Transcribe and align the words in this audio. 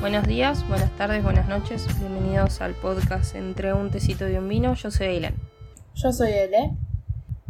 Buenos 0.00 0.26
días, 0.26 0.66
buenas 0.68 0.90
tardes, 0.96 1.22
buenas 1.22 1.48
noches. 1.48 1.86
Bienvenidos 1.98 2.60
al 2.60 2.74
podcast 2.74 3.34
Entre 3.34 3.72
un 3.72 3.90
tecito 3.90 4.28
y 4.28 4.36
un 4.36 4.48
vino. 4.48 4.74
Yo 4.74 4.90
soy 4.90 5.08
Aileen. 5.08 5.34
Yo 5.94 6.12
soy 6.12 6.30
Ele. 6.32 6.70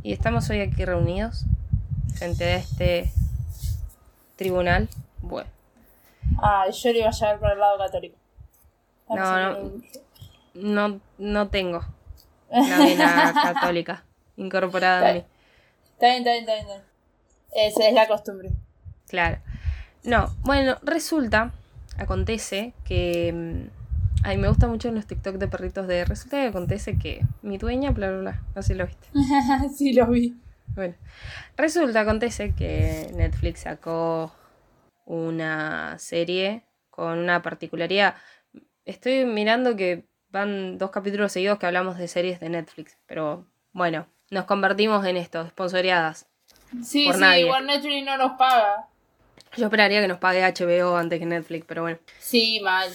Y 0.02 0.12
estamos 0.12 0.48
hoy 0.50 0.60
aquí 0.60 0.84
reunidos 0.84 1.44
frente 2.14 2.44
a 2.44 2.56
este 2.56 3.12
tribunal. 4.36 4.88
Bueno, 5.20 5.48
Ah, 6.42 6.64
yo 6.70 6.92
le 6.92 6.98
iba 7.00 7.08
a 7.08 7.12
llevar 7.12 7.38
por 7.38 7.52
el 7.52 7.58
lado 7.58 7.78
católico. 7.78 8.16
No, 9.08 9.52
no. 9.52 9.70
no, 10.54 11.00
no 11.18 11.48
tengo 11.48 11.84
la 12.50 12.78
vena 12.78 13.32
católica 13.42 14.04
incorporada 14.36 15.10
en 15.10 15.16
mí. 15.18 15.24
Está 15.94 16.06
bien, 16.08 16.18
está 16.26 16.32
bien. 16.32 16.58
está 16.60 16.74
bien. 16.74 16.84
Esa 17.52 17.88
es 17.88 17.94
la 17.94 18.08
costumbre. 18.08 18.50
Claro. 19.08 19.38
No, 20.02 20.34
bueno, 20.42 20.78
resulta, 20.82 21.52
acontece 22.00 22.74
que. 22.84 23.32
mm, 23.32 23.80
Ay, 24.22 24.36
me 24.36 24.48
gusta 24.48 24.66
mucho 24.68 24.90
los 24.92 25.06
TikTok 25.06 25.36
de 25.36 25.48
perritos 25.48 25.86
de. 25.86 26.04
Resulta 26.04 26.38
que 26.42 26.48
acontece 26.48 26.98
que 26.98 27.22
mi 27.42 27.56
dueña, 27.58 27.90
bla, 27.92 28.10
bla, 28.10 28.18
bla. 28.20 28.42
No 28.54 28.62
sé 28.62 28.74
si 28.74 28.74
lo 28.78 28.86
viste. 28.86 29.08
sí, 29.76 29.92
lo 29.92 30.06
vi. 30.06 30.34
Bueno, 30.74 30.94
resulta, 31.56 32.00
acontece 32.00 32.54
que 32.54 33.10
Netflix 33.14 33.60
sacó 33.60 34.32
una 35.04 35.98
serie 35.98 36.64
con 36.90 37.18
una 37.18 37.42
particularidad. 37.42 38.14
Estoy 38.84 39.24
mirando 39.24 39.76
que 39.76 40.06
van 40.30 40.78
dos 40.78 40.90
capítulos 40.90 41.32
seguidos 41.32 41.58
que 41.58 41.66
hablamos 41.66 41.98
de 41.98 42.08
series 42.08 42.40
de 42.40 42.50
Netflix, 42.50 42.98
pero 43.06 43.46
bueno, 43.72 44.06
nos 44.30 44.44
convertimos 44.44 45.04
en 45.06 45.16
esto, 45.16 45.46
sponsoreadas. 45.48 46.28
Sí, 46.84 47.06
Por 47.06 47.14
sí, 47.14 47.20
nadie. 47.20 47.40
igual 47.42 47.66
Netflix 47.66 48.04
no 48.04 48.16
nos 48.16 48.32
paga. 48.38 48.88
Yo 49.56 49.66
esperaría 49.66 50.00
que 50.00 50.08
nos 50.08 50.18
pague 50.18 50.42
HBO 50.42 50.96
antes 50.96 51.18
que 51.18 51.26
Netflix, 51.26 51.64
pero 51.66 51.82
bueno. 51.82 51.98
Sí, 52.18 52.60
mal. 52.60 52.90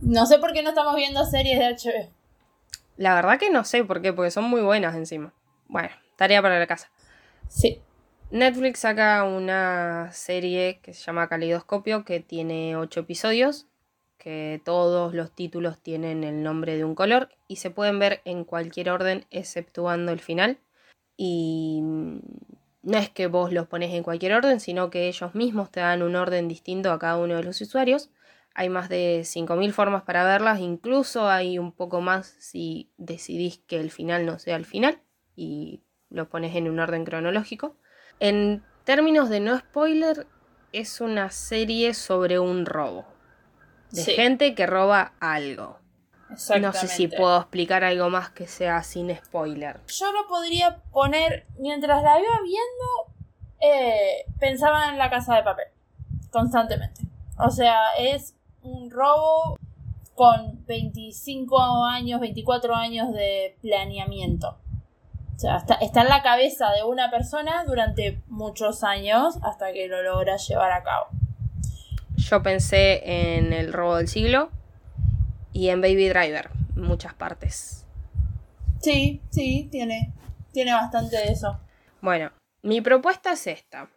No 0.00 0.26
sé 0.26 0.38
por 0.38 0.52
qué 0.52 0.62
no 0.62 0.70
estamos 0.70 0.94
viendo 0.94 1.24
series 1.24 1.58
de 1.58 1.66
HBO. 1.66 2.10
La 2.96 3.14
verdad 3.14 3.38
que 3.38 3.50
no 3.50 3.64
sé 3.64 3.84
por 3.84 4.00
qué, 4.00 4.12
porque 4.12 4.30
son 4.30 4.44
muy 4.44 4.62
buenas 4.62 4.94
encima. 4.94 5.32
Bueno, 5.66 5.90
tarea 6.16 6.42
para 6.42 6.58
la 6.58 6.66
casa. 6.66 6.90
Sí. 7.48 7.80
Netflix 8.30 8.80
saca 8.80 9.24
una 9.24 10.10
serie 10.12 10.80
que 10.82 10.94
se 10.94 11.04
llama 11.04 11.28
Caleidoscopio, 11.28 12.04
que 12.04 12.20
tiene 12.20 12.76
ocho 12.76 13.00
episodios, 13.00 13.66
que 14.18 14.60
todos 14.64 15.14
los 15.14 15.32
títulos 15.32 15.80
tienen 15.80 16.24
el 16.24 16.42
nombre 16.42 16.76
de 16.76 16.84
un 16.84 16.94
color 16.94 17.30
y 17.48 17.56
se 17.56 17.70
pueden 17.70 17.98
ver 17.98 18.22
en 18.24 18.44
cualquier 18.44 18.90
orden 18.90 19.26
exceptuando 19.30 20.12
el 20.12 20.20
final. 20.20 20.58
Y 21.16 21.80
mm, 21.82 22.18
no 22.84 22.98
es 22.98 23.08
que 23.08 23.26
vos 23.26 23.52
los 23.52 23.66
pones 23.66 23.92
en 23.92 24.02
cualquier 24.02 24.34
orden, 24.34 24.60
sino 24.60 24.90
que 24.90 25.08
ellos 25.08 25.34
mismos 25.34 25.70
te 25.70 25.80
dan 25.80 26.02
un 26.02 26.14
orden 26.16 26.48
distinto 26.48 26.92
a 26.92 26.98
cada 26.98 27.16
uno 27.16 27.34
de 27.36 27.42
los 27.42 27.60
usuarios. 27.60 28.10
Hay 28.54 28.68
más 28.68 28.88
de 28.88 29.22
5.000 29.24 29.72
formas 29.72 30.02
para 30.02 30.24
verlas, 30.24 30.60
incluso 30.60 31.28
hay 31.28 31.58
un 31.58 31.72
poco 31.72 32.00
más 32.00 32.36
si 32.38 32.92
decidís 32.98 33.58
que 33.66 33.80
el 33.80 33.90
final 33.90 34.26
no 34.26 34.38
sea 34.38 34.56
el 34.56 34.64
final 34.64 35.00
y 35.34 35.82
lo 36.10 36.28
pones 36.28 36.54
en 36.54 36.68
un 36.68 36.78
orden 36.78 37.04
cronológico. 37.04 37.76
En 38.20 38.62
términos 38.84 39.28
de 39.28 39.40
no 39.40 39.58
spoiler, 39.58 40.28
es 40.72 41.00
una 41.00 41.30
serie 41.30 41.94
sobre 41.94 42.38
un 42.38 42.66
robo. 42.66 43.06
De 43.90 44.02
Sí. 44.02 44.12
gente 44.12 44.54
que 44.54 44.66
roba 44.66 45.14
algo. 45.20 45.78
No 46.60 46.72
sé 46.72 46.88
si 46.88 47.08
puedo 47.08 47.38
explicar 47.38 47.84
algo 47.84 48.10
más 48.10 48.30
que 48.30 48.46
sea 48.46 48.82
sin 48.82 49.14
spoiler. 49.14 49.80
Yo 49.86 50.12
lo 50.12 50.26
podría 50.26 50.78
poner, 50.92 51.46
mientras 51.58 52.02
la 52.02 52.18
iba 52.18 52.40
viendo, 52.42 53.14
eh, 53.60 54.24
pensaba 54.38 54.88
en 54.88 54.98
la 54.98 55.10
casa 55.10 55.36
de 55.36 55.42
papel, 55.42 55.66
constantemente. 56.30 57.02
O 57.38 57.50
sea, 57.50 57.94
es 57.98 58.34
un 58.62 58.90
robo 58.90 59.58
con 60.14 60.64
25 60.66 61.84
años, 61.84 62.20
24 62.20 62.74
años 62.74 63.12
de 63.12 63.56
planeamiento. 63.60 64.58
O 65.36 65.38
sea, 65.38 65.56
está, 65.56 65.74
está 65.74 66.02
en 66.02 66.08
la 66.08 66.22
cabeza 66.22 66.70
de 66.70 66.84
una 66.84 67.10
persona 67.10 67.64
durante 67.64 68.22
muchos 68.28 68.84
años 68.84 69.36
hasta 69.42 69.72
que 69.72 69.88
lo 69.88 70.02
logra 70.02 70.36
llevar 70.36 70.72
a 70.72 70.82
cabo. 70.84 71.06
Yo 72.16 72.42
pensé 72.42 73.36
en 73.36 73.52
el 73.52 73.72
robo 73.72 73.96
del 73.96 74.08
siglo 74.08 74.50
y 75.54 75.68
en 75.70 75.80
Baby 75.80 76.08
Driver, 76.10 76.50
muchas 76.76 77.14
partes. 77.14 77.86
Sí, 78.82 79.22
sí, 79.30 79.68
tiene, 79.70 80.12
tiene 80.52 80.74
bastante 80.74 81.16
de 81.16 81.32
eso. 81.32 81.58
Bueno, 82.02 82.32
mi 82.60 82.82
propuesta 82.82 83.32
es 83.32 83.46
esta. 83.46 83.88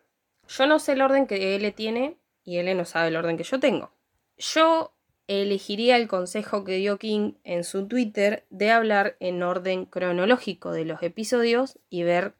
Yo 0.47 0.67
no 0.67 0.79
sé 0.79 0.93
el 0.93 1.01
orden 1.01 1.27
que 1.27 1.55
L 1.55 1.71
tiene 1.73 2.15
y 2.45 2.57
L 2.59 2.73
no 2.75 2.85
sabe 2.85 3.09
el 3.09 3.17
orden 3.17 3.35
que 3.35 3.43
yo 3.43 3.59
tengo. 3.59 3.91
Yo 4.37 4.93
elegiría 5.27 5.97
el 5.97 6.07
consejo 6.07 6.63
que 6.63 6.77
dio 6.77 6.97
King 6.97 7.33
en 7.43 7.65
su 7.65 7.87
Twitter 7.87 8.45
de 8.49 8.71
hablar 8.71 9.17
en 9.19 9.43
orden 9.43 9.85
cronológico 9.85 10.71
de 10.71 10.85
los 10.85 11.03
episodios 11.03 11.79
y 11.89 12.03
ver 12.03 12.35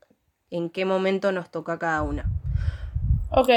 en 0.52 0.70
qué 0.70 0.86
momento 0.86 1.32
nos 1.32 1.50
toca 1.52 1.80
cada 1.80 2.04
una. 2.04 2.30
Ok. 3.32 3.50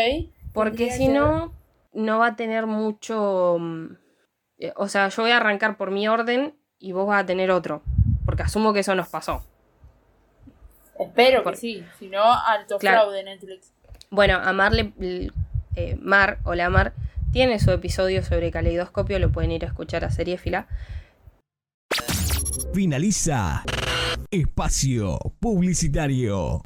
Porque 0.52 0.90
si 0.90 1.06
no, 1.06 1.52
no 1.92 2.18
va 2.18 2.28
a 2.28 2.36
tener 2.36 2.66
mucho... 2.66 3.58
eh, 4.60 4.72
O 4.76 4.88
sea, 4.88 5.08
yo 5.08 5.22
voy 5.22 5.32
a 5.32 5.38
arrancar 5.38 5.76
por 5.76 5.90
mi 5.90 6.06
orden 6.08 6.54
y 6.78 6.92
vos 6.92 7.06
vas 7.06 7.22
a 7.22 7.26
tener 7.26 7.50
otro. 7.50 7.82
Porque 8.24 8.42
asumo 8.44 8.72
que 8.72 8.80
eso 8.80 8.94
nos 8.94 9.08
pasó. 9.08 9.44
Espero 10.98 11.42
Por- 11.42 11.54
que 11.54 11.58
sí, 11.60 11.84
si 11.98 12.08
no, 12.08 12.22
alto 12.22 12.78
Claro. 12.78 13.02
fraude 13.02 13.24
Netflix. 13.24 13.72
Bueno, 14.10 14.36
Amar, 14.42 14.72
le- 14.72 14.92
l- 15.00 15.32
eh, 15.76 15.96
Mar, 16.00 16.38
hola 16.44 16.68
Mar, 16.68 16.92
tiene 17.32 17.58
su 17.58 17.70
episodio 17.70 18.22
sobre 18.22 18.50
caleidoscopio, 18.50 19.18
lo 19.18 19.30
pueden 19.32 19.50
ir 19.52 19.64
a 19.64 19.68
escuchar 19.68 20.04
a 20.04 20.10
Seriefila. 20.10 20.66
Finaliza 22.74 23.64
Espacio 24.30 25.18
Publicitario. 25.40 26.62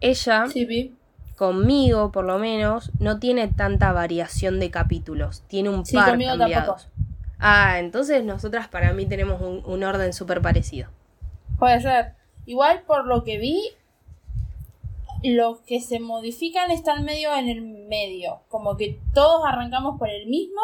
Ella, 0.00 0.46
Sí, 0.48 0.64
vi. 0.64 0.94
Conmigo 1.38 2.10
por 2.12 2.24
lo 2.24 2.38
menos, 2.38 2.90
no 2.98 3.18
tiene 3.18 3.48
tanta 3.48 3.92
variación 3.92 4.58
de 4.60 4.70
capítulos, 4.70 5.42
tiene 5.48 5.68
un 5.70 5.86
Sí, 5.86 5.96
par 5.96 6.10
conmigo 6.10 6.36
cambiados. 6.36 6.88
Ah, 7.38 7.78
entonces 7.78 8.24
nosotras 8.24 8.66
para 8.68 8.92
mí 8.92 9.06
tenemos 9.06 9.40
un, 9.40 9.62
un 9.64 9.84
orden 9.84 10.12
súper 10.12 10.42
parecido. 10.42 10.90
Puede 11.58 11.80
ser. 11.80 12.14
Igual 12.46 12.82
por 12.82 13.06
lo 13.06 13.22
que 13.24 13.38
vi, 13.38 13.62
los 15.22 15.60
que 15.60 15.80
se 15.80 16.00
modifican 16.00 16.70
están 16.70 17.04
medio 17.04 17.34
en 17.34 17.48
el 17.48 17.62
medio. 17.62 18.40
Como 18.48 18.76
que 18.76 18.98
todos 19.14 19.42
arrancamos 19.46 19.98
por 19.98 20.08
el 20.08 20.26
mismo. 20.26 20.60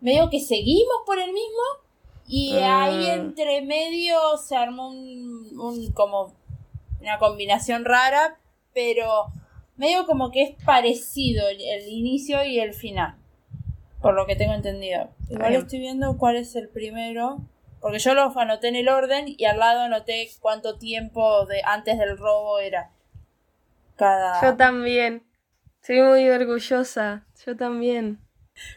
Medio 0.00 0.30
que 0.30 0.40
seguimos 0.40 0.96
por 1.06 1.18
el 1.18 1.32
mismo. 1.32 1.62
Y 2.26 2.54
Mm. 2.54 2.64
ahí 2.64 3.06
entre 3.06 3.62
medio 3.62 4.16
se 4.38 4.56
armó 4.56 4.88
un, 4.88 5.58
un 5.58 5.92
como 5.92 6.32
una 7.00 7.18
combinación 7.18 7.84
rara. 7.84 8.38
Pero 8.74 9.26
medio 9.76 10.06
como 10.06 10.30
que 10.30 10.42
es 10.42 10.64
parecido 10.64 11.48
el, 11.48 11.60
el 11.60 11.88
inicio 11.88 12.44
y 12.44 12.58
el 12.60 12.74
final. 12.74 13.16
Por 14.00 14.14
lo 14.14 14.26
que 14.26 14.36
tengo 14.36 14.52
entendido. 14.54 15.10
Igual 15.30 15.50
bien. 15.50 15.62
estoy 15.62 15.78
viendo 15.80 16.16
cuál 16.18 16.36
es 16.36 16.54
el 16.56 16.68
primero. 16.68 17.38
Porque 17.80 17.98
yo 17.98 18.14
los 18.14 18.36
anoté 18.36 18.68
en 18.68 18.76
el 18.76 18.88
orden 18.88 19.24
y 19.28 19.44
al 19.44 19.58
lado 19.58 19.80
anoté 19.82 20.28
cuánto 20.40 20.76
tiempo 20.78 21.46
de 21.46 21.62
antes 21.64 21.98
del 21.98 22.16
robo 22.18 22.58
era. 22.58 22.90
Cada. 23.96 24.40
Yo 24.42 24.56
también. 24.56 25.22
Soy 25.82 26.00
muy 26.02 26.28
orgullosa. 26.28 27.24
Yo 27.44 27.56
también. 27.56 28.18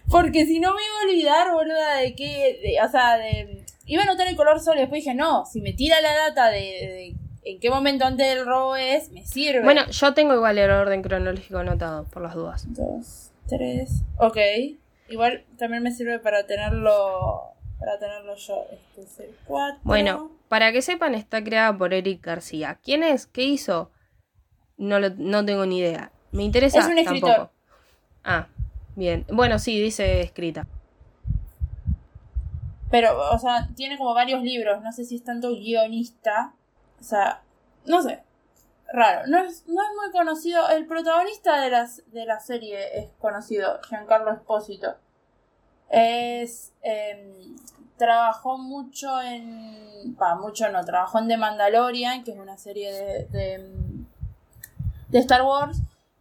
Porque 0.10 0.46
si 0.46 0.60
no 0.60 0.74
me 0.74 0.82
iba 0.82 1.00
a 1.00 1.06
olvidar, 1.10 1.54
boluda, 1.54 1.96
de 1.98 2.16
qué. 2.16 2.60
de- 2.62 2.78
o 2.86 2.90
sea, 2.90 3.18
de. 3.18 3.66
Iba 3.86 4.04
a 4.04 4.06
anotar 4.06 4.28
el 4.28 4.36
color 4.36 4.60
solo 4.60 4.78
y 4.78 4.82
después 4.82 5.04
dije, 5.04 5.16
no, 5.16 5.46
si 5.46 5.62
me 5.62 5.74
tira 5.74 6.00
la 6.02 6.14
data 6.16 6.50
de, 6.52 6.60
de 6.60 7.16
en 7.44 7.60
qué 7.60 7.70
momento 7.70 8.06
antes 8.06 8.28
del 8.36 8.46
robo 8.46 8.76
es, 8.76 9.12
me 9.12 9.26
sirve. 9.26 9.64
Bueno, 9.64 9.88
yo 9.90 10.14
tengo 10.14 10.34
igual 10.34 10.58
el 10.58 10.70
orden 10.72 11.02
cronológico 11.02 11.58
anotado, 11.60 12.06
por 12.06 12.22
las 12.22 12.36
dudas. 12.36 12.66
Dos, 12.74 13.32
tres. 13.48 14.04
Ok. 14.18 14.38
Igual 15.10 15.44
también 15.58 15.82
me 15.84 15.92
sirve 15.92 16.20
para 16.20 16.46
tenerlo. 16.46 17.54
Para 17.80 17.98
tenerlo 17.98 18.36
yo. 18.36 18.66
Este 18.72 19.02
es 19.02 19.20
el 19.22 19.36
cuatro. 19.46 19.80
Bueno, 19.84 20.32
para 20.50 20.72
que 20.72 20.82
sepan, 20.82 21.16
está 21.16 21.44
creada 21.44 21.76
por 21.78 21.94
Eric 21.94 22.24
García. 22.26 22.78
¿Quién 22.84 23.04
es? 23.04 23.26
¿Qué 23.26 23.44
hizo? 23.44 23.90
No, 24.78 25.00
lo- 25.00 25.10
no 25.16 25.44
tengo 25.46 25.66
ni 25.66 25.80
idea. 25.80 26.12
¿Me 26.32 26.44
interesa? 26.44 26.80
Es 26.80 26.86
un 26.88 26.98
escritor. 26.98 27.30
Tampoco. 27.32 27.54
Ah, 28.24 28.48
bien. 28.96 29.26
Bueno, 29.32 29.58
sí, 29.60 29.80
dice 29.82 30.22
escrita. 30.22 30.68
Pero, 32.92 33.18
o 33.32 33.38
sea, 33.40 33.70
tiene 33.76 33.98
como 33.98 34.14
varios 34.14 34.42
libros. 34.44 34.82
No 34.82 34.92
sé 34.92 35.06
si 35.06 35.16
es 35.16 35.24
tanto 35.24 35.52
guionista. 35.56 36.54
O 37.00 37.04
sea, 37.04 37.42
no 37.86 38.02
sé. 38.02 38.24
Raro. 38.92 39.28
No 39.28 39.38
es, 39.40 39.68
no 39.68 39.82
es 39.82 39.90
muy 40.02 40.12
conocido. 40.12 40.68
El 40.70 40.88
protagonista 40.88 41.62
de, 41.62 41.70
las, 41.70 42.02
de 42.12 42.26
la 42.26 42.40
serie 42.40 43.00
es 43.00 43.10
conocido, 43.20 43.80
Giancarlo 43.88 44.34
Espósito. 44.34 44.96
Es. 45.90 46.74
em, 46.82 47.56
trabajó 47.98 48.58
mucho 48.58 49.22
en. 49.22 50.16
Va, 50.20 50.36
mucho 50.36 50.70
no. 50.70 50.84
Trabajó 50.84 51.20
en 51.20 51.28
The 51.28 51.38
Mandalorian, 51.38 52.24
que 52.24 52.32
es 52.32 52.38
una 52.38 52.58
serie 52.58 52.92
de, 52.92 53.26
de, 53.28 53.72
de 55.10 55.20
Star 55.20 55.44
Wars. 55.44 55.80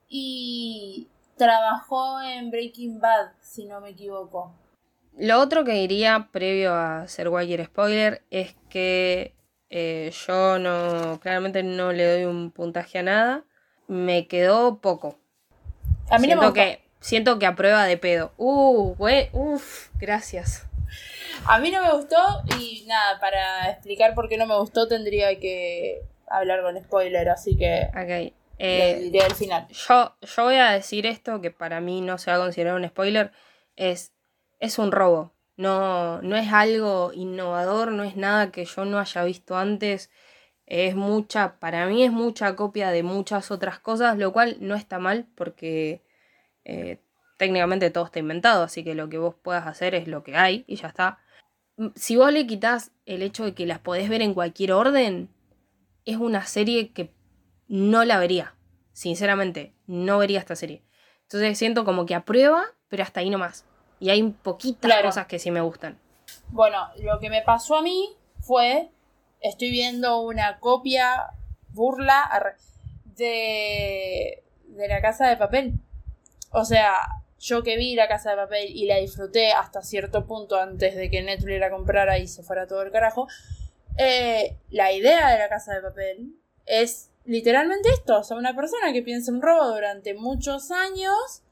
Y 0.09 1.09
trabajó 1.37 2.21
en 2.21 2.51
Breaking 2.51 3.01
Bad, 3.01 3.33
si 3.41 3.65
no 3.65 3.81
me 3.81 3.91
equivoco. 3.91 4.53
Lo 5.17 5.41
otro 5.41 5.65
que 5.65 5.73
diría 5.73 6.29
previo 6.31 6.75
a 6.75 7.07
ser 7.09 7.31
cualquier 7.31 7.65
spoiler 7.65 8.23
es 8.31 8.55
que 8.69 9.35
eh, 9.70 10.12
yo 10.26 10.59
no, 10.59 11.19
claramente 11.20 11.62
no 11.62 11.93
le 11.93 12.11
doy 12.11 12.25
un 12.25 12.50
puntaje 12.50 12.99
a 12.99 13.03
nada. 13.03 13.44
Me 13.87 14.26
quedó 14.26 14.81
poco. 14.81 15.19
A 16.11 16.19
mí 16.19 16.26
siento 16.26 16.43
no 16.43 16.49
me 16.49 16.55
que 16.55 16.81
siento 17.00 17.38
que 17.38 17.47
a 17.47 17.55
prueba 17.55 17.85
de 17.85 17.97
pedo. 17.97 18.32
Uh, 18.37 18.94
güey, 18.97 19.29
uff, 19.32 19.88
gracias. 19.99 20.67
A 21.47 21.59
mí 21.59 21.70
no 21.70 21.82
me 21.82 21.93
gustó 21.93 22.17
y 22.59 22.85
nada, 22.87 23.20
para 23.20 23.70
explicar 23.70 24.15
por 24.15 24.29
qué 24.29 24.37
no 24.37 24.47
me 24.47 24.56
gustó 24.56 24.88
tendría 24.88 25.38
que 25.38 26.03
hablar 26.29 26.62
con 26.62 26.82
spoiler, 26.82 27.29
así 27.29 27.56
que 27.56 27.88
Ok. 27.91 28.35
eh, 28.59 28.99
diré 29.00 29.25
al 29.25 29.35
final. 29.35 29.67
yo, 29.69 30.14
yo 30.21 30.44
voy 30.44 30.56
a 30.56 30.71
decir 30.73 31.06
esto 31.06 31.41
que 31.41 31.50
para 31.50 31.81
mí 31.81 32.00
no 32.00 32.19
se 32.19 32.31
va 32.31 32.38
a 32.38 32.41
considerar 32.41 32.75
un 32.75 32.88
spoiler. 32.88 33.32
Es, 33.76 34.12
es 34.61 34.79
un 34.79 34.93
robo. 34.93 35.32
No, 35.59 36.23
no 36.23 36.37
es 36.37 36.53
algo 36.53 37.13
innovador, 37.15 37.93
no 37.93 38.05
es 38.05 38.17
nada 38.17 38.53
que 38.53 38.65
yo 38.67 38.87
no 38.87 38.99
haya 39.01 39.25
visto 39.25 39.57
antes. 39.59 40.11
Es 40.67 40.97
mucha, 40.97 41.59
para 41.61 41.87
mí 41.89 42.05
es 42.05 42.13
mucha 42.13 42.57
copia 42.57 42.91
de 42.91 43.03
muchas 43.05 43.51
otras 43.51 43.81
cosas, 43.81 44.19
lo 44.19 44.33
cual 44.33 44.59
no 44.61 44.77
está 44.77 44.99
mal 45.01 45.27
porque 45.37 46.03
eh, 46.65 47.01
técnicamente 47.39 47.91
todo 47.91 48.07
está 48.07 48.21
inventado, 48.21 48.65
así 48.65 48.85
que 48.85 48.95
lo 48.97 49.09
que 49.11 49.19
vos 49.19 49.35
puedas 49.37 49.67
hacer 49.67 49.95
es 49.95 50.09
lo 50.09 50.25
que 50.25 50.37
hay 50.37 50.65
y 50.69 50.77
ya 50.77 50.89
está. 50.89 51.21
M- 51.79 51.93
Si 51.97 52.17
vos 52.17 52.33
le 52.33 52.47
quitas 52.47 52.93
el 53.07 53.23
hecho 53.23 53.45
de 53.45 53.55
que 53.55 53.67
las 53.67 53.81
podés 53.81 54.09
ver 54.11 54.23
en 54.23 54.35
cualquier 54.35 54.73
orden, 54.73 55.31
es 56.05 56.17
una 56.17 56.47
serie 56.47 56.93
que 56.93 57.13
no 57.69 58.05
la 58.05 58.19
vería. 58.19 58.55
Sinceramente, 58.93 59.75
no 59.87 60.19
vería 60.19 60.41
esta 60.41 60.57
serie. 60.57 60.83
Entonces 61.23 61.59
siento 61.59 61.85
como 61.85 62.07
que 62.07 62.15
aprueba, 62.15 62.65
pero 62.89 63.03
hasta 63.03 63.21
ahí 63.21 63.31
nomás. 63.31 63.67
Y 64.00 64.11
hay 64.11 64.23
poquitas 64.23 64.81
Claro. 64.91 65.09
cosas 65.09 65.27
que 65.27 65.39
sí 65.39 65.50
me 65.50 65.61
gustan. 65.61 65.99
Bueno, 66.49 66.89
lo 66.99 67.19
que 67.19 67.31
me 67.31 67.43
pasó 67.43 67.77
a 67.77 67.83
mí 67.83 68.11
fue, 68.41 68.91
estoy 69.41 69.71
viendo 69.71 70.21
una 70.21 70.59
copia 70.61 71.31
burla 71.71 72.31
de, 73.05 74.43
de 74.67 74.89
la 74.89 75.00
casa 75.00 75.29
de 75.29 75.37
papel. 75.37 75.75
O 76.50 76.65
sea, 76.65 76.97
yo 77.39 77.62
que 77.62 77.77
vi 77.77 77.95
la 77.95 78.09
casa 78.09 78.31
de 78.31 78.37
papel 78.37 78.67
y 78.69 78.87
la 78.87 78.97
disfruté 78.97 79.53
hasta 79.53 79.83
cierto 79.83 80.27
punto 80.27 80.56
antes 80.59 80.97
de 80.97 81.11
que 81.11 81.23
Netflix 81.23 81.61
la 81.61 81.71
comprara 81.71 82.19
y 82.19 82.27
se 82.27 82.43
fuera 82.43 82.67
todo 82.67 82.83
el 82.83 82.91
carajo, 82.91 83.29
eh, 83.97 84.56
la 84.71 84.93
idea 84.93 85.31
de 85.31 85.39
la 85.39 85.49
casa 85.49 85.75
de 85.75 85.83
papel 85.83 86.35
es 86.67 87.11
literalmente 87.25 87.89
esto, 87.91 88.19
o 88.21 88.23
sea, 88.25 88.37
una 88.37 88.55
persona 88.55 88.93
que 88.93 89.03
piensa 89.03 89.31
un 89.33 89.43
robo 89.43 89.69
durante 89.69 90.15
muchos 90.15 90.71
años. 90.71 91.43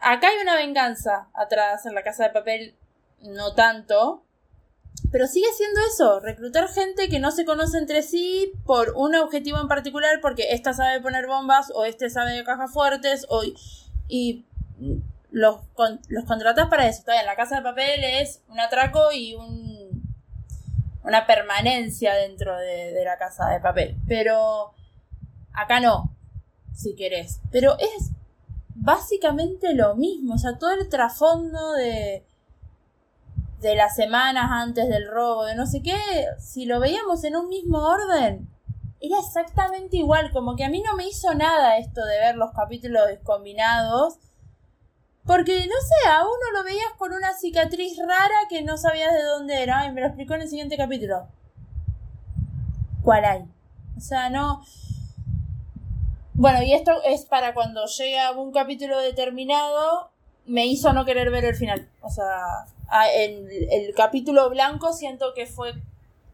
Acá 0.00 0.28
hay 0.28 0.38
una 0.42 0.54
venganza 0.56 1.28
atrás 1.34 1.86
en 1.86 1.94
la 1.94 2.02
casa 2.02 2.24
de 2.24 2.30
papel, 2.30 2.74
no 3.22 3.54
tanto, 3.54 4.22
pero 5.10 5.26
sigue 5.26 5.48
siendo 5.56 5.80
eso, 5.92 6.20
reclutar 6.20 6.68
gente 6.68 7.08
que 7.08 7.18
no 7.18 7.30
se 7.30 7.44
conoce 7.44 7.78
entre 7.78 8.02
sí 8.02 8.52
por 8.64 8.92
un 8.96 9.14
objetivo 9.14 9.58
en 9.60 9.68
particular, 9.68 10.20
porque 10.20 10.52
esta 10.52 10.72
sabe 10.72 11.00
poner 11.00 11.26
bombas 11.26 11.72
o 11.74 11.84
este 11.84 12.10
sabe 12.10 12.32
de 12.32 12.44
cajas 12.44 12.72
fuertes, 12.72 13.26
o, 13.28 13.42
y 14.08 14.44
los, 15.30 15.60
con- 15.74 16.00
los 16.08 16.24
contratas 16.24 16.68
para 16.68 16.86
eso. 16.86 17.00
Está 17.00 17.12
bien, 17.12 17.26
la 17.26 17.36
casa 17.36 17.56
de 17.56 17.62
papel 17.62 18.02
es 18.04 18.42
un 18.48 18.60
atraco 18.60 19.12
y 19.12 19.34
un, 19.34 20.02
una 21.02 21.26
permanencia 21.26 22.14
dentro 22.14 22.56
de, 22.56 22.92
de 22.92 23.04
la 23.04 23.18
casa 23.18 23.48
de 23.50 23.60
papel. 23.60 23.96
Pero 24.06 24.72
acá 25.52 25.80
no, 25.80 26.14
si 26.74 26.94
querés. 26.94 27.40
Pero 27.50 27.76
es 27.78 28.10
básicamente 28.80 29.74
lo 29.74 29.94
mismo, 29.96 30.34
o 30.34 30.38
sea, 30.38 30.58
todo 30.58 30.72
el 30.72 30.88
trasfondo 30.88 31.72
de 31.72 32.24
de 33.60 33.74
las 33.74 33.96
semanas 33.96 34.50
antes 34.50 34.88
del 34.88 35.08
robo, 35.08 35.44
de 35.44 35.56
no 35.56 35.66
sé 35.66 35.82
qué, 35.82 35.98
si 36.38 36.64
lo 36.64 36.80
veíamos 36.80 37.24
en 37.24 37.36
un 37.36 37.48
mismo 37.48 37.78
orden, 37.78 38.48
era 39.00 39.18
exactamente 39.18 39.96
igual, 39.96 40.30
como 40.32 40.56
que 40.56 40.64
a 40.64 40.70
mí 40.70 40.80
no 40.82 40.94
me 40.94 41.08
hizo 41.08 41.34
nada 41.34 41.78
esto 41.78 42.04
de 42.04 42.18
ver 42.18 42.36
los 42.36 42.52
capítulos 42.52 43.02
combinados, 43.24 44.18
porque 45.24 45.66
no 45.66 45.74
sé, 45.80 46.08
a 46.08 46.22
uno 46.22 46.58
lo 46.58 46.64
veías 46.64 46.92
con 46.98 47.12
una 47.12 47.34
cicatriz 47.34 47.98
rara 47.98 48.46
que 48.48 48.62
no 48.62 48.78
sabías 48.78 49.12
de 49.12 49.24
dónde 49.24 49.62
era, 49.62 49.86
y 49.86 49.92
me 49.92 50.00
lo 50.00 50.06
explicó 50.06 50.34
en 50.34 50.42
el 50.42 50.48
siguiente 50.48 50.76
capítulo. 50.76 51.26
¿Cuál 53.02 53.24
hay? 53.24 53.44
O 53.96 54.00
sea, 54.00 54.30
no... 54.30 54.62
Bueno, 56.38 56.62
y 56.62 56.72
esto 56.72 56.92
es 57.04 57.24
para 57.24 57.52
cuando 57.52 57.84
llega 57.86 58.30
un 58.30 58.52
capítulo 58.52 59.00
determinado, 59.00 60.12
me 60.46 60.66
hizo 60.66 60.92
no 60.92 61.04
querer 61.04 61.32
ver 61.32 61.44
el 61.44 61.56
final. 61.56 61.88
O 62.00 62.10
sea, 62.10 62.64
en 63.12 63.48
el 63.50 63.92
capítulo 63.92 64.48
blanco 64.48 64.92
siento 64.92 65.34
que 65.34 65.46
fue 65.46 65.72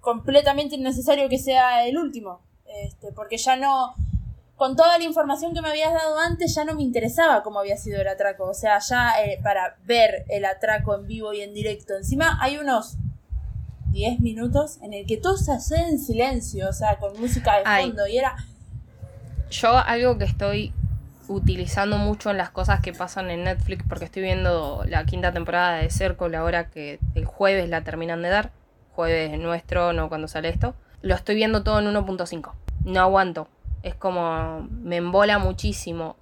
completamente 0.03 0.75
innecesario 0.75 1.31
que 1.31 1.39
sea 1.39 1.87
el 1.87 1.97
último. 1.97 2.43
Este, 2.67 3.13
porque 3.13 3.39
ya 3.39 3.57
no. 3.57 3.95
Con 4.57 4.77
toda 4.77 4.99
la 4.99 5.05
información 5.05 5.55
que 5.55 5.63
me 5.63 5.71
habías 5.71 5.95
dado 5.95 6.19
antes, 6.19 6.55
ya 6.55 6.67
no 6.67 6.75
me 6.75 6.83
interesaba 6.83 7.43
cómo 7.43 7.61
había 7.61 7.79
sido 7.79 8.03
el 8.03 8.09
atraco. 8.09 8.45
O 8.45 8.55
sea, 8.55 8.81
ya 8.81 9.25
eh, 9.25 9.41
para 9.43 9.79
ver 9.87 10.27
el 10.29 10.45
atraco 10.45 10.95
en 10.97 11.07
vivo 11.07 11.33
y 11.33 11.41
en 11.41 11.55
directo. 11.55 11.97
Encima 11.97 12.37
hay 12.43 12.59
unos 12.59 12.99
10 13.93 14.21
minutos 14.21 14.81
en 14.83 14.93
el 14.93 15.07
que 15.07 15.17
todo 15.17 15.39
se 15.39 15.51
hace 15.51 15.77
en 15.77 15.99
silencio, 15.99 16.69
o 16.69 16.75
sea, 16.75 16.99
con 16.99 17.19
música 17.19 17.57
de 17.57 17.63
Ay. 17.65 17.87
fondo. 17.87 18.07
Y 18.07 18.19
era. 18.19 18.37
Yo 19.55 19.79
algo 19.79 20.19
que 20.19 20.25
estoy 20.25 20.73
utilizando 21.29 21.97
mucho 21.97 22.29
en 22.31 22.37
las 22.37 22.51
cosas 22.51 22.81
que 22.81 22.93
pasan 22.93 23.31
en 23.31 23.45
Netflix, 23.45 23.85
porque 23.89 24.05
estoy 24.05 24.23
viendo 24.23 24.85
la 24.89 25.07
quinta 25.07 25.33
temporada 25.33 25.77
de 25.77 25.91
Cerco, 25.91 26.25
ahora 26.37 26.71
que 26.71 26.99
el 27.15 27.25
jueves 27.25 27.69
la 27.69 27.83
terminan 27.85 28.21
de 28.23 28.31
dar, 28.31 28.51
jueves 28.97 29.39
nuestro, 29.39 29.93
no 29.93 30.09
cuando 30.09 30.27
sale 30.27 30.49
esto, 30.49 30.75
lo 31.03 31.15
estoy 31.15 31.37
viendo 31.37 31.63
todo 31.63 31.79
en 31.79 31.87
1.5. 31.87 32.53
No 32.85 33.01
aguanto. 33.01 33.47
Es 33.85 33.95
como, 33.95 34.67
me 34.71 34.97
embola 34.97 35.39
muchísimo. 35.39 36.17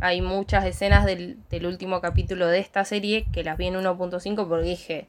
Hay 0.00 0.20
muchas 0.20 0.64
escenas 0.64 1.04
del, 1.04 1.36
último 1.64 2.00
capítulo 2.00 2.48
de 2.48 2.58
esta 2.58 2.84
serie 2.84 3.26
que 3.32 3.44
las 3.44 3.58
vi 3.58 3.68
en 3.68 3.74
1.5 3.74 4.48
porque 4.48 4.64
dije, 4.64 5.08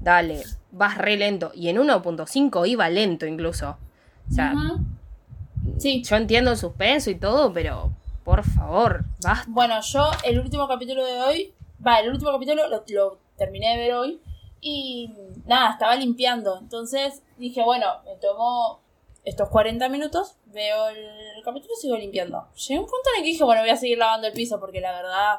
dale, 0.00 0.42
vas 0.72 0.98
re 0.98 1.16
lento. 1.16 1.52
Y 1.54 1.68
en 1.68 1.76
1.5 1.76 2.66
iba 2.66 2.88
lento 2.90 3.26
incluso. 3.26 3.78
O 4.28 4.32
sea. 4.32 4.54
Sí. 5.78 6.02
yo 6.02 6.16
entiendo 6.16 6.50
el 6.52 6.56
suspenso 6.56 7.10
y 7.10 7.16
todo, 7.16 7.52
pero 7.52 7.92
por 8.24 8.44
favor, 8.44 9.04
basta. 9.22 9.44
Bueno, 9.48 9.80
yo 9.82 10.10
el 10.24 10.40
último 10.40 10.66
capítulo 10.66 11.04
de 11.04 11.20
hoy, 11.20 11.54
va, 11.84 12.00
el 12.00 12.10
último 12.10 12.32
capítulo 12.32 12.68
lo, 12.68 12.84
terminé 13.36 13.70
de 13.70 13.76
ver 13.76 13.94
hoy 13.94 14.20
y 14.60 15.12
nada, 15.44 15.72
estaba 15.72 15.94
limpiando. 15.96 16.58
Entonces 16.58 17.22
dije, 17.36 17.62
bueno, 17.62 17.86
me 18.04 18.16
tomo 18.16 18.80
estos 19.24 19.48
40 19.48 19.88
minutos, 19.88 20.36
veo 20.46 20.88
el 20.88 21.42
capítulo 21.44 21.74
y 21.76 21.80
sigo 21.80 21.96
limpiando. 21.96 22.48
Llegué 22.54 22.76
a 22.76 22.80
un 22.80 22.86
punto 22.86 23.10
en 23.12 23.18
el 23.18 23.22
que 23.24 23.30
dije, 23.30 23.44
bueno, 23.44 23.60
voy 23.60 23.70
a 23.70 23.76
seguir 23.76 23.98
lavando 23.98 24.26
el 24.26 24.32
piso 24.32 24.58
porque 24.60 24.80
la 24.80 24.92
verdad... 24.92 25.36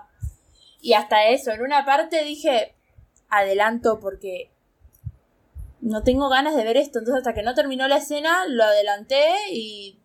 Y 0.80 0.94
hasta 0.94 1.25
eso, 1.28 1.52
en 1.52 1.62
una 1.62 1.86
parte 1.86 2.24
dije, 2.24 2.75
adelanto 3.30 4.00
porque 4.00 4.52
no 5.82 6.04
tengo 6.04 6.30
ganas 6.30 6.56
de 6.56 6.63
ver 6.63 6.78
esto. 6.78 7.00
Entonces 7.00 7.20
hasta 7.20 7.34
que 7.34 7.44
no 7.44 7.54
terminó 7.54 7.88
la 7.88 7.98
escena, 7.98 8.46
lo 8.48 8.63
adelanté 8.63 9.34
y 9.52 10.00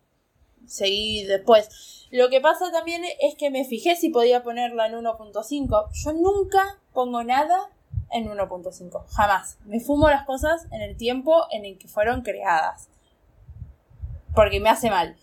seguí 0.67 1.23
después. 1.23 2.07
Lo 2.11 2.29
que 2.29 2.41
pasa 2.41 2.71
también 2.71 3.03
es 3.21 3.35
que 3.35 3.49
me 3.49 3.65
fijé 3.65 3.95
si 3.95 4.09
podía 4.09 4.43
ponerla 4.43 4.85
en 4.85 4.93
1.5. 4.93 5.89
Yo 5.91 6.13
nunca 6.13 6.79
pongo 6.93 7.23
nada 7.23 7.71
en 8.11 8.29
1.5. 8.29 9.05
Jamás. 9.07 9.57
Me 9.65 9.79
fumo 9.79 10.09
las 10.09 10.25
cosas 10.25 10.67
en 10.71 10.81
el 10.81 10.95
tiempo 10.95 11.45
en 11.51 11.65
el 11.65 11.77
que 11.77 11.87
fueron 11.87 12.21
creadas. 12.21 12.87
Porque 14.35 14.59
me 14.59 14.69
hace 14.69 14.89
mal. 14.89 15.15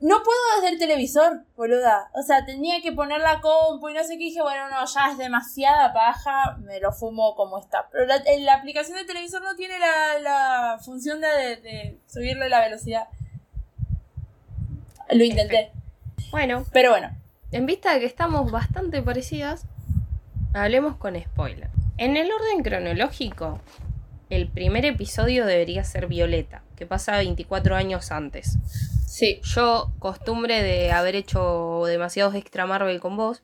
No 0.00 0.16
puedo 0.24 0.40
desde 0.56 0.74
el 0.74 0.78
televisor, 0.80 1.44
boluda. 1.56 2.10
O 2.14 2.22
sea, 2.22 2.44
tenía 2.44 2.82
que 2.82 2.90
poner 2.90 3.20
la 3.20 3.40
compu 3.40 3.88
y 3.88 3.94
no 3.94 4.02
sé 4.02 4.18
qué. 4.18 4.24
Dije, 4.24 4.42
bueno, 4.42 4.68
no, 4.68 4.84
ya 4.84 5.12
es 5.12 5.16
demasiada 5.16 5.92
paja. 5.92 6.56
Me 6.58 6.80
lo 6.80 6.92
fumo 6.92 7.36
como 7.36 7.58
está. 7.58 7.88
Pero 7.92 8.06
la, 8.06 8.16
en 8.16 8.44
la 8.44 8.54
aplicación 8.54 8.96
del 8.96 9.06
televisor 9.06 9.42
no 9.42 9.54
tiene 9.54 9.78
la, 9.78 10.18
la 10.18 10.78
función 10.84 11.20
de, 11.20 11.56
de 11.56 12.00
subirle 12.06 12.48
la 12.48 12.60
velocidad. 12.60 13.08
Lo 15.14 15.24
intenté. 15.24 15.70
Bueno, 16.30 16.64
Pero 16.72 16.90
bueno. 16.90 17.10
en 17.50 17.66
vista 17.66 17.92
de 17.92 18.00
que 18.00 18.06
estamos 18.06 18.50
bastante 18.50 19.02
parecidas, 19.02 19.66
hablemos 20.54 20.96
con 20.96 21.20
spoiler. 21.20 21.68
En 21.98 22.16
el 22.16 22.30
orden 22.32 22.62
cronológico, 22.62 23.60
el 24.30 24.48
primer 24.48 24.86
episodio 24.86 25.44
debería 25.44 25.84
ser 25.84 26.06
Violeta, 26.06 26.62
que 26.74 26.86
pasa 26.86 27.18
24 27.18 27.76
años 27.76 28.10
antes. 28.10 28.56
Sí. 29.06 29.40
Yo, 29.42 29.92
costumbre 29.98 30.62
de 30.62 30.90
haber 30.90 31.16
hecho 31.16 31.82
demasiados 31.86 32.34
extra 32.34 32.64
Marvel 32.64 32.98
con 32.98 33.18
vos, 33.18 33.42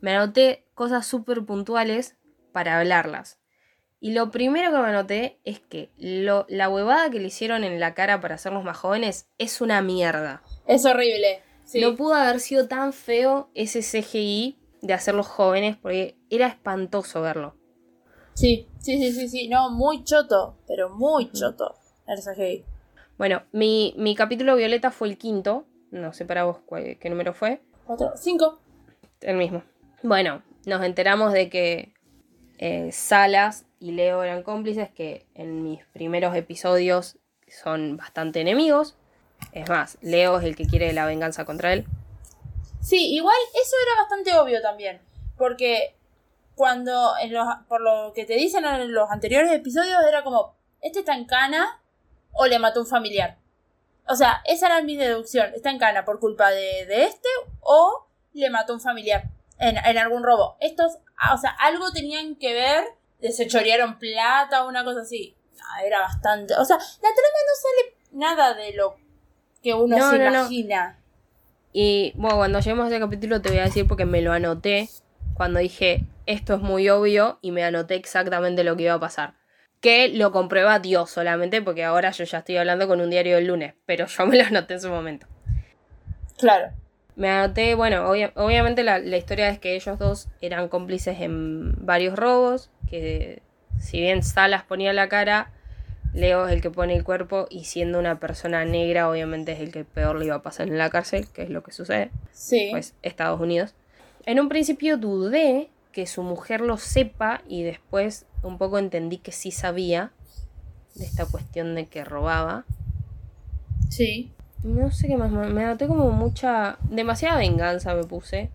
me 0.00 0.14
anoté 0.14 0.64
cosas 0.74 1.04
súper 1.04 1.44
puntuales 1.44 2.16
para 2.52 2.78
hablarlas. 2.78 3.39
Y 4.00 4.12
lo 4.12 4.30
primero 4.30 4.70
que 4.70 4.78
me 4.78 4.88
anoté 4.88 5.38
es 5.44 5.60
que 5.60 5.90
lo- 5.98 6.46
la 6.48 6.68
huevada 6.70 7.10
que 7.10 7.20
le 7.20 7.26
hicieron 7.28 7.64
en 7.64 7.78
la 7.80 7.94
cara 7.94 8.20
para 8.20 8.36
hacernos 8.36 8.64
más 8.64 8.76
jóvenes 8.78 9.28
es 9.38 9.60
una 9.60 9.82
mierda. 9.82 10.42
Es 10.66 10.84
horrible. 10.86 11.42
Sí. 11.64 11.80
No 11.80 11.94
pudo 11.96 12.14
haber 12.14 12.40
sido 12.40 12.66
tan 12.66 12.92
feo 12.92 13.50
ese 13.54 13.82
CGI 13.82 14.58
de 14.82 14.94
hacerlos 14.94 15.26
jóvenes 15.26 15.76
porque 15.76 16.16
era 16.30 16.46
espantoso 16.46 17.20
verlo. 17.20 17.54
Sí, 18.34 18.66
sí, 18.80 18.96
sí, 18.98 19.12
sí, 19.12 19.28
sí. 19.28 19.48
No, 19.48 19.70
muy 19.70 20.02
choto, 20.04 20.56
pero 20.66 20.88
muy 20.90 21.30
choto. 21.32 21.74
El 22.06 22.18
CGI. 22.22 22.64
Bueno, 23.18 23.42
mi, 23.52 23.94
mi 23.98 24.14
capítulo 24.14 24.56
violeta 24.56 24.90
fue 24.90 25.08
el 25.08 25.18
quinto. 25.18 25.66
No 25.90 26.12
sé 26.14 26.24
para 26.24 26.44
vos 26.44 26.58
cuál- 26.64 26.96
qué 26.98 27.10
número 27.10 27.34
fue. 27.34 27.60
Cuatro, 27.84 28.12
cinco. 28.16 28.60
El 29.20 29.36
mismo. 29.36 29.62
Bueno, 30.02 30.42
nos 30.64 30.82
enteramos 30.82 31.32
de 31.34 31.50
que 31.50 31.92
eh, 32.58 32.90
Salas 32.92 33.66
y 33.80 33.92
Leo 33.92 34.22
eran 34.22 34.42
cómplices, 34.42 34.90
que 34.90 35.26
en 35.34 35.64
mis 35.64 35.84
primeros 35.86 36.36
episodios 36.36 37.16
son 37.48 37.96
bastante 37.96 38.40
enemigos. 38.40 38.94
Es 39.52 39.68
más, 39.68 39.98
Leo 40.02 40.38
es 40.38 40.44
el 40.44 40.54
que 40.54 40.66
quiere 40.66 40.92
la 40.92 41.06
venganza 41.06 41.44
contra 41.44 41.72
él. 41.72 41.86
Sí, 42.82 43.14
igual 43.14 43.36
eso 43.54 43.76
era 43.86 44.02
bastante 44.02 44.34
obvio 44.38 44.60
también. 44.62 45.00
Porque 45.36 45.96
cuando, 46.54 47.14
en 47.22 47.32
los, 47.32 47.46
por 47.68 47.80
lo 47.80 48.12
que 48.14 48.26
te 48.26 48.34
dicen 48.34 48.64
en 48.66 48.92
los 48.92 49.10
anteriores 49.10 49.50
episodios, 49.50 49.98
era 50.06 50.22
como, 50.22 50.54
este 50.82 51.00
está 51.00 51.14
en 51.14 51.24
cana 51.24 51.80
o 52.32 52.46
le 52.46 52.58
mató 52.58 52.80
un 52.80 52.86
familiar. 52.86 53.38
O 54.06 54.14
sea, 54.14 54.42
esa 54.44 54.66
era 54.66 54.82
mi 54.82 54.96
deducción. 54.96 55.54
Está 55.54 55.70
en 55.70 55.78
cana 55.78 56.04
por 56.04 56.20
culpa 56.20 56.50
de, 56.50 56.84
de 56.86 57.04
este 57.04 57.28
o 57.60 58.06
le 58.34 58.50
mató 58.50 58.74
un 58.74 58.80
familiar 58.80 59.24
en, 59.58 59.78
en 59.78 59.98
algún 59.98 60.22
robo. 60.22 60.56
Estos, 60.60 60.98
o 61.32 61.38
sea, 61.38 61.50
algo 61.50 61.92
tenían 61.92 62.36
que 62.36 62.52
ver, 62.52 62.84
se 63.30 63.46
chorearon 63.46 63.98
plata 63.98 64.64
o 64.64 64.68
una 64.68 64.84
cosa 64.84 65.00
así. 65.02 65.36
Ah, 65.62 65.84
era 65.84 66.00
bastante. 66.00 66.54
O 66.54 66.64
sea, 66.64 66.76
la 66.76 66.82
trama 67.00 67.38
no 67.46 67.54
sale 67.60 67.96
nada 68.12 68.54
de 68.54 68.72
lo 68.74 68.96
que 69.62 69.74
uno 69.74 69.96
No, 69.98 70.10
se 70.10 70.18
no, 70.18 70.24
no. 70.30 70.38
imagina. 70.40 70.98
Y 71.72 72.12
bueno, 72.16 72.36
cuando 72.38 72.58
lleguemos 72.60 72.86
a 72.86 72.88
ese 72.88 72.98
capítulo 73.00 73.40
te 73.40 73.50
voy 73.50 73.58
a 73.58 73.64
decir 73.64 73.86
porque 73.86 74.04
me 74.04 74.22
lo 74.22 74.32
anoté 74.32 74.88
cuando 75.34 75.60
dije 75.60 76.04
esto 76.26 76.54
es 76.54 76.60
muy 76.60 76.88
obvio 76.88 77.38
y 77.42 77.50
me 77.50 77.62
anoté 77.64 77.94
exactamente 77.94 78.64
lo 78.64 78.76
que 78.76 78.84
iba 78.84 78.94
a 78.94 79.00
pasar. 79.00 79.34
Que 79.80 80.08
lo 80.08 80.32
comprueba 80.32 80.78
Dios 80.78 81.10
solamente 81.10 81.62
porque 81.62 81.84
ahora 81.84 82.10
yo 82.10 82.24
ya 82.24 82.38
estoy 82.38 82.56
hablando 82.56 82.86
con 82.88 83.00
un 83.00 83.10
diario 83.10 83.36
del 83.36 83.46
lunes, 83.46 83.74
pero 83.86 84.06
yo 84.06 84.26
me 84.26 84.36
lo 84.38 84.44
anoté 84.44 84.74
en 84.74 84.80
su 84.80 84.88
momento. 84.88 85.26
Claro. 86.38 86.72
Me 87.20 87.28
anoté, 87.28 87.74
bueno, 87.74 88.08
obvia- 88.08 88.32
obviamente 88.34 88.82
la, 88.82 88.98
la 88.98 89.18
historia 89.18 89.50
es 89.50 89.58
que 89.58 89.76
ellos 89.76 89.98
dos 89.98 90.28
eran 90.40 90.68
cómplices 90.68 91.20
en 91.20 91.74
varios 91.84 92.16
robos, 92.16 92.70
que 92.88 93.42
si 93.78 94.00
bien 94.00 94.22
Salas 94.22 94.62
ponía 94.64 94.94
la 94.94 95.10
cara, 95.10 95.50
Leo 96.14 96.46
es 96.46 96.52
el 96.54 96.62
que 96.62 96.70
pone 96.70 96.96
el 96.96 97.04
cuerpo 97.04 97.46
y 97.50 97.64
siendo 97.64 97.98
una 97.98 98.18
persona 98.18 98.64
negra 98.64 99.10
obviamente 99.10 99.52
es 99.52 99.60
el 99.60 99.70
que 99.70 99.84
peor 99.84 100.16
le 100.18 100.24
iba 100.24 100.36
a 100.36 100.42
pasar 100.42 100.68
en 100.68 100.78
la 100.78 100.88
cárcel, 100.88 101.28
que 101.28 101.42
es 101.42 101.50
lo 101.50 101.62
que 101.62 101.72
sucede, 101.72 102.10
Sí. 102.32 102.68
pues 102.70 102.94
Estados 103.02 103.38
Unidos. 103.38 103.74
En 104.24 104.40
un 104.40 104.48
principio 104.48 104.96
dudé 104.96 105.68
que 105.92 106.06
su 106.06 106.22
mujer 106.22 106.62
lo 106.62 106.78
sepa 106.78 107.42
y 107.46 107.64
después 107.64 108.24
un 108.42 108.56
poco 108.56 108.78
entendí 108.78 109.18
que 109.18 109.32
sí 109.32 109.50
sabía 109.50 110.10
de 110.94 111.04
esta 111.04 111.26
cuestión 111.26 111.74
de 111.74 111.86
que 111.86 112.02
robaba. 112.02 112.64
Sí. 113.90 114.32
No 114.62 114.90
sé 114.90 115.08
qué 115.08 115.16
más, 115.16 115.30
me 115.30 115.64
anoté 115.64 115.86
como 115.86 116.10
mucha, 116.10 116.78
demasiada 116.82 117.38
venganza 117.38 117.94
me 117.94 118.04
puse. 118.04 118.50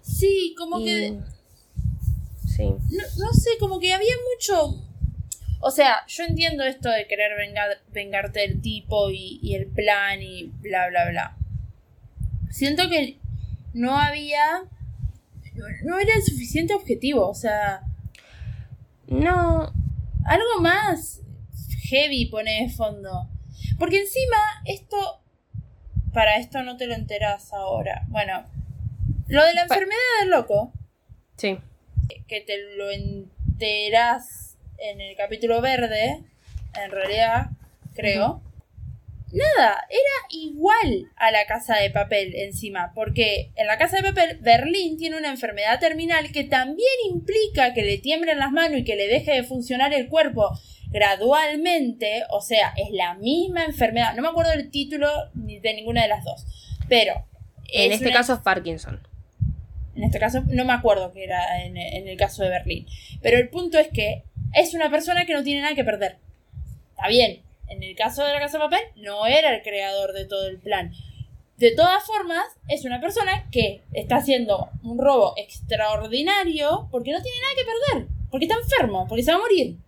Sí, 0.00 0.54
como 0.58 0.80
Y- 0.80 0.84
que. 0.84 1.18
Sí. 2.46 2.64
No, 2.68 3.02
no 3.18 3.32
sé, 3.32 3.50
como 3.58 3.80
que 3.80 3.92
había 3.92 4.14
mucho. 4.34 4.82
O 5.60 5.70
sea, 5.70 6.06
yo 6.06 6.24
entiendo 6.24 6.62
esto 6.64 6.90
de 6.90 7.06
querer 7.06 7.36
vengar, 7.36 7.68
vengarte 7.92 8.40
del 8.40 8.60
tipo 8.60 9.10
y, 9.10 9.40
y 9.42 9.54
el 9.54 9.66
plan 9.66 10.22
y 10.22 10.44
bla, 10.60 10.88
bla, 10.88 11.10
bla. 11.10 11.36
Siento 12.50 12.88
que 12.88 13.18
no 13.72 13.98
había. 13.98 14.64
No, 15.54 15.64
no 15.84 15.98
era 15.98 16.14
el 16.14 16.22
suficiente 16.22 16.74
objetivo, 16.74 17.28
o 17.28 17.34
sea. 17.34 17.82
No, 19.06 19.72
Algo 20.24 20.60
más 20.60 21.20
heavy 21.88 22.26
pone 22.26 22.62
de 22.62 22.68
fondo. 22.70 23.28
Porque 23.78 24.00
encima, 24.00 24.36
esto. 24.64 25.20
Para 26.12 26.36
esto 26.36 26.62
no 26.62 26.76
te 26.76 26.86
lo 26.86 26.94
enterás 26.94 27.52
ahora. 27.52 28.02
Bueno, 28.08 28.44
lo 29.26 29.44
de 29.44 29.52
la 29.54 29.66
Pa- 29.66 29.74
enfermedad 29.74 30.00
del 30.20 30.30
loco. 30.30 30.72
sí. 31.36 31.58
que 32.28 32.40
te 32.42 32.56
lo 32.76 32.90
enterás 32.90 34.56
en 34.78 35.00
el 35.00 35.16
capítulo 35.16 35.60
verde, 35.60 36.22
en 36.82 36.90
realidad, 36.90 37.46
creo. 37.94 38.42
Nada, 39.32 39.84
era 39.90 40.26
igual 40.30 41.10
a 41.16 41.30
la 41.32 41.44
casa 41.46 41.76
de 41.78 41.90
papel 41.90 42.34
encima, 42.36 42.92
porque 42.94 43.50
en 43.56 43.66
la 43.66 43.78
casa 43.78 43.96
de 43.96 44.04
papel 44.12 44.38
Berlín 44.40 44.96
tiene 44.96 45.16
una 45.16 45.30
enfermedad 45.30 45.80
terminal 45.80 46.30
que 46.30 46.44
también 46.44 46.88
implica 47.10 47.74
que 47.74 47.82
le 47.82 47.98
tiemblen 47.98 48.38
las 48.38 48.52
manos 48.52 48.78
y 48.78 48.84
que 48.84 48.94
le 48.94 49.08
deje 49.08 49.32
de 49.32 49.42
funcionar 49.42 49.92
el 49.92 50.08
cuerpo 50.08 50.50
gradualmente, 50.94 52.22
o 52.30 52.40
sea, 52.40 52.72
es 52.76 52.90
la 52.92 53.14
misma 53.14 53.64
enfermedad, 53.64 54.14
no 54.14 54.22
me 54.22 54.28
acuerdo 54.28 54.52
del 54.52 54.70
título 54.70 55.08
ni 55.34 55.58
de 55.58 55.74
ninguna 55.74 56.02
de 56.02 56.08
las 56.08 56.24
dos, 56.24 56.46
pero... 56.88 57.26
En 57.72 57.90
es 57.90 57.96
este 57.96 58.08
una 58.08 58.18
caso 58.18 58.34
es 58.34 58.40
Parkinson. 58.40 59.00
en 59.96 60.04
este 60.04 60.20
caso, 60.20 60.42
no 60.46 60.64
me 60.64 60.72
acuerdo 60.72 61.12
que 61.12 61.24
era 61.24 61.64
en, 61.64 61.76
en 61.76 62.06
el 62.06 62.16
caso 62.16 62.44
de 62.44 62.50
Berlín. 62.50 62.86
Pero 63.20 63.38
el 63.38 63.48
punto 63.48 63.78
es 63.78 63.88
que 63.88 64.22
es 64.52 64.74
una 64.74 64.88
persona 64.90 65.24
que 65.26 65.32
no 65.32 65.42
tiene 65.42 65.62
nada 65.62 65.74
que 65.74 65.82
perder. 65.82 66.18
Está 66.90 67.08
bien. 67.08 67.42
En 67.68 67.82
el 67.82 67.96
caso 67.96 68.24
de 68.24 68.32
la 68.32 68.38
Casa 68.38 68.58
de 68.58 68.64
Papel, 68.64 68.82
no 68.96 69.26
era 69.26 69.52
el 69.52 69.62
creador 69.62 70.12
de 70.12 70.26
todo 70.26 70.46
el 70.46 70.58
plan. 70.58 70.92
De 71.56 71.72
todas 71.74 72.04
formas, 72.04 72.44
es 72.68 72.84
una 72.84 73.00
persona 73.00 73.48
que 73.50 73.82
está 73.92 74.16
haciendo 74.16 74.68
un 74.84 74.98
robo 74.98 75.34
extraordinario 75.36 76.88
porque 76.92 77.10
no 77.10 77.22
tiene 77.22 77.38
nada 77.40 77.54
que 77.56 77.64
perder. 77.64 78.08
Porque 78.30 78.44
está 78.46 78.56
enfermo, 78.60 79.06
porque 79.08 79.24
se 79.24 79.32
va 79.32 79.38
a 79.38 79.40
morir. 79.40 79.78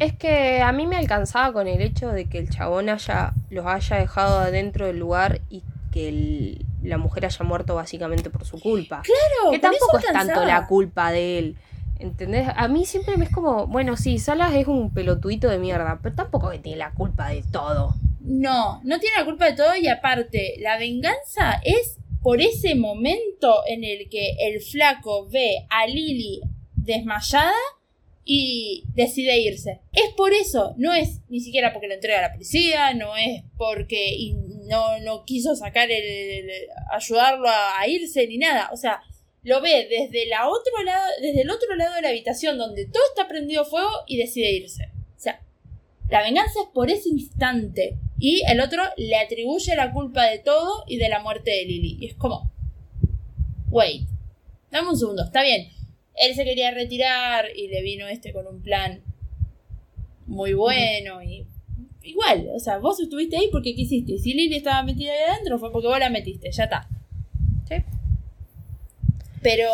Es 0.00 0.14
que 0.14 0.60
a 0.62 0.72
mí 0.72 0.86
me 0.86 0.96
alcanzaba 0.96 1.52
con 1.52 1.68
el 1.68 1.80
hecho 1.82 2.08
de 2.08 2.24
que 2.28 2.38
el 2.38 2.50
chabón 2.50 2.88
haya, 2.88 3.32
los 3.50 3.66
haya 3.66 3.96
dejado 3.98 4.38
adentro 4.40 4.86
del 4.86 4.98
lugar 4.98 5.40
y 5.50 5.62
que 5.92 6.08
el- 6.08 6.66
la 6.82 6.96
mujer 6.98 7.26
haya 7.26 7.44
muerto 7.44 7.74
básicamente 7.74 8.30
por 8.30 8.44
su 8.44 8.58
culpa. 8.60 9.02
Claro, 9.04 9.50
que 9.52 9.58
tampoco 9.58 9.98
es 9.98 10.04
tanto 10.06 10.44
la 10.46 10.66
culpa 10.66 11.12
de 11.12 11.38
él. 11.38 11.56
¿Entendés? 11.98 12.48
A 12.56 12.66
mí 12.68 12.86
siempre 12.86 13.18
me 13.18 13.26
es 13.26 13.30
como, 13.30 13.66
bueno, 13.66 13.96
sí, 13.98 14.18
Salas 14.18 14.54
es 14.54 14.66
un 14.66 14.90
pelotuito 14.94 15.48
de 15.50 15.58
mierda, 15.58 15.98
pero 16.02 16.14
tampoco 16.14 16.48
que 16.50 16.58
tiene 16.58 16.78
la 16.78 16.92
culpa 16.92 17.28
de 17.28 17.42
todo. 17.52 17.94
No, 18.20 18.80
no 18.84 18.98
tiene 19.00 19.18
la 19.18 19.24
culpa 19.26 19.44
de 19.46 19.52
todo 19.52 19.76
y 19.76 19.86
aparte, 19.88 20.54
la 20.60 20.78
venganza 20.78 21.60
es 21.62 21.98
por 22.22 22.40
ese 22.40 22.74
momento 22.74 23.62
en 23.66 23.84
el 23.84 24.08
que 24.08 24.34
el 24.48 24.62
flaco 24.62 25.28
ve 25.28 25.66
a 25.68 25.86
Lily 25.86 26.40
desmayada 26.74 27.52
y 28.32 28.84
decide 28.94 29.40
irse. 29.40 29.80
Es 29.92 30.14
por 30.16 30.32
eso, 30.32 30.76
no 30.78 30.94
es 30.94 31.18
ni 31.28 31.40
siquiera 31.40 31.72
porque 31.72 31.88
lo 31.88 31.94
entrega 31.94 32.20
a 32.20 32.28
la 32.28 32.32
policía, 32.32 32.94
no 32.94 33.16
es 33.16 33.42
porque 33.56 34.36
no, 34.68 35.00
no 35.00 35.24
quiso 35.24 35.56
sacar 35.56 35.90
el, 35.90 36.48
ayudarlo 36.92 37.48
a, 37.48 37.88
irse 37.88 38.28
ni 38.28 38.38
nada. 38.38 38.70
O 38.72 38.76
sea, 38.76 39.02
lo 39.42 39.60
ve 39.60 39.88
desde 39.90 40.30
otro 40.46 40.84
lado, 40.84 41.04
desde 41.20 41.42
el 41.42 41.50
otro 41.50 41.74
lado 41.74 41.96
de 41.96 42.02
la 42.02 42.10
habitación 42.10 42.56
donde 42.56 42.86
todo 42.86 43.02
está 43.08 43.26
prendido 43.26 43.64
fuego 43.64 43.90
y 44.06 44.16
decide 44.16 44.52
irse. 44.52 44.84
O 45.16 45.20
sea, 45.20 45.42
la 46.08 46.22
venganza 46.22 46.60
es 46.62 46.68
por 46.72 46.88
ese 46.88 47.08
instante. 47.08 47.98
Y 48.20 48.44
el 48.48 48.60
otro 48.60 48.84
le 48.96 49.16
atribuye 49.16 49.74
la 49.74 49.92
culpa 49.92 50.26
de 50.26 50.38
todo 50.38 50.84
y 50.86 50.98
de 50.98 51.08
la 51.08 51.18
muerte 51.18 51.50
de 51.50 51.64
Lily. 51.64 51.98
Y 52.00 52.06
es 52.06 52.14
como. 52.14 52.48
Wait. 53.70 54.06
Dame 54.70 54.90
un 54.90 54.96
segundo. 54.96 55.24
Está 55.24 55.42
bien. 55.42 55.79
Él 56.20 56.34
se 56.34 56.44
quería 56.44 56.70
retirar 56.70 57.46
y 57.56 57.68
le 57.68 57.82
vino 57.82 58.06
este 58.06 58.32
con 58.32 58.46
un 58.46 58.62
plan 58.62 59.02
muy 60.26 60.52
bueno. 60.52 61.22
Y. 61.22 61.46
Igual. 62.02 62.48
O 62.54 62.58
sea, 62.58 62.78
vos 62.78 63.00
estuviste 63.00 63.36
ahí 63.36 63.48
porque 63.50 63.74
quisiste. 63.74 64.18
Si 64.18 64.34
Lily 64.34 64.56
estaba 64.56 64.82
metida 64.82 65.12
ahí 65.12 65.32
adentro 65.32 65.58
fue 65.58 65.72
porque 65.72 65.88
vos 65.88 65.98
la 65.98 66.10
metiste. 66.10 66.50
Ya 66.52 66.64
está. 66.64 66.88
Sí. 67.68 67.76
Pero. 69.42 69.70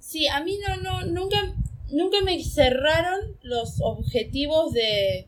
Sí, 0.00 0.28
a 0.28 0.42
mí 0.44 0.58
no, 0.66 0.76
no, 0.76 1.06
nunca. 1.06 1.54
Nunca 1.90 2.18
me 2.22 2.42
cerraron 2.42 3.36
los 3.42 3.80
objetivos 3.82 4.72
de. 4.72 5.26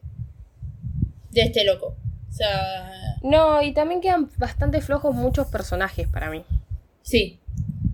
de 1.30 1.40
este 1.40 1.64
loco. 1.64 1.96
O 2.28 2.32
sea. 2.32 2.90
No, 3.22 3.62
y 3.62 3.72
también 3.72 4.02
quedan 4.02 4.30
bastante 4.36 4.82
flojos 4.82 5.14
muchos 5.14 5.46
personajes 5.46 6.06
para 6.08 6.28
mí. 6.28 6.44
Sí. 7.02 7.40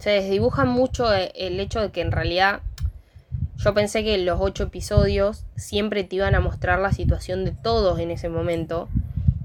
Se 0.00 0.10
desdibuja 0.10 0.64
mucho 0.64 1.14
e- 1.14 1.30
el 1.36 1.60
hecho 1.60 1.80
de 1.80 1.90
que 1.92 2.00
en 2.00 2.10
realidad 2.10 2.60
yo 3.56 3.72
pensé 3.74 4.02
que 4.02 4.18
los 4.18 4.40
ocho 4.40 4.64
episodios 4.64 5.44
siempre 5.56 6.02
te 6.02 6.16
iban 6.16 6.34
a 6.34 6.40
mostrar 6.40 6.78
la 6.80 6.92
situación 6.92 7.44
de 7.44 7.52
todos 7.52 8.00
en 8.00 8.10
ese 8.10 8.28
momento 8.28 8.88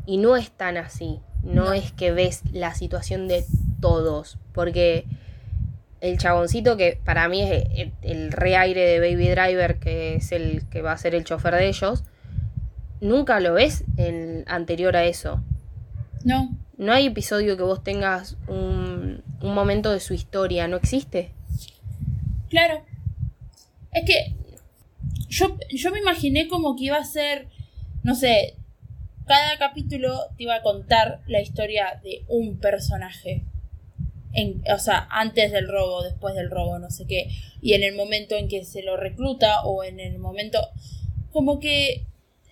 y 0.08 0.18
no 0.18 0.36
es 0.38 0.50
tan 0.52 0.78
así. 0.78 1.20
No, 1.44 1.66
No. 1.66 1.74
es 1.74 1.92
que 1.92 2.12
ves 2.12 2.42
la 2.52 2.74
situación 2.74 3.28
de 3.28 3.46
todos, 3.82 4.38
porque 4.54 5.06
el 6.02 6.18
chaboncito 6.18 6.76
que 6.78 7.00
para 7.04 7.28
mí 7.28 7.42
es 7.44 7.66
el, 7.76 7.92
el 8.02 8.32
re 8.32 8.56
aire 8.56 8.82
de 8.82 9.00
Baby 9.00 9.28
Driver, 9.30 9.78
que 9.80 10.16
es 10.16 10.32
el 10.32 10.64
que 10.70 10.82
va 10.82 10.94
a 10.94 10.98
ser 10.98 11.14
el 11.14 11.24
chofer 11.24 11.54
de 11.56 11.68
ellos, 11.68 12.04
nunca 13.02 13.40
lo 13.40 13.54
ves 13.54 13.84
anterior 14.48 14.96
a 14.96 15.04
eso. 15.06 15.42
No, 16.24 16.50
no 16.78 16.94
hay 16.94 17.08
episodio 17.08 17.58
que 17.58 17.64
vos 17.64 17.84
tengas 17.84 18.38
un, 18.48 19.22
un 19.46 19.54
momento 19.54 19.92
de 19.92 20.00
su 20.00 20.14
historia, 20.14 20.68
no 20.68 20.78
existe. 20.78 21.32
Claro. 22.50 22.84
Es 23.92 24.06
que 24.06 24.36
yo, 25.30 25.58
yo 25.70 25.92
me 25.92 26.00
imaginé 26.00 26.48
como 26.48 26.76
que 26.76 26.86
iba 26.86 26.98
a 26.98 27.06
ser, 27.06 27.48
no 28.04 28.16
sé, 28.16 28.56
cada 29.26 29.58
capítulo 29.58 30.20
te 30.38 30.44
iba 30.44 30.56
a 30.56 30.62
contar 30.62 31.22
la 31.28 31.42
historia 31.42 32.00
de 32.04 32.24
un 32.28 32.60
personaje. 32.60 33.44
En, 34.34 34.62
o 34.74 34.80
sea, 34.80 35.08
antes 35.10 35.52
del 35.52 35.68
robo, 35.68 36.04
después 36.04 36.36
del 36.36 36.52
robo, 36.52 36.78
no 36.78 36.90
sé 36.90 37.06
qué. 37.08 37.30
Y 37.62 37.74
en 37.74 37.84
el 37.84 37.96
momento 37.96 38.36
en 38.36 38.48
que 38.48 38.66
se 38.66 38.84
lo 38.84 38.98
recluta 38.98 39.64
o 39.64 39.84
en 39.84 40.00
el 40.00 40.20
momento... 40.20 40.60
Como 41.32 41.60
que 41.60 42.06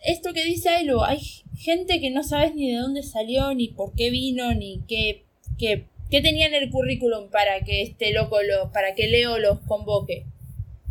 esto 0.04 0.34
que 0.34 0.44
dice 0.44 0.68
Ailu, 0.70 1.02
hay 1.04 1.20
gente 1.56 2.02
que 2.02 2.10
no 2.10 2.24
sabes 2.24 2.54
ni 2.56 2.72
de 2.72 2.80
dónde 2.80 3.04
salió, 3.04 3.54
ni 3.54 3.70
por 3.70 3.94
qué 3.94 4.10
vino, 4.10 4.54
ni 4.54 4.82
qué, 4.88 5.24
qué, 5.58 5.88
qué 6.14 6.22
tenía 6.22 6.46
en 6.46 6.54
el 6.54 6.70
currículum 6.70 7.30
para 7.32 7.62
que 7.62 7.82
este 7.82 8.14
loco 8.14 8.38
los, 8.44 8.70
para 8.72 8.94
que 8.94 9.08
Leo 9.08 9.40
los 9.40 9.60
convoque. 9.62 10.26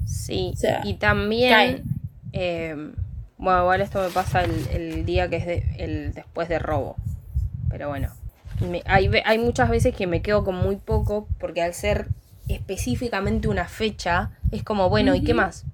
Sí, 0.04 0.50
O 0.54 0.56
sea, 0.56 0.80
y 0.84 0.94
también, 0.94 1.84
eh, 2.32 2.74
bueno, 3.38 3.60
igual 3.60 3.80
esto 3.82 4.02
me 4.02 4.08
pasa 4.10 4.42
el, 4.42 4.50
el 4.72 5.04
día 5.06 5.28
que 5.30 5.36
es 5.36 5.46
de- 5.46 5.64
el 5.78 6.12
después 6.12 6.48
de 6.48 6.58
robo, 6.58 6.96
pero 7.70 7.88
bueno, 7.88 8.08
me- 8.68 8.82
hay, 8.84 9.08
hay 9.24 9.38
muchas 9.38 9.70
veces 9.70 9.94
que 9.94 10.08
me 10.08 10.22
quedo 10.22 10.42
con 10.42 10.56
muy 10.56 10.74
poco 10.76 11.28
porque 11.38 11.62
al 11.62 11.72
ser 11.72 12.08
específicamente 12.48 13.46
una 13.46 13.68
fecha, 13.68 14.32
es 14.50 14.64
como, 14.64 14.88
bueno, 14.88 15.14
¿y 15.14 15.22
qué 15.22 15.34
más? 15.34 15.64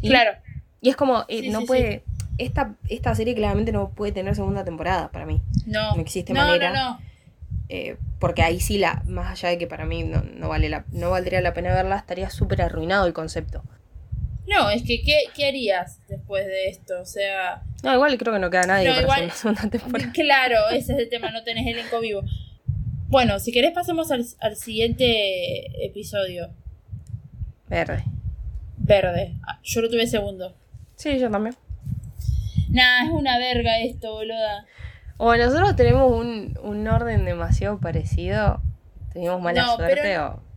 Y- 0.00 0.08
Claro. 0.08 0.32
Y 0.80 0.88
es 0.88 0.96
como, 0.96 1.24
eh, 1.28 1.42
Sí, 1.42 1.50
no 1.50 1.60
sí, 1.60 1.66
puede, 1.66 2.02
Esta, 2.38 2.74
esta 2.88 3.14
serie 3.14 3.36
claramente 3.36 3.70
no 3.70 3.90
puede 3.90 4.10
tener 4.10 4.34
segunda 4.34 4.64
temporada 4.64 5.12
para 5.12 5.24
mí. 5.26 5.40
No. 5.66 5.94
No 5.94 6.00
existe 6.00 6.32
no, 6.32 6.40
manera. 6.40 6.72
No, 6.72 6.90
no. 6.98 7.11
Eh, 7.74 7.96
porque 8.18 8.42
ahí 8.42 8.60
sí, 8.60 8.76
la 8.76 9.02
más 9.06 9.30
allá 9.32 9.48
de 9.48 9.56
que 9.56 9.66
para 9.66 9.86
mí 9.86 10.02
no, 10.02 10.22
no 10.22 10.50
vale 10.50 10.68
la, 10.68 10.84
no 10.92 11.08
valdría 11.10 11.40
la 11.40 11.54
pena 11.54 11.74
verla, 11.74 11.96
estaría 11.96 12.28
súper 12.28 12.60
arruinado 12.60 13.06
el 13.06 13.14
concepto. 13.14 13.62
No, 14.46 14.68
es 14.68 14.82
que 14.82 15.00
¿qué, 15.02 15.20
¿qué 15.34 15.46
harías 15.46 15.98
después 16.06 16.44
de 16.46 16.68
esto? 16.68 17.00
O 17.00 17.06
sea, 17.06 17.62
No, 17.82 17.94
igual 17.94 18.18
creo 18.18 18.34
que 18.34 18.40
no 18.40 18.50
queda 18.50 18.66
nadie 18.66 18.88
No, 18.88 18.94
para 18.94 19.02
igual- 19.04 19.30
hacer 19.30 19.50
una 19.50 19.60
segunda 19.60 19.70
temporada. 19.70 20.12
claro, 20.12 20.68
ese 20.70 20.92
es 20.92 20.98
el 20.98 21.08
tema, 21.08 21.30
no 21.30 21.42
tenés 21.44 21.66
elenco 21.66 21.98
vivo. 22.00 22.22
Bueno, 23.08 23.38
si 23.38 23.52
querés 23.52 23.70
pasemos 23.72 24.10
al, 24.10 24.24
al 24.40 24.56
siguiente 24.56 25.84
episodio. 25.86 26.50
Verde. 27.68 28.04
Verde. 28.76 29.34
Ah, 29.48 29.60
Yo 29.62 29.80
lo 29.80 29.88
tuve 29.88 30.06
segundo. 30.06 30.54
Sí, 30.96 31.18
yo 31.18 31.30
también. 31.30 31.54
Nah, 32.68 33.04
es 33.06 33.10
una 33.12 33.38
verga 33.38 33.80
esto, 33.80 34.12
boluda. 34.12 34.66
O 35.18 35.36
nosotros 35.36 35.76
tenemos 35.76 36.10
un, 36.10 36.58
un 36.62 36.88
orden 36.88 37.24
demasiado 37.24 37.78
parecido. 37.78 38.60
Teníamos 39.12 39.40
mala 39.42 39.62
No, 39.62 39.76
suerte 39.76 40.00
pero- 40.02 40.26
o. 40.38 40.52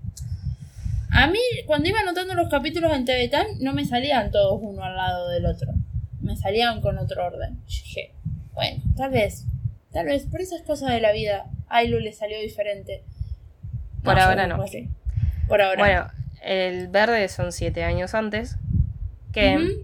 A 1.11 1.27
mí, 1.27 1.39
cuando 1.65 1.87
iba 1.87 1.99
anotando 2.01 2.33
los 2.33 2.49
capítulos 2.49 2.91
en 2.93 3.05
TV 3.05 3.29
Time, 3.29 3.57
no 3.61 3.73
me 3.73 3.85
salían 3.85 4.31
todos 4.31 4.59
uno 4.61 4.83
al 4.83 4.95
lado 4.97 5.29
del 5.29 5.45
otro. 5.45 5.71
Me 6.19 6.35
salían 6.35 6.81
con 6.81 6.97
otro 6.97 7.25
orden. 7.25 7.55
Yo 7.67 7.81
dije, 7.83 8.13
bueno, 8.53 8.83
tal 8.97 9.11
vez, 9.11 9.45
tal 9.93 10.07
vez, 10.07 10.25
por 10.25 10.41
esas 10.41 10.61
cosas 10.63 10.91
de 10.91 10.99
la 10.99 11.13
vida, 11.13 11.45
a 11.69 11.77
Ailu 11.77 11.99
le 11.99 12.11
salió 12.11 12.37
diferente. 12.41 13.03
Por 14.03 14.19
ahora 14.19 14.45
no. 14.47 14.61
así. 14.61 14.89
Por 15.47 15.61
ahora. 15.61 15.79
Bueno, 15.79 16.07
el 16.43 16.89
verde 16.89 17.27
son 17.29 17.51
siete 17.53 17.83
años 17.85 18.13
antes. 18.13 18.57
Que 19.31 19.83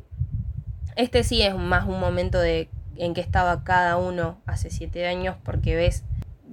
este 0.96 1.24
sí 1.24 1.42
es 1.44 1.56
más 1.56 1.88
un 1.88 2.00
momento 2.00 2.40
de 2.40 2.70
en 2.98 3.14
que 3.14 3.22
estaba 3.22 3.64
cada 3.64 3.98
uno 3.98 4.42
hace 4.46 4.70
siete 4.70 5.08
años. 5.08 5.36
Porque 5.44 5.76
ves. 5.76 6.04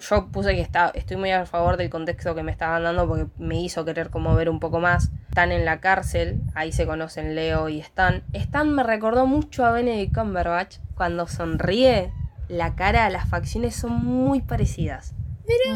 Yo 0.00 0.28
puse 0.28 0.54
que 0.54 0.60
está, 0.60 0.92
estoy 0.94 1.16
muy 1.16 1.32
a 1.32 1.44
favor 1.44 1.76
del 1.76 1.90
contexto 1.90 2.32
que 2.36 2.44
me 2.44 2.52
estaban 2.52 2.84
dando 2.84 3.08
porque 3.08 3.26
me 3.36 3.60
hizo 3.60 3.84
querer 3.84 4.10
como 4.10 4.32
ver 4.36 4.48
un 4.48 4.60
poco 4.60 4.78
más. 4.78 5.10
Están 5.28 5.50
en 5.50 5.64
la 5.64 5.80
cárcel, 5.80 6.40
ahí 6.54 6.70
se 6.70 6.86
conocen 6.86 7.34
Leo 7.34 7.68
y 7.68 7.80
Stan. 7.80 8.22
Stan 8.32 8.72
me 8.72 8.84
recordó 8.84 9.26
mucho 9.26 9.64
a 9.66 9.72
Benedict 9.72 10.14
Cumberbatch. 10.14 10.76
Cuando 10.94 11.26
sonríe, 11.26 12.12
la 12.48 12.76
cara, 12.76 13.10
las 13.10 13.28
facciones 13.28 13.74
son 13.74 14.04
muy 14.04 14.40
parecidas. 14.40 15.14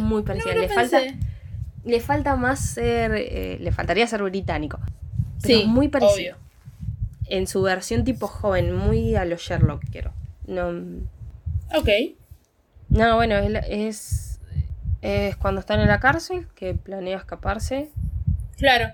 muy 0.03 0.23
parecidas. 0.23 0.57
le, 0.57 0.69
falta, 0.69 1.01
le 1.85 1.99
falta 2.01 2.37
más 2.37 2.61
ser. 2.61 3.13
eh, 3.17 3.59
le 3.61 3.73
faltaría 3.73 4.07
ser 4.07 4.23
británico. 4.23 4.79
Pero 5.43 5.59
Sí, 5.59 5.67
muy 5.67 5.89
parecido. 5.89 6.37
obvio. 6.37 6.37
En 7.27 7.49
su 7.49 7.61
versión 7.63 8.05
tipo 8.05 8.29
joven, 8.29 8.73
muy 8.73 9.17
a 9.17 9.25
lo 9.25 9.35
Sherlock, 9.37 9.83
quiero. 9.91 10.13
No, 10.47 10.71
Ok. 11.75 11.89
no 12.89 13.17
bueno, 13.17 13.37
es, 13.39 13.65
es, 13.69 14.41
es 15.01 15.37
cuando 15.37 15.61
están 15.61 15.81
en 15.81 15.89
la 15.89 16.01
cárcel 16.01 16.47
que 16.55 16.75
planea 16.75 17.19
escaparse. 17.19 17.91
Claro. 18.57 18.93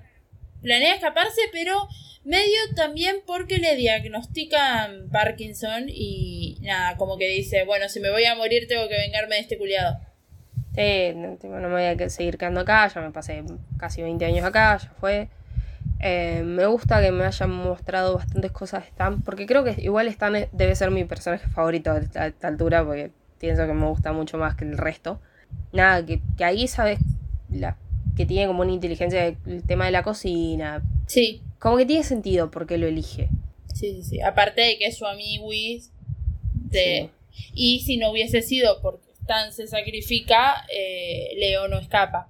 Planea 0.63 0.95
escaparse, 0.95 1.41
pero 1.53 1.89
medio 2.25 2.59
también 2.75 3.17
porque 3.27 3.59
le 3.59 3.77
diagnostican 3.77 5.09
Parkinson 5.11 5.85
y 5.89 6.59
nada, 6.63 6.97
como 6.97 7.17
que 7.17 7.29
dice, 7.29 7.65
bueno, 7.65 7.89
si 7.89 8.01
me 8.01 8.11
voy 8.11 8.25
a 8.25 8.35
morir 8.35 8.67
tengo 8.69 8.89
que 8.89 8.97
vengarme 8.97 9.37
de 9.37 9.41
este 9.43 9.57
culiado. 9.59 9.99
Sí, 10.75 11.13
no, 11.15 11.39
me 11.43 11.69
voy 11.69 11.85
a 11.85 12.09
seguir 12.11 12.39
quedando 12.39 12.61
acá, 12.61 12.87
ya 12.89 13.01
me 13.01 13.11
pasé 13.11 13.43
casi 13.79 14.03
20 14.03 14.25
años 14.25 14.45
acá, 14.45 14.77
ya 14.77 14.91
fue. 15.01 15.29
Eh, 16.01 16.43
me 16.45 16.67
gusta 16.67 17.01
que 17.03 17.11
me 17.11 17.25
hayan 17.25 17.51
mostrado 17.51 18.15
bastantes 18.17 18.53
cosas 18.53 18.83
de 18.85 18.89
Stan, 18.91 19.21
porque 19.23 19.47
creo 19.47 19.65
que 19.65 19.75
igual 19.83 20.07
Stan 20.09 20.35
es- 20.37 20.49
debe 20.53 20.75
ser 20.77 20.91
mi 20.91 21.05
personaje 21.05 21.49
favorito 21.49 21.91
a 21.91 21.99
esta, 21.99 22.23
a 22.23 22.27
esta 22.29 22.49
altura, 22.49 22.85
porque 22.85 23.11
pienso 23.41 23.67
que 23.67 23.73
me 23.73 23.87
gusta 23.87 24.13
mucho 24.13 24.39
más 24.39 24.55
que 24.55 24.65
el 24.65 24.79
resto. 24.79 25.21
Nada, 25.73 26.05
que, 26.07 26.21
que 26.37 26.45
ahí 26.45 26.69
sabes 26.69 26.99
la, 27.51 27.77
que 28.17 28.27
tiene 28.27 28.47
como 28.47 28.63
una 28.63 28.73
inteligencia 28.73 29.27
el 29.27 29.63
tema 29.67 29.87
de 29.87 29.91
la 29.93 30.03
cocina. 30.03 30.83
Sí, 31.07 31.43
Como 31.59 31.77
que 31.77 31.87
tiene 31.87 32.05
sentido 32.05 32.51
porque 32.51 32.79
lo 32.79 32.87
elige. 32.87 33.29
sí, 33.75 33.95
sí, 33.97 34.03
sí. 34.05 34.21
Aparte 34.21 34.61
de 34.61 34.79
que 34.79 34.87
es 34.87 34.97
su 34.99 35.07
amiguis 35.07 35.91
de... 36.53 37.11
Y 37.55 37.81
si 37.81 37.97
no 37.97 38.11
hubiese 38.11 38.43
sido 38.43 38.81
porque 38.83 39.11
Stan 39.21 39.53
se 39.53 39.67
sacrifica, 39.67 40.65
eh, 40.73 41.31
Leo 41.39 41.69
no 41.69 41.79
escapa. 41.79 42.29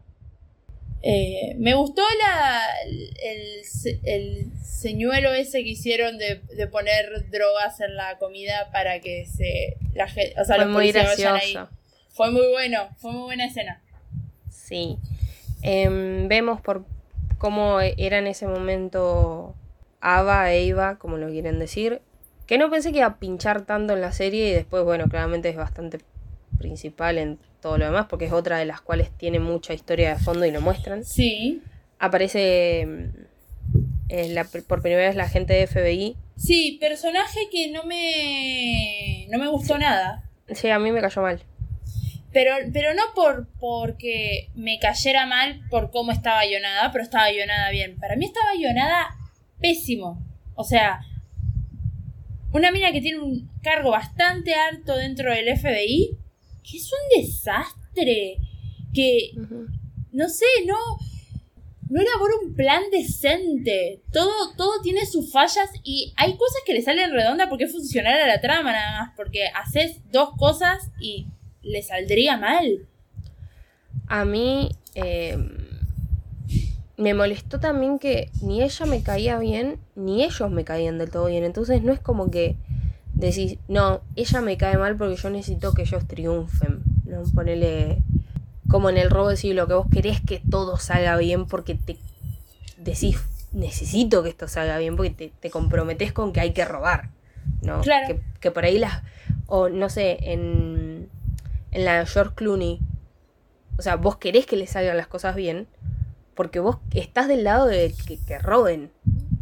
Eh, 1.02 1.54
me 1.58 1.74
gustó 1.74 2.02
la, 2.20 2.60
el, 3.22 3.62
el 4.04 4.52
señuelo 4.62 5.32
ese 5.32 5.62
que 5.62 5.70
hicieron 5.70 6.18
de, 6.18 6.40
de 6.56 6.66
poner 6.66 7.30
drogas 7.30 7.80
en 7.80 7.94
la 7.94 8.18
comida 8.18 8.70
para 8.72 9.00
que 9.00 9.24
se 9.26 9.76
la 9.94 10.08
gente, 10.08 10.34
o 10.40 10.44
sea, 10.44 10.56
Fue 10.56 10.64
los 10.64 10.74
muy 10.74 10.92
policías 10.92 11.06
vayan 11.16 11.34
ahí. 11.36 11.52
gracioso. 11.52 11.68
Fue 12.10 12.30
muy 12.32 12.48
bueno, 12.48 12.88
fue 12.98 13.12
muy 13.12 13.22
buena 13.22 13.46
escena. 13.46 13.80
Sí. 14.50 14.98
Em, 15.62 16.26
vemos 16.28 16.60
por 16.60 16.84
cómo 17.38 17.80
era 17.80 18.18
en 18.18 18.26
ese 18.26 18.46
momento 18.48 19.54
Ava 20.00 20.52
e 20.52 20.66
Eva, 20.68 20.98
como 20.98 21.16
lo 21.16 21.28
quieren 21.28 21.58
decir. 21.60 22.00
Que 22.46 22.58
no 22.58 22.70
pensé 22.70 22.90
que 22.92 22.98
iba 22.98 23.06
a 23.06 23.18
pinchar 23.18 23.62
tanto 23.66 23.92
en 23.92 24.00
la 24.00 24.10
serie 24.10 24.48
y 24.48 24.52
después, 24.52 24.82
bueno, 24.82 25.04
claramente 25.08 25.48
es 25.48 25.56
bastante 25.56 25.98
principal 26.58 27.18
en 27.18 27.38
todo 27.60 27.78
lo 27.78 27.84
demás 27.86 28.06
porque 28.08 28.26
es 28.26 28.32
otra 28.32 28.58
de 28.58 28.64
las 28.66 28.80
cuales 28.80 29.10
tiene 29.16 29.38
mucha 29.40 29.74
historia 29.74 30.14
de 30.14 30.20
fondo 30.20 30.44
y 30.46 30.50
lo 30.50 30.60
muestran. 30.60 31.04
Sí, 31.04 31.62
Aparece 32.00 32.80
en 34.08 34.34
la- 34.34 34.44
por 34.44 34.80
primera 34.82 35.06
vez 35.08 35.16
la 35.16 35.28
gente 35.28 35.52
de 35.54 35.66
FBI. 35.66 36.16
sí, 36.36 36.78
personaje 36.80 37.40
que 37.50 37.70
no 37.72 37.82
me 37.84 39.26
no 39.30 39.38
me 39.38 39.48
gustó 39.48 39.78
nada. 39.78 40.22
Sí, 40.48 40.70
a 40.70 40.78
mí 40.78 40.92
me 40.92 41.00
cayó 41.00 41.22
mal. 41.22 41.42
Pero, 42.32 42.52
pero 42.72 42.94
no 42.94 43.02
por 43.14 43.48
porque 43.58 44.50
me 44.54 44.78
cayera 44.78 45.26
mal 45.26 45.60
por 45.70 45.90
cómo 45.90 46.12
estaba 46.12 46.44
guionada, 46.44 46.92
pero 46.92 47.02
estaba 47.02 47.30
guionada 47.30 47.70
bien. 47.70 47.96
Para 47.98 48.16
mí 48.16 48.26
estaba 48.26 48.54
guionada 48.54 49.08
pésimo. 49.60 50.24
O 50.54 50.62
sea, 50.64 51.00
una 52.52 52.70
mina 52.70 52.92
que 52.92 53.00
tiene 53.00 53.18
un 53.20 53.50
cargo 53.62 53.90
bastante 53.90 54.54
alto 54.54 54.96
dentro 54.96 55.32
del 55.32 55.48
FBI, 55.58 56.16
que 56.68 56.76
es 56.76 56.90
un 56.92 57.22
desastre. 57.22 58.38
Que, 58.92 59.32
no 60.12 60.28
sé, 60.28 60.46
no, 60.66 60.76
no 61.88 62.00
elabora 62.00 62.34
un 62.44 62.54
plan 62.54 62.82
decente. 62.90 64.02
Todo, 64.12 64.54
todo 64.56 64.80
tiene 64.82 65.06
sus 65.06 65.30
fallas 65.32 65.70
y 65.82 66.12
hay 66.16 66.32
cosas 66.36 66.62
que 66.66 66.74
le 66.74 66.82
salen 66.82 67.12
redondas 67.12 67.48
porque 67.48 67.64
es 67.64 67.72
funcional 67.72 68.20
a 68.20 68.26
la 68.26 68.40
trama 68.40 68.72
nada 68.72 69.00
más. 69.00 69.12
Porque 69.16 69.46
haces 69.48 70.00
dos 70.10 70.30
cosas 70.36 70.90
y 71.00 71.26
le 71.62 71.82
saldría 71.82 72.36
mal. 72.36 72.86
A 74.06 74.24
mí 74.24 74.70
em, 74.94 75.58
me 76.96 77.14
molestó 77.14 77.60
también 77.60 77.98
que 77.98 78.30
ni 78.42 78.62
ella 78.62 78.86
me 78.86 79.02
caía 79.02 79.38
bien, 79.38 79.78
ni 79.94 80.24
ellos 80.24 80.50
me 80.50 80.64
caían 80.64 80.98
del 80.98 81.10
todo 81.10 81.26
bien. 81.26 81.44
Entonces 81.44 81.82
no 81.82 81.92
es 81.92 82.00
como 82.00 82.30
que 82.30 82.56
decís, 83.26 83.58
no, 83.68 84.00
ella 84.16 84.40
me 84.40 84.56
cae 84.56 84.78
mal 84.78 84.96
porque 84.96 85.16
yo 85.16 85.30
necesito 85.30 85.72
que 85.72 85.82
ellos 85.82 86.06
triunfen. 86.06 86.82
No 87.04 87.22
ponele 87.34 88.02
como 88.68 88.90
en 88.90 88.98
el 88.98 89.10
robo 89.10 89.28
del 89.28 89.38
siglo, 89.38 89.66
que 89.66 89.74
vos 89.74 89.86
querés 89.90 90.20
que 90.20 90.42
todo 90.50 90.76
salga 90.76 91.16
bien 91.16 91.46
porque 91.46 91.74
te 91.74 91.98
decís, 92.76 93.18
necesito 93.52 94.22
que 94.22 94.28
esto 94.28 94.46
salga 94.46 94.78
bien 94.78 94.96
porque 94.96 95.10
te, 95.10 95.32
te 95.40 95.50
comprometés 95.50 96.12
con 96.12 96.32
que 96.32 96.40
hay 96.40 96.52
que 96.52 96.64
robar. 96.64 97.10
¿no? 97.62 97.80
Claro. 97.80 98.06
Que, 98.06 98.20
que 98.40 98.50
por 98.50 98.64
ahí 98.64 98.78
las, 98.78 99.02
o 99.46 99.68
no 99.68 99.88
sé, 99.88 100.18
en, 100.20 101.08
en 101.70 101.84
la 101.84 101.98
de 101.98 102.06
George 102.06 102.34
Clooney, 102.34 102.80
o 103.78 103.82
sea, 103.82 103.96
vos 103.96 104.16
querés 104.16 104.46
que 104.46 104.56
le 104.56 104.66
salgan 104.66 104.96
las 104.96 105.06
cosas 105.06 105.34
bien, 105.34 105.66
porque 106.34 106.60
vos 106.60 106.78
estás 106.92 107.28
del 107.28 107.44
lado 107.44 107.66
de 107.66 107.94
que, 108.06 108.18
que 108.18 108.38
roben. 108.38 108.90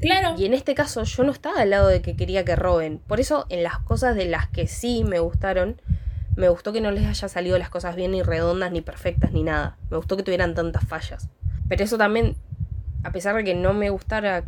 Claro. 0.00 0.34
Y 0.38 0.44
en 0.44 0.54
este 0.54 0.74
caso 0.74 1.02
yo 1.04 1.24
no 1.24 1.32
estaba 1.32 1.60
del 1.60 1.70
lado 1.70 1.88
de 1.88 2.02
que 2.02 2.16
quería 2.16 2.44
que 2.44 2.56
roben. 2.56 2.98
Por 2.98 3.20
eso 3.20 3.46
en 3.48 3.62
las 3.62 3.78
cosas 3.78 4.14
de 4.16 4.26
las 4.26 4.48
que 4.48 4.66
sí 4.66 5.04
me 5.04 5.18
gustaron, 5.18 5.80
me 6.36 6.48
gustó 6.48 6.72
que 6.72 6.80
no 6.80 6.90
les 6.90 7.06
haya 7.06 7.28
salido 7.28 7.58
las 7.58 7.70
cosas 7.70 7.96
bien 7.96 8.12
ni 8.12 8.22
redondas, 8.22 8.70
ni 8.72 8.82
perfectas, 8.82 9.32
ni 9.32 9.42
nada. 9.42 9.78
Me 9.90 9.96
gustó 9.96 10.16
que 10.16 10.22
tuvieran 10.22 10.54
tantas 10.54 10.86
fallas. 10.86 11.28
Pero 11.68 11.82
eso 11.82 11.96
también, 11.96 12.36
a 13.04 13.10
pesar 13.10 13.34
de 13.34 13.44
que 13.44 13.54
no 13.54 13.72
me 13.72 13.90
gustara 13.90 14.44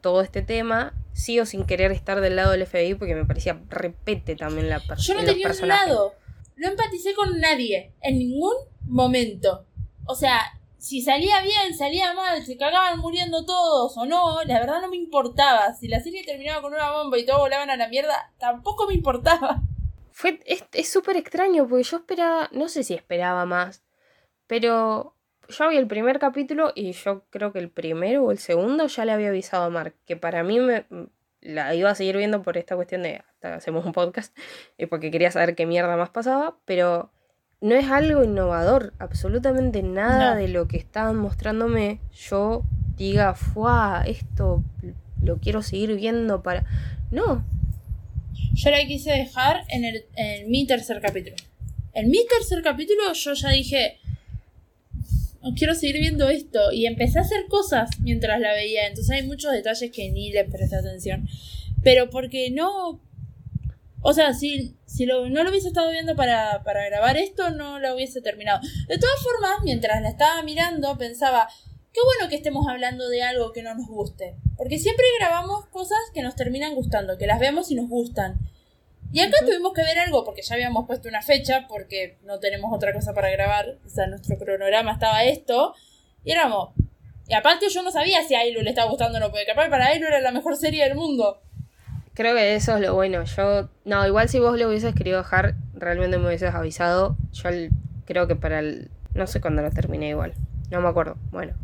todo 0.00 0.20
este 0.20 0.42
tema, 0.42 0.92
sigo 1.12 1.46
sin 1.46 1.64
querer 1.64 1.92
estar 1.92 2.20
del 2.20 2.36
lado 2.36 2.52
del 2.52 2.66
FBI 2.66 2.94
porque 2.96 3.14
me 3.14 3.24
parecía 3.24 3.60
repete 3.70 4.34
también 4.34 4.68
la 4.68 4.80
persona. 4.80 5.20
Yo 5.20 5.26
no 5.26 5.32
tenía 5.32 5.50
un 5.50 5.68
lado. 5.68 6.14
No 6.56 6.68
empaticé 6.68 7.14
con 7.14 7.40
nadie. 7.40 7.94
En 8.00 8.18
ningún 8.18 8.54
momento. 8.86 9.66
O 10.04 10.14
sea, 10.14 10.40
si 10.84 11.00
salía 11.00 11.40
bien, 11.40 11.74
salía 11.74 12.12
mal, 12.12 12.44
se 12.44 12.58
cagaban 12.58 13.00
muriendo 13.00 13.46
todos 13.46 13.96
o 13.96 14.04
no, 14.04 14.44
la 14.44 14.60
verdad 14.60 14.82
no 14.82 14.90
me 14.90 14.98
importaba. 14.98 15.72
Si 15.72 15.88
la 15.88 16.00
serie 16.00 16.24
terminaba 16.26 16.60
con 16.60 16.74
una 16.74 16.90
bomba 16.90 17.16
y 17.16 17.24
todos 17.24 17.40
volaban 17.40 17.70
a 17.70 17.76
la 17.78 17.88
mierda, 17.88 18.34
tampoco 18.36 18.86
me 18.86 18.92
importaba. 18.92 19.62
Fue, 20.12 20.40
es 20.44 20.92
súper 20.92 21.16
extraño 21.16 21.66
porque 21.66 21.84
yo 21.84 21.96
esperaba, 21.96 22.50
no 22.52 22.68
sé 22.68 22.84
si 22.84 22.92
esperaba 22.92 23.46
más, 23.46 23.82
pero 24.46 25.16
yo 25.48 25.68
vi 25.70 25.78
el 25.78 25.86
primer 25.86 26.18
capítulo 26.18 26.70
y 26.74 26.92
yo 26.92 27.24
creo 27.30 27.50
que 27.50 27.60
el 27.60 27.70
primero 27.70 28.24
o 28.24 28.30
el 28.30 28.38
segundo 28.38 28.86
ya 28.86 29.06
le 29.06 29.12
había 29.12 29.28
avisado 29.28 29.64
a 29.64 29.70
Mark 29.70 29.94
que 30.04 30.16
para 30.16 30.42
mí 30.42 30.60
me, 30.60 30.84
la 31.40 31.74
iba 31.74 31.88
a 31.88 31.94
seguir 31.94 32.18
viendo 32.18 32.42
por 32.42 32.58
esta 32.58 32.76
cuestión 32.76 33.04
de 33.04 33.22
hasta 33.26 33.54
hacemos 33.54 33.86
un 33.86 33.92
podcast 33.92 34.36
y 34.76 34.84
porque 34.84 35.10
quería 35.10 35.30
saber 35.30 35.54
qué 35.54 35.64
mierda 35.64 35.96
más 35.96 36.10
pasaba, 36.10 36.58
pero 36.66 37.10
no 37.64 37.74
es 37.74 37.86
algo 37.90 38.22
innovador, 38.22 38.92
absolutamente 38.98 39.82
nada 39.82 40.34
No. 40.34 40.40
de 40.40 40.48
lo 40.48 40.68
que 40.68 40.76
estaban 40.76 41.16
mostrándome 41.16 41.98
yo 42.28 42.62
diga, 42.98 43.34
fuá, 43.34 44.04
esto 44.06 44.62
lo 45.22 45.38
quiero 45.38 45.62
seguir 45.62 45.94
viendo 45.96 46.42
para... 46.42 46.64
No, 47.10 47.42
Yo 48.52 48.70
la 48.70 48.84
quise 48.86 49.10
dejar 49.12 49.64
en, 49.68 49.84
el, 49.84 50.04
en 50.16 50.50
mi 50.50 50.66
tercer 50.66 51.00
capítulo. 51.00 51.36
En 51.94 52.10
mi 52.10 52.18
tercer 52.26 52.62
capítulo 52.62 53.00
yo 53.14 53.32
ya 53.32 53.50
dije, 53.50 53.98
"No 55.42 55.54
quiero 55.56 55.74
seguir 55.74 55.98
viendo 56.00 56.28
esto. 56.28 56.70
Y 56.72 56.86
empecé 56.86 57.18
a 57.18 57.22
hacer 57.22 57.46
cosas 57.48 57.88
mientras 58.00 58.40
la 58.40 58.52
veía. 58.52 58.86
Entonces 58.86 59.10
hay 59.10 59.26
muchos 59.26 59.52
detalles 59.52 59.90
que 59.90 60.10
ni 60.10 60.30
le 60.32 60.44
presté 60.44 60.76
atención. 60.76 61.26
Pero 61.82 62.10
porque 62.10 62.50
no... 62.50 63.00
O 64.06 64.12
sea, 64.12 64.34
si, 64.34 64.76
si 64.84 65.06
lo- 65.06 65.30
no 65.30 65.42
lo 65.44 65.50
hubiese 65.50 65.68
estado 65.68 65.90
viendo 65.90 66.14
para, 66.14 66.62
para 66.62 66.84
grabar 66.84 67.16
esto, 67.16 67.50
no 67.50 67.78
lo 67.78 67.94
hubiese 67.94 68.20
terminado. 68.20 68.60
De 68.86 68.98
todas 68.98 69.18
formas, 69.22 69.62
mientras 69.62 70.02
la 70.02 70.10
estaba 70.10 70.42
mirando, 70.42 70.98
pensaba, 70.98 71.48
qué 71.90 72.00
bueno 72.04 72.28
que 72.28 72.36
estemos 72.36 72.68
hablando 72.68 73.08
de 73.08 73.22
algo 73.22 73.52
que 73.52 73.62
no 73.62 73.74
nos 73.74 73.86
guste. 73.88 74.36
Porque 74.58 74.78
siempre 74.78 75.06
grabamos 75.18 75.66
cosas 75.68 75.98
que 76.12 76.20
nos 76.20 76.36
terminan 76.36 76.74
gustando, 76.74 77.16
que 77.16 77.26
las 77.26 77.40
vemos 77.40 77.70
y 77.70 77.76
nos 77.76 77.88
gustan. 77.88 78.38
Y 79.10 79.20
acá 79.20 79.38
tuvimos 79.46 79.72
que 79.72 79.82
ver 79.82 79.98
algo 79.98 80.22
porque 80.24 80.42
ya 80.42 80.54
habíamos 80.54 80.86
puesto 80.86 81.08
una 81.08 81.22
fecha, 81.22 81.66
porque 81.66 82.18
no 82.24 82.40
tenemos 82.40 82.72
otra 82.74 82.92
cosa 82.92 83.14
para 83.14 83.30
grabar. 83.30 83.78
O 83.86 83.88
sea, 83.88 84.06
nuestro 84.06 84.36
cronograma 84.36 84.92
estaba 84.92 85.24
esto. 85.24 85.72
Y 86.24 86.32
éramos. 86.32 86.74
Y 87.26 87.32
aparte 87.32 87.70
yo 87.70 87.82
no 87.82 87.90
sabía 87.90 88.22
si 88.24 88.34
a 88.34 88.40
Ailu 88.40 88.60
le 88.60 88.68
estaba 88.70 88.90
gustando 88.90 89.16
o 89.16 89.20
no, 89.20 89.30
porque 89.30 89.46
capaz 89.46 89.70
para 89.70 89.86
Ailu 89.86 90.06
era 90.08 90.20
la 90.20 90.30
mejor 90.30 90.56
serie 90.58 90.84
del 90.84 90.94
mundo. 90.94 91.40
Creo 92.14 92.34
que 92.34 92.54
eso 92.54 92.76
es 92.76 92.80
lo 92.80 92.94
bueno. 92.94 93.24
Yo, 93.24 93.68
no, 93.84 94.06
igual 94.06 94.28
si 94.28 94.38
vos 94.38 94.58
lo 94.58 94.68
hubieses 94.68 94.94
querido 94.94 95.18
dejar, 95.18 95.54
realmente 95.74 96.18
me 96.18 96.26
hubieses 96.26 96.54
avisado. 96.54 97.16
Yo 97.32 97.48
el- 97.48 97.70
creo 98.04 98.28
que 98.28 98.36
para 98.36 98.60
el, 98.60 98.90
no 99.14 99.26
sé 99.26 99.40
cuándo 99.40 99.62
lo 99.62 99.70
terminé 99.70 100.10
igual. 100.10 100.34
No 100.70 100.80
me 100.80 100.88
acuerdo. 100.88 101.16
Bueno, 101.32 101.54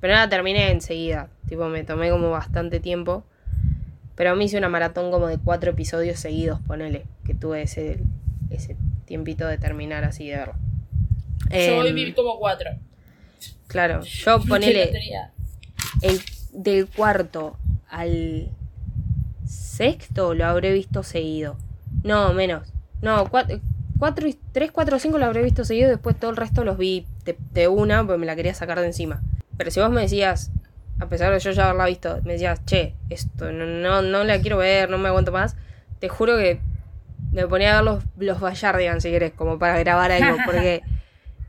pero 0.00 0.14
no 0.14 0.20
la 0.20 0.28
terminé 0.28 0.70
enseguida. 0.70 1.28
Tipo, 1.48 1.68
me 1.68 1.82
tomé 1.84 2.10
como 2.10 2.30
bastante 2.30 2.78
tiempo. 2.80 3.24
Pero 4.14 4.34
me 4.36 4.44
hice 4.44 4.56
una 4.56 4.68
maratón 4.68 5.10
como 5.10 5.26
de 5.26 5.38
cuatro 5.38 5.70
episodios 5.72 6.18
seguidos, 6.18 6.60
ponele. 6.66 7.04
Que 7.24 7.34
tuve 7.34 7.62
ese, 7.62 7.98
ese 8.50 8.76
tiempito 9.04 9.46
de 9.46 9.58
terminar 9.58 10.04
así 10.04 10.28
de 10.28 10.36
verlo. 10.36 10.54
Yo 11.50 11.78
hoy 11.78 11.88
Em, 11.88 11.94
vi 11.94 12.12
como 12.12 12.38
cuatro. 12.38 12.70
Claro, 13.66 14.00
yo 14.02 14.40
ponele 14.48 14.90
el, 16.02 16.20
del 16.52 16.86
cuarto 16.86 17.58
al 17.90 18.48
sexto 19.76 20.34
lo 20.34 20.46
habré 20.46 20.72
visto 20.72 21.02
seguido. 21.02 21.56
No, 22.02 22.32
menos. 22.32 22.72
No, 23.02 23.28
cuatro, 23.28 23.60
cuatro 23.98 24.26
tres, 24.52 24.72
cuatro, 24.72 24.98
cinco 24.98 25.18
lo 25.18 25.26
habré 25.26 25.42
visto 25.42 25.64
seguido. 25.64 25.90
Después 25.90 26.18
todo 26.18 26.30
el 26.30 26.36
resto 26.36 26.64
los 26.64 26.78
vi 26.78 27.06
de, 27.24 27.36
de 27.52 27.68
una 27.68 28.04
porque 28.04 28.18
me 28.18 28.26
la 28.26 28.36
quería 28.36 28.54
sacar 28.54 28.80
de 28.80 28.86
encima. 28.86 29.22
Pero 29.56 29.70
si 29.70 29.80
vos 29.80 29.90
me 29.90 30.02
decías, 30.02 30.50
a 30.98 31.08
pesar 31.08 31.32
de 31.32 31.40
yo 31.40 31.50
ya 31.50 31.64
haberla 31.64 31.86
visto, 31.86 32.20
me 32.24 32.32
decías, 32.34 32.64
che, 32.64 32.94
esto 33.10 33.52
no, 33.52 33.66
no, 33.66 34.02
no 34.02 34.24
la 34.24 34.40
quiero 34.40 34.56
ver, 34.58 34.88
no 34.88 34.98
me 34.98 35.08
aguanto 35.08 35.32
más. 35.32 35.56
Te 35.98 36.08
juro 36.08 36.36
que 36.38 36.60
me 37.32 37.46
ponía 37.46 37.72
a 37.72 37.82
ver 37.82 37.84
los, 37.84 38.04
los 38.18 38.40
Bayardigan 38.40 39.00
si 39.00 39.10
querés, 39.10 39.32
como 39.32 39.58
para 39.58 39.78
grabar 39.78 40.10
algo. 40.10 40.38
Porque 40.46 40.82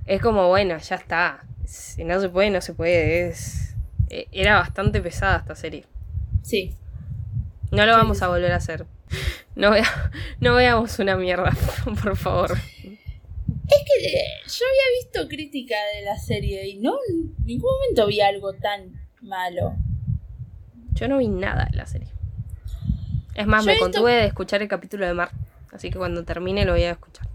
es 0.06 0.22
como, 0.22 0.48
bueno, 0.50 0.78
ya 0.78 0.96
está. 0.96 1.44
Si 1.66 2.04
no 2.04 2.20
se 2.20 2.30
puede, 2.30 2.50
no 2.50 2.62
se 2.62 2.74
puede. 2.74 3.28
Es, 3.30 3.76
e- 4.10 4.28
era 4.32 4.58
bastante 4.60 5.02
pesada 5.02 5.38
esta 5.38 5.56
serie. 5.56 5.86
Sí. 6.44 6.76
No 7.78 7.86
lo 7.86 7.94
vamos 7.94 8.22
a 8.22 8.28
volver 8.28 8.52
a 8.52 8.58
hacer. 8.58 8.86
No, 9.56 9.72
vea- 9.72 10.12
no 10.40 10.56
veamos 10.56 11.00
una 11.00 11.16
mierda, 11.16 11.52
por 12.04 12.16
favor. 12.18 12.52
Es 12.54 13.84
que 13.86 14.08
eh, 14.08 14.24
yo 14.46 14.66
había 14.66 15.02
visto 15.04 15.28
crítica 15.28 15.76
de 15.96 16.02
la 16.04 16.18
serie 16.18 16.68
y 16.68 16.78
no 16.78 16.98
en 17.10 17.34
ningún 17.46 17.70
momento 17.80 18.08
vi 18.08 18.22
algo 18.22 18.54
tan 18.54 18.94
malo. 19.22 19.76
Yo 20.94 21.08
no 21.08 21.18
vi 21.18 21.28
nada 21.28 21.68
de 21.72 21.78
la 21.78 21.86
serie. 21.86 22.08
Es 23.36 23.46
más, 23.48 23.64
Yo 23.64 23.68
me 23.68 23.74
visto- 23.74 23.86
contuve 23.86 24.14
de 24.14 24.26
escuchar 24.26 24.62
el 24.62 24.68
capítulo 24.68 25.06
de 25.06 25.14
Mar. 25.14 25.32
Así 25.72 25.90
que 25.92 25.98
cuando 25.98 26.24
termine 26.24 26.66
lo 26.66 26.74
voy 26.74 26.84
a 26.84 26.92
escuchar. 26.92 27.28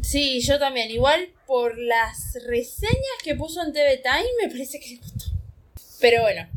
Sí, 0.00 0.40
yo 0.40 0.58
también. 0.58 0.90
Igual 0.90 1.28
por 1.46 1.78
las 1.78 2.36
reseñas 2.48 2.96
que 3.22 3.36
puso 3.36 3.62
en 3.62 3.72
TV 3.72 3.98
Time 3.98 4.24
me 4.42 4.48
parece 4.50 4.80
que 4.80 4.90
le 4.90 4.96
gustó. 4.96 5.26
Pero 6.00 6.22
bueno. 6.22 6.48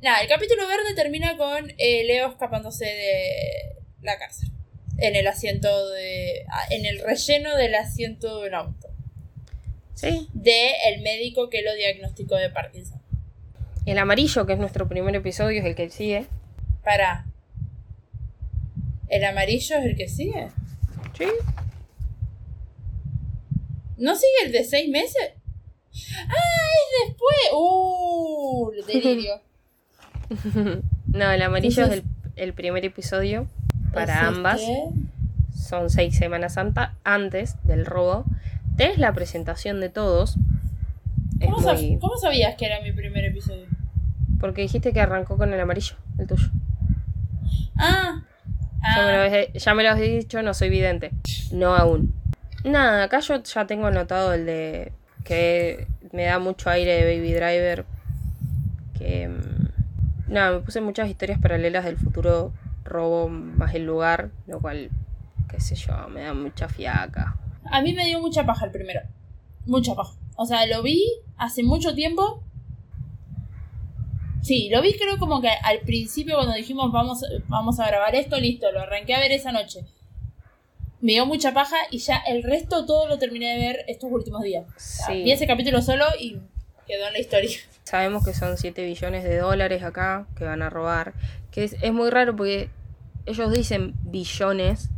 Nada, 0.00 0.20
el 0.20 0.28
capítulo 0.28 0.66
verde 0.68 0.94
termina 0.94 1.36
con 1.36 1.72
eh, 1.76 2.04
Leo 2.04 2.28
escapándose 2.28 2.84
de 2.84 3.76
la 4.02 4.16
cárcel. 4.18 4.50
En 4.98 5.16
el 5.16 5.26
asiento 5.26 5.90
de... 5.90 6.44
ah, 6.50 6.66
En 6.70 6.86
el 6.86 7.00
relleno 7.00 7.56
del 7.56 7.74
asiento 7.74 8.40
de 8.40 8.48
un 8.48 8.54
auto. 8.54 8.88
Sí. 9.94 10.28
De 10.32 10.70
el 10.86 11.02
médico 11.02 11.50
que 11.50 11.62
lo 11.62 11.74
diagnosticó 11.74 12.36
de 12.36 12.50
Parkinson. 12.50 13.02
El 13.86 13.98
amarillo, 13.98 14.46
que 14.46 14.52
es 14.52 14.58
nuestro 14.58 14.88
primer 14.88 15.14
episodio, 15.16 15.60
es 15.60 15.66
el 15.66 15.74
que 15.74 15.90
sigue. 15.90 16.26
Para. 16.84 17.26
¿El 19.08 19.24
amarillo 19.24 19.76
es 19.78 19.84
el 19.84 19.96
que 19.96 20.08
sigue? 20.08 20.48
Sí. 21.16 21.26
¿No 23.96 24.14
sigue 24.14 24.44
el 24.44 24.52
de 24.52 24.62
seis 24.64 24.88
meses? 24.88 25.32
¡Ah! 26.28 26.34
Es 27.02 27.08
después. 27.08 27.36
¡Uh! 27.52 28.70
Delirio. 28.86 29.40
No, 31.06 31.30
el 31.30 31.42
amarillo 31.42 31.82
Entonces- 31.84 32.04
es 32.04 32.32
el, 32.36 32.42
el 32.48 32.52
primer 32.54 32.84
episodio 32.84 33.46
para 33.92 34.14
¿Es 34.16 34.22
ambas. 34.22 34.60
Son 35.54 35.90
seis 35.90 36.16
semanas 36.16 36.56
antes 37.04 37.56
del 37.64 37.84
robo. 37.86 38.24
Tenés 38.76 38.98
la 38.98 39.12
presentación 39.12 39.80
de 39.80 39.88
todos. 39.88 40.36
¿Cómo, 41.42 41.58
sab- 41.60 41.74
muy... 41.80 41.98
cómo 41.98 42.16
sabías 42.18 42.54
que 42.56 42.66
era 42.66 42.80
mi 42.80 42.92
primer 42.92 43.24
episodio? 43.24 43.66
Porque 44.38 44.62
dijiste 44.62 44.92
que 44.92 45.00
arrancó 45.00 45.36
con 45.36 45.52
el 45.52 45.58
amarillo, 45.60 45.96
el 46.18 46.26
tuyo. 46.26 46.48
Ah. 47.76 48.22
Ya, 48.96 49.06
me 49.06 49.12
lo 49.12 49.18
Ah, 49.18 49.52
ya 49.54 49.74
me 49.74 49.82
lo 49.82 49.90
habéis 49.90 50.24
dicho, 50.24 50.42
no 50.42 50.54
soy 50.54 50.68
vidente. 50.68 51.10
No 51.52 51.74
aún. 51.74 52.14
Nada, 52.64 53.04
acá 53.04 53.20
yo 53.20 53.42
ya 53.42 53.66
tengo 53.66 53.86
anotado 53.88 54.32
el 54.34 54.46
de 54.46 54.92
que 55.24 55.86
me 56.12 56.24
da 56.24 56.38
mucho 56.38 56.70
aire 56.70 57.04
de 57.04 57.16
Baby 57.16 57.32
Driver. 57.34 57.84
Que. 58.96 59.28
Nada, 60.28 60.52
me 60.52 60.60
puse 60.60 60.80
muchas 60.80 61.08
historias 61.08 61.38
paralelas 61.40 61.84
del 61.84 61.96
futuro 61.96 62.52
robo 62.84 63.28
más 63.28 63.74
el 63.74 63.84
lugar, 63.84 64.30
lo 64.46 64.60
cual, 64.60 64.90
qué 65.50 65.60
sé 65.60 65.74
yo, 65.74 66.08
me 66.08 66.22
da 66.22 66.34
mucha 66.34 66.68
fiaca. 66.68 67.36
a 67.70 67.82
mí 67.82 67.92
me 67.94 68.04
dio 68.06 68.20
mucha 68.20 68.44
paja 68.46 68.66
el 68.66 68.70
primero. 68.72 69.00
Mucha 69.66 69.94
paja. 69.94 70.14
O 70.36 70.46
sea, 70.46 70.66
lo 70.66 70.82
vi 70.82 71.02
hace 71.36 71.62
mucho 71.62 71.94
tiempo. 71.94 72.42
Sí, 74.40 74.68
lo 74.70 74.80
vi 74.80 74.94
creo 74.96 75.18
como 75.18 75.40
que 75.40 75.48
al 75.50 75.80
principio 75.80 76.36
cuando 76.36 76.54
dijimos 76.54 76.90
vamos, 76.92 77.22
vamos 77.48 77.80
a 77.80 77.86
grabar 77.86 78.14
esto, 78.14 78.38
listo, 78.38 78.70
lo 78.72 78.80
arranqué 78.80 79.14
a 79.14 79.20
ver 79.20 79.32
esa 79.32 79.52
noche. 79.52 79.84
Me 81.00 81.12
dio 81.12 81.26
mucha 81.26 81.52
paja 81.52 81.76
y 81.90 81.98
ya 81.98 82.16
el 82.16 82.42
resto 82.42 82.86
todo 82.86 83.06
lo 83.08 83.18
terminé 83.18 83.46
de 83.54 83.58
ver 83.58 83.84
estos 83.88 84.10
últimos 84.10 84.42
días. 84.42 84.64
O 84.66 84.72
sea, 84.76 85.06
Sí. 85.08 85.22
Vi 85.24 85.32
ese 85.32 85.46
capítulo 85.46 85.82
solo 85.82 86.04
y 86.18 86.40
quedó 86.88 87.06
en 87.06 87.12
la 87.12 87.18
historia. 87.20 87.56
Sabemos 87.84 88.24
que 88.24 88.34
son 88.34 88.56
7 88.56 88.84
billones 88.84 89.22
de 89.24 89.38
dólares 89.38 89.82
acá 89.84 90.26
que 90.36 90.44
van 90.44 90.62
a 90.62 90.70
robar. 90.70 91.14
Que 91.52 91.62
es, 91.64 91.76
es 91.80 91.92
muy 91.92 92.10
raro 92.10 92.34
porque 92.34 92.68
ellos 93.26 93.52
dicen 93.52 93.94
billones 94.02 94.90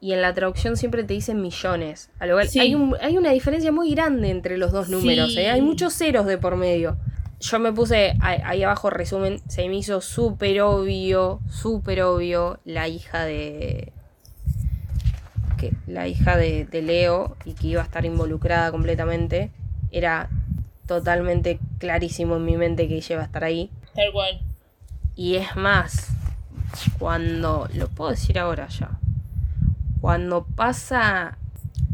y 0.00 0.12
en 0.12 0.20
la 0.22 0.34
traducción 0.34 0.76
siempre 0.76 1.04
te 1.04 1.14
dicen 1.14 1.40
millones. 1.40 2.10
A 2.18 2.26
lo 2.26 2.34
cual 2.34 2.48
Sí. 2.48 2.58
hay, 2.60 2.74
un- 2.74 2.96
hay 3.00 3.16
una 3.16 3.30
diferencia 3.30 3.70
muy 3.72 3.92
grande 3.94 4.30
entre 4.30 4.58
los 4.58 4.72
dos 4.72 4.88
números. 4.88 5.32
Sí. 5.32 5.40
¿eh? 5.40 5.50
Hay 5.50 5.62
muchos 5.62 5.94
ceros 5.94 6.26
de 6.26 6.36
por 6.38 6.56
medio. 6.56 6.96
Yo 7.40 7.58
me 7.58 7.70
puse 7.72 8.14
ahí, 8.20 8.62
abajo 8.62 8.88
resumen, 8.90 9.40
se 9.48 9.68
me 9.68 9.76
hizo 9.76 10.00
súper 10.00 10.60
obvio, 10.62 11.40
súper 11.50 12.02
obvio 12.02 12.60
la 12.64 12.88
hija 12.88 13.24
de... 13.24 13.92
Que, 15.58 15.72
la 15.86 16.06
hija 16.06 16.36
de, 16.36 16.66
de 16.66 16.82
Leo 16.82 17.36
y 17.46 17.54
que 17.54 17.68
iba 17.68 17.80
a 17.80 17.84
estar 17.84 18.04
involucrada 18.04 18.70
completamente. 18.70 19.50
Era 19.90 20.28
totalmente 20.86 21.58
clarísimo 21.78 22.36
en 22.36 22.44
mi 22.44 22.56
mente 22.56 22.88
que 22.88 22.96
ella 22.96 23.14
iba 23.14 23.22
a 23.22 23.26
estar 23.26 23.44
ahí. 23.44 23.70
Tal 23.94 24.12
cual. 24.12 24.40
Y 25.14 25.36
es 25.36 25.56
más, 25.56 26.08
cuando, 26.98 27.68
lo 27.74 27.88
puedo 27.88 28.10
decir 28.10 28.38
ahora 28.38 28.68
ya, 28.68 28.98
cuando 30.00 30.44
pasa 30.44 31.38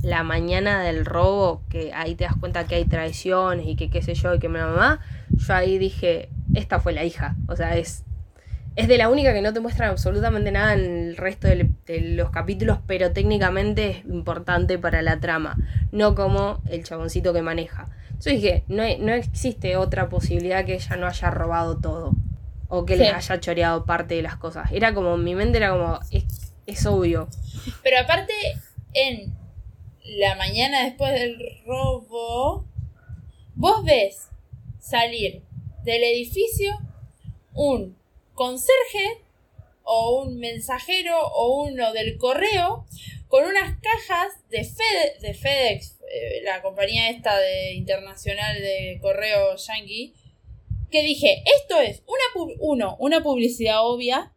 la 0.03 0.25
mañana 0.25 0.83
del 0.83 1.05
robo, 1.07 1.63
que 1.69 1.93
ahí 1.95 2.15
te 2.15 2.25
das 2.25 2.35
cuenta 2.37 2.67
que 2.67 2.75
hay 2.75 2.85
traiciones 2.85 3.67
y 3.67 3.77
que 3.77 3.89
qué 3.89 4.03
sé 4.03 4.15
yo, 4.15 4.35
y 4.35 4.39
que 4.39 4.49
mi 4.49 4.59
mamá, 4.59 5.01
yo 5.31 5.55
ahí 5.55 5.79
dije, 5.79 6.29
esta 6.55 6.81
fue 6.81 6.93
la 6.93 7.05
hija. 7.05 7.37
O 7.49 7.57
sea, 7.57 7.77
es, 7.77 8.05
es 8.75 8.89
de 8.89 8.99
la 8.99 9.09
única 9.09 9.33
que 9.33 9.43
no 9.43 9.53
te 9.53 9.61
muestran 9.61 9.91
absolutamente 9.91 10.51
nada 10.51 10.75
en 10.75 10.81
el 10.81 11.17
resto 11.17 11.47
de, 11.47 11.71
los 12.17 12.31
capítulos, 12.31 12.79
pero 12.87 13.13
técnicamente 13.13 13.91
es 13.91 14.05
importante 14.07 14.79
para 14.79 15.03
la 15.03 15.21
trama, 15.21 15.57
no 15.93 16.15
como 16.15 16.61
el 16.69 16.83
chaboncito 16.83 17.33
que 17.33 17.43
maneja. 17.43 17.87
Yo 18.25 18.31
dije, 18.31 18.65
no, 18.69 18.83
no 18.99 19.13
existe 19.15 19.77
otra 19.77 20.09
posibilidad 20.09 20.65
que 20.65 20.75
ella 20.75 20.97
no 20.97 21.07
haya 21.07 21.31
robado 21.31 21.79
todo. 21.81 22.13
O 22.69 22.87
que 22.87 22.97
les 22.97 23.13
haya 23.15 23.41
choreado 23.41 23.85
parte 23.85 24.15
de 24.15 24.23
las 24.23 24.37
cosas. 24.37 24.71
Era 24.73 24.95
como, 24.95 25.17
mi 25.17 25.35
mente 25.35 25.59
era 25.59 25.71
como, 25.71 25.99
es, 26.11 26.25
es 26.67 26.87
obvio. 26.87 27.29
Pero 27.83 27.99
aparte, 28.01 28.33
en 28.95 29.35
la 30.05 30.37
mañana 30.37 30.85
después 30.85 31.13
del 31.13 31.37
robo, 31.67 32.65
vos 33.55 33.85
ves 33.85 34.29
salir 34.81 35.43
del 35.85 36.03
edificio 36.03 36.73
un 37.55 37.97
conserje 38.35 39.23
o 39.83 40.23
un 40.23 40.39
mensajero 40.39 41.19
o 41.35 41.65
uno 41.65 41.93
del 41.93 42.17
correo 42.19 42.87
con 43.29 43.45
unas 43.45 43.77
cajas 43.81 44.33
de, 44.51 44.65
Fede- 44.65 45.19
de 45.21 45.35
FedEx, 45.35 45.99
eh, 46.13 46.43
la 46.45 46.61
compañía 46.63 47.09
esta 47.11 47.39
de 47.39 47.73
internacional 47.75 48.61
de 48.61 48.99
correo 49.01 49.57
yankee, 49.57 50.15
que 50.91 51.03
dije, 51.03 51.43
esto 51.61 51.81
es 51.81 52.03
una 52.07 52.55
uno, 52.61 52.97
una 52.99 53.23
publicidad 53.23 53.79
obvia, 53.81 54.33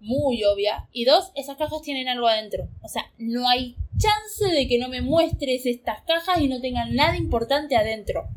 muy 0.00 0.42
obvia, 0.44 0.88
y 0.92 1.04
dos, 1.04 1.30
esas 1.36 1.56
cajas 1.56 1.82
tienen 1.82 2.08
algo 2.08 2.26
adentro. 2.26 2.68
O 2.82 2.88
sea, 2.88 3.12
no 3.18 3.48
hay 3.48 3.76
chance 3.96 4.44
de 4.52 4.66
que 4.66 4.78
no 4.78 4.88
me 4.88 5.02
muestres 5.02 5.66
estas 5.66 6.02
cajas 6.02 6.40
y 6.40 6.48
no 6.48 6.60
tengan 6.60 6.94
nada 6.96 7.16
importante 7.16 7.76
adentro. 7.76 8.28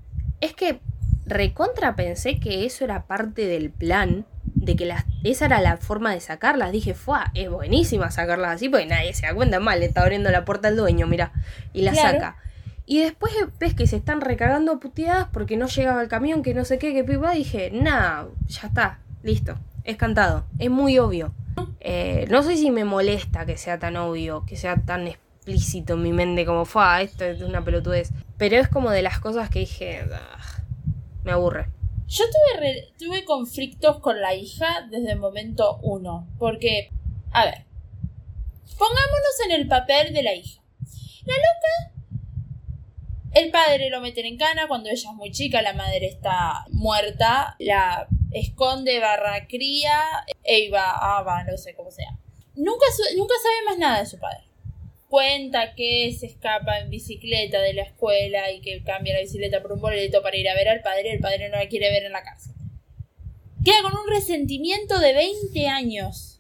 Es 0.42 0.54
que 0.54 0.80
recontra 1.26 1.96
pensé 1.96 2.40
que 2.40 2.66
eso 2.66 2.84
era 2.86 3.08
parte 3.08 3.46
del 3.48 3.72
plan. 3.72 4.26
De 4.56 4.76
que 4.76 4.86
las, 4.86 5.06
esa 5.24 5.46
era 5.48 5.60
la 5.62 5.78
forma 5.78 6.14
de 6.14 6.22
sacarlas. 6.22 6.72
Dije, 6.72 6.94
fue, 6.94 7.18
es 7.34 7.50
buenísima 7.50 8.12
sacarlas 8.12 8.56
así 8.56 8.70
porque 8.70 8.86
nadie 8.86 9.14
se 9.14 9.26
da 9.26 9.34
cuenta 9.34 9.60
mal. 9.60 9.80
Le 9.80 9.88
está 9.88 10.02
abriendo 10.04 10.30
la 10.32 10.46
puerta 10.46 10.68
al 10.70 10.78
dueño, 10.78 11.08
mira. 11.08 11.34
Y 11.74 11.82
la 11.82 11.92
Claro. 11.92 12.12
saca. 12.12 12.38
Y 12.86 13.00
después 13.00 13.34
ves 13.60 13.74
que 13.74 13.88
se 13.88 13.96
están 13.96 14.22
recagando 14.22 14.80
puteadas 14.80 15.28
porque 15.32 15.58
no 15.58 15.68
llegaba 15.68 16.02
el 16.02 16.10
camión, 16.10 16.44
que 16.44 16.54
no 16.54 16.66
sé 16.66 16.78
qué, 16.78 16.94
que 16.94 17.04
pipa. 17.04 17.32
Dije, 17.32 17.72
nah, 17.72 18.26
ya 18.48 18.68
está, 18.68 19.00
listo. 19.24 19.58
Es 19.84 19.98
cantado. 19.98 20.46
Es 20.60 20.70
muy 20.70 21.00
obvio. 21.00 21.34
Eh, 21.80 22.26
no 22.30 22.44
sé 22.44 22.58
si 22.58 22.72
me 22.72 22.84
molesta 22.84 23.46
que 23.46 23.58
sea 23.58 23.80
tan 23.80 23.96
obvio, 23.98 24.46
que 24.46 24.56
sea 24.58 24.76
tan 24.78 25.08
explícito 25.08 25.94
en 25.94 26.02
mi 26.02 26.14
mente 26.14 26.46
como 26.46 26.66
fue, 26.66 27.04
esto 27.04 27.26
es 27.26 27.42
una 27.42 27.64
pelotudez. 27.64 28.12
Pero 28.38 28.58
es 28.58 28.68
como 28.68 28.90
de 28.92 29.02
las 29.02 29.20
cosas 29.20 29.50
que 29.50 29.60
dije, 29.60 30.06
"Ah, 30.12 30.64
me 31.24 31.32
aburre. 31.32 31.68
Yo 32.08 32.26
tuve, 32.26 32.94
tuve 32.98 33.26
conflictos 33.26 34.00
con 34.00 34.22
la 34.22 34.34
hija 34.36 34.88
desde 34.92 35.14
el 35.14 35.20
momento 35.20 35.80
uno. 35.82 36.28
Porque, 36.38 36.92
a 37.32 37.46
ver, 37.46 37.66
pongámonos 38.78 39.40
en 39.46 39.52
el 39.52 39.68
papel 39.68 40.14
de 40.14 40.24
la 40.24 40.34
hija. 40.34 40.62
La 41.26 41.34
loca, 41.34 41.93
el 43.34 43.50
padre 43.50 43.90
lo 43.90 44.00
meten 44.00 44.26
en 44.26 44.38
cana 44.38 44.68
cuando 44.68 44.90
ella 44.90 45.10
es 45.10 45.16
muy 45.16 45.32
chica, 45.32 45.62
la 45.62 45.74
madre 45.74 46.06
está 46.06 46.66
muerta, 46.70 47.56
la 47.60 48.08
esconde 48.32 49.00
barra 49.00 49.48
cría, 49.48 50.00
Eva, 50.44 51.18
Ava, 51.18 51.44
no 51.44 51.58
sé 51.58 51.74
cómo 51.74 51.90
sea. 51.90 52.18
Nunca, 52.56 52.86
nunca 53.16 53.34
sabe 53.42 53.66
más 53.66 53.78
nada 53.80 54.00
de 54.00 54.06
su 54.06 54.20
padre. 54.20 54.44
Cuenta 55.10 55.74
que 55.76 56.16
se 56.18 56.28
escapa 56.28 56.80
en 56.80 56.90
bicicleta 56.90 57.60
de 57.62 57.74
la 57.74 57.84
escuela 57.84 58.52
y 58.52 58.62
que 58.62 58.84
cambia 58.84 59.16
la 59.16 59.22
bicicleta 59.22 59.62
por 59.62 59.74
un 59.74 59.82
boleto 59.82 60.22
para 60.22 60.38
ir 60.38 60.48
a 60.50 60.56
ver 60.56 60.70
al 60.70 60.82
padre 60.82 61.12
el 61.12 61.20
padre 61.20 61.50
no 61.50 61.58
la 61.58 61.68
quiere 61.68 61.92
ver 61.92 62.04
en 62.04 62.12
la 62.12 62.24
cárcel. 62.24 62.54
Queda 63.66 63.82
con 63.82 63.94
un 63.98 64.08
resentimiento 64.10 65.00
de 65.00 65.14
20 65.14 65.68
años 65.68 66.40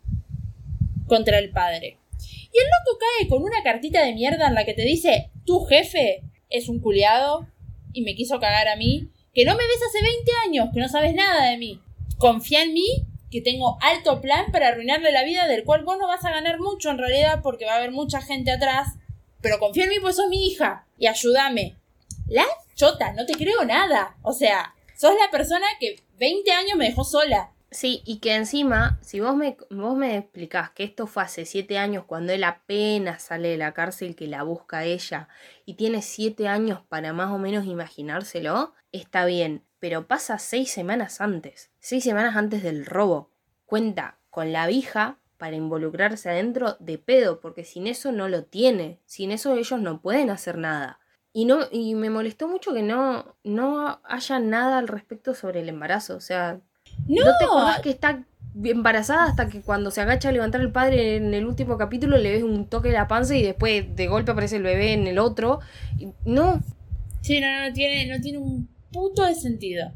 contra 1.07 1.39
el 1.39 1.49
padre. 1.51 1.97
Y 2.19 2.57
el 2.57 2.65
loco 2.65 2.99
cae 2.99 3.27
con 3.29 3.43
una 3.43 3.63
cartita 3.63 4.03
de 4.03 4.13
mierda 4.13 4.47
en 4.47 4.53
la 4.53 4.65
que 4.65 4.73
te 4.73 4.83
dice, 4.83 5.31
tu 5.45 5.65
jefe 5.65 6.23
es 6.53 6.69
un 6.69 6.79
culiado 6.79 7.47
y 7.91 8.03
me 8.03 8.15
quiso 8.15 8.39
cagar 8.39 8.69
a 8.69 8.77
mí, 8.77 9.09
que 9.33 9.43
no 9.43 9.55
me 9.55 9.63
ves 9.63 9.81
hace 9.87 10.01
20 10.01 10.31
años, 10.45 10.69
que 10.73 10.79
no 10.79 10.87
sabes 10.87 11.13
nada 11.13 11.49
de 11.49 11.57
mí. 11.57 11.81
Confía 12.17 12.63
en 12.63 12.73
mí, 12.73 13.05
que 13.31 13.41
tengo 13.41 13.77
alto 13.81 14.21
plan 14.21 14.51
para 14.51 14.69
arruinarle 14.69 15.11
la 15.11 15.23
vida, 15.23 15.47
del 15.47 15.63
cual 15.63 15.83
vos 15.83 15.97
no 15.97 16.07
vas 16.07 16.23
a 16.23 16.31
ganar 16.31 16.59
mucho 16.59 16.91
en 16.91 16.99
realidad, 16.99 17.41
porque 17.41 17.65
va 17.65 17.73
a 17.73 17.77
haber 17.77 17.91
mucha 17.91 18.21
gente 18.21 18.51
atrás. 18.51 18.93
Pero 19.41 19.59
confía 19.59 19.85
en 19.85 19.89
mí, 19.89 19.95
pues 19.99 20.15
sos 20.15 20.29
mi 20.29 20.47
hija, 20.47 20.85
y 20.99 21.07
ayúdame. 21.07 21.75
La 22.27 22.45
chota, 22.75 23.11
no 23.13 23.25
te 23.25 23.33
creo 23.33 23.65
nada. 23.65 24.15
O 24.21 24.33
sea, 24.33 24.75
sos 24.95 25.15
la 25.19 25.31
persona 25.31 25.65
que 25.79 25.95
20 26.19 26.51
años 26.51 26.77
me 26.77 26.85
dejó 26.85 27.03
sola. 27.03 27.52
Sí, 27.73 28.03
y 28.05 28.19
que 28.19 28.35
encima, 28.35 28.99
si 29.01 29.19
vos 29.19 29.35
me, 29.35 29.57
vos 29.71 29.97
me 29.97 30.15
explicás 30.15 30.69
que 30.69 30.83
esto 30.83 31.07
fue 31.07 31.23
hace 31.23 31.43
siete 31.43 31.79
años 31.79 32.03
cuando 32.05 32.31
él 32.31 32.43
apenas 32.43 33.23
sale 33.23 33.49
de 33.49 33.57
la 33.57 33.73
cárcel 33.73 34.15
que 34.15 34.27
la 34.27 34.43
busca 34.43 34.83
ella 34.83 35.27
y 35.65 35.73
tiene 35.73 36.03
siete 36.03 36.47
años 36.47 36.81
para 36.87 37.13
más 37.13 37.31
o 37.31 37.39
menos 37.39 37.65
imaginárselo, 37.65 38.75
está 38.91 39.25
bien, 39.25 39.63
pero 39.79 40.07
pasa 40.07 40.37
seis 40.37 40.71
semanas 40.71 41.19
antes, 41.19 41.71
seis 41.79 42.03
semanas 42.03 42.35
antes 42.35 42.61
del 42.61 42.85
robo. 42.85 43.31
Cuenta 43.65 44.19
con 44.29 44.53
la 44.53 44.67
vieja 44.67 45.17
para 45.37 45.55
involucrarse 45.55 46.29
adentro 46.29 46.77
de 46.79 46.99
pedo, 46.99 47.39
porque 47.39 47.63
sin 47.65 47.87
eso 47.87 48.11
no 48.11 48.29
lo 48.29 48.43
tiene, 48.43 48.99
sin 49.05 49.31
eso 49.31 49.55
ellos 49.55 49.81
no 49.81 49.99
pueden 49.99 50.29
hacer 50.29 50.59
nada. 50.59 50.99
Y 51.33 51.45
no, 51.45 51.61
y 51.71 51.95
me 51.95 52.11
molestó 52.11 52.47
mucho 52.47 52.71
que 52.71 52.83
no, 52.83 53.35
no 53.43 53.99
haya 54.03 54.37
nada 54.37 54.77
al 54.77 54.87
respecto 54.87 55.33
sobre 55.33 55.61
el 55.61 55.69
embarazo. 55.69 56.15
O 56.15 56.21
sea, 56.21 56.61
No, 57.07 57.25
¿No 57.25 57.31
te 57.37 57.45
acordás 57.45 57.79
que 57.81 57.89
está 57.89 58.23
embarazada 58.63 59.25
hasta 59.25 59.49
que 59.49 59.61
cuando 59.61 59.89
se 59.91 60.01
agacha 60.01 60.29
a 60.29 60.31
levantar 60.31 60.61
el 60.61 60.71
padre 60.71 61.15
en 61.17 61.33
el 61.33 61.45
último 61.45 61.77
capítulo 61.77 62.17
le 62.17 62.31
ves 62.31 62.43
un 62.43 62.67
toque 62.67 62.89
de 62.89 62.93
la 62.93 63.07
panza 63.07 63.35
y 63.35 63.41
después 63.43 63.95
de 63.95 64.07
golpe 64.07 64.31
aparece 64.31 64.57
el 64.57 64.63
bebé 64.63 64.93
en 64.93 65.07
el 65.07 65.19
otro? 65.19 65.59
Y 65.97 66.09
no, 66.25 66.61
Sí, 67.21 67.39
no, 67.39 67.49
no, 67.49 67.67
no 67.69 67.73
tiene, 67.73 68.05
no 68.05 68.21
tiene 68.21 68.37
un 68.37 68.67
puto 68.91 69.25
de 69.25 69.33
sentido. 69.33 69.91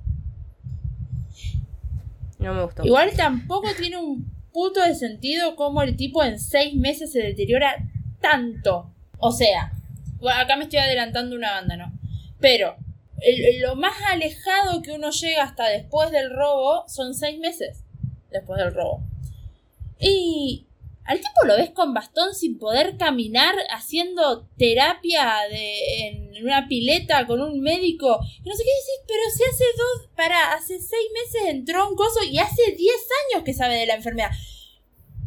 no 2.39 2.53
me 2.53 2.63
gustó. 2.63 2.85
Igual 2.85 3.11
tampoco 3.15 3.67
tiene 3.77 3.97
un 3.97 4.31
puto 4.53 4.81
de 4.81 4.95
sentido 4.95 5.55
cómo 5.55 5.81
el 5.81 5.97
tipo 5.97 6.23
en 6.23 6.39
seis 6.39 6.73
meses 6.75 7.11
se 7.11 7.19
deteriora 7.19 7.75
tanto. 8.21 8.93
O 9.19 9.31
sea, 9.31 9.73
acá 10.35 10.55
me 10.55 10.63
estoy 10.63 10.79
adelantando 10.79 11.35
una 11.35 11.51
banda, 11.51 11.75
¿no? 11.75 11.91
Pero 12.39 12.75
lo 13.59 13.75
más 13.75 13.95
alejado 14.11 14.81
que 14.81 14.91
uno 14.91 15.09
llega 15.09 15.43
hasta 15.43 15.67
después 15.69 16.11
del 16.11 16.29
robo 16.29 16.83
son 16.87 17.13
seis 17.13 17.39
meses 17.39 17.83
después 18.31 18.59
del 18.59 18.73
robo. 18.73 19.01
Y 19.99 20.65
al 21.05 21.17
tipo 21.17 21.45
lo 21.45 21.55
ves 21.55 21.71
con 21.71 21.93
bastón 21.93 22.35
sin 22.35 22.59
poder 22.59 22.97
caminar, 22.97 23.55
haciendo 23.71 24.45
terapia 24.57 25.35
de, 25.49 26.07
en 26.07 26.43
una 26.43 26.67
pileta 26.67 27.25
con 27.25 27.41
un 27.41 27.61
médico. 27.61 28.19
Y 28.43 28.49
no 28.49 28.55
sé 28.55 28.63
qué 28.63 28.69
decís, 28.69 29.05
pero 29.07 29.21
si 29.35 29.43
hace 29.43 29.63
dos, 29.77 30.09
para, 30.15 30.53
hace 30.53 30.79
seis 30.79 31.07
meses 31.13 31.49
entró 31.49 31.89
un 31.89 31.95
coso 31.95 32.23
y 32.23 32.37
hace 32.39 32.71
diez 32.77 33.07
años 33.31 33.43
que 33.43 33.53
sabe 33.53 33.75
de 33.77 33.85
la 33.87 33.95
enfermedad. 33.95 34.31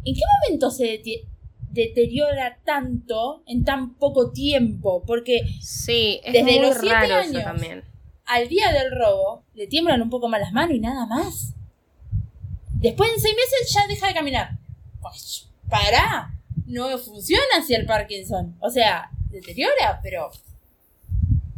¿En 0.05 0.15
qué 0.15 0.21
momento 0.45 0.71
se 0.71 0.85
deti- 0.85 1.25
deteriora 1.71 2.59
tanto 2.65 3.43
en 3.45 3.63
tan 3.63 3.95
poco 3.95 4.31
tiempo? 4.31 5.03
Porque 5.05 5.41
Sí, 5.61 6.19
es 6.23 6.33
Desde 6.33 6.43
muy 6.59 6.59
los 6.59 6.77
siete 6.77 6.93
raro 6.93 7.19
eso 7.19 7.29
años. 7.29 7.43
también. 7.43 7.83
al 8.25 8.47
día 8.47 8.71
del 8.71 8.91
robo 8.97 9.43
le 9.53 9.67
tiemblan 9.67 10.01
un 10.01 10.09
poco 10.09 10.27
más 10.29 10.39
las 10.41 10.53
manos 10.53 10.75
y 10.75 10.79
nada 10.79 11.05
más. 11.05 11.53
Después 12.73 13.11
en 13.13 13.19
seis 13.19 13.35
meses 13.35 13.73
ya 13.73 13.87
deja 13.87 14.07
de 14.07 14.13
caminar. 14.13 14.57
Pues, 15.01 15.49
pará, 15.69 16.33
no 16.65 16.97
funciona 16.97 17.43
así 17.59 17.73
el 17.75 17.85
Parkinson. 17.85 18.55
O 18.59 18.69
sea, 18.69 19.11
deteriora, 19.29 19.99
pero 20.01 20.31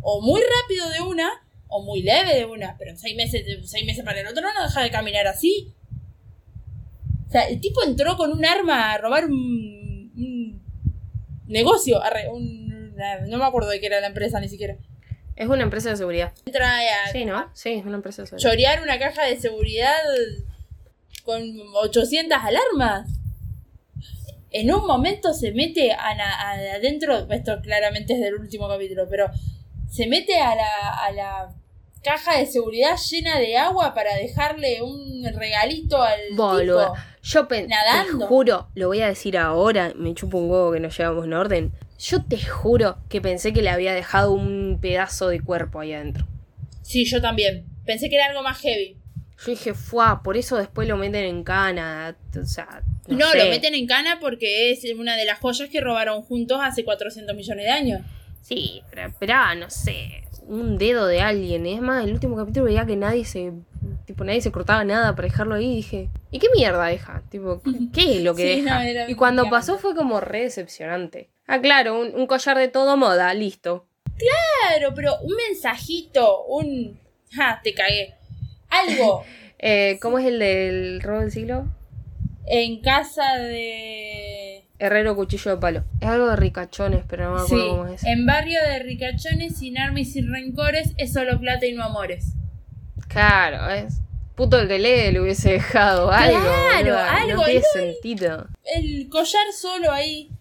o 0.02 0.21
muy 0.21 0.41
rápido 0.41 0.89
de 0.89 1.02
una 1.02 1.30
o 1.69 1.82
muy 1.82 2.02
leve 2.04 2.36
de 2.36 2.45
una, 2.45 2.76
pero 2.78 2.91
en 2.91 2.97
seis 2.97 3.15
meses, 3.15 3.45
de 3.45 3.65
seis 3.65 3.86
meses 3.86 4.04
para 4.04 4.19
el 4.21 4.28
otro 4.28 4.43
no 4.43 4.63
deja 4.63 4.82
de 4.82 4.91
caminar 4.91 5.26
así. 5.28 5.73
O 7.28 7.32
sea, 7.32 7.47
el 7.47 7.60
tipo 7.62 7.82
entró 7.84 8.15
con 8.17 8.32
un 8.32 8.45
arma 8.45 8.91
a 8.91 8.97
robar 8.99 9.26
un 9.26 9.83
negocio, 11.54 12.04
arre, 12.04 12.28
un, 12.30 12.92
una- 12.94 13.22
no 13.22 13.38
me 13.38 13.46
acuerdo 13.46 13.70
de 13.70 13.80
qué 13.80 13.86
era 13.88 14.02
la 14.02 14.08
empresa 14.08 14.39
ni 14.42 14.50
siquiera. 14.50 14.76
Es 15.36 15.48
una 15.48 15.63
empresa 15.63 15.89
de 15.89 15.96
seguridad. 15.98 16.32
Entra 16.46 16.78
a 16.78 17.12
Sí, 17.12 17.26
¿no? 17.26 17.50
Sí, 17.54 17.74
es 17.74 17.86
una 17.86 17.96
empresa 17.96 18.22
de 18.24 18.28
seguridad. 18.28 18.50
chorear 18.52 18.84
una 18.84 19.00
caja 19.00 19.26
de 19.26 19.39
seguridad 19.39 19.96
con 21.24 21.42
800 21.76 22.38
alarmas. 22.39 23.10
En 24.52 24.72
un 24.72 24.86
momento 24.86 25.34
se 25.34 25.52
mete 25.54 25.92
a 25.92 26.13
la- 26.16 26.52
adentro, 26.76 27.28
esto 27.32 27.60
claramente 27.62 28.13
es 28.13 28.20
del 28.20 28.36
último 28.36 28.68
capítulo, 28.68 29.08
pero 29.10 29.28
se 29.89 30.06
mete 30.06 30.38
a 30.39 30.54
la, 30.56 30.89
a 31.06 31.12
la 31.12 31.56
caja 32.04 32.38
de 32.38 32.46
seguridad 32.46 32.96
llena 33.10 33.39
de 33.39 33.58
agua 33.58 33.94
para 33.94 34.16
dejarle 34.16 34.82
un 34.82 35.24
regalito 35.36 36.02
al 36.02 36.20
Boluda. 36.34 36.92
tipo. 36.94 36.98
Yo 37.24 37.48
pen- 37.48 37.68
Nadando. 37.70 38.20
te 38.20 38.26
juro, 38.26 38.68
lo 38.76 38.88
voy 38.88 39.02
a 39.02 39.08
decir 39.08 39.38
ahora, 39.38 39.94
me 39.96 40.13
chupo 40.13 40.38
un 40.38 40.50
huevo 40.52 40.72
que 40.74 40.80
nos 40.82 40.98
llevamos 40.98 41.26
en 41.26 41.34
orden. 41.34 41.72
Yo 42.00 42.24
te 42.26 42.38
juro 42.38 42.98
que 43.10 43.22
pensé 43.22 43.54
que 43.54 43.62
le 43.62 43.70
había 43.70 43.94
dejado 43.94 44.34
un 44.34 44.80
pedazo 44.82 45.30
de 45.30 45.39
cuerpo 45.39 45.80
ahí 45.80 45.94
adentro. 45.94 46.28
Sí, 46.82 47.06
yo 47.06 47.22
también. 47.22 47.66
Pensé 47.86 48.10
que 48.10 48.16
era 48.16 48.26
algo 48.26 48.44
más 48.44 48.60
heavy. 48.60 48.98
Yo 49.46 49.52
dije, 49.52 49.74
fuá, 49.74 50.22
por 50.24 50.36
eso 50.38 50.58
después 50.58 50.88
lo 50.88 50.98
meten 50.98 51.24
en 51.24 51.44
cana. 51.44 52.16
O 52.42 52.46
sea, 52.46 52.84
no, 53.08 53.18
No, 53.18 53.30
sé. 53.32 53.38
lo 53.38 53.46
meten 53.50 53.74
en 53.74 53.88
cana 53.88 54.18
porque 54.20 54.72
es 54.72 54.84
una 54.98 55.16
de 55.16 55.26
las 55.26 55.39
joyas 55.39 55.70
que 55.70 55.80
robaron 55.82 56.22
juntos 56.24 56.60
hace 56.62 56.84
400 56.84 57.36
millones 57.36 57.66
de 57.66 57.72
años. 57.72 58.02
Sí, 58.42 58.82
pero 58.89 59.08
esperá, 59.08 59.56
no 59.56 59.70
sé. 59.70 60.24
Un 60.48 60.78
dedo 60.78 61.08
de 61.08 61.22
alguien. 61.22 61.66
Es 61.66 61.82
más, 61.82 62.04
el 62.06 62.12
último 62.14 62.36
capítulo 62.36 62.66
veía 62.66 62.86
que 62.86 62.96
nadie 62.96 63.26
se. 63.26 63.54
Tipo, 64.06 64.24
nadie 64.24 64.42
se 64.42 64.52
cortaba 64.52 64.84
nada 64.84 65.16
para 65.16 65.28
dejarlo 65.28 65.56
ahí. 65.56 65.72
Y 65.74 65.76
dije, 65.78 66.10
¿y 66.32 66.40
qué 66.40 66.48
mierda 66.56 66.86
deja? 66.86 67.22
Tipo, 67.30 67.62
¿qué 67.94 68.18
es 68.18 68.24
lo 68.24 68.36
que 68.36 68.42
Sí, 68.56 68.62
deja? 68.62 68.84
no, 68.84 69.10
y 69.10 69.16
cuando 69.16 69.50
pasó 69.50 69.78
fue 69.78 69.96
como 69.96 70.20
re 70.20 70.42
decepcionante. 70.44 71.30
Ah, 71.48 71.60
claro, 71.60 72.00
un, 72.00 72.14
un 72.16 72.28
collar 72.28 72.58
de 72.58 72.68
todo 72.68 72.96
moda, 72.98 73.34
listo. 73.34 73.86
Claro, 74.18 74.94
pero 74.96 75.16
un 75.22 75.34
mensajito, 75.50 76.44
un... 76.46 77.00
Ja, 77.32 77.60
te 77.64 77.74
cagué. 77.74 78.14
Algo 78.70 79.24
Eh, 79.66 79.98
¿Cómo 80.02 80.20
es 80.20 80.26
el 80.26 80.40
del 80.40 81.02
robo 81.02 81.22
del 81.22 81.32
siglo? 81.32 81.66
en 82.46 82.82
casa 82.82 83.38
de... 83.38 84.62
Herrero 84.80 85.16
Cuchillo 85.16 85.52
de 85.52 85.58
Palo. 85.58 85.84
Es 86.02 86.08
algo 86.08 86.30
de 86.30 86.36
ricachones, 86.36 87.04
pero 87.08 87.30
no 87.30 87.42
me 87.42 87.48
Sí, 87.48 87.54
acuerdo 87.56 87.70
cómo 87.78 87.88
es. 87.88 88.04
en 88.04 88.26
barrio 88.26 88.60
de 88.62 88.80
ricachones, 88.80 89.58
sin 89.58 89.78
armas 89.78 90.02
y 90.02 90.06
sin 90.06 90.32
rencores, 90.34 90.94
es 90.98 91.14
solo 91.14 91.40
plata 91.40 91.66
y 91.66 91.74
no 91.74 91.84
amores. 91.84 92.34
Claro, 93.08 93.70
es. 93.70 94.00
Puto 94.36 94.60
el 94.60 94.68
que 94.68 94.80
lee 94.80 95.12
le 95.12 95.22
hubiese 95.22 95.52
dejado 95.54 96.12
algo. 96.12 96.40
Claro, 96.42 96.98
algo, 96.98 97.36
No 97.42 97.44
tiene 97.46 97.60
no, 97.60 97.66
sentido. 97.82 98.48
El 98.76 99.08
collar 99.10 99.46
solo 99.56 99.92
ahí. 99.92 100.32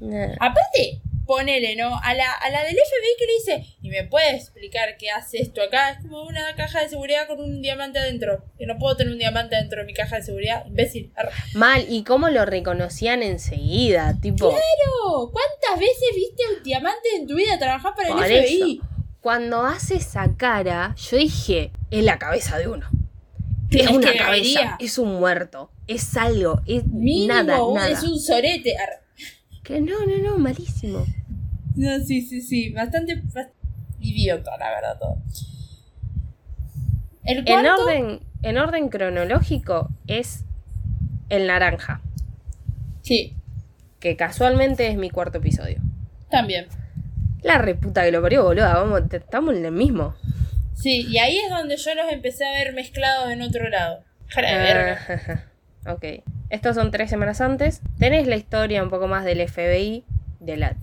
Nah. 0.00 0.34
Aparte, 0.38 1.00
ponele, 1.26 1.76
¿no? 1.76 1.98
A 2.02 2.14
la, 2.14 2.32
a 2.32 2.50
la 2.50 2.62
del 2.62 2.74
FBI 2.76 3.16
que 3.18 3.26
le 3.26 3.32
dice, 3.60 3.76
¿y 3.82 3.90
me 3.90 4.04
puede 4.04 4.36
explicar 4.36 4.96
qué 4.98 5.10
hace 5.10 5.38
esto 5.42 5.60
acá? 5.62 5.90
Es 5.90 5.98
como 6.02 6.22
una 6.22 6.54
caja 6.56 6.80
de 6.80 6.88
seguridad 6.88 7.26
con 7.26 7.40
un 7.40 7.60
diamante 7.60 7.98
adentro. 7.98 8.44
Que 8.58 8.66
no 8.66 8.78
puedo 8.78 8.96
tener 8.96 9.12
un 9.12 9.18
diamante 9.18 9.56
dentro 9.56 9.80
de 9.80 9.86
mi 9.86 9.92
caja 9.94 10.16
de 10.16 10.22
seguridad. 10.22 10.64
Imbécil. 10.66 11.12
Mal, 11.54 11.84
y 11.88 12.04
cómo 12.04 12.28
lo 12.30 12.44
reconocían 12.46 13.22
enseguida, 13.22 14.14
tipo. 14.22 14.48
Claro, 14.50 15.30
¿cuántas 15.32 15.78
veces 15.80 16.08
viste 16.14 16.42
un 16.56 16.62
diamante 16.62 17.08
en 17.16 17.26
tu 17.26 17.34
vida 17.36 17.58
trabajar 17.58 17.94
para 17.96 18.10
Por 18.14 18.24
el 18.24 18.44
FBI? 18.44 18.72
eso, 18.80 18.88
cuando 19.20 19.62
hace 19.64 19.96
esa 19.96 20.36
cara, 20.36 20.94
yo 20.96 21.16
dije, 21.16 21.72
es 21.90 22.04
la 22.04 22.18
cabeza 22.18 22.58
de 22.58 22.68
uno. 22.68 22.88
Es 23.70 23.82
Es 23.82 23.90
una 23.90 24.14
cabeza, 24.16 24.30
debería. 24.30 24.76
es 24.78 24.96
un 24.98 25.14
muerto, 25.16 25.72
es 25.88 26.16
algo, 26.16 26.60
es 26.66 26.86
Mínimo, 26.86 27.34
nada, 27.34 27.58
nada. 27.74 27.88
es 27.88 28.04
un 28.04 28.20
sorete. 28.20 28.76
Que 29.66 29.80
no, 29.80 29.94
no, 30.06 30.18
no, 30.22 30.38
malísimo. 30.38 31.04
No, 31.74 31.98
sí, 32.00 32.22
sí, 32.22 32.40
sí. 32.40 32.70
Bastante, 32.70 33.22
bast- 33.22 33.52
idiota, 34.00 34.56
la 34.58 34.70
verdad, 34.70 34.98
todo. 34.98 35.18
El 37.24 37.42
En 37.48 37.66
orden, 37.66 38.20
en 38.42 38.58
orden 38.58 38.88
cronológico 38.88 39.88
es 40.06 40.44
el 41.28 41.48
naranja, 41.48 42.00
sí, 43.02 43.34
que 43.98 44.16
casualmente 44.16 44.86
es 44.88 44.96
mi 44.96 45.10
cuarto 45.10 45.38
episodio. 45.38 45.78
también. 46.30 46.66
La 47.42 47.58
reputa 47.58 48.04
que 48.04 48.12
lo 48.12 48.22
parió, 48.22 48.42
boluda, 48.44 48.74
vamos, 48.74 49.02
estamos 49.12 49.54
en 49.56 49.64
el 49.64 49.72
mismo. 49.72 50.14
Sí, 50.74 51.06
y 51.08 51.18
ahí 51.18 51.36
es 51.38 51.50
donde 51.50 51.76
yo 51.76 51.94
los 51.94 52.12
empecé 52.12 52.44
a 52.44 52.52
ver 52.52 52.72
mezclados 52.74 53.30
en 53.30 53.42
otro 53.42 53.68
lado. 53.68 54.02
Jara 54.28 54.50
de 54.52 54.58
verga. 54.58 55.44
Ah, 55.84 55.92
ok. 55.92 56.04
Estos 56.48 56.76
son 56.76 56.90
tres 56.90 57.10
semanas 57.10 57.40
antes. 57.40 57.80
Tenés 57.98 58.26
la 58.26 58.36
historia 58.36 58.82
un 58.82 58.90
poco 58.90 59.08
más 59.08 59.24
del 59.24 59.46
FBI, 59.46 60.04
de 60.40 60.56
la, 60.56 60.76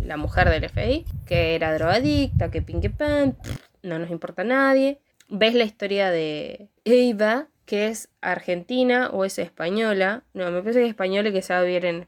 la 0.00 0.16
mujer 0.16 0.50
del 0.50 0.68
FBI, 0.68 1.04
que 1.26 1.54
era 1.54 1.74
drogadicta, 1.74 2.50
que 2.50 2.62
pin 2.62 2.80
que 2.80 2.90
pan, 2.90 3.36
no 3.82 3.98
nos 3.98 4.10
importa 4.10 4.42
a 4.42 4.44
nadie. 4.44 5.00
Ves 5.28 5.54
la 5.54 5.64
historia 5.64 6.10
de 6.10 6.68
Eva, 6.84 7.48
que 7.66 7.88
es 7.88 8.08
argentina 8.20 9.10
o 9.10 9.24
es 9.24 9.38
española. 9.38 10.22
No, 10.32 10.50
me 10.50 10.60
parece 10.60 10.80
que 10.80 10.86
es 10.86 10.90
española 10.90 11.28
y 11.28 11.32
que 11.32 11.42
sabe 11.42 11.66
vivir 11.66 11.86
en. 11.86 12.06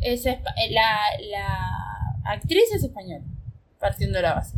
Es 0.00 0.26
eh, 0.26 0.40
la, 0.70 0.98
la 1.30 2.32
actriz 2.32 2.64
es 2.74 2.84
española, 2.84 3.24
partiendo 3.80 4.18
de 4.18 4.22
la 4.22 4.34
base. 4.34 4.56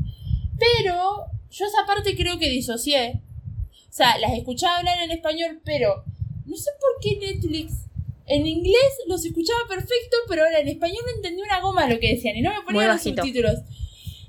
Pero 0.58 1.26
yo 1.50 1.66
esa 1.66 1.86
parte 1.86 2.16
creo 2.16 2.38
que 2.38 2.48
disocié. 2.48 3.22
O 3.70 3.96
sea, 3.96 4.18
las 4.18 4.32
escuchaba 4.32 4.78
hablar 4.78 4.98
en 5.04 5.12
español, 5.12 5.60
pero 5.64 6.04
no 6.46 6.56
sé 6.56 6.70
por 6.80 7.00
qué 7.00 7.16
Netflix 7.18 7.84
en 8.26 8.46
inglés 8.46 8.98
los 9.06 9.24
escuchaba 9.24 9.60
perfecto, 9.68 10.16
pero 10.28 10.44
ahora 10.44 10.60
en 10.60 10.68
español 10.68 11.02
no 11.06 11.16
entendí 11.16 11.42
una 11.42 11.60
goma 11.60 11.88
lo 11.88 11.98
que 12.00 12.14
decían 12.14 12.36
y 12.36 12.42
no 12.42 12.52
me 12.52 12.62
ponían 12.62 12.88
los 12.88 13.02
subtítulos. 13.02 13.60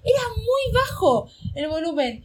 Era 0.04 0.22
muy 0.36 0.74
bajo 0.74 1.30
el 1.56 1.68
volumen. 1.68 2.24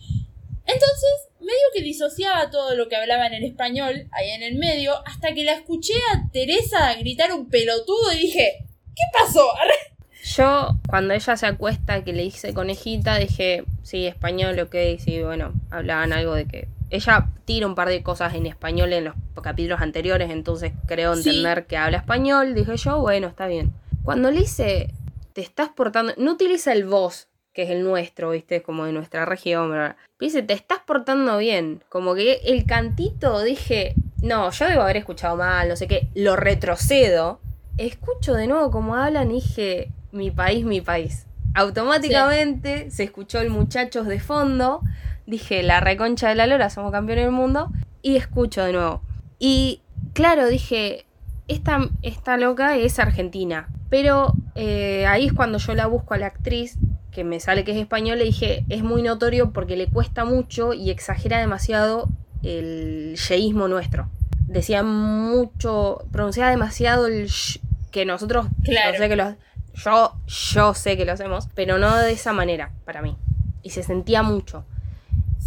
Entonces, 0.66 1.28
medio 1.40 1.54
que 1.74 1.82
disociaba 1.82 2.50
todo 2.50 2.74
lo 2.76 2.88
que 2.88 2.96
hablaban 2.96 3.32
en 3.34 3.44
español 3.44 4.08
ahí 4.12 4.30
en 4.30 4.42
el 4.42 4.56
medio, 4.56 4.94
hasta 5.06 5.32
que 5.32 5.44
la 5.44 5.52
escuché 5.52 5.94
a 6.12 6.30
Teresa 6.32 6.94
gritar 6.94 7.32
un 7.32 7.48
pelotudo 7.48 8.12
y 8.12 8.18
dije, 8.18 8.66
¿qué 8.94 9.02
pasó? 9.18 9.46
Yo, 10.36 10.76
cuando 10.88 11.14
ella 11.14 11.36
se 11.36 11.46
acuesta, 11.46 12.04
que 12.04 12.12
le 12.12 12.24
hice 12.24 12.52
conejita, 12.52 13.18
dije, 13.18 13.64
sí, 13.82 14.06
español, 14.06 14.58
ok, 14.58 14.74
sí, 14.98 15.22
bueno, 15.22 15.52
hablaban 15.70 16.12
algo 16.12 16.34
de 16.34 16.46
que. 16.46 16.68
Ella 16.90 17.28
tira 17.44 17.66
un 17.66 17.74
par 17.74 17.88
de 17.88 18.02
cosas 18.02 18.34
en 18.34 18.46
español 18.46 18.92
en 18.92 19.04
los 19.04 19.14
capítulos 19.42 19.80
anteriores, 19.80 20.30
entonces 20.30 20.72
creo 20.86 21.14
Sí. 21.14 21.28
entender 21.28 21.66
que 21.66 21.76
habla 21.76 21.98
español. 21.98 22.54
Dije 22.54 22.76
yo, 22.76 23.00
bueno, 23.00 23.28
está 23.28 23.46
bien. 23.46 23.72
Cuando 24.02 24.30
le 24.30 24.40
hice, 24.40 24.92
te 25.32 25.40
estás 25.40 25.68
portando. 25.68 26.12
No 26.16 26.32
utiliza 26.32 26.72
el 26.72 26.84
vos, 26.84 27.28
que 27.52 27.62
es 27.62 27.70
el 27.70 27.82
nuestro, 27.82 28.30
viste, 28.30 28.62
como 28.62 28.84
de 28.84 28.92
nuestra 28.92 29.24
región, 29.24 29.70
¿verdad? 29.70 29.96
Dice, 30.18 30.42
te 30.42 30.52
estás 30.54 30.80
portando 30.86 31.38
bien. 31.38 31.82
Como 31.88 32.14
que 32.14 32.40
el 32.44 32.66
cantito, 32.66 33.40
dije, 33.42 33.94
no, 34.22 34.50
yo 34.50 34.66
debo 34.68 34.82
haber 34.82 34.96
escuchado 34.98 35.36
mal, 35.36 35.68
no 35.68 35.76
sé 35.76 35.86
qué, 35.86 36.08
lo 36.14 36.36
retrocedo. 36.36 37.40
Escucho 37.78 38.34
de 38.34 38.46
nuevo 38.46 38.70
como 38.70 38.94
hablan 38.96 39.30
y 39.30 39.34
dije, 39.34 39.90
mi 40.12 40.30
país, 40.30 40.64
mi 40.64 40.80
país. 40.80 41.26
Automáticamente 41.54 42.90
se 42.90 43.04
escuchó 43.04 43.40
el 43.40 43.50
muchachos 43.50 44.06
de 44.06 44.20
fondo. 44.20 44.80
Dije, 45.30 45.62
la 45.62 45.78
reconcha 45.80 46.28
de 46.28 46.34
la 46.34 46.46
lora, 46.48 46.70
somos 46.70 46.90
campeones 46.90 47.24
del 47.24 47.32
mundo. 47.32 47.70
Y 48.02 48.16
escucho 48.16 48.64
de 48.64 48.72
nuevo. 48.72 49.02
Y 49.38 49.82
claro, 50.12 50.48
dije, 50.48 51.06
esta, 51.48 51.88
esta 52.02 52.36
loca 52.36 52.76
es 52.76 52.98
argentina. 52.98 53.68
Pero 53.90 54.34
eh, 54.56 55.06
ahí 55.06 55.26
es 55.26 55.32
cuando 55.32 55.58
yo 55.58 55.74
la 55.74 55.86
busco 55.86 56.14
a 56.14 56.18
la 56.18 56.26
actriz, 56.26 56.78
que 57.12 57.24
me 57.24 57.38
sale 57.40 57.62
que 57.64 57.72
es 57.72 57.76
española, 57.78 58.22
y 58.22 58.26
dije, 58.26 58.64
es 58.68 58.82
muy 58.82 59.02
notorio 59.02 59.52
porque 59.52 59.76
le 59.76 59.86
cuesta 59.88 60.24
mucho 60.24 60.72
y 60.74 60.90
exagera 60.90 61.38
demasiado 61.38 62.08
el 62.42 63.16
yeísmo 63.28 63.68
nuestro. 63.68 64.08
Decía 64.46 64.82
mucho, 64.82 66.04
pronunciaba 66.10 66.50
demasiado 66.50 67.06
el 67.06 67.28
sh, 67.28 67.60
que 67.92 68.04
nosotros, 68.04 68.46
Claro. 68.64 68.92
yo 68.92 68.98
sé 68.98 69.08
que 69.08 69.16
lo, 69.16 69.34
yo, 69.74 70.14
yo 70.26 70.74
sé 70.74 70.96
que 70.96 71.04
lo 71.04 71.12
hacemos, 71.12 71.48
pero 71.54 71.78
no 71.78 71.96
de 71.96 72.12
esa 72.12 72.32
manera, 72.32 72.72
para 72.84 73.02
mí. 73.02 73.16
Y 73.62 73.70
se 73.70 73.82
sentía 73.82 74.22
mucho. 74.22 74.64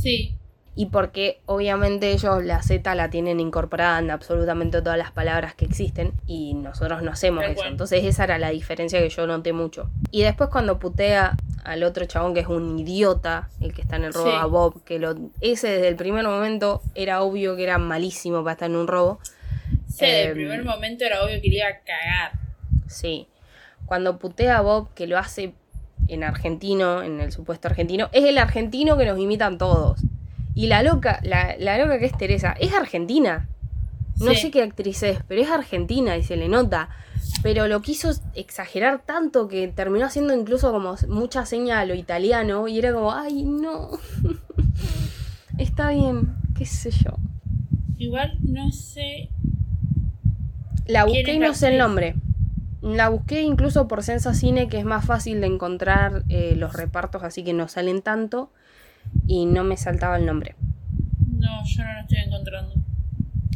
Sí, 0.03 0.35
Y 0.75 0.87
porque 0.87 1.39
obviamente 1.45 2.11
ellos 2.11 2.43
la 2.43 2.61
Z 2.63 2.95
la 2.95 3.09
tienen 3.11 3.39
incorporada 3.39 3.99
en 3.99 4.09
absolutamente 4.09 4.81
todas 4.81 4.97
las 4.97 5.11
palabras 5.11 5.53
que 5.53 5.65
existen 5.65 6.13
y 6.25 6.55
nosotros 6.55 7.03
no 7.03 7.11
hacemos 7.11 7.43
eso. 7.45 7.65
Entonces 7.65 8.03
esa 8.03 8.23
era 8.23 8.39
la 8.39 8.49
diferencia 8.49 8.99
que 8.99 9.09
yo 9.09 9.27
noté 9.27 9.53
mucho. 9.53 9.89
Y 10.09 10.23
después 10.23 10.49
cuando 10.49 10.79
putea 10.79 11.35
al 11.63 11.83
otro 11.83 12.05
chabón 12.05 12.33
que 12.33 12.39
es 12.39 12.47
un 12.47 12.79
idiota, 12.79 13.49
el 13.61 13.71
que 13.73 13.81
está 13.83 13.97
en 13.97 14.05
el 14.05 14.13
robo 14.13 14.31
Sí. 14.31 14.35
a 14.35 14.45
Bob, 14.47 14.83
que 14.83 14.97
lo, 14.99 15.15
ese 15.41 15.67
desde 15.69 15.87
el 15.89 15.95
primer 15.95 16.25
momento 16.25 16.81
era 16.95 17.21
obvio 17.21 17.55
que 17.55 17.63
era 17.63 17.77
malísimo 17.77 18.43
para 18.43 18.53
estar 18.53 18.69
en 18.69 18.75
un 18.77 18.87
robo. 18.87 19.19
sí, 19.87 20.05
desde 20.05 20.21
el 20.23 20.27
Em, 20.29 20.33
primer 20.33 20.63
momento 20.65 21.05
era 21.05 21.23
obvio 21.23 21.39
que 21.39 21.49
le 21.49 21.55
iba 21.57 21.67
a 21.67 21.79
cagar. 21.81 22.31
Sí. 22.87 23.27
Cuando 23.85 24.17
putea 24.17 24.57
a 24.57 24.61
Bob, 24.61 24.91
que 24.95 25.05
lo 25.05 25.19
hace 25.19 25.53
en 26.07 26.23
argentino, 26.23 27.01
en 27.03 27.19
el 27.21 27.31
supuesto 27.31 27.67
argentino, 27.67 28.09
es 28.11 28.23
el 28.25 28.37
argentino 28.37 28.97
que 28.97 29.05
nos 29.05 29.19
imitan 29.19 29.57
todos. 29.57 29.99
Y 30.55 30.67
la 30.67 30.83
loca, 30.83 31.19
la, 31.23 31.55
la 31.57 31.77
loca 31.77 31.97
que 31.99 32.05
es 32.05 32.17
Teresa, 32.17 32.53
es 32.59 32.73
argentina. 32.73 33.47
No 34.19 34.31
Sí. 34.31 34.37
sé 34.37 34.51
qué 34.51 34.61
actriz 34.61 35.01
es, 35.03 35.19
pero 35.27 35.41
es 35.41 35.49
argentina 35.49 36.15
y 36.17 36.23
se 36.23 36.35
le 36.37 36.47
nota. 36.47 36.89
Pero 37.41 37.67
lo 37.67 37.81
quiso 37.81 38.11
exagerar 38.35 39.01
tanto 39.05 39.47
que 39.47 39.67
terminó 39.67 40.05
haciendo 40.05 40.33
incluso 40.35 40.71
como 40.71 40.95
mucha 41.09 41.45
seña 41.45 41.79
a 41.79 41.85
lo 41.85 41.95
italiano 41.95 42.67
y 42.67 42.77
era 42.77 42.93
como, 42.93 43.11
ay, 43.11 43.43
no. 43.43 43.89
Está 45.57 45.89
bien, 45.89 46.35
qué 46.57 46.65
sé 46.65 46.91
yo. 46.91 47.11
Igual 47.97 48.37
no 48.41 48.71
sé. 48.71 49.29
La 50.85 51.05
¿Quién 51.05 51.17
busqué 51.23 51.33
y 51.35 51.39
no 51.39 51.53
sé 51.53 51.69
el 51.69 51.77
nombre. 51.77 52.15
La 52.83 53.07
busqué 53.07 53.41
incluso 53.41 53.87
por 53.87 54.03
Sensa 54.03 54.33
Cine, 54.33 54.67
que 54.67 54.77
es 54.77 54.83
más 54.83 55.05
fácil 55.05 55.39
de 55.39 55.47
encontrar 55.47 56.23
eh, 56.27 56.53
los 56.57 56.73
repartos, 56.73 57.23
así 57.23 57.41
que 57.41 57.53
no 57.53 57.69
salen 57.69 58.01
tanto. 58.01 58.51
Y 59.25 59.45
no 59.45 59.63
me 59.63 59.77
saltaba 59.77 60.17
el 60.17 60.25
nombre. 60.25 60.55
No, 61.39 61.63
yo 61.65 61.83
no 61.83 61.93
lo 61.93 61.99
estoy 62.01 62.17
encontrando. 62.25 62.73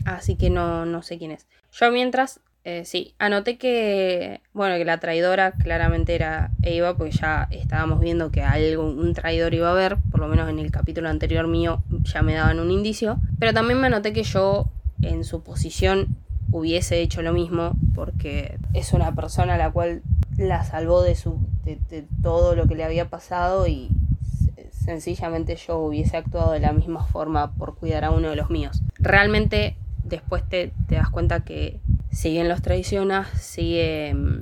Así 0.05 0.35
que 0.35 0.49
no, 0.49 0.85
no 0.85 1.01
sé 1.01 1.17
quién 1.17 1.31
es. 1.31 1.45
Yo 1.73 1.91
mientras, 1.91 2.39
eh, 2.63 2.85
sí, 2.85 3.15
anoté 3.19 3.57
que, 3.57 4.41
bueno, 4.53 4.77
que 4.77 4.85
la 4.85 4.99
traidora 4.99 5.51
claramente 5.51 6.15
era 6.15 6.51
Eva, 6.61 6.95
porque 6.95 7.11
ya 7.11 7.49
estábamos 7.51 7.99
viendo 7.99 8.31
que 8.31 8.43
algo, 8.43 8.89
un 8.89 9.13
traidor 9.13 9.53
iba 9.53 9.67
a 9.67 9.71
haber, 9.71 9.97
por 10.09 10.21
lo 10.21 10.27
menos 10.29 10.49
en 10.49 10.59
el 10.59 10.71
capítulo 10.71 11.09
anterior 11.09 11.47
mío 11.47 11.83
ya 12.03 12.21
me 12.21 12.33
daban 12.33 12.59
un 12.59 12.71
indicio. 12.71 13.19
Pero 13.39 13.53
también 13.53 13.81
me 13.81 13.87
anoté 13.87 14.13
que 14.13 14.23
yo, 14.23 14.69
en 15.01 15.25
su 15.25 15.43
posición, 15.43 16.15
hubiese 16.51 17.01
hecho 17.01 17.21
lo 17.21 17.33
mismo, 17.33 17.73
porque 17.95 18.57
es 18.73 18.93
una 18.93 19.13
persona 19.13 19.55
a 19.55 19.57
la 19.57 19.71
cual 19.71 20.01
la 20.37 20.63
salvó 20.63 21.01
de, 21.03 21.15
su, 21.15 21.39
de, 21.65 22.05
todo 22.21 22.55
lo 22.55 22.67
que 22.67 22.75
le 22.75 22.83
había 22.83 23.09
pasado 23.09 23.67
y 23.67 23.89
se- 24.55 24.71
sencillamente 24.71 25.55
yo 25.55 25.77
hubiese 25.79 26.15
actuado 26.17 26.51
de 26.51 26.59
la 26.59 26.71
misma 26.73 27.03
forma 27.05 27.51
por 27.53 27.75
cuidar 27.75 28.05
a 28.05 28.11
uno 28.11 28.29
de 28.29 28.35
los 28.35 28.49
míos. 28.49 28.81
Realmente 28.99 29.75
después 30.03 30.47
te, 30.47 30.71
te 30.87 30.95
das 30.95 31.09
cuenta 31.09 31.41
que 31.41 31.79
si 32.11 32.29
bien 32.31 32.47
los 32.47 32.61
traiciona, 32.61 33.25
sigue, 33.39 34.13
mm, 34.13 34.41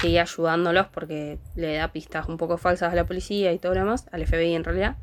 sigue 0.00 0.20
ayudándolos 0.20 0.86
porque 0.88 1.38
le 1.54 1.74
da 1.76 1.88
pistas 1.92 2.28
un 2.28 2.36
poco 2.36 2.58
falsas 2.58 2.92
a 2.92 2.96
la 2.96 3.04
policía 3.06 3.52
y 3.52 3.58
todo 3.58 3.74
lo 3.74 3.80
demás, 3.80 4.06
al 4.12 4.22
FBI 4.26 4.54
en 4.54 4.64
realidad. 4.64 4.96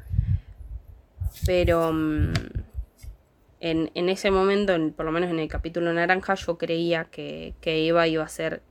Pero 1.45 1.91
mm, 1.91 2.34
en, 3.72 4.09
ese 4.09 4.32
momento, 4.32 4.74
en- 4.74 4.91
por 4.93 5.05
lo 5.05 5.11
menos 5.11 5.30
en 5.30 5.39
el 5.39 5.47
capítulo 5.47 5.91
naranja, 5.93 6.36
yo 6.36 6.57
creía 6.57 7.05
que, 7.05 7.53
que 7.61 7.88
Eva 7.88 8.07
iba 8.07 8.24
a 8.24 8.28
ser 8.28 8.61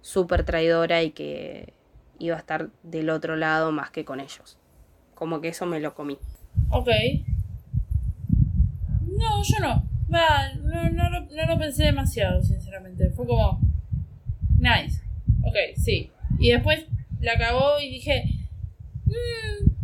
súper 0.00 0.44
traidora 0.44 1.02
y 1.02 1.10
que 1.10 1.74
iba 2.18 2.36
a 2.36 2.38
estar 2.38 2.70
del 2.82 3.10
otro 3.10 3.36
lado 3.36 3.72
más 3.72 3.90
que 3.90 4.04
con 4.04 4.20
ellos. 4.20 4.58
Como 5.14 5.40
que 5.40 5.48
eso 5.48 5.66
me 5.66 5.80
lo 5.80 5.94
comí. 5.94 6.18
Ok. 6.70 6.88
No, 9.02 9.42
yo 9.42 9.58
no. 9.60 9.88
No, 10.08 10.90
no, 10.90 11.10
lo, 11.46 11.58
pensé 11.58 11.84
demasiado, 11.84 12.42
sinceramente. 12.42 13.10
Fue 13.10 13.26
como. 13.26 13.60
Nice. 14.58 15.02
Ok, 15.42 15.54
sí. 15.76 16.10
Y 16.38 16.50
después 16.52 16.86
la 17.20 17.32
acabó 17.32 17.80
y 17.80 17.90
dije. 17.90 18.24
"Mm, 19.04 19.10
mm, 19.10 19.77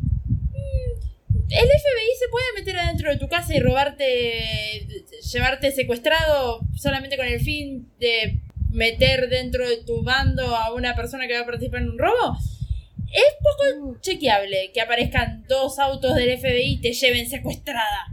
el 1.50 1.68
FBI 1.68 2.10
se 2.18 2.28
puede 2.30 2.44
meter 2.56 2.78
adentro 2.78 3.10
de 3.10 3.18
tu 3.18 3.28
casa 3.28 3.54
y 3.54 3.60
robarte. 3.60 4.86
llevarte 5.32 5.72
secuestrado 5.72 6.60
solamente 6.76 7.16
con 7.16 7.26
el 7.26 7.40
fin 7.40 7.90
de 7.98 8.40
meter 8.70 9.28
dentro 9.28 9.68
de 9.68 9.78
tu 9.84 10.02
bando 10.02 10.56
a 10.56 10.72
una 10.74 10.94
persona 10.94 11.26
que 11.26 11.34
va 11.34 11.40
a 11.40 11.46
participar 11.46 11.82
en 11.82 11.90
un 11.90 11.98
robo. 11.98 12.36
Es 13.12 13.34
poco 13.38 14.00
chequeable 14.00 14.72
que 14.72 14.80
aparezcan 14.80 15.44
dos 15.48 15.78
autos 15.78 16.16
del 16.16 16.36
FBI 16.38 16.72
y 16.72 16.80
te 16.80 16.92
lleven 16.92 17.28
secuestrada. 17.28 18.06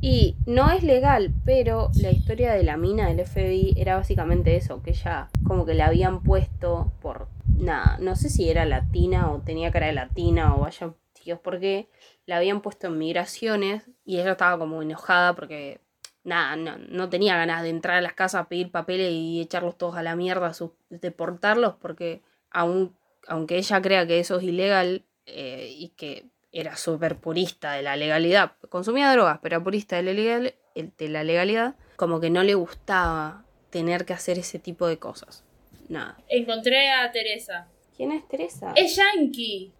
Y 0.00 0.36
no 0.46 0.70
es 0.70 0.84
legal, 0.84 1.32
pero 1.44 1.90
la 2.00 2.12
historia 2.12 2.52
de 2.52 2.62
la 2.62 2.76
mina 2.76 3.08
del 3.08 3.26
FBI 3.26 3.74
era 3.76 3.96
básicamente 3.96 4.54
eso, 4.54 4.82
que 4.82 4.90
ella 4.90 5.28
como 5.44 5.66
que 5.66 5.74
la 5.74 5.86
habían 5.86 6.22
puesto 6.22 6.92
por 7.00 7.28
nada, 7.46 7.98
no 8.00 8.14
sé 8.14 8.28
si 8.28 8.48
era 8.48 8.64
latina 8.64 9.32
o 9.32 9.40
tenía 9.40 9.72
cara 9.72 9.86
de 9.86 9.94
latina 9.94 10.54
o 10.54 10.60
vaya 10.60 10.94
Dios 11.24 11.40
por 11.40 11.58
qué, 11.58 11.88
la 12.28 12.36
habían 12.36 12.60
puesto 12.60 12.88
en 12.88 12.98
migraciones 12.98 13.84
y 14.04 14.20
ella 14.20 14.32
estaba 14.32 14.58
como 14.58 14.82
enojada 14.82 15.34
porque 15.34 15.80
nada, 16.24 16.56
no, 16.56 16.76
no 16.76 17.08
tenía 17.08 17.36
ganas 17.38 17.62
de 17.62 17.70
entrar 17.70 17.96
a 17.96 18.00
las 18.02 18.12
casas 18.12 18.42
a 18.42 18.48
pedir 18.48 18.70
papeles 18.70 19.10
y 19.12 19.40
echarlos 19.40 19.78
todos 19.78 19.96
a 19.96 20.02
la 20.02 20.14
mierda, 20.14 20.52
sus- 20.52 20.72
deportarlos, 20.90 21.76
porque 21.80 22.20
aun, 22.50 22.94
aunque 23.26 23.56
ella 23.56 23.80
crea 23.80 24.06
que 24.06 24.20
eso 24.20 24.36
es 24.36 24.42
ilegal 24.44 25.04
eh, 25.24 25.72
y 25.74 25.88
que 25.96 26.26
era 26.52 26.76
súper 26.76 27.16
purista 27.16 27.72
de 27.72 27.82
la 27.82 27.96
legalidad, 27.96 28.52
consumía 28.68 29.10
drogas, 29.10 29.38
pero 29.42 29.56
era 29.56 29.64
purista 29.64 29.96
de 29.96 30.02
la, 30.02 30.12
legal- 30.12 30.54
de 30.74 31.08
la 31.08 31.24
legalidad, 31.24 31.76
como 31.96 32.20
que 32.20 32.28
no 32.28 32.42
le 32.42 32.54
gustaba 32.54 33.44
tener 33.70 34.04
que 34.04 34.12
hacer 34.12 34.38
ese 34.38 34.58
tipo 34.58 34.86
de 34.86 34.98
cosas. 34.98 35.44
Nada. 35.88 36.18
Encontré 36.28 36.90
a 36.90 37.10
Teresa. 37.10 37.68
¿Quién 37.96 38.12
es 38.12 38.28
Teresa? 38.28 38.72
Es 38.76 38.96
yankee. 38.96 39.72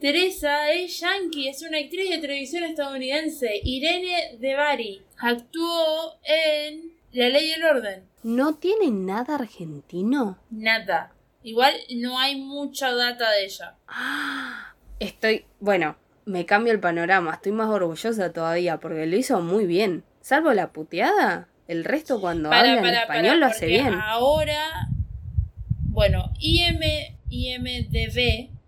Teresa 0.00 0.72
es 0.72 0.98
yankee, 0.98 1.48
es 1.48 1.60
una 1.60 1.76
actriz 1.76 2.08
de 2.08 2.18
televisión 2.18 2.64
estadounidense. 2.64 3.60
Irene 3.62 4.38
Devari 4.38 5.02
actuó 5.18 6.14
en 6.24 6.92
La 7.12 7.28
Ley 7.28 7.50
y 7.50 7.52
el 7.52 7.64
Orden. 7.64 8.04
¿No 8.22 8.54
tiene 8.54 8.90
nada 8.90 9.34
argentino? 9.34 10.38
Nada. 10.48 11.12
Igual 11.42 11.74
no 11.96 12.18
hay 12.18 12.40
mucha 12.40 12.94
data 12.94 13.30
de 13.30 13.44
ella. 13.44 13.74
Estoy, 15.00 15.44
bueno, 15.60 15.96
me 16.24 16.46
cambio 16.46 16.72
el 16.72 16.80
panorama, 16.80 17.34
estoy 17.34 17.52
más 17.52 17.68
orgullosa 17.68 18.32
todavía 18.32 18.78
porque 18.80 19.04
lo 19.04 19.16
hizo 19.16 19.42
muy 19.42 19.66
bien. 19.66 20.04
Salvo 20.22 20.54
la 20.54 20.72
puteada, 20.72 21.48
el 21.68 21.84
resto 21.84 22.22
cuando 22.22 22.50
habla 22.50 22.78
en 22.78 22.86
español 22.86 23.40
lo 23.40 23.46
hace 23.46 23.66
bien. 23.66 23.92
Ahora, 23.92 24.88
bueno, 25.88 26.32
IM, 26.38 26.80
IMDB 27.28 28.59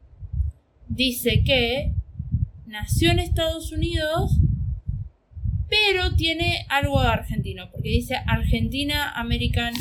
dice 0.94 1.42
que 1.44 1.92
nació 2.66 3.10
en 3.10 3.18
Estados 3.18 3.72
Unidos, 3.72 4.38
pero 5.68 6.14
tiene 6.14 6.66
algo 6.68 7.00
argentino, 7.00 7.70
porque 7.70 7.88
dice 7.88 8.16
Argentina 8.26 9.10
American. 9.12 9.74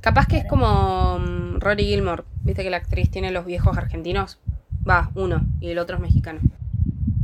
Capaz 0.00 0.26
que 0.26 0.38
es 0.38 0.46
como 0.46 1.18
mm, 1.18 1.60
Rory 1.60 1.84
Gilmore, 1.84 2.24
viste 2.42 2.62
que 2.62 2.70
la 2.70 2.78
actriz 2.78 3.10
tiene 3.10 3.30
los 3.30 3.44
viejos 3.44 3.76
argentinos. 3.76 4.38
Va, 4.88 5.10
uno, 5.14 5.46
y 5.60 5.70
el 5.70 5.78
otro 5.78 5.96
es 5.96 6.02
mexicano. 6.02 6.40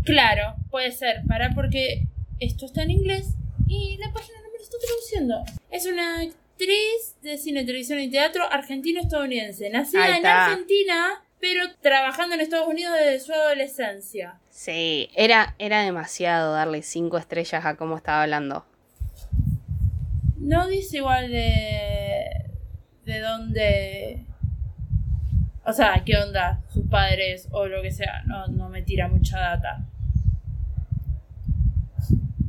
Claro, 0.04 0.56
puede 0.70 0.90
ser, 0.90 1.22
para 1.28 1.54
porque 1.54 2.08
esto 2.40 2.66
está 2.66 2.82
en 2.82 2.90
inglés 2.90 3.36
y 3.68 3.96
la 3.98 4.12
página 4.12 4.38
no 4.42 4.50
me 4.52 4.58
lo 4.58 4.64
está 4.64 4.76
traduciendo. 4.84 5.44
Es 5.70 5.86
una 5.86 6.24
actriz 6.62 7.16
de 7.22 7.38
cine, 7.38 7.64
televisión 7.64 7.98
y 8.00 8.10
teatro 8.10 8.44
argentino-estadounidense, 8.50 9.70
nacida 9.70 10.16
en. 10.16 10.26
Argentina, 10.26 11.22
pero 11.40 11.64
trabajando 11.80 12.34
en 12.34 12.40
Estados 12.40 12.68
Unidos 12.68 12.94
desde 12.98 13.20
su 13.20 13.32
adolescencia. 13.32 14.38
Sí, 14.50 15.10
era, 15.16 15.54
era 15.58 15.82
demasiado 15.82 16.52
darle 16.52 16.82
cinco 16.82 17.18
estrellas 17.18 17.64
a 17.64 17.76
cómo 17.76 17.96
estaba 17.96 18.22
hablando. 18.22 18.64
No 20.38 20.68
dice 20.68 20.98
igual 20.98 21.30
de. 21.30 22.26
de 23.04 23.20
dónde. 23.20 24.24
O 25.64 25.72
sea, 25.72 26.02
qué 26.04 26.16
onda, 26.16 26.60
sus 26.72 26.88
padres 26.88 27.48
o 27.50 27.66
lo 27.66 27.82
que 27.82 27.92
sea. 27.92 28.22
No, 28.26 28.46
no 28.48 28.68
me 28.68 28.82
tira 28.82 29.08
mucha 29.08 29.38
data. 29.38 29.86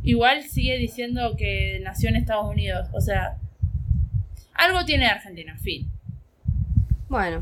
Igual 0.01 0.43
sigue 0.43 0.77
diciendo 0.77 1.35
que 1.37 1.79
nació 1.81 2.09
en 2.09 2.17
Estados 2.17 2.49
Unidos. 2.49 2.89
O 2.91 2.99
sea, 2.99 3.37
algo 4.53 4.85
tiene 4.85 5.07
Argentina, 5.07 5.57
fin. 5.57 5.89
Bueno, 7.09 7.41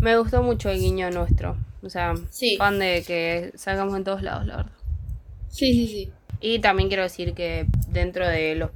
me 0.00 0.16
gustó 0.16 0.42
mucho 0.42 0.70
el 0.70 0.78
guiño 0.80 1.10
nuestro. 1.10 1.56
O 1.82 1.90
sea, 1.90 2.14
Sí. 2.30 2.56
fan 2.56 2.78
de 2.78 3.02
que 3.06 3.52
salgamos 3.56 3.96
en 3.96 4.04
todos 4.04 4.22
lados, 4.22 4.46
la 4.46 4.56
verdad. 4.56 4.72
Sí, 5.48 5.72
sí, 5.72 5.86
sí. 5.86 6.12
Y 6.40 6.58
también 6.60 6.88
quiero 6.88 7.02
decir 7.02 7.34
que 7.34 7.66
dentro 7.88 8.26
de 8.28 8.54
los 8.54 8.70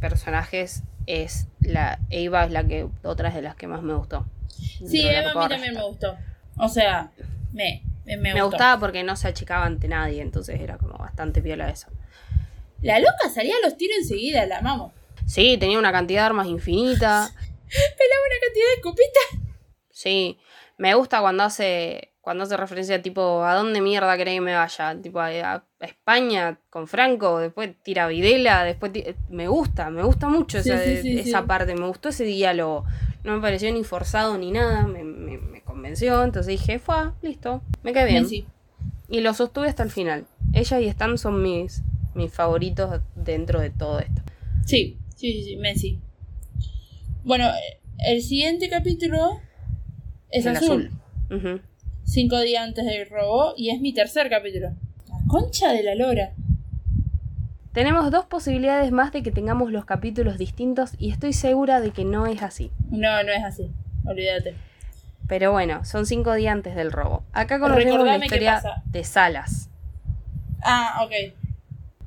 personajes 0.00 0.82
es 1.06 1.46
la 1.60 1.98
Eva 2.10 2.44
es 2.44 2.52
la 2.52 2.64
que 2.64 2.86
otras 3.02 3.34
de 3.34 3.42
las 3.42 3.56
que 3.56 3.66
más 3.66 3.82
me 3.82 3.94
gustó. 3.94 4.26
Sí, 4.48 5.00
Eva 5.06 5.30
a 5.32 5.42
mí 5.42 5.48
también 5.48 5.74
me 5.74 5.82
gustó. 5.82 6.16
O 6.58 6.68
sea, 6.68 7.10
me, 7.52 7.82
me, 8.04 8.16
me 8.16 8.22
Me 8.34 8.42
gustó. 8.42 8.46
gustaba 8.50 8.78
porque 8.80 9.02
no 9.02 9.16
se 9.16 9.28
achicaba 9.28 9.64
ante 9.64 9.88
nadie, 9.88 10.20
entonces 10.22 10.60
era 10.60 10.78
como 10.78 10.96
bastante 10.98 11.40
piola 11.42 11.70
eso. 11.70 11.88
La 12.82 12.98
loca 12.98 13.28
salía 13.32 13.54
a 13.60 13.66
los 13.66 13.76
tiros 13.76 13.96
enseguida, 14.00 14.44
la 14.46 14.58
amamos. 14.58 14.92
Sí, 15.26 15.56
tenía 15.58 15.78
una 15.78 15.92
cantidad 15.92 16.22
de 16.22 16.26
armas 16.26 16.46
infinita. 16.46 17.30
Pelaba 17.34 18.22
una 18.26 18.40
cantidad 18.40 18.66
de 18.66 18.74
escopitas. 18.76 19.52
Sí, 19.90 20.38
me 20.78 20.94
gusta 20.94 21.20
cuando 21.20 21.42
hace 21.44 22.08
cuando 22.20 22.44
hace 22.44 22.56
referencia 22.56 23.02
tipo 23.02 23.42
a 23.44 23.56
dónde 23.56 23.80
mierda 23.80 24.16
querés 24.16 24.34
que 24.34 24.40
me 24.40 24.54
vaya, 24.54 24.96
tipo 25.02 25.18
a, 25.18 25.26
a 25.26 25.64
España 25.80 26.56
con 26.70 26.86
Franco, 26.86 27.40
después 27.40 27.70
tira 27.82 28.06
Videla, 28.06 28.62
después 28.62 28.92
ti- 28.92 29.04
me 29.28 29.48
gusta, 29.48 29.90
me 29.90 30.04
gusta 30.04 30.28
mucho 30.28 30.62
Sí, 30.62 30.70
esa, 30.70 30.84
sí, 30.84 30.96
sí, 31.02 31.18
esa 31.18 31.46
parte, 31.46 31.74
me 31.74 31.84
gustó 31.88 32.10
ese 32.10 32.22
diálogo, 32.22 32.84
no 33.24 33.34
me 33.34 33.40
pareció 33.42 33.72
ni 33.72 33.82
forzado 33.82 34.38
ni 34.38 34.52
nada, 34.52 34.86
me, 34.86 35.02
me- 35.02 35.38
me 35.38 35.62
convenció, 35.62 36.22
entonces 36.22 36.46
dije, 36.60 36.78
fue, 36.78 37.10
listo, 37.22 37.60
me 37.82 37.92
quedé 37.92 38.04
bien. 38.04 38.28
Y 39.08 39.20
lo 39.20 39.34
sostuve 39.34 39.66
hasta 39.68 39.82
el 39.82 39.90
final. 39.90 40.24
Ella 40.52 40.78
y 40.78 40.86
Stan 40.86 41.18
son 41.18 41.42
mis 41.42 41.82
mis 42.14 42.32
favoritos 42.32 43.00
dentro 43.16 43.58
de 43.58 43.70
todo 43.70 43.98
esto. 43.98 44.22
Sí, 44.64 44.96
sí, 45.22 45.32
sí, 45.34 45.44
sí, 45.44 45.56
Messi. 45.56 46.00
Bueno, 47.22 47.48
el 48.04 48.22
siguiente 48.22 48.68
capítulo 48.68 49.40
es 50.30 50.46
El 50.46 50.56
azul. 50.56 50.90
Cinco 52.02 52.40
días 52.40 52.64
antes 52.64 52.84
del 52.84 53.08
robo. 53.08 53.54
Y 53.56 53.70
es 53.70 53.80
mi 53.80 53.92
tercer 53.92 54.28
capítulo. 54.28 54.70
La 55.08 55.18
concha 55.28 55.72
de 55.72 55.84
la 55.84 55.94
lora. 55.94 56.32
Tenemos 57.72 58.10
dos 58.10 58.26
posibilidades 58.26 58.90
más 58.90 59.12
de 59.12 59.22
que 59.22 59.30
tengamos 59.30 59.70
los 59.70 59.84
capítulos 59.84 60.38
distintos 60.38 60.90
y 60.98 61.12
estoy 61.12 61.32
segura 61.32 61.80
de 61.80 61.92
que 61.92 62.04
no 62.04 62.26
es 62.26 62.42
así. 62.42 62.72
No, 62.90 63.22
no 63.22 63.30
es 63.30 63.44
así. 63.44 63.70
Olvídate. 64.04 64.56
Pero 65.28 65.52
bueno, 65.52 65.84
son 65.84 66.04
cinco 66.04 66.34
días 66.34 66.52
antes 66.52 66.74
del 66.74 66.90
robo. 66.90 67.22
Acá 67.32 67.60
conocemos 67.60 68.04
la 68.04 68.16
historia 68.16 68.60
de 68.86 69.04
Salas. 69.04 69.70
Ah, 70.62 71.04
ok. 71.04 71.12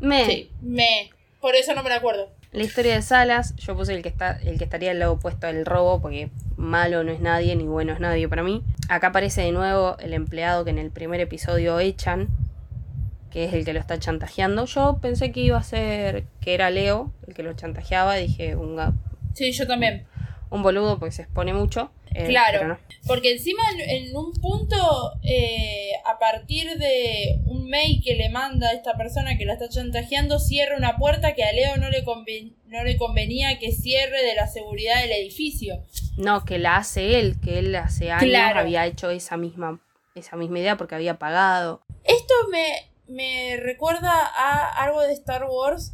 Me, 0.01 0.25
Sí, 0.25 0.51
me. 0.61 1.09
Por 1.39 1.55
eso 1.55 1.73
no 1.73 1.81
me 1.81 1.89
la 1.89 1.95
acuerdo. 1.95 2.34
La 2.55 2.63
historia 2.63 2.95
de 2.95 3.01
Salas, 3.01 3.53
yo 3.57 3.75
puse 3.75 3.93
el 3.93 4.01
que 4.01 4.07
está, 4.07 4.39
el 4.41 4.57
que 4.57 4.63
estaría 4.63 4.91
al 4.91 4.99
lado 4.99 5.11
opuesto 5.11 5.45
del 5.45 5.65
robo, 5.65 6.01
porque 6.01 6.29
malo 6.55 7.03
no 7.03 7.11
es 7.11 7.19
nadie, 7.19 7.53
ni 7.57 7.65
bueno 7.65 7.91
es 7.91 7.99
nadie 7.99 8.29
para 8.29 8.43
mí. 8.43 8.63
Acá 8.87 9.07
aparece 9.07 9.41
de 9.41 9.51
nuevo 9.51 9.97
el 9.99 10.13
empleado 10.13 10.63
que 10.63 10.69
en 10.69 10.77
el 10.77 10.89
primer 10.89 11.19
episodio 11.19 11.77
echan, 11.81 12.29
que 13.29 13.43
es 13.43 13.53
el 13.53 13.65
que 13.65 13.73
lo 13.73 13.81
está 13.81 13.99
chantajeando. 13.99 14.63
Yo 14.67 14.99
pensé 15.01 15.33
que 15.33 15.41
iba 15.41 15.57
a 15.57 15.63
ser 15.63 16.27
que 16.39 16.53
era 16.53 16.69
Leo 16.69 17.11
el 17.27 17.33
que 17.33 17.43
lo 17.43 17.51
chantajeaba, 17.51 18.15
dije 18.15 18.55
un, 18.55 18.79
Sí, 19.33 19.51
yo 19.51 19.67
también. 19.67 20.05
Un 20.55 20.63
boludo 20.63 20.97
porque 20.99 21.11
se 21.13 21.21
expone 21.23 21.53
mucho. 21.53 21.91
eh, 22.13 22.25
Claro. 22.27 22.67
no. 22.67 22.77
Porque 23.07 23.33
encima 23.33 23.61
en, 23.73 23.81
en 24.07 24.15
un 24.15 24.31
punto, 24.33 25.11
eh, 25.23 25.91
a 26.05 26.17
partir 26.17 26.77
de 26.77 27.39
un 27.45 27.67
mail 27.69 28.01
que 28.03 28.15
le 28.15 28.29
manda 28.29 28.69
a 28.69 28.73
esta 28.73 28.93
persona 28.97 29.37
que 29.37 29.45
la 29.45 29.53
está 29.53 29.69
chantajeando, 29.69 30.39
cierra 30.39 30.75
una 30.77 30.97
puerta 30.97 31.33
que 31.35 31.43
a 31.43 31.51
Leo 31.51 31.77
no 31.77 31.89
le, 31.89 32.03
conven- 32.03 32.53
no 32.67 32.83
le 32.83 32.97
convenía 32.97 33.59
que 33.59 33.71
cierre 33.71 34.23
de 34.23 34.33
la 34.35 34.47
seguridad 34.47 35.01
del 35.01 35.11
edificio. 35.11 35.83
No, 36.17 36.45
que 36.45 36.57
la 36.57 36.77
hace 36.77 37.19
él, 37.19 37.35
que 37.43 37.59
él 37.59 37.75
hace 37.75 38.09
años 38.11 38.23
Claro. 38.29 38.61
había 38.61 38.85
hecho 38.85 39.09
esa 39.11 39.35
misma, 39.37 39.79
esa 40.15 40.35
misma 40.37 40.59
idea 40.59 40.77
porque 40.77 40.95
había 40.95 41.19
pagado. 41.19 41.81
Esto 42.05 42.33
me, 42.49 42.65
me 43.07 43.57
recuerda 43.57 44.09
a 44.11 44.83
algo 44.83 45.01
de 45.01 45.13
Star 45.13 45.43
Wars. 45.49 45.93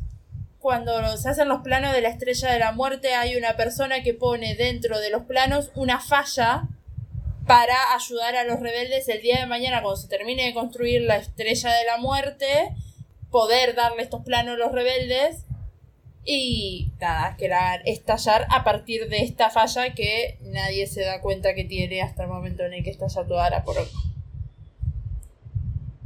Cuando 0.62 1.18
se 1.18 1.28
hacen 1.28 1.49
los 1.49 1.62
planos 1.62 1.91
de 1.91 2.01
la 2.01 2.09
estrella 2.09 2.51
de 2.51 2.59
la 2.59 2.72
muerte, 2.72 3.16
hay 3.16 3.36
una 3.36 3.57
persona 3.57 4.03
que 4.03 4.14
pone 4.14 4.55
dentro 4.55 4.99
de 4.99 5.09
los 5.09 5.24
planos 5.24 5.72
una 5.74 5.99
falla 5.99 6.68
para 7.47 7.95
ayudar 7.95 8.36
a 8.36 8.43
los 8.43 8.59
rebeldes 8.59 9.09
el 9.09 9.22
día 9.22 9.39
de 9.39 9.47
mañana, 9.47 9.82
cuando 9.82 9.99
se 9.99 10.07
termine 10.07 10.45
de 10.45 10.53
construir 10.53 11.01
la 11.01 11.16
estrella 11.16 11.72
de 11.74 11.86
la 11.86 11.97
muerte, 11.97 12.76
poder 13.32 13.74
darle 13.74 14.03
estos 14.03 14.24
planos 14.24 14.53
a 14.53 14.57
los 14.57 14.72
rebeldes 14.72 15.45
y 16.26 16.91
nada, 16.99 17.36
que 17.38 17.47
la 17.47 17.76
estallar 17.84 18.45
a 18.51 18.64
partir 18.64 19.09
de 19.09 19.24
esta 19.24 19.49
falla 19.49 19.95
que 19.95 20.38
nadie 20.41 20.86
se 20.86 21.03
da 21.03 21.22
cuenta 21.22 21.55
que 21.55 21.64
tiene 21.64 22.03
hasta 22.03 22.24
el 22.24 22.30
momento 22.30 22.64
en 22.64 22.74
el 22.74 22.84
que 22.84 22.91
estalla 22.91 23.26
toda 23.26 23.49
la 23.49 23.64
poronga. 23.64 23.89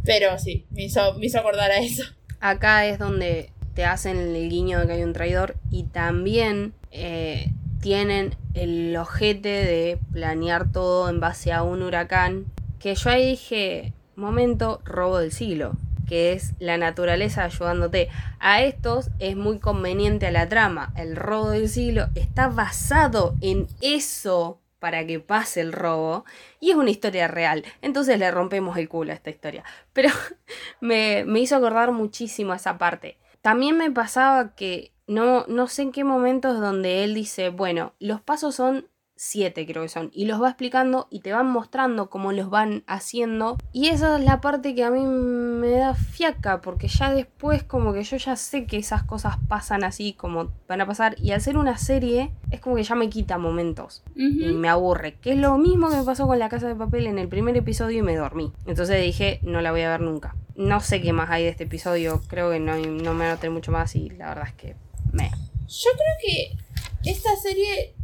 Pero 0.06 0.40
sí, 0.40 0.66
me 0.70 0.84
hizo, 0.84 1.16
me 1.16 1.26
hizo 1.26 1.40
acordar 1.40 1.72
a 1.72 1.80
eso. 1.80 2.04
Acá 2.40 2.86
es 2.86 3.00
donde 3.00 3.50
te 3.76 3.86
hacen 3.86 4.18
el 4.18 4.50
guiño 4.50 4.80
de 4.80 4.88
que 4.88 4.94
hay 4.94 5.04
un 5.04 5.14
traidor 5.14 5.58
y 5.70 5.84
también 5.84 6.74
eh, 6.92 7.52
tienen 7.82 8.36
el 8.54 8.96
ojete 8.96 9.50
de 9.50 10.00
planear 10.14 10.72
todo 10.72 11.10
en 11.10 11.20
base 11.20 11.52
a 11.52 11.62
un 11.62 11.84
huracán. 11.84 12.46
Que 12.80 12.96
yo 12.96 13.10
ahí 13.10 13.32
dije, 13.32 13.94
momento, 14.16 14.82
robo 14.86 15.20
del 15.20 15.34
siglo, 15.34 15.74
que 16.08 16.32
es 16.32 16.54
la 16.60 16.78
naturaleza 16.78 17.44
ayudándote. 17.44 18.08
A 18.40 18.62
estos 18.62 19.10
es 19.20 19.36
muy 19.36 19.60
conveniente 19.60 20.28
a 20.28 20.32
la 20.32 20.48
trama. 20.48 20.94
El 20.96 21.18
robo 21.18 21.50
del 21.50 21.68
siglo 21.68 22.08
está 22.16 22.48
basado 22.48 23.36
en 23.42 23.68
eso 23.82 24.62
para 24.80 25.06
que 25.06 25.20
pase 25.20 25.62
el 25.62 25.74
robo 25.74 26.26
y 26.62 26.70
es 26.70 26.76
una 26.78 26.92
historia 26.92 27.28
real. 27.28 27.66
Entonces 27.82 28.20
le 28.20 28.32
rompemos 28.32 28.78
el 28.78 28.88
culo 28.88 29.12
a 29.12 29.16
esta 29.16 29.32
historia. 29.32 29.66
Pero 29.92 30.10
me, 30.80 31.26
me 31.26 31.40
hizo 31.42 31.58
acordar 31.58 31.92
muchísimo 31.92 32.54
esa 32.54 32.78
parte. 32.78 33.18
También 33.46 33.78
me 33.78 33.92
pasaba 33.92 34.56
que 34.56 34.92
no, 35.06 35.46
no 35.46 35.68
sé 35.68 35.84
en 35.84 35.92
qué 35.92 36.04
momentos 36.04 36.60
donde 36.60 37.04
él 37.04 37.14
dice, 37.14 37.50
bueno, 37.50 37.94
los 38.00 38.20
pasos 38.20 38.56
son 38.56 38.88
siete 39.16 39.66
creo 39.66 39.84
que 39.84 39.90
son, 39.90 40.12
y 40.14 40.26
los 40.26 40.42
va 40.42 40.50
explicando 40.50 41.08
y 41.10 41.22
te 41.22 41.32
van 41.32 41.50
mostrando 41.50 42.10
cómo 42.10 42.32
los 42.32 42.50
van 42.50 42.84
haciendo. 42.88 43.58
Y 43.72 43.88
esa 43.88 44.18
es 44.18 44.24
la 44.24 44.42
parte 44.42 44.76
que 44.76 44.84
a 44.84 44.92
mí 44.92 45.06
me 45.06 45.72
da 45.72 45.96
fiaca, 45.96 46.62
porque 46.62 46.88
ya 46.88 47.14
después 47.14 47.64
como 47.64 47.94
que 47.94 48.04
yo 48.04 48.18
ya 48.18 48.36
sé 48.36 48.66
que 48.66 48.78
esas 48.78 49.04
cosas 49.04 49.38
pasan 49.48 49.84
así 49.84 50.14
como 50.14 50.52
van 50.68 50.82
a 50.82 50.86
pasar, 50.86 51.16
y 51.20 51.32
al 51.32 51.42
ser 51.42 51.58
una 51.58 51.78
serie 51.78 52.32
es 52.52 52.60
como 52.60 52.76
que 52.76 52.84
ya 52.84 52.96
me 52.96 53.10
quita 53.10 53.38
momentos 53.38 54.04
y 54.16 54.54
me 54.54 54.70
aburre. 54.70 55.16
Que 55.16 55.34
es 55.34 55.38
lo 55.38 55.58
mismo 55.58 55.90
que 55.90 55.98
me 55.98 56.04
pasó 56.04 56.28
con 56.28 56.40
La 56.40 56.50
Casa 56.50 56.68
de 56.68 56.76
Papel 56.76 57.08
en 57.08 57.20
el 57.20 57.28
primer 57.28 57.56
episodio 57.58 58.00
y 58.00 58.04
me 58.04 58.16
dormí. 58.16 58.52
Entonces 58.66 59.02
dije, 59.02 59.40
no 59.44 59.62
la 59.62 59.72
voy 59.72 59.82
a 59.82 59.90
ver 59.90 60.02
nunca. 60.02 60.36
No 60.56 60.80
sé 60.80 61.02
qué 61.02 61.14
más 61.14 61.30
hay 61.30 61.44
de 61.44 61.50
este 61.50 61.66
episodio, 61.66 62.22
creo 62.28 62.52
que 62.52 62.60
no, 62.60 62.78
no 62.78 63.14
me 63.14 63.26
anoté 63.26 63.50
mucho 63.50 63.72
más 63.72 63.96
y 63.96 64.10
la 64.10 64.30
verdad 64.30 64.48
es 64.48 64.54
que 64.54 64.76
me... 65.12 65.30
Yo 65.68 65.90
creo 65.92 66.16
que 66.22 67.10
esta 67.10 67.36
serie 67.36 67.95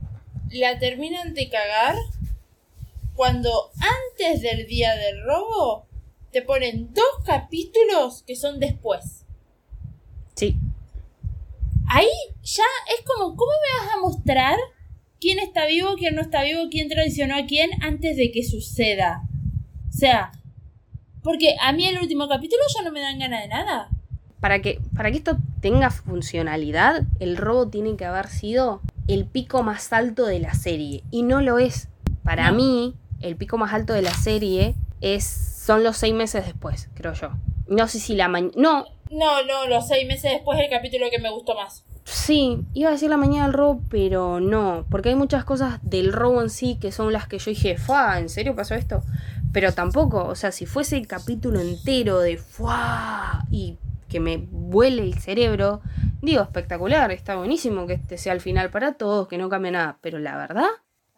la 0.52 0.80
terminan 0.80 1.34
de 1.34 1.50
cagar 1.50 1.96
cuando 3.16 3.72
antes 3.80 4.42
del 4.42 4.68
día 4.68 4.96
del 4.96 5.24
robo 5.24 5.88
te 6.32 6.42
ponen 6.42 6.94
dos 6.94 7.26
capítulos 7.26 8.24
que 8.26 8.36
son 8.36 8.60
después. 8.60 9.26
Sí, 10.36 10.56
Ahí 11.94 12.08
ya 12.42 12.64
es 12.88 13.06
como, 13.06 13.36
¿cómo 13.36 13.52
me 13.52 13.86
vas 13.86 13.94
a 13.94 14.00
mostrar 14.00 14.58
quién 15.20 15.40
está 15.40 15.66
vivo, 15.66 15.96
quién 15.98 16.16
no 16.16 16.22
está 16.22 16.42
vivo, 16.42 16.70
quién 16.72 16.88
traicionó 16.88 17.36
a 17.36 17.46
quién 17.46 17.70
antes 17.84 18.16
de 18.16 18.32
que 18.32 18.46
suceda? 18.46 19.24
O 19.90 19.92
sea, 19.92 20.32
porque 21.22 21.56
a 21.62 21.74
mí 21.74 21.86
el 21.86 22.00
último 22.00 22.30
capítulo 22.30 22.62
ya 22.74 22.84
no 22.84 22.94
me 22.94 23.02
dan 23.02 23.20
ganas 23.20 23.42
de 23.42 23.50
nada. 23.50 23.90
para 24.40 24.62
que, 24.62 24.80
para 24.96 25.12
que 25.12 25.18
esto 25.18 25.38
tenga 25.60 25.90
funcionalidad, 25.90 27.04
el 27.20 27.36
robo 27.36 27.68
tiene 27.68 27.98
que 27.98 28.06
haber 28.06 28.28
sido 28.28 28.82
el 29.14 29.26
pico 29.26 29.64
más 29.64 29.92
alto 29.94 30.26
de 30.26 30.40
la 30.40 30.54
serie. 30.54 31.04
Y 31.12 31.24
no 31.24 31.42
lo 31.42 31.60
es. 31.60 31.88
Para 32.24 32.52
No. 32.52 32.58
mí, 32.58 32.96
el 33.20 33.36
pico 33.36 33.58
más 33.58 33.74
alto 33.74 33.94
de 33.94 34.02
la 34.02 34.14
serie 34.14 34.76
es, 35.02 35.24
son 35.26 35.84
los 35.84 35.98
seis 35.98 36.14
meses 36.14 36.46
después, 36.46 36.90
creo 36.94 37.14
yo. 37.14 37.30
No 37.68 37.88
sé 37.88 38.00
si 38.00 38.16
la 38.16 38.28
mañana... 38.28 38.54
No, 38.56 38.86
No, 39.10 39.44
no, 39.46 39.68
los 39.68 39.88
seis 39.88 40.08
meses 40.08 40.32
después 40.32 40.58
el 40.60 40.70
capítulo 40.70 41.08
que 41.12 41.20
me 41.20 41.30
gustó 41.32 41.54
más. 41.56 41.84
Sí, 42.06 42.60
iba 42.74 42.90
a 42.90 42.94
decir 42.94 43.10
la 43.10 43.18
mañana 43.18 43.44
del 43.46 43.54
robo, 43.54 43.82
pero 43.90 44.40
no, 44.40 44.86
porque 44.90 45.10
hay 45.10 45.16
muchas 45.16 45.44
cosas 45.46 45.80
del 45.84 46.12
robo 46.14 46.42
en 46.42 46.50
sí 46.50 46.78
que 46.80 46.92
son 46.92 47.12
las 47.14 47.28
que 47.28 47.38
yo 47.38 47.52
dije, 47.52 47.78
¡fua! 47.78 48.20
¿En 48.20 48.30
serio 48.30 48.56
pasó 48.56 48.74
esto? 48.74 49.04
Pero 49.54 49.74
tampoco, 49.74 50.24
o 50.26 50.36
sea, 50.36 50.52
si 50.52 50.66
fuese 50.66 50.98
el 50.98 51.08
capítulo 51.08 51.60
entero 51.60 52.20
de 52.20 52.38
¡fua! 52.38 53.46
y 53.52 53.78
que 54.12 54.20
me 54.20 54.38
vuele 54.38 55.04
el 55.04 55.18
cerebro, 55.18 55.82
digo, 56.22 56.42
espectacular, 56.42 57.12
está 57.12 57.38
buenísimo 57.38 57.88
que 57.88 57.94
este 57.94 58.18
sea 58.18 58.34
el 58.34 58.42
final 58.42 58.70
para 58.70 58.94
todos, 58.94 59.28
que 59.30 59.38
no 59.38 59.48
cambie 59.48 59.72
nada, 59.72 59.98
pero 60.02 60.20
la 60.20 60.36
verdad, 60.36 60.68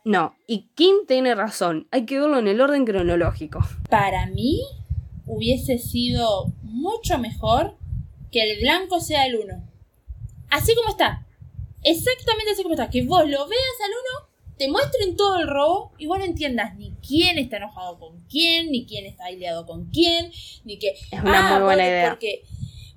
no. 0.06 0.36
Y 0.48 0.70
Kim 0.76 1.08
tiene 1.08 1.34
razón, 1.34 1.88
hay 1.92 2.06
que 2.06 2.20
verlo 2.20 2.38
en 2.38 2.48
el 2.48 2.62
orden 2.62 2.86
cronológico. 2.86 3.60
Para 3.90 4.28
mí 4.28 4.62
hubiese 5.26 5.80
sido 5.80 6.54
mucho 6.62 7.18
mejor 7.18 7.76
que 8.32 8.44
el 8.44 8.62
blanco 8.62 9.00
sea 9.00 9.26
el 9.26 9.38
1. 9.38 9.64
Así 10.52 10.76
como 10.76 10.90
está. 10.90 11.26
Exactamente 11.82 12.52
así 12.52 12.62
como 12.62 12.76
está. 12.76 12.90
Que 12.90 13.04
vos 13.04 13.24
lo 13.24 13.48
veas 13.48 13.78
al 13.84 13.92
1, 14.22 14.58
te 14.58 14.70
muestren 14.70 15.16
todo 15.16 15.40
el 15.40 15.48
robo 15.48 15.94
y 15.98 16.06
vos 16.06 16.20
no 16.20 16.26
entiendas 16.26 16.76
ni 16.76 16.92
quién 17.06 17.40
está 17.40 17.58
enojado 17.58 17.98
con 17.98 18.22
quién, 18.30 18.72
ni 18.72 18.86
quién 18.86 19.06
está 19.06 19.26
aliado 19.26 19.66
con 19.66 19.90
quién, 19.90 20.32
ni 20.64 20.78
que... 20.78 20.90
Es 21.12 21.24
una 21.24 21.56
muy 21.56 21.64
buena 21.64 21.88
idea. 21.88 22.10
Porque, 22.12 22.44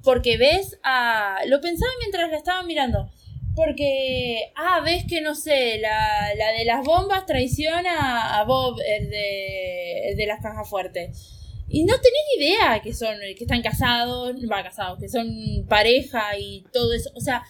porque 0.07 0.37
ves 0.37 0.79
a... 0.85 1.41
Lo 1.49 1.61
pensaba 1.61 1.91
mientras 1.99 2.31
la 2.31 2.37
estaba 2.37 2.63
mirando. 2.63 3.11
Porque, 3.57 4.53
ah, 4.55 4.81
ves 4.85 5.05
que 5.09 5.21
no 5.21 5.35
sé, 5.35 5.79
la, 5.79 6.33
la 6.37 6.53
de 6.53 6.65
las 6.65 6.85
bombas 6.85 7.27
traiciona 7.27 8.39
a 8.39 8.45
Bob, 8.45 8.79
el 8.87 9.11
de, 9.11 10.11
el 10.11 10.17
de 10.17 10.27
las 10.27 10.41
cajas 10.41 10.71
fuertes. 10.71 11.59
Y 11.69 11.85
no 11.85 11.95
tenés 11.97 12.21
ni 12.39 12.45
idea 12.45 12.81
que 12.83 12.95
son, 12.95 13.17
que 13.37 13.45
están 13.45 13.63
casados, 13.63 14.37
va 14.49 14.63
casados, 14.63 15.01
que 15.01 15.09
son 15.09 15.27
pareja 15.69 16.39
y 16.39 16.65
todo 16.73 16.93
eso. 16.93 17.11
O 17.17 17.21
sea, 17.21 17.43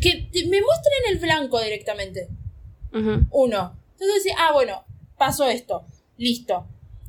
que 0.00 0.28
me 0.46 0.62
muestren 0.62 1.02
el 1.10 1.18
blanco 1.18 1.60
directamente. 1.60 2.28
Uno. 3.32 3.76
Entonces 4.00 4.32
ah, 4.38 4.52
bueno, 4.52 4.84
pasó 5.16 5.48
esto. 5.48 5.84
Listo. 6.16 6.64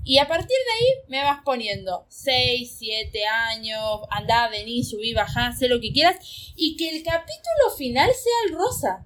Y 0.09 0.17
a 0.17 0.27
partir 0.27 0.47
de 0.47 0.71
ahí 0.73 1.03
me 1.07 1.23
vas 1.23 1.41
poniendo 1.45 2.07
6, 2.09 2.77
7 2.79 3.27
años, 3.27 3.79
andá, 4.09 4.49
vení, 4.49 4.83
subí, 4.83 5.13
bajá, 5.13 5.51
sé 5.51 5.67
lo 5.67 5.79
que 5.79 5.91
quieras. 5.91 6.15
Y 6.55 6.75
que 6.77 6.89
el 6.89 7.03
capítulo 7.03 7.77
final 7.77 8.09
sea 8.09 8.33
el 8.47 8.55
rosa. 8.55 9.05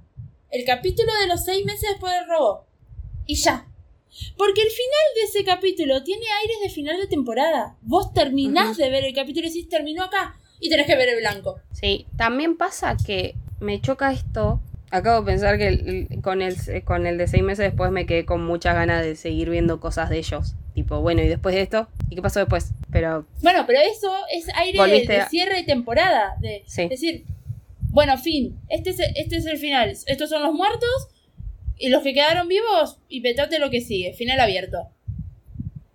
El 0.49 0.63
capítulo 0.63 1.11
de 1.19 1.27
los 1.27 1.43
6 1.43 1.65
meses 1.65 1.89
después 1.89 2.13
del 2.13 2.29
robo. 2.29 2.67
Y 3.25 3.35
ya. 3.35 3.67
Porque 4.37 4.61
el 4.61 4.69
final 4.69 5.05
de 5.15 5.23
ese 5.23 5.43
capítulo 5.43 6.05
tiene 6.05 6.23
aires 6.41 6.57
de 6.63 6.69
final 6.69 6.97
de 6.97 7.07
temporada. 7.07 7.75
Vos 7.81 8.13
terminás 8.13 8.77
de 8.77 8.89
ver 8.89 9.03
el 9.03 9.13
capítulo 9.13 9.47
y 9.47 9.49
decís, 9.49 9.67
terminó 9.67 10.03
acá. 10.05 10.39
Y 10.61 10.69
tenés 10.69 10.87
que 10.87 10.95
ver 10.95 11.09
el 11.09 11.19
blanco. 11.19 11.59
Sí, 11.73 12.07
también 12.15 12.55
pasa 12.55 12.95
que 12.95 13.35
me 13.59 13.81
choca 13.81 14.13
esto. 14.13 14.61
Acabo 14.95 15.21
de 15.21 15.25
pensar 15.31 15.57
que 15.57 15.67
el- 15.69 16.21
con, 16.21 16.43
el, 16.43 16.55
con 16.83 17.07
el 17.07 17.17
de 17.17 17.27
seis 17.27 17.41
meses 17.41 17.65
después 17.65 17.89
me 17.91 18.05
quedé 18.05 18.25
con 18.25 18.45
muchas 18.45 18.75
ganas 18.75 19.03
de 19.03 19.15
seguir 19.15 19.49
viendo 19.49 19.79
cosas 19.79 20.09
de 20.11 20.19
ellos. 20.19 20.53
Tipo, 20.75 21.01
bueno, 21.01 21.23
¿y 21.23 21.27
después 21.27 21.55
de 21.55 21.61
esto? 21.61 21.87
¿Y 22.09 22.15
qué 22.15 22.21
pasó 22.21 22.39
después? 22.39 22.71
Pero 22.91 23.25
Bueno, 23.41 23.63
pero 23.65 23.79
eso 23.79 24.13
es 24.31 24.47
aire 24.55 25.05
de, 25.07 25.17
a- 25.21 25.29
cierre 25.29 25.55
de 25.55 25.63
temporada. 25.63 26.35
De 26.41 26.63
Sí. 26.67 26.87
decir, 26.89 27.25
bueno, 27.89 28.17
fin, 28.19 28.59
este 28.69 28.91
es, 28.91 28.99
este 29.15 29.37
es 29.37 29.45
el 29.47 29.57
final. 29.57 29.89
Estos 30.05 30.29
son 30.29 30.43
los 30.43 30.53
muertos 30.53 30.89
y 31.77 31.89
los 31.89 32.03
que 32.03 32.13
quedaron 32.13 32.47
vivos 32.47 32.99
y 33.09 33.21
petate 33.21 33.57
lo 33.57 33.71
que 33.71 33.81
sigue. 33.81 34.13
Final 34.13 34.39
abierto. 34.39 34.89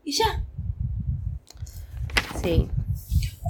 Y 0.05 0.13
ya. 0.13 0.45
sí. 2.43 2.67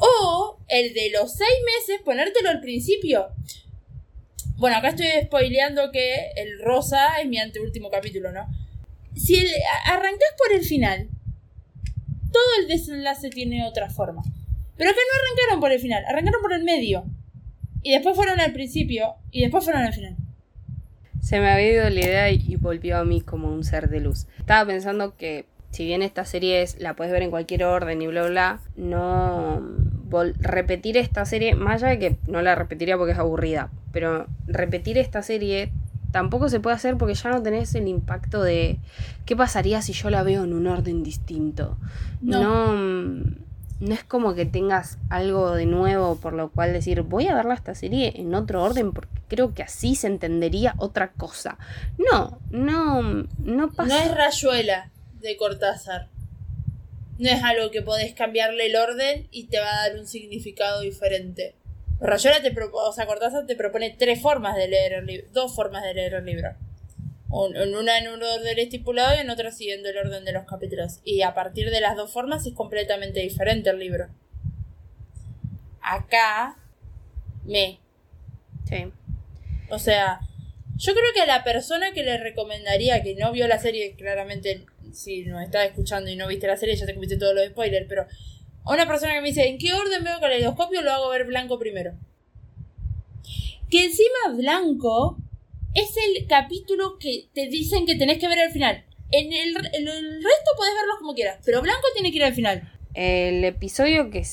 O 0.01 0.59
el 0.69 0.93
de 0.95 1.11
los 1.11 1.33
seis 1.33 1.51
meses, 1.65 2.03
ponértelo 2.05 2.51
al 2.51 2.61
principio. 2.61 3.29
Bueno, 4.59 4.77
acá 4.77 4.89
estoy 4.89 5.07
spoileando 5.25 5.93
que 5.93 6.33
el 6.37 6.61
rosa 6.61 7.21
es 7.23 7.29
mi 7.29 7.39
anteúltimo 7.39 7.91
capítulo, 7.91 8.33
¿no? 8.33 8.47
Si 9.15 9.37
el, 9.37 9.47
a- 9.47 9.95
arrancás 9.95 10.35
por 10.37 10.53
el 10.53 10.65
final, 10.65 11.09
todo 12.33 12.43
el 12.61 12.67
desenlace 12.67 13.31
tiene 13.31 13.65
otra 13.65 13.89
forma. 13.89 14.23
Pero 14.77 14.91
acá 14.91 14.99
no 14.99 15.23
arrancaron 15.23 15.61
por 15.61 15.71
el 15.71 15.79
final, 15.81 16.05
arrancaron 16.07 16.43
por 16.43 16.53
el 16.53 16.65
medio. 16.65 17.05
Y 17.83 17.93
después 17.93 18.17
fueron 18.17 18.41
al 18.41 18.53
principio, 18.53 19.15
y 19.31 19.43
después 19.43 19.63
fueron 19.63 19.83
al 19.83 19.93
final. 19.95 20.17
Se 21.21 21.39
me 21.39 21.51
había 21.51 21.73
ido 21.73 21.91
la 21.91 22.01
idea 22.01 22.31
y, 22.31 22.57
volvió 22.57 22.99
a 22.99 23.05
mí 23.05 23.21
como 23.21 23.49
un 23.53 23.63
ser 23.63 23.89
de 23.89 24.01
luz. 24.01 24.27
Estaba 24.39 24.67
pensando 24.67 25.17
que 25.17 25.47
si 25.71 25.85
bien 25.85 26.03
esta 26.03 26.25
serie 26.25 26.63
es, 26.63 26.81
la 26.81 26.95
puedes 26.97 27.13
ver 27.13 27.23
en 27.23 27.31
cualquier 27.31 27.63
orden 27.63 28.03
y 28.03 28.09
bla 28.09 28.27
bla, 28.27 28.61
no 28.77 29.63
repetir 30.39 30.97
esta 30.97 31.25
serie, 31.25 31.55
más 31.55 31.83
allá 31.83 31.91
de 31.91 31.99
que 31.99 32.19
no 32.27 32.43
la 32.43 32.55
repetiría 32.55 32.97
porque 32.97 33.13
es 33.13 33.19
aburrida, 33.19 33.71
pero 33.93 34.27
repetir 34.47 34.99
esta 34.99 35.23
serie 35.23 35.73
tampoco 36.13 36.49
se 36.49 36.61
puede 36.61 36.77
hacer 36.77 36.97
porque 36.97 37.15
ya 37.15 37.31
no 37.31 37.43
tenés 37.43 37.75
el 37.75 37.89
impacto 37.89 38.43
de 38.43 38.79
qué 39.27 39.37
pasaría 39.37 39.83
si 39.83 39.93
yo 39.93 40.11
la 40.11 40.23
veo 40.23 40.45
en 40.45 40.53
un 40.53 40.67
orden 40.67 41.03
distinto. 41.03 41.77
No. 42.21 42.73
No, 42.73 43.25
no 43.81 43.95
es 43.95 44.03
como 44.05 44.35
que 44.35 44.45
tengas 44.47 44.99
algo 45.09 45.55
de 45.55 45.67
nuevo 45.67 46.17
por 46.17 46.33
lo 46.33 46.51
cual 46.51 46.73
decir 46.73 47.03
voy 47.03 47.29
a 47.29 47.35
verla 47.35 47.55
esta 47.55 47.75
serie 47.75 48.15
en 48.17 48.35
otro 48.35 48.63
orden 48.63 48.93
porque 48.93 49.21
creo 49.29 49.55
que 49.55 49.63
así 49.63 49.95
se 49.95 50.07
entendería 50.07 50.75
otra 50.79 51.13
cosa. 51.13 51.59
No, 51.99 52.39
no, 52.51 53.27
no 53.39 53.71
pasa. 53.71 53.89
No 53.89 54.01
es 54.01 54.15
rayuela 54.15 54.91
de 55.21 55.37
Cortázar. 55.37 56.09
No 57.19 57.29
es 57.29 57.43
algo 57.43 57.71
que 57.71 57.83
podés 57.83 58.15
cambiarle 58.15 58.67
el 58.67 58.77
orden 58.77 59.27
y 59.31 59.49
te 59.49 59.59
va 59.59 59.71
a 59.73 59.89
dar 59.89 59.99
un 59.99 60.07
significado 60.07 60.81
diferente. 60.81 61.55
Rayuela 62.01 62.41
te 62.41 62.53
propone, 62.53 62.87
o 62.89 62.93
sea, 62.93 63.07
Cortázar 63.07 63.47
te 63.47 63.57
propone 63.57 63.91
tres 63.99 64.21
formas 64.23 64.57
de 64.57 64.69
leer 64.69 64.93
el 64.93 65.07
libro, 65.07 65.27
dos 65.33 65.55
formas 65.55 65.83
de 65.83 65.95
leer 65.95 66.15
el 66.15 66.25
libro. 66.25 66.55
Un- 67.29 67.57
en 67.57 67.75
una 67.75 67.99
en 67.99 68.09
un 68.09 68.23
orden 68.23 68.59
estipulado 68.59 69.17
y 69.17 69.19
en 69.21 69.31
otra 69.31 69.51
siguiendo 69.51 69.89
el 69.91 69.99
orden 69.99 70.25
de 70.25 70.33
los 70.33 70.45
capítulos. 70.47 71.01
Y 71.05 71.23
a 71.23 71.35
partir 71.35 71.71
de 71.71 71.81
las 71.81 71.97
dos 71.97 72.13
formas 72.13 72.47
es 72.47 72.55
completamente 72.55 73.21
diferente 73.21 73.69
el 73.71 73.81
libro. 73.81 74.09
Acá, 75.83 76.57
me. 77.45 77.79
Sí. 78.69 78.93
O 79.71 79.79
sea, 79.79 80.21
yo 80.77 80.93
creo 80.93 81.13
que 81.15 81.23
a 81.23 81.27
la 81.27 81.45
persona 81.45 81.93
que 81.93 82.03
le 82.05 82.19
recomendaría 82.19 83.03
que 83.03 83.15
no 83.15 83.33
vio 83.33 83.49
la 83.49 83.59
serie, 83.59 83.95
claramente 83.97 84.67
si 84.93 85.25
nos 85.25 85.43
está 85.43 85.65
escuchando 85.65 86.11
y 86.11 86.17
no 86.17 86.27
viste 86.29 86.47
la 86.47 86.57
serie, 86.57 86.77
ya 86.77 86.87
te 86.87 86.95
comiste 86.95 87.17
todos 87.17 87.35
los 87.35 87.47
spoilers, 87.47 87.87
pero 87.89 88.07
a 88.65 88.73
una 88.75 88.87
persona 88.87 89.15
que 89.15 89.21
me 89.21 89.29
dice, 89.29 89.47
¿en 89.49 89.59
qué 89.59 89.73
orden 89.73 90.05
veo 90.05 90.21
caleidoscopio? 90.21 90.83
Lo 90.83 90.91
hago 90.93 91.09
ver 91.11 91.25
blanco 91.25 91.59
primero. 91.59 91.95
Que 93.71 93.85
encima 93.87 94.35
blanco 94.37 95.19
es 95.75 95.95
el 95.97 96.27
capítulo 96.27 96.99
que 96.99 97.29
te 97.35 97.49
dicen 97.49 97.87
que 97.87 97.97
tenés 97.97 98.19
que 98.19 98.29
ver 98.29 98.41
al 98.41 98.51
final. 98.51 98.85
En 99.11 99.33
el, 99.33 99.57
en 99.57 99.89
el 99.89 100.15
resto 100.23 100.51
podés 100.57 100.75
verlos 100.75 100.99
como 100.99 101.15
quieras, 101.15 101.39
pero 101.45 101.63
blanco 101.63 101.87
tiene 101.95 102.11
que 102.11 102.17
ir 102.17 102.25
al 102.25 102.35
final. 102.35 102.73
El 102.95 103.45
episodio 103.45 104.11
que 104.11 104.25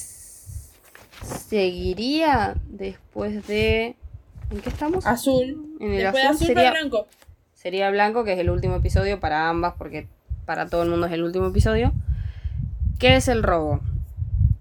seguiría 1.50 2.56
después 2.68 3.46
de. 3.48 3.96
¿En 4.52 4.62
qué 4.62 4.70
estamos? 4.70 5.06
Azul. 5.06 5.78
En 5.80 5.92
el 5.94 5.98
Después 6.04 6.24
de 6.24 6.30
azul 6.30 6.48
sería- 6.48 6.72
blanco. 6.72 7.08
Sería 7.54 7.90
Blanco, 7.90 8.24
que 8.24 8.34
es 8.34 8.40
el 8.40 8.52
último 8.52 8.76
episodio 8.76 9.20
para 9.20 9.50
ambas, 9.50 9.74
porque 9.80 10.08
para 10.46 10.68
todo 10.68 10.84
el 10.84 10.90
mundo 10.90 11.08
es 11.08 11.14
el 11.14 11.24
último 11.24 11.48
episodio. 11.48 11.92
¿Qué 13.00 13.16
es 13.16 13.28
el 13.28 13.44
robo? 13.44 13.82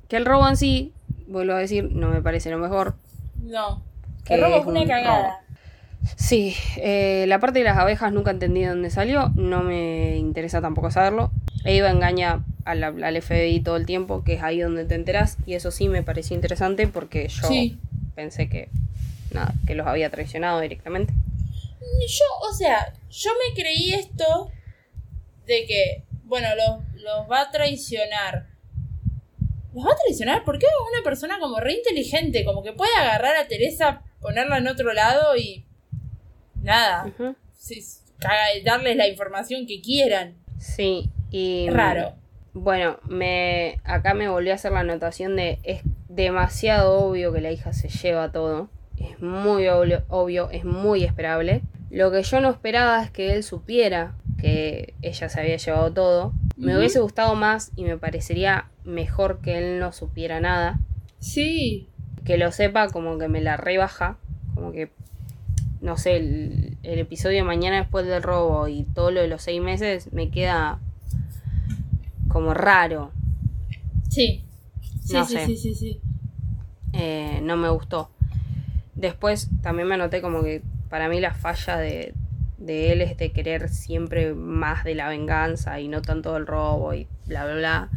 Que 0.09 0.17
el 0.17 0.27
robo 0.27 0.49
en 0.49 0.57
sí, 0.57 0.93
vuelvo 1.29 1.55
a 1.55 1.59
decir, 1.59 1.91
no 1.93 2.09
me 2.09 2.21
parece 2.23 2.51
lo 2.51 2.59
mejor. 2.59 2.97
No. 3.43 3.83
Que 4.25 4.35
El 4.35 4.41
robo 4.43 4.57
es 4.57 4.67
una 4.67 4.81
un 4.83 4.89
cagada. 4.89 5.41
Sí, 6.17 6.55
eh, 6.77 7.25
la 7.29 7.39
parte 7.41 7.61
de 7.61 7.65
las 7.65 7.79
abejas 7.79 8.13
nunca 8.13 8.31
entendí 8.31 8.61
de 8.61 8.69
dónde 8.69 8.91
salió, 8.91 9.31
no 9.37 9.63
me 9.63 10.17
interesa 10.17 10.61
tampoco 10.61 10.91
saberlo. 10.91 11.31
Eva 11.65 11.91
engaña 11.91 12.45
al, 12.67 12.83
al 13.03 13.23
FBI 13.23 13.61
todo 13.61 13.77
el 13.77 13.87
tiempo, 13.87 14.23
que 14.23 14.35
es 14.35 14.43
ahí 14.43 14.61
donde 14.61 14.85
te 14.85 14.95
enterás, 14.97 15.39
y 15.47 15.55
eso 15.55 15.71
sí 15.71 15.89
me 15.89 16.03
pareció 16.03 16.35
interesante 16.37 16.87
porque 16.89 17.29
yo 17.29 17.49
Sí. 17.49 17.79
pensé 18.15 18.49
que, 18.51 18.69
nada, 19.33 19.55
que 19.67 19.75
los 19.75 19.87
había 19.87 20.11
traicionado 20.11 20.61
directamente. 20.61 21.15
Yo, 22.07 22.49
o 22.51 22.53
sea, 22.53 22.93
yo 23.11 23.31
me 23.33 23.55
creí 23.55 23.95
esto 23.95 24.51
de 25.47 25.67
que, 25.67 26.05
bueno, 26.25 26.49
los, 26.57 27.03
los 27.03 27.31
va 27.31 27.43
a 27.43 27.51
traicionar. 27.51 28.47
¿Los 29.75 29.87
va 29.87 29.93
a 29.93 29.97
traicionar? 29.97 30.45
¿Por 30.45 30.59
qué 30.59 30.67
una 30.93 31.03
persona 31.03 31.39
como 31.39 31.61
re 31.61 31.75
inteligente, 31.75 32.45
como 32.45 32.63
que 32.63 32.73
puede 32.73 32.95
agarrar 32.97 33.37
a 33.37 33.49
Teresa, 33.49 34.03
ponerla 34.21 34.59
en 34.59 34.69
otro 34.69 34.93
lado 34.93 35.37
y 35.37 35.67
nada, 36.63 37.13
sí, 37.53 37.85
darles 38.65 38.97
la 38.97 39.09
información 39.09 39.67
que 39.67 39.81
quieran? 39.81 40.37
Sí, 40.59 41.11
y... 41.31 41.69
Raro. 41.71 42.15
Bueno, 42.55 43.01
me 43.09 43.81
acá 43.83 44.15
me 44.15 44.29
volvió 44.29 44.53
a 44.53 44.55
hacer 44.55 44.71
la 44.71 44.81
anotación 44.81 45.35
de 45.35 45.59
es 45.65 45.83
demasiado 46.09 47.01
obvio 47.01 47.33
que 47.33 47.41
la 47.41 47.51
hija 47.51 47.73
se 47.73 47.89
lleva 47.89 48.31
todo. 48.31 48.69
Es 48.97 49.21
muy 49.21 49.67
obvio, 49.67 50.05
obvio, 50.09 50.51
es 50.51 50.65
muy 50.65 51.03
esperable. 51.03 51.63
Lo 51.91 52.13
que 52.13 52.23
yo 52.23 52.41
no 52.41 52.51
esperaba 52.51 53.03
es 53.03 53.11
que 53.11 53.33
él 53.33 53.43
supiera 53.43 54.15
que 54.45 54.93
ella 55.01 55.29
se 55.31 55.41
había 55.41 55.57
llevado 55.57 55.91
todo. 55.93 56.33
Me 56.59 56.77
hubiese 56.77 57.01
gustado 57.01 57.35
más 57.35 57.73
y 57.77 57.85
me 57.85 57.97
parecería 57.97 58.69
mejor 58.85 59.41
que 59.41 59.57
él 59.57 59.79
no 59.81 59.91
supiera 59.93 60.39
nada. 60.39 60.79
Sí. 61.19 61.89
Que 62.27 62.37
lo 62.37 62.53
sepa 62.53 62.89
como 62.89 63.17
que 63.19 63.29
me 63.29 63.41
la 63.41 63.57
rebaja. 63.57 64.19
Como 64.55 64.71
que, 64.73 64.91
no 65.81 65.97
sé, 65.97 66.17
el, 66.17 66.77
el 66.83 66.99
episodio 66.99 67.39
de 67.39 67.45
mañana 67.45 67.79
después 67.79 68.05
del 68.07 68.23
robo 68.23 68.69
y 68.69 68.83
todo 68.85 69.11
lo 69.11 69.23
de 69.23 69.29
los 69.29 69.41
seis 69.41 69.63
meses 69.63 70.13
me 70.13 70.31
queda 70.31 70.79
como 72.29 72.53
raro. 72.53 73.13
Sí. 74.11 74.45
Sí, 75.03 75.15
No 75.15 75.25
sí, 75.25 75.33
sé. 75.35 75.47
sí, 75.47 75.57
sí, 75.57 75.75
sí. 75.75 76.01
eh, 76.93 77.41
no 77.43 77.57
me 77.57 77.71
gustó. 77.71 78.11
Después 78.95 79.49
también 79.63 79.89
me 79.89 79.95
anoté 79.95 80.21
como 80.21 80.43
que 80.43 80.63
para 80.91 81.09
mí 81.09 81.21
la 81.21 81.35
falla 81.35 81.77
de, 81.79 82.15
de 82.59 82.93
él 82.93 83.01
es 83.01 83.17
de 83.17 83.33
querer 83.33 83.69
siempre 83.69 84.35
más 84.35 84.85
de 84.85 84.95
la 84.95 85.09
venganza 85.09 85.81
y 85.81 85.89
no 85.89 86.03
tanto 86.03 86.35
del 86.35 86.47
robo 86.47 86.95
y 86.95 87.07
bla, 87.27 87.45
bla, 87.45 87.55
bla. 87.55 87.91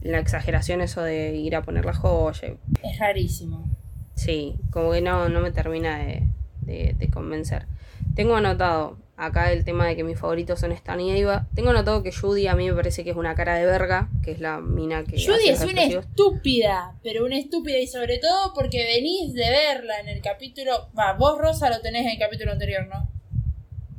La 0.00 0.18
exageración 0.18 0.80
eso 0.80 1.02
de 1.02 1.34
ir 1.36 1.54
a 1.54 1.62
poner 1.62 1.84
la 1.84 1.94
joya. 1.94 2.56
Es 2.82 2.98
rarísimo. 2.98 3.68
Sí, 4.14 4.56
como 4.70 4.92
que 4.92 5.00
no, 5.00 5.28
no 5.28 5.40
me 5.40 5.52
termina 5.52 5.98
de, 5.98 6.22
de- 6.60 6.94
de 6.98 7.10
convencer. 7.10 7.66
Tengo 8.14 8.34
anotado 8.36 8.98
acá 9.16 9.52
el 9.52 9.64
tema 9.64 9.86
de 9.86 9.94
que 9.94 10.02
mis 10.02 10.18
favoritos 10.18 10.58
son 10.58 10.72
Stan 10.72 11.00
y 11.00 11.12
Eva. 11.16 11.46
Tengo 11.54 11.70
anotado 11.70 12.02
que 12.02 12.12
Judy 12.12 12.48
a 12.48 12.56
mí 12.56 12.68
me 12.68 12.74
parece 12.74 13.04
que 13.04 13.10
es 13.10 13.16
una 13.16 13.34
cara 13.36 13.54
de 13.54 13.64
verga, 13.64 14.08
que 14.24 14.32
es 14.32 14.40
la 14.40 14.58
mina 14.60 15.04
que... 15.04 15.16
Judy 15.24 15.50
hace 15.50 15.64
es 15.66 15.72
una 15.72 15.82
estúpida, 15.84 16.96
pero 17.04 17.24
una 17.24 17.38
estúpida 17.38 17.78
y 17.78 17.86
sobre 17.86 18.18
todo 18.18 18.52
porque 18.54 18.84
venís 18.84 19.32
de 19.34 19.48
verla 19.48 20.00
en 20.00 20.08
el 20.08 20.20
capítulo... 20.20 20.88
Va, 20.98 21.12
vos 21.14 21.38
Rosa 21.38 21.70
lo 21.70 21.80
tenés 21.80 22.02
en 22.02 22.10
el 22.10 22.18
capítulo 22.18 22.52
anterior, 22.52 22.86
¿no? 22.88 23.08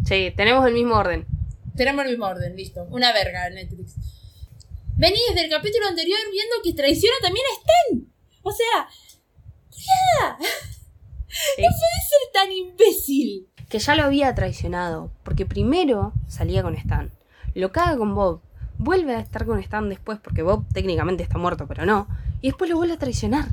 Sí, 0.06 0.34
tenemos 0.36 0.66
el 0.68 0.74
mismo 0.74 0.96
orden. 0.96 1.26
Tenemos 1.76 2.06
el 2.06 2.12
mismo 2.12 2.26
orden, 2.26 2.56
listo. 2.56 2.84
Una 2.90 3.12
verga 3.14 3.50
Netflix. 3.50 3.96
Venís 4.96 5.22
desde 5.30 5.46
el 5.46 5.50
capítulo 5.50 5.88
anterior 5.88 6.20
viendo 6.32 6.56
que 6.64 6.74
traiciona 6.74 7.16
también 7.22 7.46
a 7.46 7.60
Stan. 7.60 8.14
O 8.44 8.52
sea, 8.52 8.88
culiada, 9.70 10.38
Sí. 11.30 11.62
no 11.62 11.68
puede 11.68 12.00
ser 12.10 12.32
tan 12.34 12.52
imbécil. 12.52 13.48
que 13.70 13.80
ya 13.80 13.96
lo 13.96 14.04
había 14.04 14.36
traicionado, 14.36 15.12
porque 15.24 15.48
primero 15.48 16.14
salía 16.28 16.62
con 16.62 16.76
Stan, 16.76 17.12
lo 17.56 17.72
caga 17.72 17.98
con 17.98 18.14
Bob, 18.14 18.42
vuelve 18.78 19.16
a 19.16 19.20
estar 19.20 19.48
con 19.48 19.58
Stan 19.60 19.90
después, 19.90 20.20
porque 20.24 20.44
Bob 20.44 20.66
técnicamente 20.72 21.24
está 21.24 21.40
muerto, 21.40 21.66
pero 21.68 21.84
no, 21.84 22.08
y 22.42 22.50
después 22.50 22.70
lo 22.70 22.78
vuelve 22.78 22.94
a 22.94 23.00
traicionar. 23.00 23.48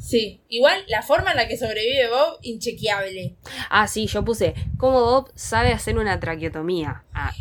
Sí, 0.00 0.40
igual 0.48 0.82
la 0.88 1.02
forma 1.02 1.32
en 1.32 1.36
la 1.36 1.46
que 1.46 1.58
sobrevive 1.58 2.08
Bob, 2.08 2.38
inchequeable. 2.42 3.36
Ah, 3.68 3.86
sí, 3.86 4.06
yo 4.06 4.24
puse, 4.24 4.54
¿cómo 4.78 5.00
Bob 5.02 5.30
sabe 5.34 5.72
hacer 5.72 5.98
una 5.98 6.18
traqueotomía? 6.18 7.04
Ah, 7.12 7.32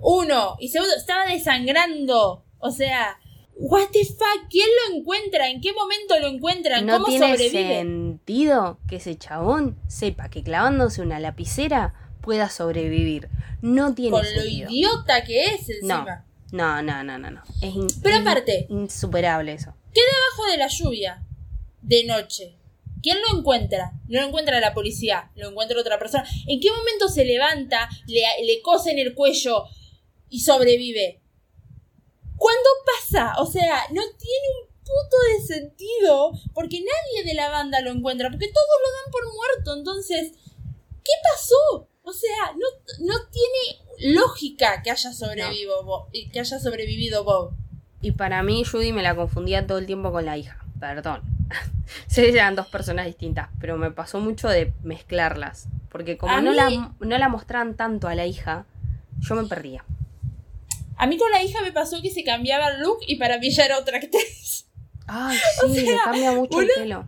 Uno. 0.00 0.56
Y 0.60 0.68
segundo, 0.68 0.94
estaba 0.96 1.26
desangrando. 1.26 2.44
O 2.58 2.70
sea, 2.70 3.18
what 3.54 3.88
the 3.92 4.04
fuck, 4.04 4.48
¿quién 4.50 4.66
lo 4.90 4.96
encuentra? 4.96 5.48
¿En 5.48 5.60
qué 5.60 5.72
momento 5.72 6.18
lo 6.20 6.26
encuentran? 6.28 6.86
No 6.86 6.94
¿Cómo 6.94 7.06
tiene 7.06 7.26
sobrevive? 7.32 7.78
sentido 7.78 8.78
que 8.88 8.96
ese 8.96 9.16
chabón 9.16 9.76
sepa 9.88 10.28
que 10.28 10.42
clavándose 10.42 11.02
una 11.02 11.20
lapicera 11.20 11.94
pueda 12.20 12.48
sobrevivir. 12.50 13.28
No 13.62 13.94
tiene 13.94 14.10
Con 14.10 14.22
lo 14.22 14.28
sentido. 14.42 14.70
idiota 14.70 15.24
que 15.24 15.44
es 15.46 15.68
encima. 15.68 16.24
No, 16.52 16.82
no, 16.82 17.02
no, 17.04 17.18
no, 17.18 17.30
no. 17.30 17.42
Es 17.62 17.74
in- 17.74 17.86
Pero 18.02 18.16
aparte- 18.18 18.66
insuperable 18.70 19.52
eso. 19.52 19.74
Debajo 19.94 20.50
de 20.50 20.56
la 20.58 20.68
lluvia, 20.68 21.22
de 21.82 22.04
noche. 22.04 22.56
¿Quién 23.02 23.18
lo 23.20 23.38
encuentra? 23.38 23.92
No 24.08 24.20
lo 24.20 24.26
encuentra 24.26 24.60
la 24.60 24.74
policía, 24.74 25.30
lo 25.36 25.50
encuentra 25.50 25.80
otra 25.80 25.98
persona. 25.98 26.24
¿En 26.46 26.60
qué 26.60 26.70
momento 26.70 27.08
se 27.08 27.24
levanta, 27.24 27.88
le, 28.06 28.22
le 28.44 28.60
cose 28.62 28.90
en 28.90 28.98
el 28.98 29.14
cuello 29.14 29.64
y 30.28 30.40
sobrevive? 30.40 31.20
¿Cuándo 32.36 32.68
pasa? 32.86 33.34
O 33.38 33.46
sea, 33.46 33.84
no 33.92 34.02
tiene 34.02 34.46
un 34.60 34.68
puto 34.78 35.16
de 35.32 35.46
sentido 35.46 36.32
porque 36.54 36.80
nadie 36.80 37.24
de 37.24 37.34
la 37.34 37.50
banda 37.50 37.80
lo 37.80 37.90
encuentra, 37.90 38.30
porque 38.30 38.48
todos 38.48 38.66
lo 38.82 38.90
dan 38.92 39.12
por 39.12 39.34
muerto. 39.34 39.74
Entonces, 39.76 40.32
¿qué 41.04 41.12
pasó? 41.32 41.88
O 42.02 42.12
sea, 42.12 42.52
no, 42.56 43.06
no 43.06 43.14
tiene 43.30 44.14
lógica 44.14 44.82
que 44.82 44.90
haya 44.90 45.12
sobrevivido 45.12 45.84
Bob. 45.84 46.10
Que 46.32 46.40
haya 46.40 46.58
sobrevivido 46.58 47.24
Bob. 47.24 47.52
Y 48.00 48.12
para 48.12 48.42
mí, 48.42 48.64
Judy 48.64 48.92
me 48.92 49.02
la 49.02 49.14
confundía 49.14 49.66
todo 49.66 49.78
el 49.78 49.86
tiempo 49.86 50.12
con 50.12 50.24
la 50.24 50.38
hija. 50.38 50.64
Perdón. 50.80 51.22
sé 52.06 52.22
que 52.22 52.30
eran 52.30 52.54
dos 52.54 52.68
personas 52.68 53.06
distintas, 53.06 53.48
pero 53.60 53.76
me 53.76 53.90
pasó 53.90 54.20
mucho 54.20 54.48
de 54.48 54.72
mezclarlas. 54.82 55.66
Porque 55.90 56.16
como 56.18 56.32
A 56.34 56.40
no, 56.40 56.50
mí- 56.50 56.56
la, 56.56 56.94
no 57.00 57.18
la 57.18 57.28
mostraban 57.28 57.74
tanto 57.76 58.08
a 58.08 58.14
la 58.14 58.26
hija, 58.26 58.66
yo 59.20 59.34
me 59.34 59.44
perdía. 59.48 59.84
A 60.96 61.06
mí 61.06 61.16
con 61.16 61.30
la 61.30 61.42
hija 61.42 61.60
me 61.62 61.72
pasó 61.72 62.02
que 62.02 62.10
se 62.10 62.24
cambiaba 62.24 62.68
el 62.68 62.80
look 62.80 62.98
y 63.06 63.16
para 63.16 63.38
mí 63.38 63.50
ya 63.50 63.64
era 63.64 63.78
otra 63.78 63.98
actriz. 63.98 64.66
Ay, 65.06 65.38
sí, 65.72 65.80
le 65.86 65.96
cambia 66.04 66.32
mucho 66.32 66.60
el 66.60 66.68
pelo. 66.68 66.98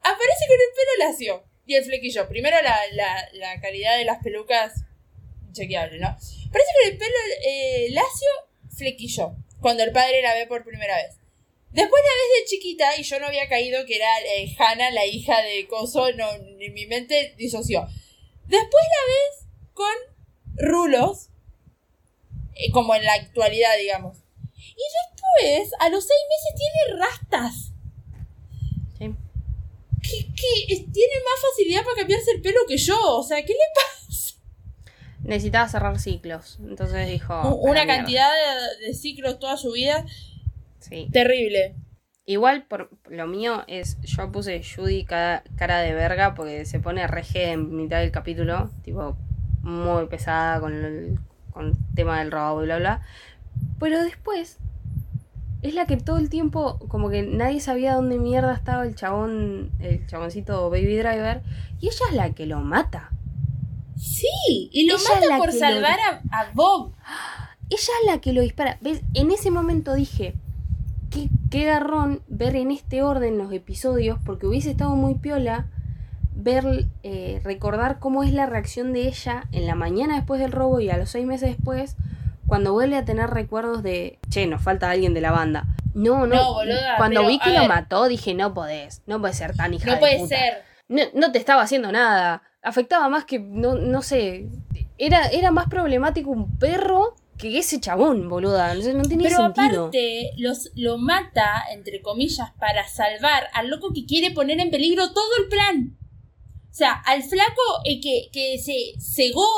Aparece 0.00 0.46
con 0.46 0.56
el 0.56 0.72
pelo 0.74 1.08
lacio 1.10 1.44
y 1.66 1.74
el 1.74 1.84
flequillo. 1.84 2.28
Primero 2.28 2.56
la, 2.62 2.76
la, 2.92 3.28
la 3.34 3.60
calidad 3.60 3.98
de 3.98 4.04
las 4.04 4.22
pelucas, 4.22 4.84
chequeable, 5.52 5.98
¿no? 5.98 6.06
Aparece 6.08 6.48
con 6.48 6.92
el 6.92 6.98
pelo 6.98 7.14
eh, 7.46 7.88
lacio, 7.90 8.28
flequillo, 8.76 9.34
cuando 9.60 9.82
el 9.82 9.92
padre 9.92 10.22
la 10.22 10.32
ve 10.34 10.46
por 10.46 10.64
primera 10.64 10.96
vez. 10.96 11.18
Después 11.72 12.02
la 12.02 12.08
ves 12.08 12.42
de 12.42 12.48
chiquita 12.48 12.96
y 12.98 13.02
yo 13.04 13.20
no 13.20 13.26
había 13.26 13.48
caído 13.48 13.84
que 13.86 13.96
era 13.96 14.08
eh, 14.20 14.54
Hannah, 14.58 14.90
la 14.90 15.06
hija 15.06 15.40
de 15.42 15.66
Coso, 15.68 16.10
no, 16.12 16.30
en 16.32 16.74
mi 16.74 16.86
mente 16.86 17.34
disoció. 17.38 17.86
Después 18.46 18.84
la 18.84 19.06
ves 19.12 19.46
con 19.72 20.66
rulos, 20.68 21.28
eh, 22.56 22.70
como 22.72 22.94
en 22.96 23.04
la 23.04 23.14
actualidad, 23.14 23.76
digamos. 23.78 24.18
Y 24.56 24.82
después, 25.46 25.70
a 25.78 25.88
los 25.90 26.04
seis 26.06 26.20
meses, 26.28 26.54
tiene 26.56 26.98
rastas. 27.04 27.54
Sí. 28.98 29.14
que, 30.02 30.26
que 30.34 30.74
es- 30.74 30.92
tiene 30.92 31.14
más 31.24 31.40
facilidad 31.50 31.84
para 31.84 31.96
cambiarse 31.96 32.32
el 32.32 32.42
pelo 32.42 32.60
que 32.66 32.76
yo. 32.78 32.98
O 33.16 33.22
sea, 33.22 33.42
¿qué 33.44 33.52
le 33.52 33.58
pasa? 33.74 34.34
Necesitaba 35.22 35.68
cerrar 35.68 36.00
ciclos. 36.00 36.58
Entonces 36.60 37.08
dijo. 37.08 37.32
"A 37.34 37.44
la 37.44 37.50
Una 37.54 37.84
mierda". 37.84 37.96
cantidad 37.96 38.30
de, 38.80 38.86
de 38.88 38.94
ciclos 38.94 39.38
toda 39.38 39.56
su 39.56 39.70
vida 39.72 40.04
Sí. 40.90 41.08
terrible. 41.12 41.76
Igual 42.26 42.64
por 42.66 42.90
lo 43.08 43.26
mío 43.26 43.64
es, 43.66 43.98
yo 44.02 44.30
puse 44.30 44.62
Judy 44.62 45.04
cara, 45.04 45.42
cara 45.56 45.78
de 45.78 45.94
verga 45.94 46.34
porque 46.34 46.64
se 46.64 46.78
pone 46.80 47.06
reje 47.06 47.52
en 47.52 47.74
mitad 47.76 47.98
del 48.00 48.10
capítulo, 48.12 48.70
tipo 48.82 49.16
muy 49.62 50.06
pesada 50.06 50.60
con 50.60 50.72
el, 50.72 51.18
con 51.50 51.66
el 51.68 51.74
tema 51.94 52.20
del 52.20 52.30
robo 52.30 52.62
y 52.62 52.66
bla 52.66 52.78
bla. 52.78 53.02
Pero 53.80 54.02
después 54.02 54.58
es 55.62 55.74
la 55.74 55.86
que 55.86 55.96
todo 55.96 56.18
el 56.18 56.30
tiempo 56.30 56.78
como 56.88 57.10
que 57.10 57.22
nadie 57.22 57.60
sabía 57.60 57.94
dónde 57.94 58.18
mierda 58.18 58.54
estaba 58.54 58.84
el 58.84 58.94
chabón, 58.94 59.72
el 59.80 60.06
chaboncito 60.06 60.70
Baby 60.70 60.96
Driver 60.96 61.42
y 61.80 61.86
ella 61.88 62.04
es 62.10 62.14
la 62.16 62.30
que 62.32 62.46
lo 62.46 62.60
mata. 62.60 63.10
Sí, 63.96 64.70
y 64.72 64.86
lo 64.86 64.94
Ella 64.96 65.04
mata 65.14 65.26
la 65.26 65.36
por 65.38 65.46
lo- 65.52 65.58
salvar 65.58 65.98
a, 66.00 66.40
a 66.40 66.50
Bob. 66.54 66.92
Ella 67.68 67.76
es 68.00 68.06
la 68.06 68.20
que 68.20 68.32
lo 68.32 68.40
dispara. 68.40 68.78
¿Ves? 68.80 69.02
En 69.14 69.30
ese 69.30 69.50
momento 69.50 69.94
dije, 69.94 70.34
qué, 71.10 71.28
qué 71.50 71.64
garrón 71.66 72.22
ver 72.28 72.56
en 72.56 72.70
este 72.70 73.02
orden 73.02 73.38
los 73.38 73.52
episodios, 73.52 74.18
porque 74.24 74.46
hubiese 74.46 74.70
estado 74.70 74.94
muy 74.96 75.14
piola 75.16 75.66
ver, 76.34 76.86
eh, 77.02 77.40
recordar 77.44 77.98
cómo 77.98 78.22
es 78.22 78.32
la 78.32 78.46
reacción 78.46 78.92
de 78.92 79.08
ella 79.08 79.44
en 79.52 79.66
la 79.66 79.74
mañana 79.74 80.16
después 80.16 80.40
del 80.40 80.52
robo 80.52 80.80
y 80.80 80.90
a 80.90 80.96
los 80.96 81.10
seis 81.10 81.26
meses 81.26 81.50
después, 81.56 81.96
cuando 82.46 82.72
vuelve 82.72 82.96
a 82.96 83.04
tener 83.04 83.30
recuerdos 83.30 83.82
de, 83.82 84.18
che, 84.28 84.46
nos 84.46 84.62
falta 84.62 84.90
alguien 84.90 85.14
de 85.14 85.20
la 85.20 85.32
banda. 85.32 85.66
No, 85.94 86.26
no. 86.26 86.36
No, 86.36 86.54
boluda, 86.54 86.96
cuando 86.96 87.20
pero, 87.20 87.28
vi 87.28 87.38
que 87.40 87.50
lo 87.50 87.60
ver. 87.60 87.68
mató, 87.68 88.08
dije, 88.08 88.34
no 88.34 88.54
podés, 88.54 89.02
no 89.06 89.20
puedes 89.20 89.36
ser 89.36 89.54
tan 89.56 89.74
hija 89.74 89.86
No 89.86 89.92
de 89.94 89.98
puede 89.98 90.18
puta. 90.18 90.36
ser. 90.36 90.62
No, 90.88 91.02
no 91.14 91.30
te 91.32 91.38
estaba 91.38 91.62
haciendo 91.62 91.92
nada. 91.92 92.42
Afectaba 92.62 93.08
más 93.08 93.24
que, 93.24 93.38
no, 93.38 93.74
no 93.74 94.02
sé, 94.02 94.48
era, 94.98 95.26
era 95.28 95.50
más 95.50 95.68
problemático 95.68 96.30
un 96.30 96.58
perro 96.58 97.14
que 97.40 97.58
ese 97.58 97.80
chabón, 97.80 98.28
boluda. 98.28 98.74
No, 98.74 98.82
sé, 98.82 98.94
no 98.94 99.02
tenía 99.02 99.28
Pero 99.28 99.42
sentido. 99.44 99.80
aparte, 99.86 100.32
los, 100.36 100.70
lo 100.74 100.98
mata, 100.98 101.64
entre 101.72 102.02
comillas, 102.02 102.50
para 102.58 102.86
salvar 102.86 103.48
al 103.52 103.68
loco 103.68 103.92
que 103.92 104.06
quiere 104.06 104.30
poner 104.30 104.60
en 104.60 104.70
peligro 104.70 105.12
todo 105.12 105.30
el 105.42 105.48
plan. 105.48 105.96
O 106.70 106.74
sea, 106.74 106.92
al 106.92 107.22
flaco 107.22 107.62
eh, 107.84 108.00
que, 108.00 108.28
que 108.32 108.58
se 108.58 108.92
cegó, 109.00 109.48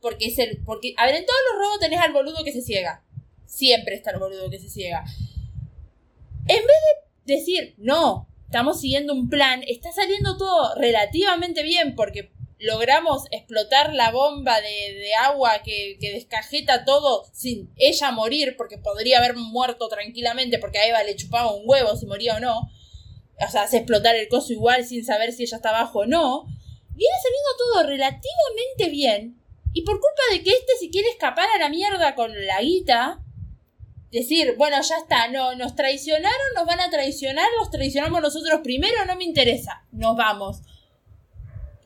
porque 0.00 0.26
es 0.26 0.38
el. 0.38 0.62
Porque, 0.64 0.94
a 0.96 1.06
ver, 1.06 1.16
en 1.16 1.26
todos 1.26 1.40
los 1.50 1.64
robos 1.64 1.80
tenés 1.80 2.00
al 2.00 2.12
boludo 2.12 2.44
que 2.44 2.52
se 2.52 2.62
ciega. 2.62 3.04
Siempre 3.46 3.94
está 3.96 4.12
el 4.12 4.18
boludo 4.18 4.48
que 4.50 4.58
se 4.58 4.68
ciega. 4.68 5.04
En 6.46 6.56
vez 6.56 6.76
de 7.24 7.34
decir, 7.36 7.74
no, 7.78 8.28
estamos 8.46 8.80
siguiendo 8.80 9.14
un 9.14 9.28
plan, 9.28 9.62
está 9.66 9.92
saliendo 9.92 10.36
todo 10.36 10.74
relativamente 10.76 11.62
bien 11.62 11.94
porque 11.94 12.32
logramos 12.62 13.24
explotar 13.30 13.92
la 13.92 14.10
bomba 14.10 14.60
de, 14.60 14.94
de 14.94 15.14
agua 15.14 15.62
que, 15.64 15.98
que 16.00 16.12
descajeta 16.12 16.84
todo 16.84 17.24
sin 17.32 17.72
ella 17.76 18.10
morir, 18.10 18.54
porque 18.56 18.78
podría 18.78 19.18
haber 19.18 19.36
muerto 19.36 19.88
tranquilamente 19.88 20.58
porque 20.58 20.78
a 20.78 20.86
Eva 20.86 21.02
le 21.02 21.16
chupaba 21.16 21.52
un 21.52 21.62
huevo 21.64 21.96
si 21.96 22.06
moría 22.06 22.36
o 22.36 22.40
no. 22.40 22.70
O 23.46 23.50
sea, 23.50 23.62
hace 23.62 23.78
explotar 23.78 24.14
el 24.16 24.28
coso 24.28 24.52
igual 24.52 24.84
sin 24.84 25.04
saber 25.04 25.32
si 25.32 25.42
ella 25.42 25.56
está 25.56 25.70
abajo 25.70 26.00
o 26.00 26.06
no. 26.06 26.44
Viene 26.94 27.14
saliendo 27.22 27.56
todo 27.58 27.82
relativamente 27.88 28.88
bien. 28.90 29.42
Y 29.72 29.82
por 29.82 29.94
culpa 29.94 30.22
de 30.30 30.42
que 30.42 30.50
este 30.50 30.72
se 30.78 30.90
quiere 30.90 31.08
escapar 31.08 31.48
a 31.54 31.58
la 31.58 31.68
mierda 31.68 32.14
con 32.14 32.30
la 32.46 32.60
guita, 32.60 33.22
decir, 34.12 34.54
bueno, 34.58 34.76
ya 34.82 34.98
está, 34.98 35.28
no, 35.28 35.56
nos 35.56 35.74
traicionaron, 35.74 36.54
nos 36.54 36.66
van 36.66 36.80
a 36.80 36.90
traicionar, 36.90 37.48
los 37.58 37.70
traicionamos 37.70 38.20
nosotros 38.20 38.60
primero, 38.62 39.04
no 39.06 39.16
me 39.16 39.24
interesa, 39.24 39.84
nos 39.90 40.14
vamos. 40.14 40.60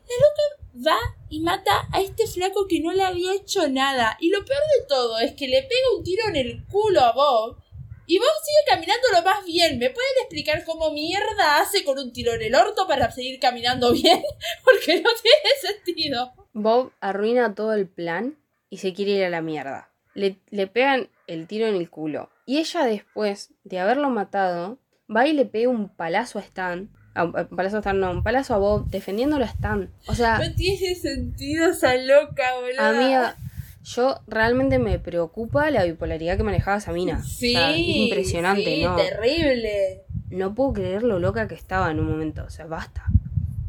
La 0.07 0.15
loca 0.15 0.89
va 0.89 0.99
y 1.29 1.41
mata 1.41 1.87
a 1.91 2.01
este 2.01 2.27
flaco 2.27 2.67
que 2.67 2.79
no 2.79 2.93
le 2.93 3.03
había 3.03 3.33
hecho 3.33 3.67
nada. 3.67 4.17
Y 4.19 4.29
lo 4.29 4.43
peor 4.45 4.61
de 4.79 4.87
todo 4.87 5.19
es 5.19 5.33
que 5.33 5.47
le 5.47 5.63
pega 5.63 5.97
un 5.97 6.03
tiro 6.03 6.27
en 6.29 6.35
el 6.35 6.65
culo 6.67 7.01
a 7.01 7.13
Bob. 7.13 7.57
Y 8.05 8.19
Bob 8.19 8.27
sigue 8.41 8.75
caminando 8.75 9.07
lo 9.13 9.21
más 9.21 9.45
bien. 9.45 9.79
¿Me 9.79 9.89
pueden 9.89 10.13
explicar 10.21 10.63
cómo 10.63 10.91
mierda 10.91 11.59
hace 11.59 11.83
con 11.83 11.99
un 11.99 12.13
tiro 12.13 12.33
en 12.33 12.41
el 12.41 12.55
orto 12.55 12.87
para 12.87 13.11
seguir 13.11 13.39
caminando 13.39 13.91
bien? 13.93 14.23
Porque 14.63 15.01
no 15.01 15.09
tiene 15.21 15.75
sentido. 15.75 16.31
Bob 16.53 16.93
arruina 17.01 17.53
todo 17.53 17.73
el 17.73 17.87
plan 17.87 18.37
y 18.69 18.77
se 18.77 18.93
quiere 18.93 19.11
ir 19.11 19.25
a 19.25 19.29
la 19.29 19.41
mierda. 19.41 19.91
Le, 20.13 20.37
le 20.49 20.67
pegan 20.67 21.09
el 21.27 21.47
tiro 21.47 21.67
en 21.67 21.75
el 21.75 21.89
culo. 21.89 22.29
Y 22.45 22.59
ella 22.59 22.85
después 22.85 23.53
de 23.65 23.79
haberlo 23.79 24.09
matado, 24.09 24.79
va 25.13 25.27
y 25.27 25.33
le 25.33 25.45
pega 25.45 25.69
un 25.69 25.89
palazo 25.89 26.39
a 26.39 26.41
Stan. 26.41 26.89
A, 27.17 27.23
un 27.25 27.55
palazo 27.55 27.77
a 27.77 27.79
Stan, 27.79 27.99
no, 27.99 28.11
un 28.11 28.23
palazo 28.23 28.53
a 28.53 28.57
Bob 28.57 28.89
defendiéndolo 28.89 29.43
a 29.43 29.47
Stan. 29.47 29.89
O 30.07 30.15
sea, 30.15 30.39
No 30.39 30.53
tiene 30.55 30.95
sentido 30.95 31.71
esa 31.71 31.95
loca, 31.95 32.43
boludo. 32.61 32.81
amiga, 32.81 33.35
yo 33.83 34.19
realmente 34.27 34.79
me 34.79 34.99
preocupa 34.99 35.71
la 35.71 35.83
bipolaridad 35.83 36.37
que 36.37 36.43
manejaba 36.43 36.77
esa 36.77 36.91
mina. 36.91 37.23
Sí, 37.23 37.55
O 37.55 37.59
sea, 37.59 37.71
es 37.71 37.79
impresionante, 37.79 38.75
sí, 38.75 38.83
¿no? 38.83 38.95
terrible. 38.95 40.03
No 40.29 40.53
puedo 40.53 40.73
creer 40.73 41.03
lo 41.03 41.19
loca 41.19 41.47
que 41.47 41.55
estaba 41.55 41.89
en 41.91 41.99
un 41.99 42.09
momento. 42.09 42.43
O 42.45 42.49
sea, 42.49 42.65
basta. 42.65 43.03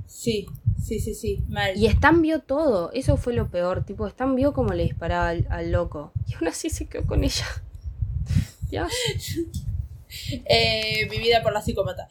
Sí, 0.06 0.46
sí, 0.82 0.98
sí, 0.98 1.14
sí, 1.14 1.44
mal. 1.48 1.76
Y 1.76 1.86
Stan 1.86 2.20
vio 2.20 2.40
todo, 2.40 2.90
eso 2.92 3.16
fue 3.16 3.32
lo 3.32 3.48
peor. 3.48 3.84
Tipo, 3.84 4.06
Stan 4.08 4.34
vio 4.34 4.52
cómo 4.52 4.72
le 4.74 4.82
disparaba 4.82 5.28
al, 5.28 5.46
al 5.50 5.70
loco. 5.70 6.12
Y 6.26 6.34
aún 6.34 6.48
así 6.48 6.68
se 6.70 6.86
quedó 6.86 7.06
con 7.06 7.22
ella. 7.24 7.46
Dios. 8.70 8.90
Eh, 10.46 11.06
vivida 11.10 11.42
por 11.42 11.52
la 11.52 11.60
psicópata. 11.60 12.08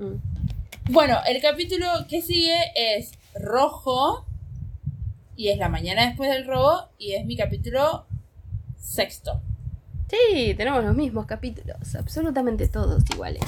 Mm. 0.00 0.92
Bueno, 0.92 1.18
el 1.26 1.40
capítulo 1.40 1.86
que 2.08 2.20
sigue 2.22 2.56
es 2.74 3.12
rojo. 3.34 4.26
Y 5.36 5.48
es 5.48 5.58
la 5.58 5.68
mañana 5.68 6.06
después 6.06 6.28
del 6.30 6.46
robo. 6.46 6.88
Y 6.98 7.12
es 7.12 7.24
mi 7.24 7.36
capítulo 7.36 8.06
sexto. 8.76 9.40
Sí, 10.10 10.54
tenemos 10.56 10.82
los 10.84 10.96
mismos 10.96 11.26
capítulos, 11.26 11.94
absolutamente 11.94 12.66
todos 12.66 13.04
iguales. 13.14 13.42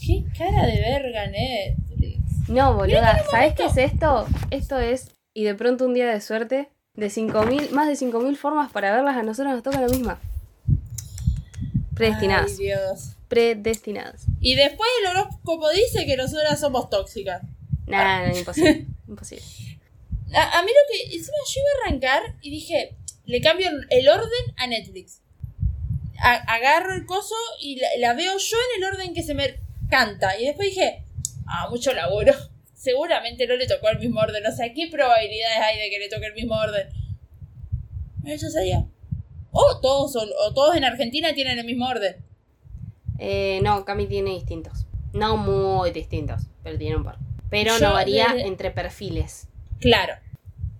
Qué 0.00 0.24
cara 0.36 0.64
de 0.66 0.80
verga, 0.80 1.26
Netflix. 1.26 2.48
No, 2.48 2.74
boluda, 2.74 3.22
¿sabes 3.30 3.54
qué 3.54 3.66
es 3.66 3.76
esto? 3.76 4.26
Esto 4.50 4.78
es, 4.78 5.10
y 5.34 5.44
de 5.44 5.54
pronto 5.54 5.84
un 5.84 5.92
día 5.92 6.08
de 6.08 6.20
suerte, 6.22 6.70
De 6.94 7.08
5.000, 7.08 7.70
más 7.70 7.86
de 7.88 7.94
5.000 7.94 8.36
formas 8.36 8.72
para 8.72 8.94
verlas, 8.94 9.16
a 9.16 9.22
nosotros 9.22 9.52
nos 9.52 9.62
toca 9.62 9.80
la 9.80 9.88
misma. 9.88 10.18
Predestinadas. 11.94 12.52
Ay, 12.52 12.66
Dios. 12.66 13.13
Predestinadas. 13.34 14.26
Y 14.40 14.54
después 14.54 14.88
el 15.00 15.08
horóscopo 15.08 15.70
dice 15.70 16.06
que 16.06 16.16
nosotras 16.16 16.58
somos 16.60 16.88
tóxicas. 16.90 17.42
Nah, 17.86 18.28
no, 18.28 18.38
imposible. 18.38 18.86
imposible. 19.08 19.44
A, 20.34 20.58
a 20.58 20.62
mí 20.62 20.70
lo 20.70 20.82
que. 21.08 21.16
Encima 21.16 21.36
yo 21.46 21.60
iba 21.60 21.68
a 21.70 21.86
arrancar 21.88 22.22
y 22.42 22.50
dije, 22.50 22.96
le 23.26 23.40
cambio 23.40 23.68
el 23.90 24.08
orden 24.08 24.30
a 24.56 24.66
Netflix. 24.66 25.20
A- 26.20 26.54
agarro 26.54 26.94
el 26.94 27.06
coso 27.06 27.34
y 27.60 27.76
la, 27.76 27.88
la 27.98 28.14
veo 28.14 28.38
yo 28.38 28.56
en 28.76 28.82
el 28.82 28.88
orden 28.88 29.14
que 29.14 29.22
se 29.22 29.34
me 29.34 29.60
canta. 29.90 30.38
Y 30.40 30.46
después 30.46 30.68
dije, 30.70 31.04
ah, 31.46 31.68
mucho 31.70 31.92
laburo. 31.92 32.32
Seguramente 32.74 33.46
no 33.46 33.56
le 33.56 33.66
tocó 33.66 33.88
el 33.88 33.98
mismo 33.98 34.20
orden. 34.20 34.46
O 34.46 34.54
sea, 34.54 34.72
¿qué 34.72 34.88
probabilidades 34.88 35.58
hay 35.58 35.78
de 35.78 35.90
que 35.90 35.98
le 35.98 36.08
toque 36.08 36.26
el 36.26 36.34
mismo 36.34 36.54
orden? 36.54 36.88
Eso 38.24 38.48
sería. 38.50 38.84
O 39.52 39.80
todos, 39.80 40.12
son- 40.12 40.28
o 40.46 40.52
todos 40.54 40.76
en 40.76 40.84
Argentina 40.84 41.32
tienen 41.34 41.58
el 41.58 41.64
mismo 41.66 41.86
orden. 41.88 42.16
Eh, 43.26 43.60
no, 43.62 43.84
Cami 43.84 44.06
tiene 44.06 44.30
distintos. 44.32 44.86
No 45.12 45.36
muy 45.36 45.90
distintos, 45.92 46.42
pero 46.62 46.76
tiene 46.78 46.96
un 46.96 47.04
par. 47.04 47.16
Pero 47.50 47.78
Yo 47.78 47.86
no 47.88 47.92
varía 47.94 48.28
desde- 48.34 48.46
entre 48.48 48.70
perfiles. 48.70 49.48
Claro. 49.80 50.14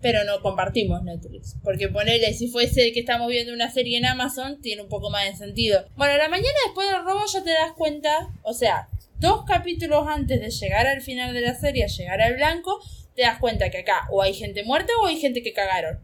Pero 0.03 0.25
no 0.25 0.43
compartimos 0.43 1.03
Netflix. 1.03 1.57
Porque 1.65 1.89
ponele, 1.89 2.35
si 2.35 2.49
fuese 2.49 2.93
que 2.93 3.01
estamos 3.01 3.29
viendo 3.29 3.55
una 3.55 3.71
serie 3.71 3.97
en 3.97 4.05
Amazon, 4.05 4.61
tiene 4.61 4.83
un 4.83 4.89
poco 4.89 5.09
más 5.09 5.25
de 5.25 5.35
sentido. 5.37 5.87
Bueno, 5.97 6.17
la 6.19 6.29
mañana 6.29 6.55
después 6.67 6.91
del 6.91 7.03
robo 7.05 7.21
ya 7.33 7.43
te 7.43 7.51
das 7.51 7.73
cuenta, 7.73 8.29
o 8.43 8.53
sea, 8.53 8.89
dos 9.19 9.45
capítulos 9.47 10.07
antes 10.07 10.41
de 10.41 10.51
llegar 10.51 10.87
al 10.87 11.01
final 11.01 11.33
de 11.33 11.41
la 11.41 11.55
serie, 11.55 11.87
llegar 11.89 12.21
al 12.21 12.35
blanco, 12.35 12.79
te 13.15 13.23
das 13.23 13.39
cuenta 13.39 13.71
que 13.71 13.79
acá 13.79 14.07
o 14.11 14.21
hay 14.21 14.35
gente 14.35 14.63
muerta 14.65 14.93
o 15.03 15.07
hay 15.07 15.17
gente 15.19 15.43
que 15.43 15.55
cagaron. 15.55 16.01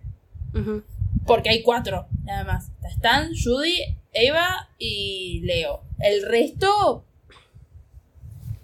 Porque 1.27 1.51
hay 1.51 1.63
cuatro, 1.63 2.07
nada 2.25 2.45
más. 2.45 2.71
Están 2.91 3.31
Judy, 3.35 3.97
Eva 4.13 4.69
y 4.79 5.41
Leo. 5.45 5.83
El 5.99 6.27
resto, 6.27 7.05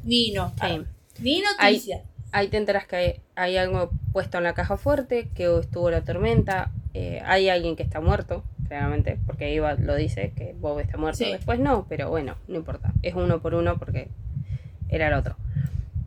ni 0.04 0.30
no. 0.32 0.52
Sí. 0.60 0.82
Ni 1.20 1.42
noticia. 1.42 2.02
Ahí 2.32 2.48
te 2.48 2.56
enteras 2.56 2.86
que 2.86 3.20
hay, 3.34 3.56
algo 3.56 3.90
puesto 4.12 4.38
en 4.38 4.44
la 4.44 4.54
caja 4.54 4.76
fuerte, 4.76 5.28
que 5.34 5.58
estuvo 5.58 5.90
la 5.90 6.02
tormenta, 6.02 6.70
eh, 6.92 7.22
hay 7.24 7.48
alguien 7.48 7.76
que 7.76 7.82
está 7.82 8.00
muerto, 8.00 8.44
claramente, 8.68 9.18
porque 9.26 9.54
Eva 9.54 9.74
lo 9.74 9.94
dice, 9.94 10.32
que 10.36 10.54
Bob 10.58 10.80
está 10.80 10.98
muerto. 10.98 11.18
Sí. 11.18 11.32
Después 11.32 11.58
no, 11.58 11.86
pero 11.88 12.10
bueno, 12.10 12.36
no 12.48 12.56
importa. 12.56 12.92
Es 13.02 13.14
uno 13.14 13.40
por 13.40 13.54
uno 13.54 13.78
porque 13.78 14.08
era 14.88 15.08
el 15.08 15.14
otro. 15.14 15.36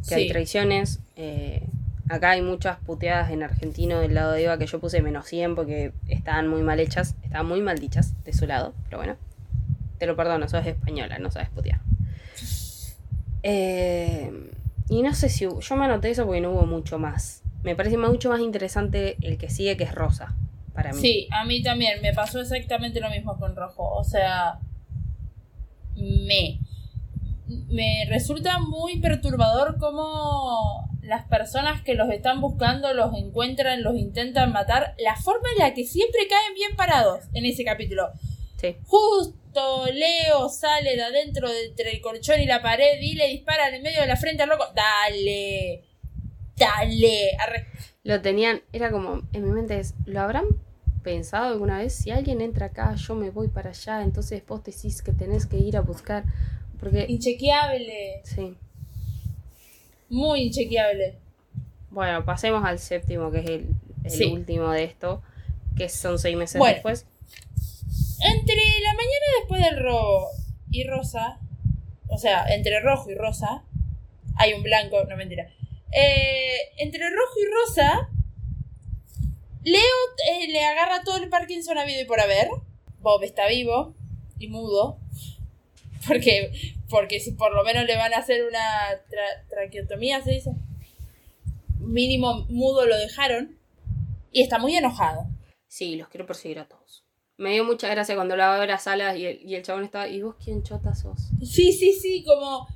Que 0.08 0.16
hay 0.16 0.30
traiciones. 0.30 1.00
eh, 1.16 1.64
acá 2.10 2.32
hay 2.32 2.42
muchas 2.42 2.78
puteadas 2.80 3.32
en 3.32 3.44
argentino 3.44 4.00
del 4.00 4.16
lado 4.16 4.34
de 4.34 4.44
Eva 4.44 4.58
que 4.58 4.66
yo 4.66 4.80
puse 4.80 5.02
menos 5.02 5.28
100 5.28 5.56
porque 5.56 5.94
estaban 6.08 6.48
muy 6.48 6.62
mal 6.64 6.80
hechas, 6.80 7.16
estaban 7.24 7.48
muy 7.48 7.62
mal 7.62 7.78
dichas 7.78 8.14
de 8.24 8.34
su 8.34 8.48
lado, 8.48 8.74
pero 8.86 8.98
bueno. 8.98 9.16
Te 10.00 10.08
lo 10.08 10.16
perdono, 10.16 10.48
sos 10.48 10.66
española, 10.66 11.20
no 11.20 11.30
sabes 11.30 11.50
putear. 11.50 11.82
Eh, 13.44 14.32
y 14.90 15.04
no 15.04 15.14
sé 15.14 15.30
si 15.30 15.46
yo 15.46 15.76
me 15.76 15.86
anoté 15.86 16.10
eso 16.10 16.26
porque 16.26 16.42
no 16.42 16.52
hubo 16.52 16.66
mucho 16.66 16.98
más. 16.98 17.44
Me 17.64 17.76
parece 17.76 17.98
mucho 17.98 18.30
más 18.30 18.40
interesante 18.40 19.18
el 19.22 19.38
que 19.38 19.50
sigue, 19.50 19.78
que 19.78 19.84
es 19.84 19.94
Rosa, 19.94 20.34
para 20.74 20.94
mí. 20.94 21.00
Sí, 21.00 21.28
a 21.32 21.46
mí 21.46 21.62
también 21.62 22.02
me 22.02 22.14
pasó 22.14 22.40
exactamente 22.40 23.00
lo 23.00 23.10
mismo 23.10 23.38
con 23.38 23.56
Rojo. 23.56 23.88
O 23.96 24.04
sea, 24.04 24.60
me, 25.96 26.60
me 27.68 28.06
resulta 28.08 28.60
muy 28.60 29.00
perturbador 29.00 29.78
cómo 29.78 30.90
las 31.02 31.26
personas 31.26 31.82
que 31.82 31.96
los 31.96 32.10
están 32.10 32.40
buscando 32.40 32.94
los 32.94 33.14
encuentran, 33.16 33.84
los 33.84 33.96
intentan 33.96 34.52
matar. 34.52 34.96
La 34.98 35.16
forma 35.16 35.48
en 35.54 35.60
la 35.60 35.74
que 35.74 35.84
siempre 35.84 36.28
caen 36.30 36.54
bien 36.56 36.76
parados 36.76 37.26
en 37.34 37.46
ese 37.46 37.64
capítulo. 37.64 38.10
Sí. 38.58 38.76
Leo 39.94 40.50
sale 40.50 40.96
de 40.96 41.02
adentro 41.04 41.50
de 41.50 41.66
entre 41.68 41.92
el 41.92 42.02
colchón 42.02 42.40
y 42.42 42.46
la 42.46 42.62
pared 42.62 43.00
y 43.02 43.16
le 43.16 43.28
disparan 43.28 43.74
en 43.74 43.82
medio 43.84 44.02
de 44.02 44.08
la 44.08 44.16
frente 44.16 44.44
al 44.44 44.50
loco. 44.50 44.66
Dale, 44.76 45.84
dale. 46.58 47.32
Arre- 47.38 47.66
Lo 48.04 48.22
tenían, 48.22 48.62
era 48.74 48.92
como, 48.92 49.22
en 49.34 49.44
mi 49.46 49.52
mente 49.52 49.80
es, 49.80 49.94
¿lo 50.06 50.22
habrán 50.22 50.46
pensado 51.04 51.48
alguna 51.48 51.78
vez? 51.80 51.94
Si 51.94 52.12
alguien 52.12 52.42
entra 52.42 52.68
acá, 52.68 52.96
yo 52.96 53.16
me 53.16 53.30
voy 53.30 53.48
para 53.48 53.70
allá, 53.72 54.02
entonces 54.04 54.44
vos 54.48 54.64
decís 54.64 55.02
que 55.02 55.12
tenés 55.14 55.46
que 55.46 55.58
ir 55.58 55.78
a 55.78 55.82
buscar. 55.82 56.24
Porque, 56.80 57.06
Inchequeable. 57.10 58.22
sí. 58.24 58.56
Muy 60.10 60.42
inchequeable. 60.44 61.18
Bueno, 61.92 62.24
pasemos 62.26 62.64
al 62.66 62.80
séptimo, 62.80 63.32
que 63.32 63.40
es 63.40 63.46
el, 63.50 63.68
el 64.04 64.12
Sí. 64.12 64.26
último 64.26 64.72
de 64.72 64.84
esto, 64.86 65.22
que 65.78 65.90
son 65.90 66.18
seis 66.20 66.36
meses 66.38 66.58
Bueno. 66.60 66.74
después. 66.76 67.06
Entre 68.22 68.56
la 68.84 68.94
mañana 68.94 69.26
después 69.40 69.64
del 69.64 69.84
robo 69.84 70.28
y 70.72 70.84
rosa, 70.86 71.40
o 72.08 72.18
sea, 72.18 72.46
entre 72.54 72.80
rojo 72.82 73.10
y 73.10 73.16
rosa, 73.16 73.64
hay 74.36 74.54
un 74.54 74.64
blanco, 74.64 75.04
no 75.06 75.16
mentira. 75.18 75.50
Eh, 75.92 76.58
entre 76.78 77.10
rojo 77.10 77.34
y 77.40 77.52
rosa, 77.52 78.10
Leo 79.64 79.82
eh, 80.32 80.48
le 80.48 80.64
agarra 80.66 81.04
todo 81.04 81.18
el 81.18 81.30
Parkinson 81.30 81.78
habido 81.78 82.02
y 82.02 82.06
por 82.06 82.20
haber. 82.20 82.50
Bob 83.00 83.24
está 83.24 83.48
vivo 83.48 83.96
y 84.38 84.48
mudo. 84.48 85.00
Porque, 86.08 86.52
porque 86.90 87.20
si 87.20 87.32
por 87.34 87.54
lo 87.54 87.64
menos 87.64 87.86
le 87.86 87.96
van 87.98 88.14
a 88.14 88.18
hacer 88.20 88.46
una 88.48 88.60
tra- 89.10 89.48
traqueotomía, 89.50 90.22
se 90.24 90.32
dice. 90.32 90.52
Mínimo 91.80 92.46
mudo 92.50 92.86
lo 92.86 92.98
dejaron. 92.98 93.58
Y 94.32 94.42
está 94.42 94.60
muy 94.60 94.76
enojado. 94.76 95.26
Sí, 95.68 95.96
los 95.96 96.08
quiero 96.10 96.26
perseguir 96.26 96.60
a 96.60 96.68
todos. 96.68 97.06
Me 97.40 97.54
dio 97.54 97.64
mucha 97.64 97.88
gracia 97.88 98.16
cuando 98.16 98.36
a 98.36 98.60
ver 98.60 98.70
a 98.70 98.78
Salas 98.78 99.18
y 99.18 99.26
el, 99.26 99.40
y 99.50 99.56
el 99.56 99.64
chabón 99.64 99.86
estaba, 99.86 100.10
¿y 100.10 100.22
vos 100.22 100.36
quién 100.44 100.62
chota 100.62 100.94
sos? 100.94 101.30
Sí, 101.42 101.72
sí, 101.72 101.94
sí, 101.94 102.22
como. 102.22 102.68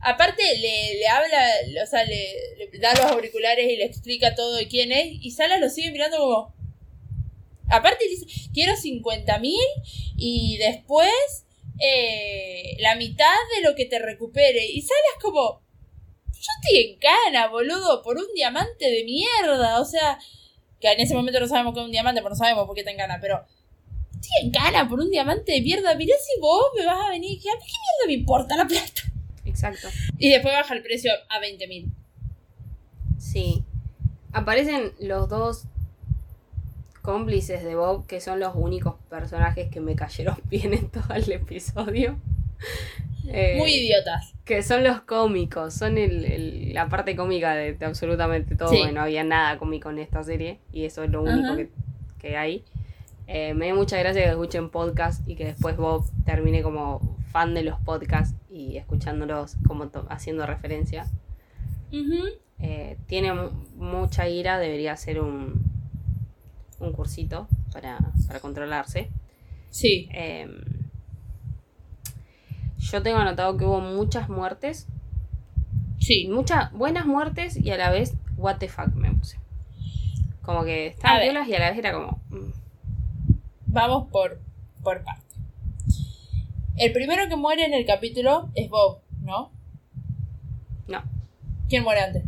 Aparte 0.00 0.42
le, 0.58 0.96
le 0.96 1.06
habla, 1.06 1.40
o 1.84 1.86
sea, 1.86 2.04
le, 2.04 2.26
le 2.58 2.78
da 2.80 2.92
los 2.94 3.12
auriculares 3.12 3.70
y 3.70 3.76
le 3.76 3.84
explica 3.84 4.34
todo 4.34 4.56
de 4.56 4.66
quién 4.66 4.90
es. 4.90 5.06
Y 5.22 5.30
Salas 5.30 5.60
lo 5.60 5.68
sigue 5.68 5.92
mirando 5.92 6.18
como. 6.18 6.52
Aparte 7.70 8.08
dice, 8.08 8.26
quiero 8.52 8.74
50 8.74 9.38
mil 9.38 9.60
y 10.16 10.56
después 10.56 11.46
eh, 11.78 12.76
la 12.80 12.96
mitad 12.96 13.38
de 13.54 13.62
lo 13.62 13.76
que 13.76 13.84
te 13.86 14.00
recupere. 14.00 14.66
Y 14.66 14.82
Salas 14.82 15.22
como. 15.22 15.62
Yo 16.26 16.48
estoy 16.60 16.80
en 16.80 16.98
cana, 16.98 17.46
boludo, 17.46 18.02
por 18.02 18.16
un 18.16 18.26
diamante 18.34 18.90
de 18.90 19.04
mierda. 19.04 19.80
O 19.80 19.84
sea, 19.84 20.18
que 20.80 20.90
en 20.90 20.98
ese 20.98 21.14
momento 21.14 21.38
no 21.38 21.46
sabemos 21.46 21.72
que 21.72 21.78
es 21.78 21.86
un 21.86 21.92
diamante, 21.92 22.20
pero 22.20 22.30
no 22.30 22.36
sabemos 22.36 22.66
por 22.66 22.74
qué 22.74 22.80
está 22.80 22.90
en 22.90 22.96
cana, 22.98 23.18
pero. 23.20 23.46
Estoy 24.22 24.46
en 24.46 24.50
cana 24.52 24.88
por 24.88 25.00
un 25.00 25.10
diamante 25.10 25.52
de 25.52 25.60
mierda. 25.60 25.94
Mirá 25.96 26.14
si 26.20 26.40
vos 26.40 26.64
me 26.78 26.86
vas 26.86 27.06
a 27.06 27.10
venir. 27.10 27.38
¿Qué, 27.38 27.48
¿Qué 27.48 27.48
mierda 27.58 28.06
me 28.06 28.12
importa 28.14 28.56
la 28.56 28.66
plata? 28.66 29.02
Exacto. 29.44 29.88
Y 30.18 30.30
después 30.30 30.54
baja 30.54 30.74
el 30.74 30.82
precio 30.82 31.10
a 31.28 31.40
20 31.40 31.66
mil. 31.66 31.92
Sí. 33.18 33.64
Aparecen 34.32 34.92
los 35.00 35.28
dos 35.28 35.64
cómplices 37.02 37.64
de 37.64 37.74
Bob, 37.74 38.06
que 38.06 38.20
son 38.20 38.38
los 38.38 38.52
únicos 38.54 38.94
personajes 39.10 39.68
que 39.70 39.80
me 39.80 39.96
cayeron 39.96 40.36
bien 40.50 40.72
en 40.74 40.88
todo 40.88 41.14
el 41.14 41.30
episodio. 41.32 42.18
Eh, 43.28 43.56
Muy 43.58 43.72
idiotas. 43.72 44.32
que 44.44 44.62
son 44.62 44.82
los 44.84 45.00
cómicos, 45.02 45.74
son 45.74 45.98
el, 45.98 46.24
el- 46.24 46.74
la 46.74 46.88
parte 46.88 47.14
cómica 47.16 47.54
de, 47.54 47.74
de 47.74 47.86
absolutamente 47.86 48.54
todo. 48.56 48.68
Sí. 48.68 48.78
Bueno, 48.78 48.92
no 48.94 49.00
había 49.02 49.24
nada 49.24 49.58
cómico 49.58 49.90
en 49.90 49.98
esta 49.98 50.22
serie 50.22 50.58
y 50.72 50.84
eso 50.84 51.02
es 51.04 51.10
lo 51.10 51.22
único 51.22 51.56
que 52.18 52.36
hay. 52.36 52.64
Eh, 53.26 53.54
me 53.54 53.68
da 53.68 53.74
mucha 53.74 53.96
gracia 53.98 54.22
que 54.24 54.28
escuchen 54.30 54.68
podcast 54.68 55.26
y 55.28 55.36
que 55.36 55.44
después 55.44 55.76
Bob 55.76 56.04
termine 56.24 56.62
como 56.62 57.16
fan 57.30 57.54
de 57.54 57.62
los 57.62 57.78
podcasts 57.80 58.36
y 58.50 58.76
escuchándolos 58.76 59.56
como 59.66 59.90
haciendo 60.10 60.44
referencia. 60.46 61.06
Eh, 62.58 62.98
tiene 63.06 63.32
mu- 63.32 63.50
mucha 63.76 64.28
ira, 64.28 64.58
debería 64.58 64.92
hacer 64.92 65.20
un, 65.20 65.62
un 66.78 66.92
cursito 66.92 67.48
para, 67.72 67.98
para 68.26 68.40
controlarse. 68.40 69.10
Sí. 69.70 70.08
Eh, 70.12 70.48
yo 72.78 73.02
tengo 73.02 73.18
anotado 73.18 73.56
que 73.56 73.64
hubo 73.64 73.80
muchas 73.80 74.28
muertes, 74.28 74.86
Sí. 75.98 76.26
muchas 76.28 76.72
buenas 76.72 77.06
muertes 77.06 77.56
y 77.56 77.70
a 77.70 77.76
la 77.76 77.90
vez, 77.90 78.14
what 78.36 78.56
the 78.58 78.68
fuck 78.68 78.92
me 78.94 79.12
puse. 79.12 79.38
Como 80.42 80.64
que 80.64 80.88
estaban 80.88 81.22
violas 81.22 81.46
y 81.48 81.54
a 81.54 81.60
la 81.60 81.70
vez 81.70 81.78
era 81.78 81.92
como. 81.92 82.20
mm, 82.30 82.50
Vamos 83.72 84.08
por, 84.10 84.38
por 84.82 85.02
parte. 85.02 85.22
El 86.76 86.92
primero 86.92 87.26
que 87.28 87.36
muere 87.36 87.64
en 87.64 87.72
el 87.72 87.86
capítulo 87.86 88.50
es 88.54 88.68
Bob, 88.68 89.00
¿no? 89.22 89.50
no. 90.88 91.02
¿Quién 91.70 91.82
muere 91.82 92.02
antes? 92.02 92.24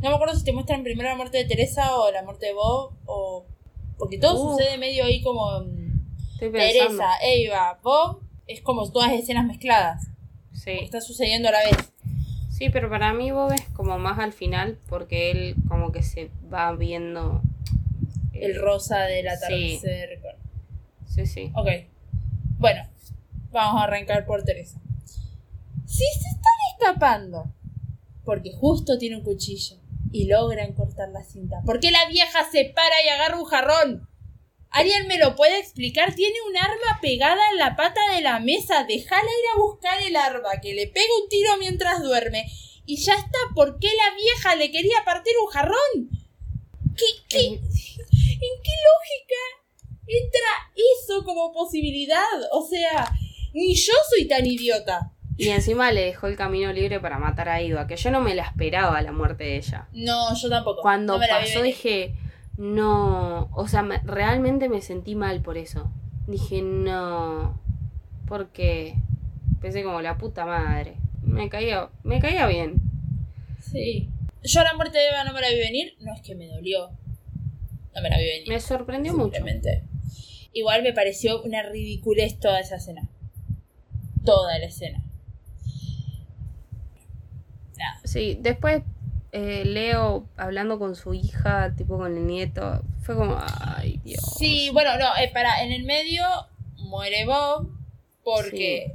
No 0.00 0.10
me 0.10 0.14
acuerdo 0.14 0.34
si 0.34 0.44
te 0.44 0.52
muestran 0.52 0.82
primero 0.82 1.08
la 1.08 1.16
muerte 1.16 1.38
de 1.38 1.44
Teresa 1.46 1.96
o 1.96 2.10
la 2.12 2.22
muerte 2.22 2.46
de 2.46 2.52
Bob 2.52 2.92
o... 3.06 3.46
Porque 3.98 4.18
todo 4.18 4.34
Uh. 4.34 4.50
sucede 4.52 4.76
medio 4.76 5.04
ahí 5.04 5.22
como... 5.22 5.60
mm. 5.60 5.88
Teresa, 6.38 7.08
Eva, 7.22 7.80
Bob, 7.82 8.20
es 8.46 8.60
como 8.60 8.88
todas 8.92 9.10
escenas 9.12 9.44
mezcladas. 9.46 10.08
Sí, 10.52 10.72
Está 10.82 11.00
sucediendo 11.00 11.48
a 11.48 11.52
la 11.52 11.58
vez. 11.64 11.92
Sí, 12.50 12.68
pero 12.70 12.90
para 12.90 13.12
mí 13.12 13.30
Bob 13.32 13.52
es 13.52 13.62
como 13.70 13.98
más 13.98 14.18
al 14.18 14.32
final 14.32 14.78
porque 14.88 15.30
él 15.30 15.56
como 15.68 15.90
que 15.90 16.02
se 16.02 16.30
va 16.52 16.70
viendo... 16.76 17.40
eh, 18.42 18.46
El 18.46 18.60
rosa 18.60 19.02
del 19.02 19.24
sí. 19.24 19.28
atardecer. 19.28 20.20
Sí, 21.06 21.26
sí. 21.26 21.52
Ok. 21.54 21.68
Bueno, 22.58 22.88
vamos 23.50 23.80
a 23.80 23.84
arrancar 23.84 24.26
por 24.26 24.42
Teresa. 24.44 24.80
Si 25.86 26.04
se 26.04 26.28
están 26.28 26.52
escapando, 26.72 27.52
porque 28.24 28.52
justo 28.52 28.98
tiene 28.98 29.16
un 29.16 29.22
cuchillo 29.22 29.76
y 30.12 30.26
logran 30.26 30.72
cortar 30.74 31.08
la 31.10 31.22
cinta, 31.22 31.62
¿por 31.64 31.80
qué 31.80 31.90
la 31.90 32.06
vieja 32.08 32.48
se 32.50 32.66
para 32.66 33.02
y 33.04 33.08
agarra 33.08 33.38
un 33.38 33.44
jarrón? 33.44 34.08
¿Alguien 34.70 35.06
me 35.06 35.18
lo 35.18 35.34
puede 35.34 35.58
explicar? 35.58 36.14
Tiene 36.14 36.36
un 36.48 36.56
arma 36.56 37.00
pegada 37.00 37.40
en 37.52 37.58
la 37.58 37.74
pata 37.74 38.00
de 38.14 38.20
la 38.20 38.38
mesa. 38.38 38.84
Déjala 38.84 39.22
ir 39.22 39.56
a 39.56 39.60
buscar 39.60 40.02
el 40.02 40.14
arma, 40.14 40.60
que 40.60 40.74
le 40.74 40.86
pega 40.86 41.06
un 41.22 41.28
tiro 41.28 41.56
mientras 41.58 42.02
duerme. 42.02 42.44
Y 42.84 42.96
ya 42.96 43.14
está. 43.14 43.38
¿Por 43.54 43.78
qué 43.78 43.88
la 43.88 44.14
vieja 44.14 44.56
le 44.56 44.70
quería 44.70 44.98
partir 45.04 45.32
un 45.42 45.50
jarrón? 45.50 46.10
¿Qué, 46.96 47.04
qué, 47.28 47.60
¿En 48.40 48.62
qué 48.62 48.72
lógica 48.88 49.42
entra 50.06 50.50
eso 50.74 51.24
como 51.24 51.52
posibilidad? 51.52 52.22
O 52.52 52.66
sea, 52.66 53.12
ni 53.52 53.74
yo 53.74 53.92
soy 54.10 54.26
tan 54.28 54.46
idiota. 54.46 55.12
Y 55.36 55.48
encima 55.50 55.92
le 55.92 56.02
dejó 56.06 56.26
el 56.26 56.36
camino 56.36 56.72
libre 56.72 56.98
para 56.98 57.18
matar 57.18 57.48
a 57.48 57.62
Iva, 57.62 57.86
que 57.86 57.96
yo 57.96 58.10
no 58.10 58.20
me 58.20 58.34
la 58.34 58.42
esperaba 58.44 59.00
la 59.02 59.12
muerte 59.12 59.44
de 59.44 59.56
ella. 59.56 59.88
No, 59.92 60.34
yo 60.34 60.48
tampoco. 60.48 60.82
Cuando 60.82 61.16
No 61.18 61.24
pasó 61.28 61.62
dije, 61.62 62.14
no, 62.56 63.48
o 63.54 63.68
sea, 63.68 63.82
me- 63.82 63.98
realmente 63.98 64.68
me 64.68 64.80
sentí 64.82 65.14
mal 65.14 65.40
por 65.40 65.56
eso. 65.56 65.92
Dije, 66.26 66.60
no, 66.62 67.60
porque 68.26 68.94
pensé 69.60 69.82
como 69.84 70.00
la 70.02 70.18
puta 70.18 70.44
madre. 70.44 70.96
Me 71.22 71.48
caía, 71.48 71.88
me 72.02 72.18
caía 72.20 72.46
bien. 72.46 72.80
Sí. 73.60 74.08
Yo 74.42 74.62
la 74.64 74.74
muerte 74.74 74.98
de 74.98 75.08
Eva 75.08 75.24
no 75.24 75.32
me 75.32 75.40
la 75.40 75.50
vi 75.50 75.58
venir. 75.58 75.94
No 76.00 76.12
es 76.14 76.20
que 76.22 76.34
me 76.34 76.48
dolió. 76.48 76.90
No 77.98 78.02
me 78.02 78.10
la 78.10 78.18
vi 78.18 78.26
venir. 78.26 78.48
Me 78.48 78.60
sorprendió 78.60 79.12
mucho. 79.12 79.42
Igual 80.52 80.82
me 80.82 80.92
pareció 80.92 81.42
una 81.42 81.62
ridiculez 81.64 82.38
toda 82.38 82.60
esa 82.60 82.76
escena. 82.76 83.08
Toda 84.24 84.56
la 84.58 84.66
escena. 84.66 85.04
Nada. 87.76 88.00
Sí, 88.04 88.38
después 88.40 88.82
eh, 89.32 89.64
Leo 89.64 90.28
hablando 90.36 90.78
con 90.78 90.94
su 90.94 91.12
hija, 91.12 91.74
tipo 91.76 91.98
con 91.98 92.16
el 92.16 92.26
nieto, 92.26 92.84
fue 93.02 93.16
como, 93.16 93.36
ay 93.60 94.00
Dios. 94.04 94.22
Sí, 94.38 94.70
bueno, 94.72 94.96
no, 94.96 95.06
eh, 95.20 95.30
para, 95.32 95.64
en 95.64 95.72
el 95.72 95.82
medio 95.82 96.24
muere 96.76 97.26
Bob 97.26 97.68
porque 98.22 98.92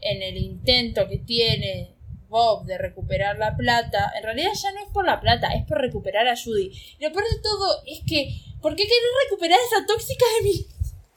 en 0.00 0.22
el 0.22 0.36
intento 0.36 1.08
que 1.08 1.18
tiene 1.18 1.91
Bob 2.32 2.64
de 2.64 2.78
recuperar 2.78 3.38
la 3.38 3.56
plata, 3.56 4.10
en 4.16 4.24
realidad 4.24 4.50
ya 4.54 4.72
no 4.72 4.80
es 4.80 4.88
por 4.88 5.04
la 5.04 5.20
plata, 5.20 5.48
es 5.54 5.64
por 5.66 5.78
recuperar 5.78 6.26
a 6.26 6.34
Judy. 6.34 6.72
Y 6.98 7.04
lo 7.04 7.12
peor 7.12 7.24
de 7.30 7.40
todo 7.42 7.82
es 7.86 8.00
que, 8.06 8.30
¿por 8.60 8.74
qué 8.74 8.84
querés 8.84 8.98
recuperar 9.28 9.58
esa 9.60 9.86
tóxica 9.86 10.24
de 10.38 10.48
mí? 10.48 10.66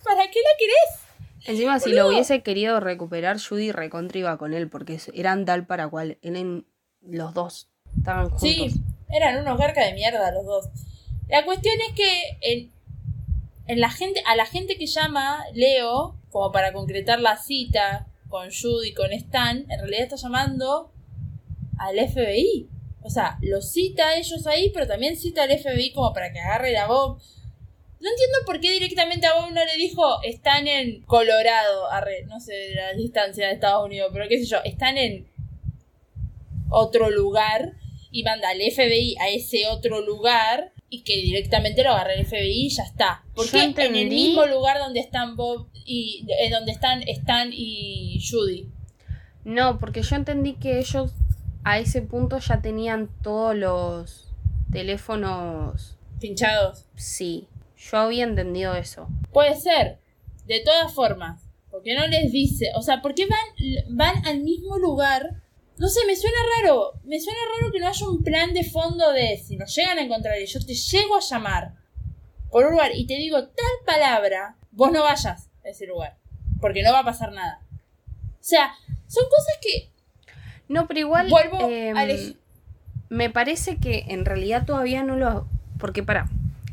¿Para 0.03 0.29
qué 0.29 0.39
la 0.39 0.57
querés? 0.59 1.05
Encima, 1.47 1.79
si 1.79 1.93
lo 1.93 2.09
hubiese 2.09 2.41
querido 2.41 2.79
recuperar, 2.79 3.39
Judy 3.39 3.71
recontra 3.71 4.19
iba 4.19 4.37
con 4.37 4.53
él, 4.53 4.69
porque 4.69 4.99
eran 5.13 5.45
tal 5.45 5.65
para 5.65 5.87
cual. 5.87 6.17
Eran 6.21 6.65
los 7.01 7.33
dos. 7.33 7.69
Estaban 7.97 8.29
juntos. 8.29 8.41
Sí, 8.41 8.73
eran 9.09 9.39
unos 9.39 9.57
garcas 9.57 9.85
de 9.85 9.93
mierda 9.93 10.31
los 10.31 10.45
dos. 10.45 10.69
La 11.29 11.45
cuestión 11.45 11.75
es 11.87 11.95
que 11.95 12.37
en, 12.41 12.71
en 13.67 13.79
la 13.79 13.89
gente, 13.89 14.21
a 14.25 14.35
la 14.35 14.45
gente 14.45 14.77
que 14.77 14.87
llama 14.87 15.45
Leo, 15.53 16.19
como 16.29 16.51
para 16.51 16.73
concretar 16.73 17.21
la 17.21 17.37
cita 17.37 18.07
con 18.27 18.49
Judy 18.51 18.93
con 18.93 19.13
Stan, 19.13 19.65
en 19.69 19.79
realidad 19.79 20.01
está 20.01 20.15
llamando 20.17 20.91
al 21.77 21.97
FBI. 21.97 22.69
O 23.01 23.09
sea, 23.09 23.37
los 23.41 23.71
cita 23.71 24.09
a 24.09 24.17
ellos 24.17 24.47
ahí, 24.47 24.71
pero 24.73 24.87
también 24.87 25.15
cita 25.15 25.43
al 25.43 25.57
FBI 25.57 25.91
como 25.91 26.13
para 26.13 26.31
que 26.33 26.39
agarre 26.39 26.71
la 26.71 26.87
Bob. 26.87 27.19
No 27.99 28.09
entiendo 28.09 28.37
por 28.45 28.59
qué 28.59 28.71
directamente 28.71 29.27
a 29.27 29.35
Bob 29.35 29.51
no 29.51 29.63
le 29.63 29.75
dijo 29.77 30.21
están 30.23 30.67
en 30.67 31.01
Colorado, 31.03 31.89
arre, 31.89 32.25
no 32.25 32.39
sé 32.39 32.73
la 32.75 32.93
distancia 32.93 33.47
de 33.47 33.53
Estados 33.53 33.85
Unidos, 33.85 34.11
pero 34.13 34.27
qué 34.27 34.37
sé 34.39 34.45
yo, 34.45 34.57
están 34.63 34.97
en 34.97 35.27
otro 36.69 37.09
lugar 37.09 37.73
y 38.11 38.23
manda 38.23 38.49
al 38.49 38.59
FBI 38.59 39.15
a 39.19 39.29
ese 39.29 39.67
otro 39.67 40.01
lugar 40.01 40.73
y 40.89 41.03
que 41.03 41.15
directamente 41.15 41.83
lo 41.83 41.91
agarre 41.91 42.19
el 42.19 42.25
FBI 42.25 42.65
y 42.65 42.69
ya 42.69 42.83
está. 42.83 43.23
Porque 43.33 43.63
en 43.63 43.95
el 43.95 44.09
mismo 44.09 44.45
lugar 44.45 44.79
donde 44.79 44.99
están 44.99 45.35
Bob 45.35 45.67
y 45.85 46.25
en 46.39 46.51
donde 46.51 46.71
están 46.71 47.03
Stan 47.07 47.49
y 47.51 48.19
Judy. 48.29 48.69
No, 49.43 49.79
porque 49.79 50.01
yo 50.01 50.15
entendí 50.15 50.53
que 50.53 50.79
ellos 50.79 51.11
a 51.65 51.79
ese 51.79 52.03
punto 52.03 52.37
ya 52.37 52.61
tenían 52.61 53.09
todos 53.23 53.55
los 53.55 54.31
teléfonos. 54.71 55.97
Pinchados. 56.19 56.85
Sí, 56.95 57.49
yo 57.75 57.97
había 57.97 58.23
entendido 58.23 58.75
eso. 58.75 59.07
Puede 59.33 59.55
ser. 59.55 59.99
De 60.45 60.61
todas 60.63 60.93
formas. 60.93 61.41
Porque 61.71 61.95
no 61.95 62.05
les 62.07 62.31
dice. 62.31 62.71
O 62.75 62.83
sea, 62.83 63.01
¿por 63.01 63.15
qué 63.15 63.25
van, 63.25 63.87
van 63.89 64.25
al 64.27 64.41
mismo 64.41 64.77
lugar? 64.77 65.41
No 65.77 65.87
sé, 65.87 66.01
me 66.05 66.15
suena 66.15 66.37
raro. 66.61 66.93
Me 67.03 67.19
suena 67.19 67.39
raro 67.57 67.71
que 67.71 67.79
no 67.79 67.87
haya 67.87 68.07
un 68.09 68.23
plan 68.23 68.53
de 68.53 68.63
fondo 68.63 69.11
de 69.11 69.35
si 69.37 69.57
nos 69.57 69.75
llegan 69.75 69.97
a 69.97 70.03
encontrar 70.03 70.39
y 70.39 70.45
yo 70.45 70.59
te 70.63 70.75
llego 70.75 71.15
a 71.15 71.19
llamar 71.19 71.73
por 72.51 72.65
un 72.65 72.73
lugar 72.73 72.91
y 72.93 73.07
te 73.07 73.15
digo 73.15 73.43
tal 73.43 73.85
palabra, 73.87 74.55
vos 74.71 74.91
no 74.91 75.01
vayas 75.01 75.49
a 75.63 75.69
ese 75.69 75.87
lugar. 75.87 76.15
Porque 76.61 76.83
no 76.83 76.93
va 76.93 76.99
a 76.99 77.05
pasar 77.05 77.31
nada. 77.31 77.65
O 78.07 78.47
sea, 78.47 78.71
son 79.07 79.25
cosas 79.25 79.57
que 79.59 79.94
No, 80.67 80.87
pero 80.87 80.99
igual. 80.99 81.29
Vuelvo 81.29 81.69
em, 81.69 81.95
Me 83.09 83.29
parece 83.29 83.77
que 83.77 84.05
en 84.09 84.25
realidad 84.25 84.65
todavía 84.65 85.03
no 85.03 85.15
lo. 85.15 85.47
Porque 85.77 86.03
para. 86.03 86.27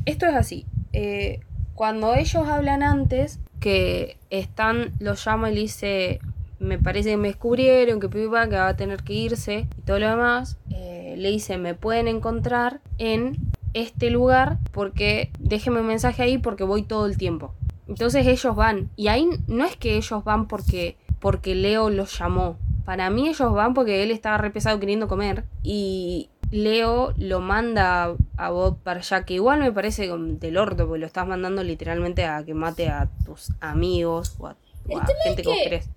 Esto 0.05 0.25
es 0.25 0.33
así. 0.35 0.65
eh, 0.93 1.39
cuando 1.75 2.13
ellos 2.13 2.47
hablan 2.47 2.83
antes, 2.83 3.39
que 3.59 4.17
están, 4.29 4.91
lo 4.99 5.13
llama 5.15 5.51
y 5.51 5.55
le 5.55 5.61
dice. 5.61 6.19
Me 6.59 6.77
parece 6.79 7.09
que 7.09 7.17
me 7.17 7.27
descubrieron, 7.27 7.99
que 7.99 8.07
pipa, 8.07 8.47
que 8.47 8.55
va 8.55 8.69
a 8.69 8.75
tener 8.77 9.03
que 9.03 9.13
irse 9.13 9.67
y 9.77 9.81
todo 9.81 9.99
lo 9.99 10.09
demás. 10.09 10.57
eh, 10.71 11.15
le 11.17 11.29
dice, 11.29 11.57
me 11.57 11.73
pueden 11.75 12.07
encontrar 12.07 12.79
en 12.97 13.37
este 13.73 14.09
lugar 14.09 14.59
porque 14.71 15.29
déjenme 15.39 15.81
un 15.81 15.87
mensaje 15.87 16.23
ahí 16.23 16.37
porque 16.37 16.63
voy 16.63 16.83
todo 16.83 17.05
el 17.05 17.17
tiempo. 17.17 17.53
Entonces 17.87 18.25
ellos 18.27 18.55
van. 18.55 18.89
Y 18.95 19.07
ahí 19.09 19.27
no 19.47 19.65
es 19.65 19.75
que 19.75 19.97
ellos 19.97 20.23
van 20.23 20.47
porque, 20.47 20.95
porque 21.19 21.53
Leo 21.53 21.89
los 21.89 22.17
llamó. 22.17 22.57
Para 22.85 23.09
mí 23.09 23.27
ellos 23.29 23.53
van 23.53 23.73
porque 23.73 24.03
él 24.03 24.11
estaba 24.11 24.37
re 24.37 24.51
pesado 24.51 24.79
queriendo 24.79 25.07
comer. 25.07 25.43
Y 25.63 26.29
Leo 26.51 27.13
lo 27.17 27.39
manda 27.39 28.15
a 28.37 28.49
Bob 28.49 28.77
para 28.83 28.99
allá. 28.99 29.25
Que 29.25 29.35
igual 29.35 29.59
me 29.59 29.71
parece 29.71 30.07
del 30.15 30.57
orto 30.57 30.85
porque 30.87 30.99
lo 30.99 31.05
estás 31.05 31.25
mandando 31.27 31.63
literalmente 31.63 32.25
a 32.25 32.43
que 32.43 32.53
mate 32.53 32.89
a 32.89 33.09
tus 33.25 33.51
amigos 33.61 34.35
o 34.39 34.47
a, 34.47 34.57
o 34.89 34.99
a 34.99 35.03
es 35.03 35.11
gente 35.23 35.41
que 35.43 35.47
vos 35.49 35.57
que- 35.57 35.63
querés. 35.63 35.89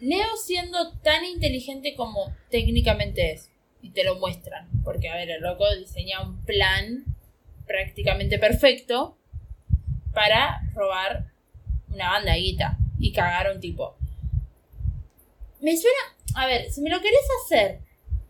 Leo 0.00 0.36
siendo 0.36 0.92
tan 0.98 1.24
inteligente 1.24 1.94
como 1.96 2.32
técnicamente 2.50 3.32
es. 3.32 3.50
Y 3.80 3.90
te 3.90 4.02
lo 4.04 4.16
muestran. 4.16 4.66
Porque, 4.82 5.08
a 5.08 5.14
ver, 5.14 5.30
el 5.30 5.42
loco 5.42 5.64
diseña 5.78 6.20
un 6.22 6.42
plan 6.44 7.04
prácticamente 7.66 8.38
perfecto 8.38 9.16
para 10.12 10.62
robar 10.74 11.30
una 11.92 12.10
banda 12.10 12.32
de 12.32 12.40
guita 12.40 12.78
y 12.98 13.12
cagar 13.12 13.46
a 13.46 13.52
un 13.52 13.60
tipo. 13.60 13.96
Me 15.64 15.76
suena. 15.76 15.98
A 16.34 16.46
ver, 16.46 16.70
si 16.70 16.82
me 16.82 16.90
lo 16.90 17.00
querés 17.00 17.26
hacer 17.42 17.80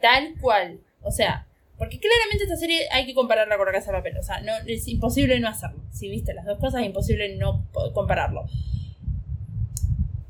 tal 0.01 0.35
cual, 0.41 0.78
o 1.03 1.11
sea, 1.11 1.49
porque 1.76 1.99
claramente 1.99 2.45
esta 2.45 2.57
serie 2.57 2.87
hay 2.93 3.07
que 3.07 3.14
compararla 3.14 3.57
con 3.57 3.66
la 3.66 3.72
casa 3.72 3.91
de 3.91 3.99
papel, 3.99 4.16
o 4.18 4.22
sea, 4.22 4.41
no, 4.41 4.53
es 4.66 4.87
imposible 4.87 5.41
no 5.41 5.49
hacerlo. 5.49 5.82
Si 5.91 6.09
viste 6.09 6.32
las 6.32 6.45
dos 6.45 6.61
cosas, 6.61 6.82
es 6.82 6.87
imposible 6.87 7.37
no 7.37 7.66
compararlo. 7.93 8.47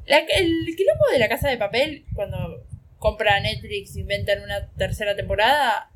El 0.06 0.76
quilombo 0.76 1.04
de 1.12 1.18
la 1.18 1.28
casa 1.28 1.50
de 1.50 1.58
papel, 1.58 2.06
cuando 2.14 2.64
compra 2.98 3.38
Netflix, 3.40 3.96
inventan 3.96 4.42
una 4.42 4.68
tercera 4.70 5.14
temporada, 5.14 5.90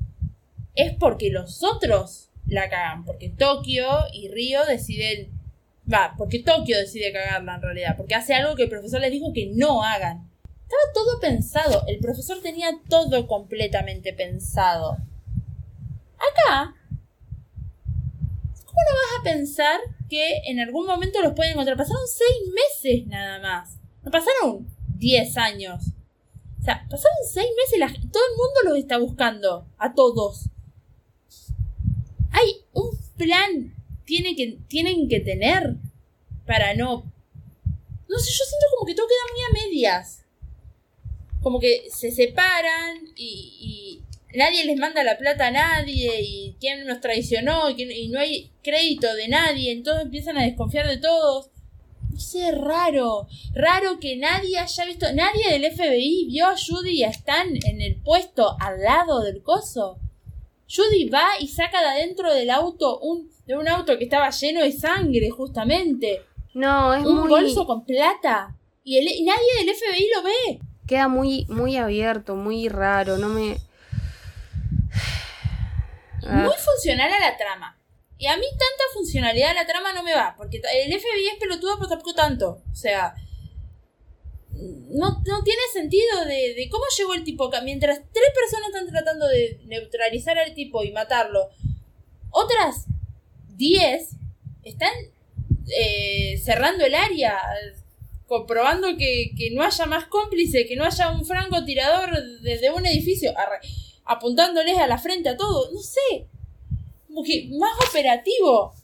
es 0.75 0.93
porque 0.93 1.31
los 1.31 1.63
otros 1.65 2.29
la 2.47 2.69
cagan. 2.69 3.07
Porque 3.07 3.31
Tokio 3.31 3.87
y 4.13 4.29
Río 4.29 4.67
deciden. 4.67 5.31
Va, 5.91 6.15
porque 6.19 6.41
Tokio 6.41 6.77
decide 6.79 7.13
cagarla 7.13 7.55
en 7.55 7.63
realidad. 7.63 7.97
Porque 7.97 8.15
hace 8.15 8.35
algo 8.35 8.57
que 8.57 8.65
el 8.65 8.69
profesor 8.69 9.01
les 9.01 9.11
dijo 9.11 9.33
que 9.33 9.51
no 9.55 9.83
hagan. 9.83 10.29
Estaba 10.69 10.93
todo 10.93 11.19
pensado. 11.19 11.85
El 11.87 11.99
profesor 11.99 12.43
tenía 12.43 12.79
todo 12.91 13.27
completamente 13.27 14.12
pensado. 14.12 14.99
Acá. 16.16 16.75
¿Cómo 18.66 18.81
no 18.87 18.95
vas 18.95 19.21
a 19.21 19.25
pensar 19.25 19.81
que 20.11 20.43
en 20.45 20.61
algún 20.61 20.87
momento 20.87 21.23
los 21.23 21.33
pueden 21.33 21.53
encontrar? 21.53 21.79
Pasaron 21.79 22.07
seis 22.07 22.53
meses 22.55 23.07
nada 23.07 23.41
más. 23.41 23.79
No 24.03 24.11
pasaron 24.11 24.69
10 24.99 25.37
años. 25.39 25.85
O 26.61 26.62
sea, 26.62 26.87
pasaron 26.91 27.16
6 27.33 27.47
meses 27.57 28.11
todo 28.12 28.23
el 28.31 28.37
mundo 28.37 28.61
los 28.64 28.77
está 28.79 28.99
buscando. 28.99 29.66
A 29.79 29.95
todos. 29.95 30.51
Hay 32.31 32.62
un 32.75 32.91
plan. 33.16 33.75
Tienen 34.05 34.37
que 35.09 35.21
tener. 35.21 35.77
Para 36.47 36.75
no. 36.75 37.11
No 38.07 38.19
sé, 38.19 38.31
yo 38.33 38.45
siento 38.45 38.66
como 38.75 38.87
que 38.87 38.95
todo 38.95 39.07
queda 39.07 39.33
muy 39.33 39.41
a 39.41 39.64
medias. 39.64 40.25
Como 41.49 41.61
que 41.61 41.84
se 41.90 42.11
separan 42.12 42.99
y. 43.16 44.03
y 44.32 44.36
nadie 44.36 44.66
les 44.66 44.76
manda 44.76 45.03
la 45.03 45.16
plata 45.16 45.46
a 45.46 45.51
nadie 45.51 46.20
y 46.20 46.57
quién 46.61 46.86
nos 46.86 47.01
traicionó 47.01 47.70
y, 47.70 47.74
quién- 47.74 47.90
y 47.90 48.09
no 48.09 48.20
hay 48.20 48.51
crédito 48.62 49.14
de 49.14 49.28
nadie, 49.28 49.72
entonces 49.72 50.05
empiezan 50.05 50.36
a 50.36 50.42
desconfiar 50.42 50.86
de 50.86 50.99
todos. 50.99 51.49
No 52.12 52.20
sé, 52.20 52.53
raro, 52.53 53.26
raro 53.55 53.99
que 53.99 54.16
nadie 54.16 54.59
haya 54.59 54.84
visto, 54.84 55.07
nadie 55.14 55.51
del 55.51 55.64
FBI 55.72 56.26
vio 56.28 56.49
a 56.49 56.57
Judy 56.59 56.90
y 56.99 57.05
a 57.05 57.09
Stan 57.09 57.49
en 57.64 57.80
el 57.80 57.96
puesto 58.03 58.55
al 58.61 58.82
lado 58.82 59.22
del 59.22 59.42
coso. 59.42 59.99
Judy 60.70 61.09
va 61.09 61.28
y 61.40 61.49
saca 61.49 61.80
de 61.80 61.86
adentro 61.86 62.34
del 62.34 62.51
auto 62.51 62.99
un, 62.99 63.30
de 63.46 63.57
un 63.57 63.66
auto 63.68 63.96
que 63.96 64.05
estaba 64.05 64.28
lleno 64.28 64.62
de 64.62 64.72
sangre, 64.72 65.30
justamente, 65.30 66.20
No, 66.53 66.92
es 66.92 67.07
un 67.07 67.20
muy. 67.20 67.28
bolso 67.30 67.64
con 67.66 67.86
plata. 67.86 68.55
Y, 68.84 68.99
el- 68.99 69.09
y 69.09 69.22
nadie 69.22 69.64
del 69.64 69.74
FBI 69.74 70.07
lo 70.14 70.22
ve. 70.22 70.61
Queda 70.89 71.07
muy, 71.07 71.45
muy 71.49 71.76
abierto, 71.76 72.34
muy 72.34 72.68
raro. 72.68 73.18
No 73.18 73.28
me. 73.28 73.57
Ah, 76.30 76.43
muy 76.43 76.57
funcional 76.59 77.11
a 77.11 77.20
la 77.20 77.39
trama. 77.39 77.78
Y 78.18 78.26
a 78.26 78.36
mí 78.36 78.45
tanta 78.51 78.84
funcionalidad 78.93 79.53
a 79.53 79.55
la 79.55 79.66
trama 79.66 79.95
no 79.95 80.03
me 80.03 80.12
va, 80.12 80.34
porque 80.36 80.59
el 80.59 80.93
FBI 80.93 81.28
es 81.32 81.39
pelotudo, 81.41 81.76
pero 81.76 81.89
tampoco 81.89 82.12
tanto. 82.12 82.62
O 82.70 82.74
sea, 82.74 83.14
no, 84.51 85.22
no 85.24 85.43
tiene 85.43 85.62
sentido 85.72 86.24
de, 86.26 86.55
de 86.55 86.68
cómo 86.70 86.84
llegó 86.99 87.14
el 87.14 87.24
tipo 87.24 87.47
acá. 87.47 87.62
Mientras 87.62 88.01
tres 88.12 88.30
personas 88.34 88.68
están 88.68 88.89
tratando 88.89 89.26
de 89.28 89.61
neutralizar 89.66 90.36
al 90.36 90.53
tipo 90.53 90.84
y 90.84 90.93
matarlo, 90.93 91.49
otras 92.30 92.86
diez 93.57 94.11
están 94.64 94.93
eh, 95.76 96.41
cerrando 96.45 96.84
el 96.84 96.95
área, 96.95 97.39
comprobando 98.29 98.89
que, 98.99 99.33
que 99.37 99.51
no 99.51 99.62
haya 99.62 99.87
más 99.87 100.05
cómplice, 100.05 100.66
que 100.66 100.76
no 100.76 100.85
haya 100.85 101.11
un 101.11 101.24
francotirador 101.24 102.11
desde 102.43 102.70
un 102.70 102.87
edificio, 102.87 103.33
apuntándoles 104.05 104.79
a 104.79 104.87
la 104.87 104.99
frente 104.99 105.31
a 105.31 105.37
todos. 105.37 105.72
No 105.72 105.81
sé, 105.81 106.26
como 107.09 107.24
que 107.24 107.49
más 107.59 107.72
operativo. 107.89 108.74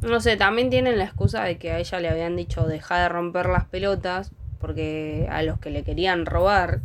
No 0.00 0.20
sé, 0.20 0.36
también 0.36 0.70
tienen 0.70 0.98
la 0.98 1.04
excusa 1.04 1.44
de 1.44 1.58
que 1.58 1.72
a 1.72 1.78
ella 1.78 2.00
le 2.00 2.08
habían 2.08 2.36
dicho 2.36 2.66
deja 2.66 3.00
de 3.00 3.08
romper 3.08 3.46
las 3.46 3.66
pelotas 3.66 4.30
porque 4.60 5.26
a 5.30 5.42
los 5.42 5.58
que 5.58 5.70
le 5.70 5.84
querían 5.84 6.26
robar 6.26 6.80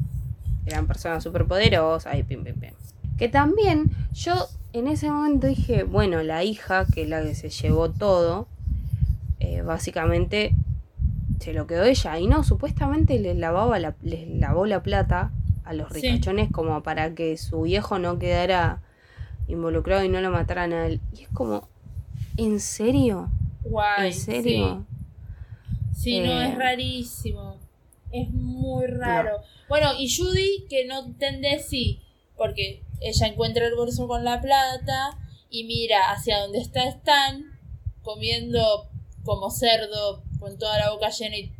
eran 0.65 0.87
personas 0.87 1.23
superpoderosas 1.23 2.17
y 2.17 2.23
pim, 2.23 2.43
pim, 2.43 2.59
pim. 2.59 2.71
Que 3.17 3.29
también 3.29 3.91
yo 4.13 4.47
en 4.73 4.87
ese 4.87 5.09
momento 5.09 5.47
dije, 5.47 5.83
bueno, 5.83 6.23
la 6.23 6.43
hija, 6.43 6.85
que 6.93 7.03
es 7.03 7.09
la 7.09 7.21
que 7.23 7.35
se 7.35 7.49
llevó 7.49 7.89
todo, 7.89 8.47
eh, 9.39 9.61
básicamente 9.61 10.53
se 11.41 11.53
lo 11.53 11.67
quedó 11.67 11.83
ella. 11.83 12.19
Y 12.19 12.27
no, 12.27 12.43
supuestamente 12.43 13.19
les, 13.19 13.35
lavaba 13.35 13.79
la, 13.79 13.95
les 14.01 14.27
lavó 14.27 14.65
la 14.65 14.81
plata 14.83 15.31
a 15.65 15.73
los 15.73 15.89
Sí. 15.91 16.01
ricachones 16.01 16.51
como 16.51 16.81
para 16.83 17.13
que 17.15 17.37
su 17.37 17.63
viejo 17.63 17.99
no 17.99 18.19
quedara 18.19 18.81
involucrado 19.47 20.03
y 20.03 20.09
no 20.09 20.21
lo 20.21 20.31
mataran 20.31 20.71
a 20.73 20.85
él. 20.87 21.01
Y 21.17 21.23
es 21.23 21.29
como, 21.29 21.67
¿en 22.37 22.59
serio? 22.59 23.29
Guay. 23.63 24.07
¿En 24.07 24.13
serio? 24.13 24.85
Sí, 24.87 24.91
Sí, 25.93 26.19
no, 26.21 26.41
Eh. 26.41 26.49
es 26.49 26.57
rarísimo. 26.57 27.57
Es 28.11 28.29
muy 28.31 28.87
raro. 28.87 29.37
Bueno, 29.69 29.89
y 29.97 30.13
Judy, 30.13 30.65
que 30.69 30.85
no 30.85 30.99
entendés 31.05 31.67
sí, 31.67 32.01
porque 32.37 32.81
ella 33.01 33.27
encuentra 33.27 33.67
el 33.67 33.75
bolso 33.75 34.07
con 34.07 34.23
la 34.23 34.41
plata 34.41 35.17
y 35.49 35.63
mira 35.65 36.11
hacia 36.11 36.39
donde 36.39 36.59
está 36.59 36.83
Stan, 36.85 37.43
comiendo 38.01 38.87
como 39.23 39.49
cerdo 39.51 40.23
con 40.41 40.57
toda 40.57 40.77
la 40.79 40.89
boca 40.91 41.09
llena 41.09 41.37
y 41.37 41.53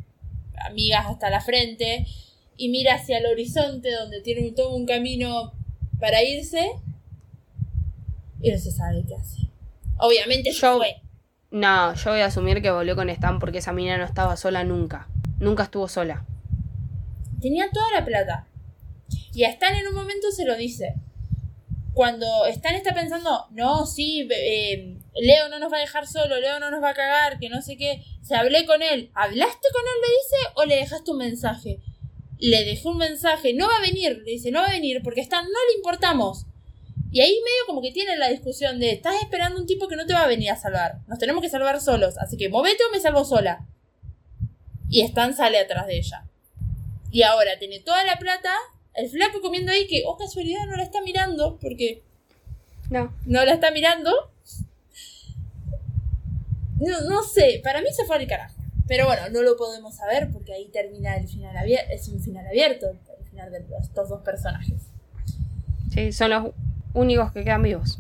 amigas 0.66 1.06
hasta 1.08 1.30
la 1.30 1.40
frente, 1.40 2.06
y 2.58 2.68
mira 2.70 2.96
hacia 2.96 3.20
el 3.20 3.28
horizonte 3.28 3.92
donde 3.92 4.22
tiene 4.22 4.48
un- 4.50 4.56
todo 4.56 4.76
un 4.76 4.86
camino 4.86 5.54
para 6.00 6.22
irse 6.24 6.72
y 8.42 8.52
no 8.52 8.58
se 8.58 8.72
sabe 8.72 9.04
qué 9.08 9.16
hace. 9.16 9.48
Obviamente 9.98 10.52
Yo- 10.52 10.78
fue. 10.78 10.96
No, 11.52 11.94
yo 11.94 12.12
voy 12.12 12.22
a 12.22 12.26
asumir 12.26 12.62
que 12.62 12.72
volvió 12.72 12.96
con 12.96 13.10
Stan 13.10 13.38
porque 13.40 13.60
esa 13.60 13.72
mina 13.74 13.98
no 13.98 14.04
estaba 14.06 14.36
sola 14.38 14.64
nunca. 14.64 15.08
Nunca 15.40 15.64
estuvo 15.64 15.88
sola. 15.88 16.26
Tenía 17.42 17.70
toda 17.72 17.92
la 17.92 18.06
plata. 18.06 18.48
Y 19.34 19.44
a 19.44 19.50
Stan 19.50 19.76
en 19.76 19.88
un 19.88 19.94
momento 19.96 20.32
se 20.32 20.46
lo 20.46 20.56
dice. 20.56 20.96
Cuando 21.94 22.46
Stan 22.46 22.74
está 22.76 22.94
pensando, 22.94 23.48
no, 23.52 23.86
sí, 23.86 24.28
eh, 24.32 24.98
Leo 25.16 25.50
no 25.50 25.60
nos 25.60 25.72
va 25.72 25.78
a 25.78 25.82
dejar 25.82 26.08
solo, 26.08 26.40
Leo 26.40 26.60
no 26.60 26.72
nos 26.72 26.82
va 26.82 26.90
a 26.90 26.94
cagar, 26.94 27.38
que 27.40 27.50
no 27.50 27.62
sé 27.62 27.78
qué. 27.78 28.04
Se 28.22 28.36
hablé 28.36 28.66
con 28.66 28.82
él. 28.82 29.12
¿Hablaste 29.14 29.68
con 29.74 29.82
él, 29.82 30.02
le 30.02 30.08
dice, 30.08 30.54
o 30.56 30.66
le 30.66 30.76
dejaste 30.78 31.12
un 31.12 31.18
mensaje? 31.18 31.80
Le 32.40 32.64
dejé 32.66 32.88
un 32.88 32.98
mensaje, 32.98 33.54
no 33.54 33.68
va 33.68 33.76
a 33.78 33.82
venir, 33.82 34.22
le 34.26 34.32
dice, 34.32 34.52
no 34.52 34.62
va 34.62 34.68
a 34.68 34.72
venir 34.72 35.02
porque 35.04 35.22
Stan 35.22 35.44
no 35.44 35.60
le 35.70 35.78
importamos. 35.78 36.46
Y 37.12 37.20
ahí 37.20 37.30
medio 37.44 37.66
como 37.68 37.82
que 37.82 37.92
tienen 37.92 38.20
la 38.20 38.30
discusión 38.30 38.80
de, 38.80 38.92
estás 38.92 39.16
esperando 39.22 39.60
un 39.60 39.68
tipo 39.68 39.88
que 39.90 39.98
no 39.98 40.06
te 40.06 40.14
va 40.14 40.24
a 40.24 40.28
venir 40.28 40.50
a 40.50 40.56
salvar. 40.56 41.00
Nos 41.08 41.20
tenemos 41.20 41.42
que 41.42 41.50
salvar 41.50 41.82
solos, 41.82 42.18
así 42.18 42.38
que 42.38 42.48
movete 42.50 42.84
o 42.86 42.92
me 42.92 43.02
salvo 43.02 43.26
sola. 43.26 43.68
Y 44.90 45.02
Stan 45.02 45.36
sale 45.36 45.60
atrás 45.60 45.88
de 45.88 45.98
ella. 45.98 46.24
Y 47.12 47.24
ahora 47.24 47.60
tiene 47.60 47.80
toda 47.82 48.04
la 48.06 48.16
plata, 48.18 48.54
el 48.94 49.10
flaco 49.10 49.42
comiendo 49.42 49.72
ahí 49.74 49.86
que, 49.88 50.04
oh 50.06 50.18
casualidad, 50.18 50.66
no 50.68 50.78
la 50.78 50.84
está 50.84 51.02
mirando, 51.02 51.60
porque 51.60 52.02
No. 52.90 53.14
no 53.26 53.44
la 53.44 53.54
está 53.54 53.72
mirando. 53.72 54.31
No, 56.82 57.02
no 57.10 57.24
sé, 57.24 57.62
para 57.64 57.80
mí 57.82 57.88
se 57.92 58.06
fue 58.06 58.18
al 58.18 58.28
carajo. 58.28 58.56
Pero 58.88 59.06
bueno, 59.06 59.22
no 59.32 59.42
lo 59.42 59.56
podemos 59.56 59.96
saber 59.96 60.30
porque 60.34 60.54
ahí 60.54 60.68
termina 60.70 61.16
el 61.16 61.28
final 61.28 61.56
abierto. 61.56 61.88
Es 61.94 62.08
un 62.10 62.20
final 62.22 62.46
abierto, 62.46 62.90
el 62.90 63.26
final 63.30 63.52
de 63.52 63.62
los- 63.62 63.84
estos 63.84 64.10
dos 64.10 64.22
personajes. 64.22 64.82
Sí, 65.94 66.12
son 66.12 66.30
los 66.32 66.54
únicos 66.94 67.32
que 67.32 67.44
quedan 67.44 67.62
vivos. 67.64 68.00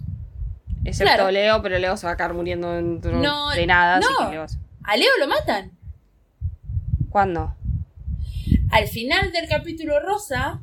Excepto 0.83 1.13
Claro. 1.13 1.31
Leo, 1.31 1.61
pero 1.61 1.77
Leo 1.77 1.95
se 1.95 2.07
va 2.07 2.13
a 2.13 2.17
quedar 2.17 2.33
muriendo 2.33 2.71
dentro 2.73 3.11
No, 3.21 3.51
de 3.51 3.67
nada. 3.67 3.97
así 3.99 4.07
no. 4.19 4.25
que 4.29 4.35
Leo- 4.35 4.45
A 4.83 4.97
Leo 4.97 5.09
lo 5.19 5.27
matan. 5.27 5.71
¿Cuándo? 7.09 7.55
Al 8.71 8.87
final 8.87 9.31
del 9.31 9.47
capítulo 9.47 9.99
rosa, 9.99 10.59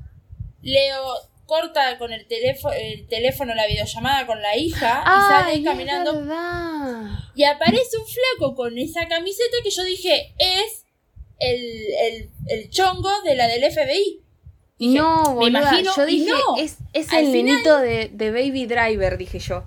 Leo 0.63 1.03
corta 1.49 1.97
con 1.97 2.13
el 2.13 2.27
teléfono, 2.29 2.75
el 2.75 3.09
teléfono 3.09 3.55
la 3.55 3.67
videollamada 3.67 4.27
con 4.27 4.43
la 4.43 4.55
hija 4.57 5.03
y 5.03 5.33
sale 5.33 5.63
caminando. 5.65 6.13
Y 7.35 7.45
aparece 7.45 7.97
un 7.97 8.05
flaco 8.07 8.55
con 8.55 8.77
esa 8.77 9.09
camiseta 9.09 9.57
que 9.65 9.71
yo 9.71 9.83
dije 9.85 10.35
es 10.39 10.85
el, 11.41 11.61
el, 12.03 12.31
el 12.49 12.71
chongo 12.71 13.09
de 13.25 13.35
la 13.35 13.47
del 13.49 13.63
FBI. 13.73 14.21
Dije, 14.79 14.99
no, 14.99 15.23
me 15.31 15.35
boluda, 15.37 15.49
imagino, 15.61 15.93
yo 15.97 16.05
dije, 16.07 16.31
no. 16.31 16.57
es, 16.59 16.77
es 16.93 17.11
el 17.13 17.27
final- 17.27 17.33
nenito 17.33 17.79
de, 17.79 18.11
de 18.13 18.31
Baby 18.31 18.67
Driver, 18.67 19.17
dije 19.17 19.39
yo. 19.39 19.65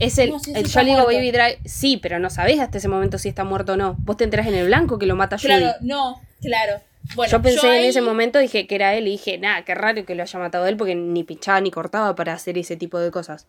Es 0.00 0.18
el, 0.18 0.30
No, 0.30 0.40
el- 0.54 0.66
yo 0.66 0.80
digo 0.80 0.92
muerto. 0.96 1.12
Baby 1.12 1.30
Driver, 1.30 1.58
sí, 1.64 1.96
pero 1.96 2.18
no 2.18 2.28
sabés 2.28 2.58
hasta 2.58 2.78
ese 2.78 2.88
momento 2.88 3.18
si 3.18 3.28
está 3.28 3.44
muerto 3.44 3.74
o 3.74 3.76
no. 3.76 3.94
Vos 4.00 4.16
te 4.16 4.24
enterás 4.24 4.48
en 4.48 4.54
el 4.54 4.66
blanco 4.66 4.98
que 4.98 5.06
lo 5.06 5.14
mata 5.14 5.38
Judy. 5.38 5.46
Claro, 5.48 5.76
no, 5.80 6.20
claro. 6.42 6.80
Bueno, 7.14 7.30
yo 7.30 7.42
pensé 7.42 7.66
en 7.66 7.72
ahí 7.72 7.86
ese 7.86 8.00
momento, 8.00 8.38
dije 8.38 8.66
que 8.66 8.74
era 8.74 8.94
él 8.94 9.08
y 9.08 9.12
dije, 9.12 9.38
nada, 9.38 9.64
qué 9.64 9.74
raro 9.74 10.04
que 10.04 10.14
lo 10.14 10.22
haya 10.22 10.38
matado 10.38 10.66
él 10.66 10.76
porque 10.76 10.94
ni 10.94 11.24
pinchaba 11.24 11.60
ni 11.60 11.70
cortaba 11.70 12.14
para 12.14 12.34
hacer 12.34 12.58
ese 12.58 12.76
tipo 12.76 12.98
de 12.98 13.10
cosas. 13.10 13.46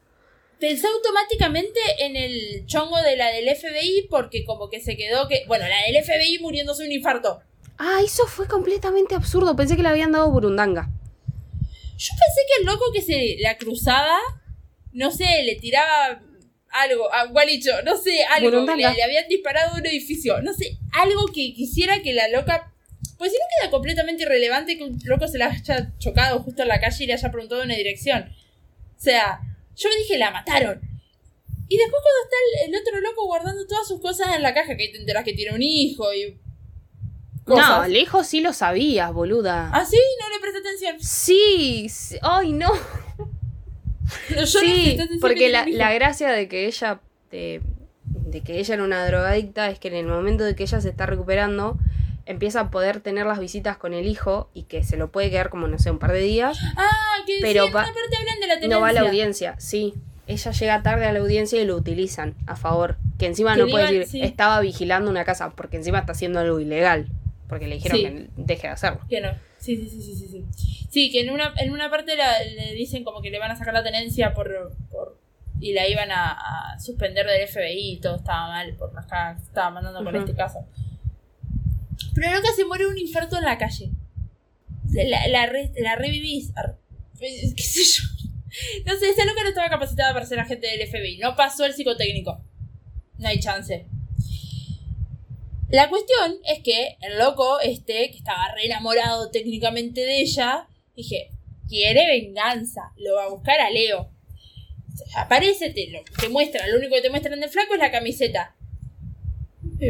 Pensé 0.60 0.88
automáticamente 0.88 1.80
en 2.00 2.16
el 2.16 2.66
chongo 2.66 3.02
de 3.02 3.16
la 3.16 3.32
del 3.32 3.48
FBI 3.56 4.08
porque 4.10 4.44
como 4.46 4.70
que 4.70 4.82
se 4.82 4.98
quedó 4.98 5.28
que... 5.28 5.44
Bueno, 5.48 5.66
la 5.68 5.78
del 5.84 6.04
FBI 6.04 6.40
muriéndose 6.40 6.84
de 6.84 6.90
un 6.90 6.96
infarto. 6.96 7.42
Ah, 7.78 8.02
eso 8.04 8.28
fue 8.28 8.48
completamente 8.48 9.16
absurdo. 9.16 9.56
Pensé 9.56 9.78
que 9.78 9.84
le 9.84 9.90
habían 9.90 10.12
dado 10.12 10.30
burundanga. 10.30 10.90
Yo 11.98 12.14
pensé 12.14 12.42
que 12.48 12.62
el 12.62 12.66
loco 12.66 12.86
que 12.94 13.02
se 13.02 13.38
la 13.40 13.58
cruzaba, 13.58 14.18
no 14.92 15.12
sé, 15.12 15.44
le 15.44 15.56
tiraba 15.56 16.22
algo, 16.72 17.14
a 17.14 17.26
Gualicho, 17.26 17.82
no 17.84 17.98
sé, 17.98 18.24
algo, 18.26 18.50
le, 18.50 18.76
le 18.76 19.04
habían 19.04 19.28
disparado 19.28 19.78
un 19.78 19.86
edificio, 19.86 20.42
no 20.42 20.54
sé, 20.54 20.78
algo 20.92 21.26
que 21.28 21.54
quisiera 21.54 22.02
que 22.02 22.14
la 22.14 22.28
loca... 22.30 22.74
Pues 23.20 23.34
si 23.34 23.38
no 23.38 23.46
queda 23.60 23.70
completamente 23.70 24.24
irrelevante 24.24 24.78
que 24.78 24.84
un 24.86 24.98
loco 25.04 25.28
se 25.28 25.38
la 25.38 25.48
haya 25.48 25.92
chocado 26.00 26.40
justo 26.40 26.62
en 26.62 26.70
la 26.70 26.80
calle 26.80 27.04
y 27.04 27.08
le 27.08 27.14
haya 27.14 27.30
preguntado 27.30 27.62
una 27.62 27.76
dirección. 27.76 28.24
O 28.24 29.02
sea, 29.02 29.42
yo 29.76 29.90
me 29.90 29.96
dije, 29.98 30.18
la 30.18 30.32
mataron. 30.32 30.80
Y 31.68 31.78
después 31.78 32.02
cuando 32.02 32.24
está 32.24 32.38
el, 32.66 32.74
el 32.74 32.82
otro 32.82 33.02
loco 33.02 33.26
guardando 33.28 33.68
todas 33.68 33.88
sus 33.88 34.00
cosas 34.00 34.36
en 34.36 34.42
la 34.42 34.54
caja, 34.54 34.78
que 34.78 34.88
te 34.88 34.98
enteras 34.98 35.26
que 35.26 35.34
tiene 35.34 35.54
un 35.54 35.62
hijo 35.62 36.12
y... 36.14 36.40
No, 37.46 37.88
lejos 37.88 38.26
sí 38.26 38.40
lo 38.40 38.54
sabías, 38.54 39.12
boluda. 39.12 39.70
¿Ah, 39.74 39.86
sí? 39.86 39.98
No 40.22 40.30
le 40.30 40.40
presté 40.40 40.60
atención. 40.60 40.96
Sí, 41.00 41.88
sí, 41.90 42.18
ay 42.22 42.54
no. 42.54 42.72
Yo 44.30 44.36
no 44.38 44.46
sí, 44.48 44.98
porque 45.20 45.50
la, 45.50 45.66
la 45.68 45.92
gracia 45.94 46.30
de 46.30 46.48
que 46.48 46.68
ella 46.68 47.02
de, 47.32 47.62
de 48.06 48.42
que 48.42 48.60
ella 48.60 48.76
era 48.76 48.84
una 48.84 49.06
drogadicta 49.06 49.70
es 49.70 49.78
que 49.78 49.90
en 49.90 49.96
el 49.96 50.06
momento 50.06 50.46
de 50.46 50.56
que 50.56 50.64
ella 50.64 50.80
se 50.80 50.90
está 50.90 51.06
recuperando 51.06 51.78
empieza 52.30 52.60
a 52.62 52.72
poder 52.72 53.02
tener 53.02 53.26
las 53.26 53.40
visitas 53.40 53.78
con 53.78 53.94
el 53.94 54.06
hijo 54.08 54.50
y 54.54 54.64
que 54.64 54.84
se 54.84 54.98
lo 54.98 55.12
puede 55.12 55.30
quedar 55.30 55.50
como 55.50 55.68
no 55.68 55.78
sé 55.80 55.92
un 55.92 56.00
par 56.00 56.12
de 56.14 56.20
días 56.22 56.58
Ah, 56.78 56.90
que 57.26 57.40
Pero 57.42 57.66
sí, 57.66 57.72
va- 57.74 57.84
parte 57.84 58.00
hablan 58.18 58.40
de 58.40 58.48
la 58.48 58.54
tenencia. 58.56 58.70
no 58.78 58.82
va 58.82 58.90
a 58.90 58.94
la 58.94 59.02
audiencia 59.02 59.56
sí 59.60 59.94
ella 60.28 60.52
llega 60.52 60.84
tarde 60.84 61.06
a 61.08 61.12
la 61.14 61.20
audiencia 61.20 61.60
y 61.60 61.66
lo 61.66 61.76
utilizan 61.76 62.36
a 62.46 62.56
favor 62.56 62.98
que 63.18 63.26
encima 63.26 63.56
Que 63.56 63.62
no 63.62 63.68
puede 63.68 63.86
decir 63.92 64.08
sí. 64.08 64.22
estaba 64.22 64.60
vigilando 64.62 65.10
una 65.10 65.26
casa 65.26 65.50
porque 65.52 65.78
encima 65.78 66.00
está 66.00 66.12
haciendo 66.12 66.40
algo 66.40 66.60
ilegal 66.60 67.08
Porque 67.48 67.68
le 67.68 67.76
dijeron 67.76 67.98
Sí. 67.98 68.04
que 68.04 68.28
deje 68.38 68.68
de 68.68 68.74
hacerlo. 68.74 69.00
Que 69.10 69.22
no. 69.22 69.30
Sí, 69.58 69.76
sí, 69.76 69.90
sí, 69.90 70.02
sí, 70.04 70.16
sí, 70.16 70.28
sí. 70.56 70.86
Sí, 70.92 71.12
que 71.12 71.22
en 71.22 71.32
una, 71.32 71.52
en 71.58 71.72
una 71.72 71.90
parte 71.90 72.16
la- 72.16 72.44
le 72.44 72.74
dicen 72.76 73.04
como 73.04 73.22
que 73.24 73.32
le 73.32 73.40
van 73.40 73.50
a 73.50 73.56
sacar 73.56 73.74
la 73.74 73.82
tenencia 73.84 74.36
por, 74.36 74.72
por 74.92 75.18
y 75.60 75.74
la 75.74 75.88
iban 75.88 76.12
a, 76.12 76.32
a 76.74 76.80
suspender 76.80 77.26
del 77.26 77.48
FBI 77.48 77.94
y 77.94 77.98
todo 78.00 78.18
estaba 78.18 78.50
mal 78.50 78.76
por 78.76 78.94
las 78.94 79.06
estaba 79.42 79.72
mandando 79.72 80.00
Ujú. 80.08 80.18
este 80.20 80.36
caso. 80.36 80.60
Pero 82.20 82.34
loca 82.36 82.50
se 82.56 82.66
muere 82.66 82.88
un 82.88 82.98
infarto 82.98 83.38
en 83.38 83.44
la 83.46 83.58
calle. 83.58 83.92
La, 84.92 85.28
la, 85.28 85.46
re- 85.46 85.72
la 85.78 85.96
revivís. 85.96 86.52
¿Qué 87.20 87.64
sé 87.64 87.84
yo? 87.84 88.04
No 88.86 88.98
sé, 88.98 89.10
esa 89.10 89.26
loca 89.26 89.44
no 89.44 89.50
estaba 89.50 89.70
capacitada 89.70 90.14
para 90.14 90.26
ser 90.26 90.40
agente 90.40 90.68
del 90.68 90.88
FBI. 90.88 91.18
No 91.20 91.36
pasó 91.36 91.66
el 91.66 91.74
psicotécnico. 91.74 92.44
No 93.18 93.28
hay 93.28 93.40
chance. 93.40 93.86
La 95.70 95.88
cuestión 95.90 96.38
es 96.46 96.64
que 96.64 96.98
el 97.02 97.20
loco, 97.20 97.60
este, 97.60 98.10
que 98.10 98.18
estaba 98.18 98.54
re 98.56 98.66
enamorado 98.66 99.30
técnicamente 99.30 100.02
de 100.02 100.22
ella, 100.22 100.68
dije, 100.96 101.30
quiere 101.68 102.08
venganza, 102.08 102.92
lo 102.98 103.16
va 103.16 103.26
a 103.26 103.30
buscar 103.30 103.60
a 103.60 103.70
Leo. 103.70 104.10
Aparece, 105.16 105.70
te, 105.70 105.90
lo, 105.92 106.00
te 106.20 106.28
muestra, 106.30 106.66
lo 106.68 106.78
único 106.78 106.96
que 106.96 107.04
te 107.04 107.10
muestran 107.12 107.40
de 107.40 107.48
flaco 107.50 107.76
es 107.76 107.80
la 107.80 107.92
camiseta. 107.92 108.56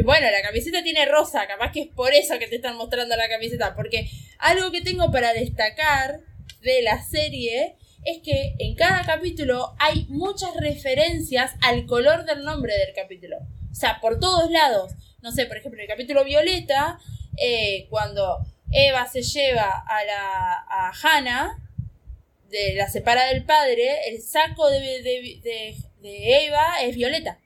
Bueno, 0.04 0.30
la 0.30 0.40
camiseta 0.42 0.84
tiene 0.84 1.04
rosa, 1.06 1.48
capaz 1.48 1.72
que 1.72 1.80
es 1.82 1.88
por 1.88 2.14
eso 2.14 2.38
que 2.38 2.46
te 2.46 2.56
están 2.56 2.76
mostrando 2.76 3.16
la 3.16 3.28
camiseta, 3.28 3.74
porque 3.74 4.08
algo 4.38 4.70
que 4.70 4.82
tengo 4.82 5.10
para 5.10 5.32
destacar 5.32 6.20
de 6.62 6.82
la 6.82 7.02
serie 7.02 7.76
es 8.04 8.18
que 8.22 8.54
en 8.60 8.76
cada 8.76 9.04
capítulo 9.04 9.74
hay 9.78 10.06
muchas 10.08 10.54
referencias 10.56 11.52
al 11.60 11.86
color 11.86 12.24
del 12.24 12.44
nombre 12.44 12.72
del 12.76 12.94
capítulo. 12.94 13.38
O 13.70 13.74
sea, 13.74 14.00
por 14.00 14.20
todos 14.20 14.50
lados. 14.50 14.92
No 15.22 15.32
sé, 15.32 15.46
por 15.46 15.56
ejemplo, 15.56 15.80
en 15.80 15.90
el 15.90 15.96
capítulo 15.96 16.24
Violeta, 16.24 16.98
eh, 17.36 17.88
cuando 17.90 18.38
Eva 18.70 19.06
se 19.06 19.22
lleva 19.22 19.84
a 19.86 20.04
la 20.04 20.64
a 20.68 20.92
Hannah, 21.02 21.56
de, 22.48 22.74
la 22.74 22.88
separa 22.88 23.26
del 23.26 23.44
padre, 23.44 24.08
el 24.08 24.22
saco 24.22 24.68
de, 24.70 24.80
de, 24.80 25.76
de 26.00 26.46
Eva 26.46 26.80
es 26.82 26.96
violeta. 26.96 27.38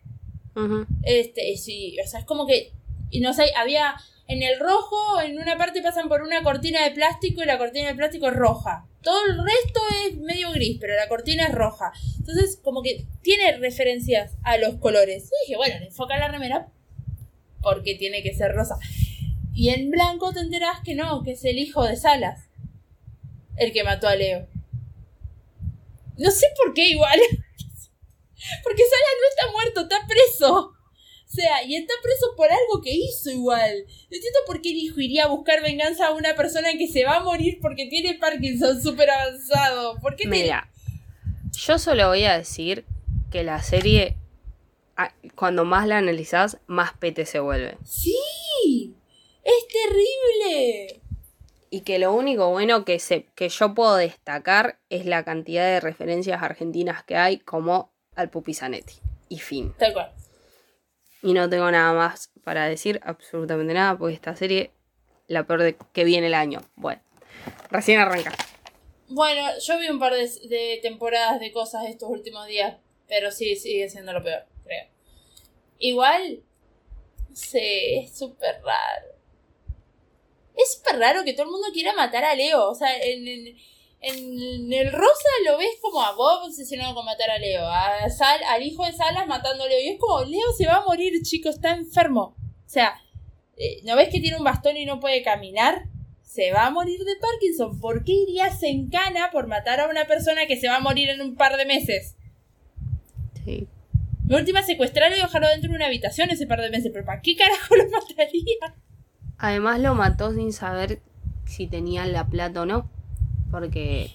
Este, 1.02 1.56
sí, 1.56 1.96
o 2.04 2.06
sea, 2.06 2.20
es 2.20 2.26
como 2.26 2.46
que. 2.46 2.72
Y 3.10 3.20
no 3.20 3.32
sé, 3.32 3.50
había. 3.56 3.94
En 4.26 4.42
el 4.42 4.58
rojo, 4.58 5.20
en 5.20 5.38
una 5.38 5.58
parte 5.58 5.82
pasan 5.82 6.08
por 6.08 6.22
una 6.22 6.42
cortina 6.42 6.82
de 6.82 6.92
plástico 6.92 7.42
y 7.42 7.46
la 7.46 7.58
cortina 7.58 7.88
de 7.88 7.94
plástico 7.94 8.28
es 8.28 8.34
roja. 8.34 8.86
Todo 9.02 9.18
el 9.26 9.36
resto 9.36 9.80
es 10.06 10.16
medio 10.16 10.50
gris, 10.50 10.78
pero 10.80 10.94
la 10.94 11.08
cortina 11.08 11.46
es 11.46 11.54
roja. 11.54 11.92
Entonces, 12.18 12.58
como 12.62 12.80
que 12.80 13.04
tiene 13.20 13.58
referencias 13.58 14.32
a 14.42 14.56
los 14.56 14.76
colores. 14.76 15.24
Y 15.24 15.46
dije, 15.46 15.56
bueno, 15.58 15.76
enfoca 15.84 16.16
la 16.16 16.28
remera 16.28 16.68
porque 17.60 17.96
tiene 17.96 18.22
que 18.22 18.34
ser 18.34 18.52
rosa. 18.52 18.76
Y 19.54 19.70
en 19.70 19.90
blanco 19.90 20.32
te 20.32 20.40
enterás 20.40 20.80
que 20.84 20.94
no, 20.94 21.22
que 21.22 21.32
es 21.32 21.44
el 21.44 21.58
hijo 21.58 21.84
de 21.84 21.96
Salas. 21.96 22.48
El 23.56 23.72
que 23.72 23.84
mató 23.84 24.08
a 24.08 24.16
Leo. 24.16 24.46
No 26.16 26.30
sé 26.30 26.46
por 26.56 26.74
qué 26.74 26.88
igual. 26.88 27.18
Porque 28.62 28.82
Salas 28.82 29.16
no 29.20 29.28
está 29.28 29.52
muerto, 29.52 29.80
está 29.82 30.06
preso. 30.06 30.72
O 31.26 31.36
sea, 31.36 31.64
y 31.64 31.74
está 31.74 31.94
preso 32.02 32.26
por 32.36 32.46
algo 32.50 32.80
que 32.82 32.92
hizo 32.92 33.30
igual. 33.30 33.84
No 33.86 34.16
entiendo 34.16 34.38
por 34.46 34.60
qué 34.62 34.70
el 34.70 34.76
hijo 34.76 35.00
iría 35.00 35.24
a 35.24 35.28
buscar 35.28 35.62
venganza 35.62 36.06
a 36.08 36.12
una 36.12 36.34
persona 36.36 36.68
que 36.78 36.86
se 36.86 37.04
va 37.04 37.16
a 37.16 37.20
morir 37.24 37.58
porque 37.60 37.86
tiene 37.86 38.14
Parkinson 38.14 38.80
súper 38.80 39.10
avanzado. 39.10 39.98
¿Por 40.00 40.14
qué 40.16 40.24
te- 40.24 40.28
Mira, 40.28 40.70
yo 41.52 41.78
solo 41.78 42.08
voy 42.08 42.24
a 42.24 42.38
decir 42.38 42.84
que 43.32 43.42
la 43.42 43.62
serie, 43.62 44.16
ah, 44.96 45.12
cuando 45.34 45.64
más 45.64 45.88
la 45.88 45.98
analizás, 45.98 46.58
más 46.66 46.92
pete 46.98 47.26
se 47.26 47.40
vuelve. 47.40 47.78
Sí, 47.84 48.94
es 49.42 49.66
terrible. 49.72 51.00
Y 51.70 51.80
que 51.80 51.98
lo 51.98 52.12
único 52.14 52.50
bueno 52.50 52.84
que, 52.84 53.00
se, 53.00 53.24
que 53.34 53.48
yo 53.48 53.74
puedo 53.74 53.96
destacar 53.96 54.78
es 54.90 55.06
la 55.06 55.24
cantidad 55.24 55.64
de 55.64 55.80
referencias 55.80 56.40
argentinas 56.42 57.02
que 57.02 57.16
hay, 57.16 57.38
como 57.38 57.92
al 58.16 58.30
Pupi 58.30 58.54
Zanetti. 58.54 58.94
Y 59.28 59.38
fin. 59.38 59.74
Tal 59.78 59.92
cual. 59.92 60.12
Y 61.22 61.32
no 61.32 61.48
tengo 61.48 61.70
nada 61.70 61.92
más 61.92 62.30
para 62.44 62.68
decir, 62.68 63.00
absolutamente 63.02 63.72
nada, 63.72 63.96
porque 63.96 64.14
esta 64.14 64.36
serie, 64.36 64.72
la 65.26 65.46
peor 65.46 65.62
de 65.62 65.76
que 65.92 66.04
viene 66.04 66.26
el 66.26 66.34
año. 66.34 66.60
Bueno, 66.76 67.00
recién 67.70 68.00
arranca. 68.00 68.32
Bueno, 69.08 69.46
yo 69.58 69.78
vi 69.78 69.88
un 69.88 69.98
par 69.98 70.12
de, 70.14 70.28
de 70.48 70.80
temporadas 70.82 71.40
de 71.40 71.52
cosas 71.52 71.84
estos 71.86 72.10
últimos 72.10 72.46
días, 72.46 72.76
pero 73.08 73.30
sí, 73.30 73.56
sigue 73.56 73.88
siendo 73.88 74.12
lo 74.12 74.22
peor, 74.22 74.44
creo. 74.64 74.86
Igual, 75.78 76.42
sé, 77.32 77.98
es 77.98 78.16
súper 78.16 78.62
raro. 78.62 79.14
Es 80.56 80.74
súper 80.74 80.98
raro 80.98 81.24
que 81.24 81.32
todo 81.32 81.44
el 81.46 81.52
mundo 81.52 81.68
quiera 81.72 81.92
matar 81.94 82.24
a 82.24 82.34
Leo. 82.34 82.70
O 82.70 82.74
sea, 82.74 82.96
en, 82.96 83.26
en, 83.26 83.56
en 84.04 84.72
el 84.72 84.92
Rosa 84.92 85.28
lo 85.46 85.56
ves 85.56 85.78
como 85.80 86.02
a 86.02 86.14
Bob 86.14 86.44
obsesionado 86.44 86.94
con 86.94 87.06
matar 87.06 87.30
a 87.30 87.38
Leo, 87.38 87.66
a 87.66 88.08
Sal, 88.10 88.40
al 88.48 88.62
hijo 88.62 88.84
de 88.84 88.92
Salas 88.92 89.26
matando 89.26 89.64
a 89.64 89.66
Leo. 89.66 89.80
Y 89.80 89.88
es 89.88 89.98
como, 89.98 90.22
Leo 90.24 90.52
se 90.56 90.66
va 90.66 90.76
a 90.76 90.84
morir, 90.84 91.14
chicos, 91.22 91.54
está 91.54 91.74
enfermo. 91.74 92.36
O 92.38 92.68
sea, 92.68 93.00
eh, 93.56 93.80
¿no 93.84 93.96
ves 93.96 94.10
que 94.10 94.20
tiene 94.20 94.36
un 94.36 94.44
bastón 94.44 94.76
y 94.76 94.84
no 94.84 95.00
puede 95.00 95.22
caminar? 95.22 95.86
Se 96.22 96.52
va 96.52 96.66
a 96.66 96.70
morir 96.70 97.00
de 97.00 97.16
Parkinson. 97.16 97.80
¿Por 97.80 98.04
qué 98.04 98.12
irías 98.12 98.62
en 98.62 98.90
cana 98.90 99.30
por 99.32 99.46
matar 99.46 99.80
a 99.80 99.88
una 99.88 100.04
persona 100.06 100.46
que 100.46 100.60
se 100.60 100.68
va 100.68 100.76
a 100.76 100.80
morir 100.80 101.08
en 101.08 101.22
un 101.22 101.36
par 101.36 101.56
de 101.56 101.64
meses? 101.64 102.16
Sí. 103.44 103.68
La 104.26 104.38
última 104.38 104.62
secuestrarlo 104.62 105.16
y 105.16 105.20
dejarlo 105.20 105.48
dentro 105.48 105.70
de 105.70 105.76
una 105.76 105.86
habitación 105.86 106.30
ese 106.30 106.46
par 106.46 106.60
de 106.60 106.70
meses. 106.70 106.90
¿Pero 106.92 107.06
para 107.06 107.22
qué 107.22 107.36
carajo 107.36 107.76
lo 107.76 107.88
mataría? 107.90 108.74
Además 109.38 109.80
lo 109.80 109.94
mató 109.94 110.34
sin 110.34 110.52
saber 110.52 111.00
si 111.46 111.66
tenía 111.66 112.04
la 112.04 112.26
plata 112.26 112.62
o 112.62 112.66
no. 112.66 112.90
Porque 113.54 114.10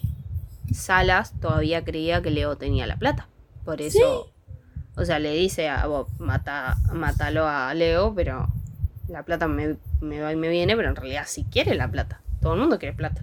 Salas 0.74 1.32
todavía 1.40 1.86
creía 1.86 2.22
que 2.22 2.30
Leo 2.30 2.58
tenía 2.58 2.86
la 2.86 2.98
plata. 2.98 3.30
Por 3.64 3.82
eso. 3.82 4.30
O 4.98 5.06
sea, 5.06 5.18
le 5.18 5.32
dice 5.32 5.70
a 5.70 5.86
Bob, 5.86 6.10
mata, 6.20 6.76
mátalo 6.92 7.48
a 7.48 7.74
Leo, 7.74 8.14
pero 8.14 8.50
la 9.08 9.24
plata 9.24 9.48
me, 9.48 9.78
me 10.02 10.20
va 10.20 10.34
y 10.34 10.36
me 10.36 10.50
viene, 10.50 10.76
pero 10.76 10.90
en 10.90 10.98
realidad 10.98 11.24
sí 11.26 11.46
quiere 11.50 11.74
la 11.76 11.90
plata. 11.90 12.22
Todo 12.42 12.56
el 12.56 12.60
mundo 12.60 12.80
quiere 12.80 12.94
plata. 12.94 13.22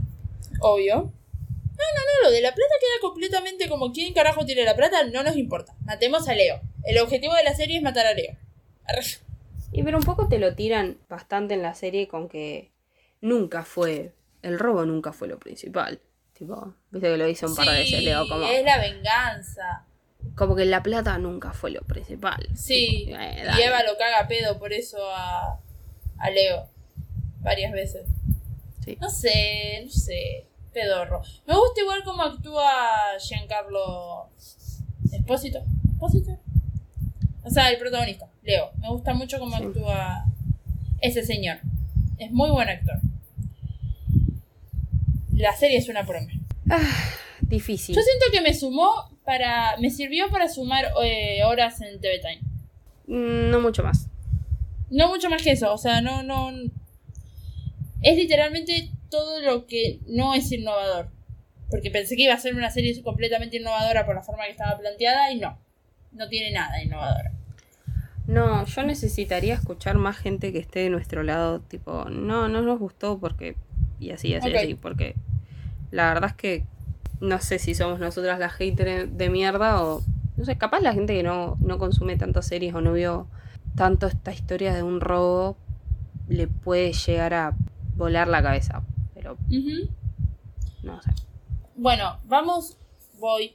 Obvio. 0.60 0.94
No, 0.96 1.02
no, 1.02 2.22
no, 2.22 2.28
lo 2.28 2.30
de 2.30 2.40
la 2.40 2.54
plata 2.54 2.74
queda 2.80 3.00
completamente 3.02 3.68
como 3.68 3.92
quién 3.92 4.14
carajo 4.14 4.46
tiene 4.46 4.64
la 4.64 4.74
plata, 4.74 5.04
no 5.04 5.22
nos 5.22 5.36
importa. 5.36 5.74
Matemos 5.84 6.30
a 6.30 6.34
Leo. 6.34 6.62
El 6.84 6.96
objetivo 6.96 7.34
de 7.34 7.44
la 7.44 7.54
serie 7.54 7.76
es 7.76 7.82
matar 7.82 8.06
a 8.06 8.14
Leo. 8.14 8.38
Y 9.70 9.82
pero 9.82 9.98
un 9.98 10.04
poco 10.04 10.28
te 10.28 10.38
lo 10.38 10.54
tiran 10.54 10.96
bastante 11.10 11.52
en 11.52 11.60
la 11.60 11.74
serie 11.74 12.08
con 12.08 12.30
que 12.30 12.70
nunca 13.20 13.64
fue. 13.64 14.14
El 14.40 14.58
robo 14.58 14.86
nunca 14.86 15.12
fue 15.12 15.28
lo 15.28 15.38
principal. 15.38 16.00
Tipo, 16.38 16.74
viste 16.90 17.08
que 17.08 17.16
lo 17.16 17.24
dice 17.26 17.46
un 17.46 17.56
par 17.56 17.66
de 17.66 17.72
veces 17.78 18.02
Leo, 18.02 18.28
como, 18.28 18.44
es 18.46 18.62
la 18.64 18.78
venganza. 18.78 19.84
como 20.34 20.54
que 20.54 20.64
la 20.66 20.82
plata 20.82 21.16
nunca 21.18 21.52
fue 21.52 21.70
lo 21.70 21.80
principal. 21.82 22.46
Sí, 22.54 23.04
Tipo, 23.06 23.18
eh, 23.20 23.44
y. 23.58 23.62
Eva 23.62 23.82
lo 23.84 23.96
caga 23.96 24.20
a 24.20 24.28
pedo 24.28 24.58
por 24.58 24.72
eso 24.72 24.98
a, 25.10 25.58
a 26.18 26.30
Leo. 26.30 26.68
Varias 27.40 27.72
veces. 27.72 28.06
Sí. 28.84 28.98
No 29.00 29.08
sé, 29.08 29.82
no 29.84 29.90
sé. 29.90 30.46
Pedorro. 30.72 31.22
Me 31.46 31.54
gusta 31.54 31.80
igual 31.80 32.02
cómo 32.04 32.22
actúa 32.22 32.68
Giancarlo 33.18 34.28
Espósito. 35.10 35.64
¿Espósito? 35.90 36.38
O 37.44 37.48
sea, 37.50 37.70
el 37.70 37.78
protagonista, 37.78 38.28
Leo. 38.42 38.72
Me 38.78 38.88
gusta 38.88 39.14
mucho 39.14 39.38
cómo 39.38 39.56
Sí. 39.56 39.64
actúa 39.64 40.26
ese 41.00 41.24
señor. 41.24 41.58
Es 42.18 42.30
muy 42.30 42.50
buen 42.50 42.68
actor. 42.68 42.96
La 45.36 45.54
serie 45.54 45.78
es 45.78 45.88
una 45.88 46.04
promesa. 46.04 46.38
Difícil. 47.40 47.94
Yo 47.94 48.02
siento 48.02 48.26
que 48.32 48.40
me 48.40 48.54
sumó 48.54 48.90
para. 49.24 49.76
me 49.78 49.90
sirvió 49.90 50.28
para 50.30 50.48
sumar 50.48 50.86
eh, 51.04 51.44
horas 51.44 51.80
en 51.80 52.00
TV 52.00 52.18
Time. 52.20 52.40
Mm, 53.06 53.50
No 53.50 53.60
mucho 53.60 53.82
más. 53.82 54.08
No 54.90 55.08
mucho 55.08 55.28
más 55.30 55.42
que 55.42 55.52
eso, 55.52 55.72
o 55.72 55.78
sea, 55.78 56.00
no, 56.00 56.22
no. 56.22 56.50
Es 58.02 58.16
literalmente 58.16 58.90
todo 59.10 59.40
lo 59.42 59.66
que 59.66 60.00
no 60.06 60.34
es 60.34 60.50
innovador. 60.52 61.08
Porque 61.70 61.90
pensé 61.90 62.16
que 62.16 62.22
iba 62.22 62.34
a 62.34 62.38
ser 62.38 62.54
una 62.54 62.70
serie 62.70 63.00
completamente 63.02 63.56
innovadora 63.56 64.06
por 64.06 64.14
la 64.14 64.22
forma 64.22 64.44
que 64.44 64.52
estaba 64.52 64.78
planteada 64.78 65.32
y 65.32 65.38
no. 65.38 65.58
No 66.12 66.28
tiene 66.28 66.52
nada 66.52 66.82
innovadora. 66.82 67.32
No, 68.26 68.64
yo 68.64 68.82
necesitaría 68.82 69.54
escuchar 69.54 69.96
más 69.96 70.16
gente 70.16 70.52
que 70.52 70.58
esté 70.58 70.80
de 70.80 70.90
nuestro 70.90 71.22
lado, 71.22 71.60
tipo, 71.60 72.06
no, 72.06 72.48
no 72.48 72.60
nos 72.62 72.78
gustó 72.78 73.18
porque, 73.20 73.56
y 73.98 74.10
así, 74.10 74.34
así, 74.34 74.50
Ok. 74.50 74.56
así, 74.56 74.74
porque 74.74 75.14
la 75.90 76.08
verdad 76.12 76.30
es 76.30 76.36
que 76.36 76.64
no 77.20 77.40
sé 77.40 77.58
si 77.58 77.74
somos 77.74 77.98
nosotras 77.98 78.38
las 78.38 78.52
haters 78.52 79.16
de 79.16 79.30
mierda 79.30 79.82
o, 79.82 80.02
no 80.36 80.44
sé, 80.44 80.56
capaz 80.58 80.80
la 80.80 80.92
gente 80.92 81.14
que 81.14 81.22
no, 81.22 81.56
no 81.60 81.78
consume 81.78 82.16
tantas 82.16 82.46
series 82.46 82.74
o 82.74 82.80
no 82.80 82.92
vio 82.92 83.26
tanto 83.74 84.06
esta 84.06 84.32
historia 84.32 84.74
de 84.74 84.82
un 84.82 85.00
robo 85.00 85.56
le 86.28 86.48
puede 86.48 86.92
llegar 86.92 87.34
a 87.34 87.54
volar 87.96 88.28
la 88.28 88.42
cabeza, 88.42 88.82
pero 89.14 89.36
no 90.82 91.02
sé. 91.02 91.10
Bueno, 91.76 92.18
vamos, 92.24 92.78
voy, 93.18 93.54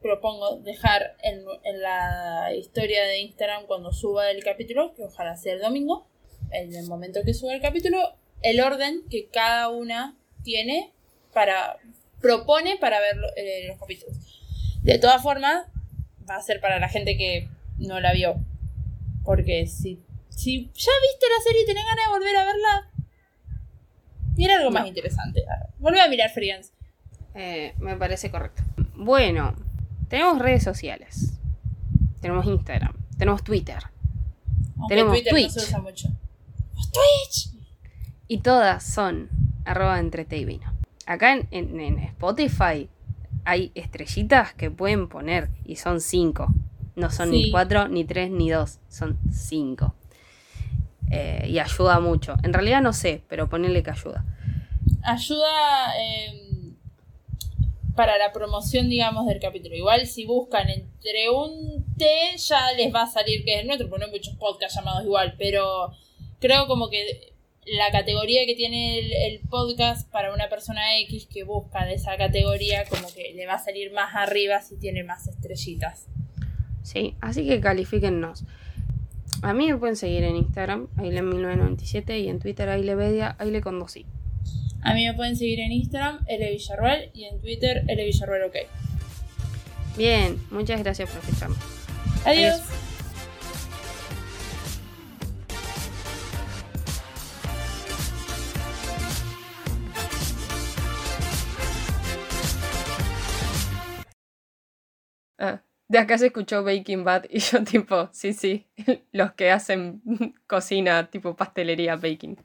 propongo 0.00 0.58
dejar 0.58 1.16
en, 1.22 1.42
en 1.64 1.80
la 1.80 2.54
historia 2.54 3.04
de 3.04 3.20
Instagram 3.20 3.66
cuando 3.66 3.92
suba 3.92 4.30
el 4.30 4.42
capítulo, 4.44 4.94
que 4.94 5.04
ojalá 5.04 5.36
sea 5.36 5.54
el 5.54 5.60
domingo, 5.60 6.06
en 6.50 6.74
el 6.74 6.86
momento 6.86 7.20
que 7.24 7.34
suba 7.34 7.54
el 7.54 7.62
capítulo, 7.62 7.98
el 8.42 8.60
orden 8.60 9.02
que 9.10 9.28
cada 9.28 9.68
una 9.68 10.16
tiene 10.42 10.92
para. 11.32 11.76
propone 12.20 12.76
para 12.76 13.00
ver 13.00 13.16
eh, 13.36 13.66
los 13.68 13.78
capítulos. 13.78 14.16
De 14.82 14.98
todas 14.98 15.22
formas, 15.22 15.66
va 16.28 16.36
a 16.36 16.42
ser 16.42 16.60
para 16.60 16.78
la 16.78 16.88
gente 16.88 17.16
que 17.16 17.48
no 17.78 18.00
la 18.00 18.12
vio. 18.12 18.36
Porque 19.24 19.66
si, 19.66 20.00
si 20.28 20.64
ya 20.74 20.90
viste 21.02 21.26
la 21.36 21.44
serie 21.44 21.62
y 21.62 21.66
tenés 21.66 21.84
ganas 21.84 22.06
de 22.06 22.12
volver 22.12 22.36
a 22.36 22.44
verla, 22.44 22.90
mira 24.36 24.56
algo 24.56 24.70
más 24.70 24.86
interesante. 24.86 25.44
Vuelve 25.78 26.00
a 26.00 26.08
mirar 26.08 26.30
Friends. 26.30 26.72
Eh, 27.34 27.74
me 27.78 27.96
parece 27.96 28.30
correcto. 28.30 28.62
Bueno, 28.94 29.54
tenemos 30.08 30.38
redes 30.38 30.62
sociales. 30.64 31.38
Tenemos 32.20 32.46
Instagram. 32.46 32.94
Tenemos 33.18 33.42
Twitter. 33.44 33.78
Aunque 34.78 34.94
Tenemos 34.96 35.12
Twitter 35.14 35.32
no 35.32 35.38
Twitch. 35.38 35.50
se 35.52 35.60
usa 35.60 35.78
mucho. 35.80 36.08
Twitch. 36.92 37.51
Y 38.32 38.38
todas 38.38 38.82
son 38.82 39.28
arroba 39.64 39.98
entrete 40.00 40.36
y 40.38 40.44
vino. 40.44 40.72
Acá 41.06 41.32
en, 41.34 41.48
en- 41.50 41.78
en 41.80 41.98
Spotify 41.98 42.88
hay 43.44 43.72
estrellitas 43.74 44.54
que 44.54 44.70
pueden 44.70 45.08
poner 45.08 45.50
y 45.64 45.76
son 45.76 46.00
cinco. 46.00 46.46
No 46.96 47.10
son 47.10 47.30
ni 47.30 47.50
cuatro, 47.50 47.88
ni 47.88 48.04
tres, 48.04 48.30
ni 48.30 48.50
dos. 48.50 48.78
Son 48.88 49.18
cinco. 49.30 49.94
Eh, 51.10 51.46
y 51.48 51.58
ayuda 51.58 52.00
mucho. 52.00 52.36
En 52.42 52.52
realidad 52.52 52.80
no 52.80 52.92
sé, 52.92 53.22
pero 53.28 53.48
ponerle 53.48 53.82
que 53.82 53.90
ayuda. 53.90 54.24
ayuda 55.02 55.92
eh, 56.00 56.72
para 57.94 58.16
la 58.16 58.32
promoción, 58.32 58.88
digamos, 58.88 59.26
del 59.26 59.40
capítulo. 59.40 59.74
Igual 59.76 60.06
si 60.06 60.24
buscan 60.24 60.70
entre 60.70 61.28
un 61.30 61.84
T 61.98 62.06
ya 62.38 62.72
les 62.72 62.94
va 62.94 63.02
a 63.02 63.06
salir 63.06 63.44
que 63.44 63.60
es 63.60 63.66
nuestro, 63.66 63.88
porque 63.90 64.06
no 64.06 64.06
hay 64.10 64.18
muchos 64.18 64.34
podcasts 64.36 64.76
llamados 64.78 65.04
igual, 65.04 65.34
pero 65.38 65.92
creo 66.40 66.66
como 66.66 66.88
que 66.88 67.31
la 67.66 67.90
categoría 67.90 68.44
que 68.46 68.54
tiene 68.54 68.98
el, 68.98 69.12
el 69.12 69.40
podcast 69.48 70.10
para 70.10 70.34
una 70.34 70.48
persona 70.48 70.98
X 71.00 71.28
que 71.32 71.44
busca 71.44 71.84
de 71.84 71.94
esa 71.94 72.16
categoría, 72.16 72.84
como 72.86 73.12
que 73.12 73.32
le 73.34 73.46
va 73.46 73.54
a 73.54 73.58
salir 73.58 73.92
más 73.92 74.14
arriba 74.14 74.60
si 74.62 74.76
tiene 74.76 75.04
más 75.04 75.28
estrellitas. 75.28 76.06
Sí, 76.82 77.14
así 77.20 77.46
que 77.46 77.60
califíquennos. 77.60 78.44
A 79.42 79.54
mí 79.54 79.70
me 79.70 79.76
pueden 79.76 79.96
seguir 79.96 80.24
en 80.24 80.36
Instagram, 80.36 80.88
Aile1997, 80.96 82.20
y 82.20 82.28
en 82.28 82.38
Twitter, 82.38 82.68
Ailevedia, 82.68 83.34
Aile 83.38 83.60
con 83.60 83.78
dos 83.78 83.96
i. 83.96 84.06
A 84.82 84.94
mí 84.94 85.06
me 85.06 85.14
pueden 85.14 85.36
seguir 85.36 85.60
en 85.60 85.72
Instagram, 85.72 86.24
L 86.26 86.50
Villarruel, 86.50 87.10
y 87.14 87.24
en 87.24 87.40
Twitter, 87.40 87.84
L 87.86 88.04
Villarruel 88.04 88.44
OK. 88.44 88.56
Bien, 89.96 90.40
muchas 90.50 90.82
gracias 90.82 91.10
por 91.10 91.20
escucharme. 91.20 91.56
Adiós. 92.24 92.60
Adiós. 92.60 92.91
Ah, 105.42 105.60
de 105.88 105.98
acá 105.98 106.18
se 106.18 106.26
escuchó 106.26 106.62
Baking 106.62 107.02
Bad 107.02 107.24
y 107.28 107.38
yo 107.40 107.64
tipo, 107.64 108.08
sí, 108.12 108.32
sí, 108.32 108.68
los 109.12 109.32
que 109.32 109.50
hacen 109.50 110.00
cocina 110.46 111.10
tipo 111.10 111.34
pastelería 111.34 111.96
baking. 111.96 112.36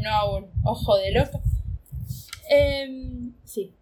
No 0.00 0.10
aún. 0.10 0.46
Ojo 0.64 0.96
de 0.96 1.12
loco. 1.12 1.42
Em, 2.48 3.34
sí. 3.44 3.74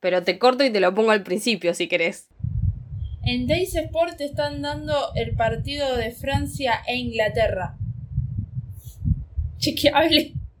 Pero 0.00 0.22
te 0.22 0.38
corto 0.38 0.62
y 0.62 0.70
te 0.70 0.78
lo 0.78 0.94
pongo 0.94 1.10
al 1.10 1.24
principio 1.24 1.74
si 1.74 1.88
querés. 1.88 2.28
En 3.24 3.46
Days 3.48 3.74
Sport 3.74 4.18
te 4.18 4.24
están 4.26 4.62
dando 4.62 5.12
el 5.16 5.34
partido 5.34 5.96
de 5.96 6.12
Francia 6.12 6.82
e 6.86 6.96
Inglaterra. 6.96 7.76
Chequeable. 9.58 10.37